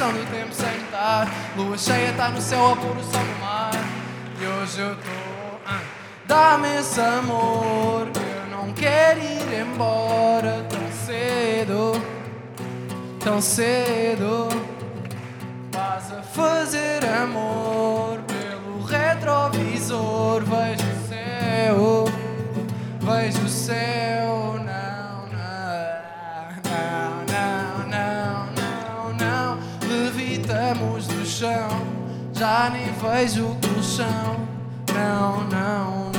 Noção 0.00 0.12
do 0.12 0.30
tempo 0.30 0.54
sem 0.54 0.76
estar. 0.84 1.28
Lua 1.54 1.76
cheia 1.76 2.10
está 2.10 2.30
no 2.30 2.40
céu 2.40 2.72
a 2.72 2.76
pôr 2.76 2.96
o 2.96 3.02
sol 3.02 3.22
no 3.22 3.38
mar. 3.38 3.70
E 4.40 4.46
hoje 4.46 4.80
eu 4.80 4.92
estou. 4.94 5.60
Ah, 5.66 5.80
Dá-me 6.26 6.76
esse 6.78 7.00
amor. 7.00 8.08
Eu 8.08 8.56
não 8.56 8.72
quero 8.72 9.20
ir 9.20 9.60
embora 9.60 10.64
tão 10.70 10.92
cedo. 11.04 12.02
Tão 13.22 13.42
cedo. 13.42 14.48
Vas 15.70 16.12
a 16.12 16.22
fazer 16.22 17.04
amor 17.04 18.20
pelo 18.22 18.82
retrovisor. 18.82 20.42
Vejo 20.44 20.88
o 20.88 21.08
céu. 21.08 22.04
Vejo 23.00 23.44
o 23.44 23.48
céu. 23.48 24.59
Levitamos 30.70 31.08
do 31.08 31.26
chão. 31.26 31.68
Já 32.32 32.70
nem 32.70 32.92
vejo 32.92 33.44
o 33.44 33.56
colchão. 33.56 34.36
Não, 34.94 35.42
não, 35.48 36.12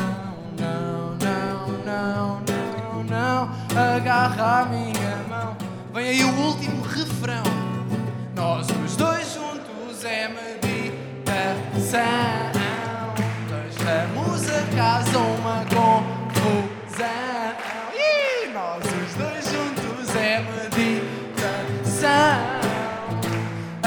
não, 0.59 1.15
não, 1.17 1.67
não, 1.85 1.85
não, 1.85 2.41
não, 2.41 3.03
não. 3.03 3.95
Agarra 3.95 4.61
a 4.61 4.65
minha 4.65 5.17
mão. 5.29 5.55
Vem 5.93 6.09
aí 6.09 6.23
o 6.25 6.35
último 6.41 6.80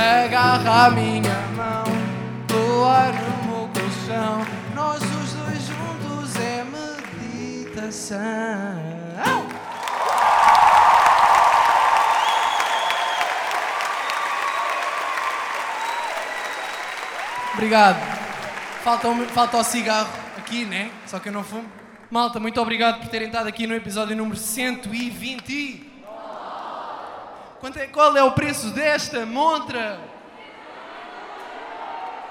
Agarra 0.05 0.87
a 0.87 0.91
minha 0.91 1.35
mão, 1.57 1.85
doar 2.47 3.13
no 3.15 3.47
meu 3.49 3.69
colchão. 3.69 4.45
Nós 4.75 5.01
os 5.03 5.33
dois 5.33 5.63
juntos 5.67 6.37
é 6.37 6.65
meditação. 6.65 8.25
Obrigado. 17.55 17.97
Falta, 18.83 19.09
um- 19.09 19.27
falta 19.29 19.57
o 19.57 19.65
cigarro 19.65 20.11
aqui, 20.39 20.65
né? 20.65 20.91
Só 21.07 21.19
que 21.19 21.29
eu 21.29 21.33
não 21.33 21.45
fumo. 21.45 21.65
Malta, 22.11 22.39
muito 22.39 22.61
obrigado 22.61 23.01
por 23.01 23.09
terem 23.09 23.29
estado 23.29 23.49
aqui 23.49 23.67
no 23.67 23.75
episódio 23.75 24.15
número 24.17 24.37
120. 24.37 25.94
Quanto 27.61 27.79
é, 27.79 27.87
qual 27.87 28.17
é 28.17 28.23
o 28.23 28.33
preço 28.33 28.71
desta 28.71 29.25
montra? 29.25 29.99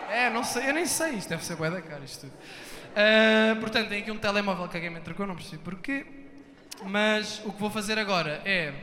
É, 0.09 0.29
não 0.29 0.43
sei, 0.43 0.69
eu 0.69 0.73
nem 0.73 0.85
sei. 0.85 1.13
Isto 1.13 1.29
deve 1.29 1.43
ser 1.43 1.55
bué 1.55 1.71
da 1.71 1.81
cara, 1.81 2.03
isto 2.03 2.21
tudo. 2.27 2.33
Ah, 2.95 3.55
portanto, 3.59 3.89
tem 3.89 4.01
aqui 4.01 4.11
um 4.11 4.17
telemóvel 4.17 4.67
que 4.67 4.77
alguém 4.77 4.91
me 4.91 4.99
entregou, 4.99 5.25
não 5.25 5.35
percebi 5.35 5.57
porquê. 5.57 6.05
Mas 6.85 7.41
o 7.45 7.51
que 7.51 7.59
vou 7.59 7.69
fazer 7.69 7.97
agora 7.97 8.41
é 8.45 8.73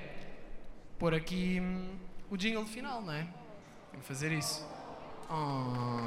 pôr 0.98 1.14
aqui 1.14 1.60
hum, 1.60 1.96
o 2.30 2.36
jingle 2.36 2.66
final, 2.66 3.02
não 3.02 3.12
é? 3.12 3.26
Que 3.92 4.00
fazer 4.00 4.32
isso. 4.32 4.66
Oh. 5.30 6.00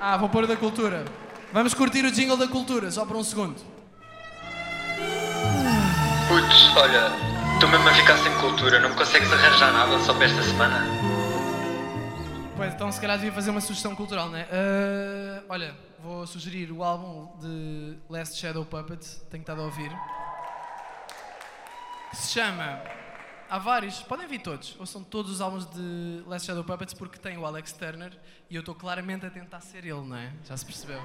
Ah, 0.00 0.16
vou 0.16 0.28
pôr 0.28 0.44
o 0.44 0.46
da 0.46 0.56
cultura. 0.56 1.04
Vamos 1.52 1.72
curtir 1.72 2.04
o 2.04 2.10
jingle 2.10 2.36
da 2.36 2.46
cultura, 2.46 2.90
só 2.90 3.06
por 3.06 3.16
um 3.16 3.24
segundo. 3.24 3.56
Putz, 6.28 6.76
olha, 6.76 7.10
estou 7.58 7.68
mesmo 7.70 7.88
a 7.88 7.92
ficar 7.92 8.16
sem 8.18 8.32
cultura, 8.38 8.78
não 8.78 8.94
consegues 8.94 9.32
arranjar 9.32 9.72
nada 9.72 9.98
só 9.98 10.14
para 10.14 10.26
esta 10.26 10.40
semana? 10.44 10.86
Pois, 12.56 12.72
então 12.72 12.92
se 12.92 13.00
calhar 13.00 13.16
devia 13.16 13.32
fazer 13.32 13.50
uma 13.50 13.60
sugestão 13.60 13.96
cultural, 13.96 14.28
não 14.28 14.38
é? 14.38 14.46
Ah, 14.52 15.42
olha, 15.48 15.74
vou 15.98 16.24
sugerir 16.24 16.70
o 16.70 16.84
álbum 16.84 17.36
de 17.40 17.98
Last 18.08 18.38
Shadow 18.38 18.64
Puppet, 18.64 19.04
tenho 19.28 19.40
estado 19.40 19.60
a 19.60 19.64
ouvir. 19.64 19.90
Se 22.12 22.30
chama. 22.30 22.80
Há 23.50 23.58
vários, 23.58 24.02
podem 24.02 24.28
vir 24.28 24.40
todos, 24.40 24.76
ou 24.78 24.86
são 24.86 25.02
todos 25.02 25.32
os 25.32 25.40
álbuns 25.40 25.66
de 25.66 26.22
Last 26.28 26.46
Shadow 26.46 26.62
Puppets 26.62 26.94
porque 26.94 27.18
tem 27.18 27.38
o 27.38 27.44
Alex 27.44 27.72
Turner 27.72 28.12
e 28.48 28.54
eu 28.54 28.60
estou 28.60 28.74
claramente 28.74 29.26
a 29.26 29.30
tentar 29.30 29.62
ser 29.62 29.78
ele, 29.78 30.02
não 30.02 30.16
é? 30.16 30.30
Já 30.44 30.56
se 30.56 30.64
percebeu? 30.64 31.02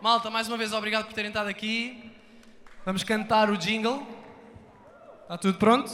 Malta, 0.00 0.30
mais 0.30 0.46
uma 0.46 0.56
vez 0.56 0.72
obrigado 0.72 1.06
por 1.06 1.14
terem 1.14 1.30
estado 1.30 1.48
aqui. 1.48 2.12
Vamos 2.84 3.02
cantar 3.02 3.50
o 3.50 3.56
jingle. 3.56 4.25
Está 5.26 5.36
tudo 5.38 5.58
pronto? 5.58 5.90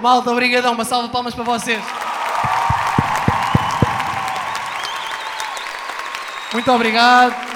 Malta, 0.00 0.30
obrigadão. 0.30 0.72
Uma 0.72 0.86
salva 0.86 1.08
de 1.08 1.12
palmas 1.12 1.34
para 1.34 1.44
vocês. 1.44 1.84
Muito 6.54 6.72
obrigado. 6.72 7.55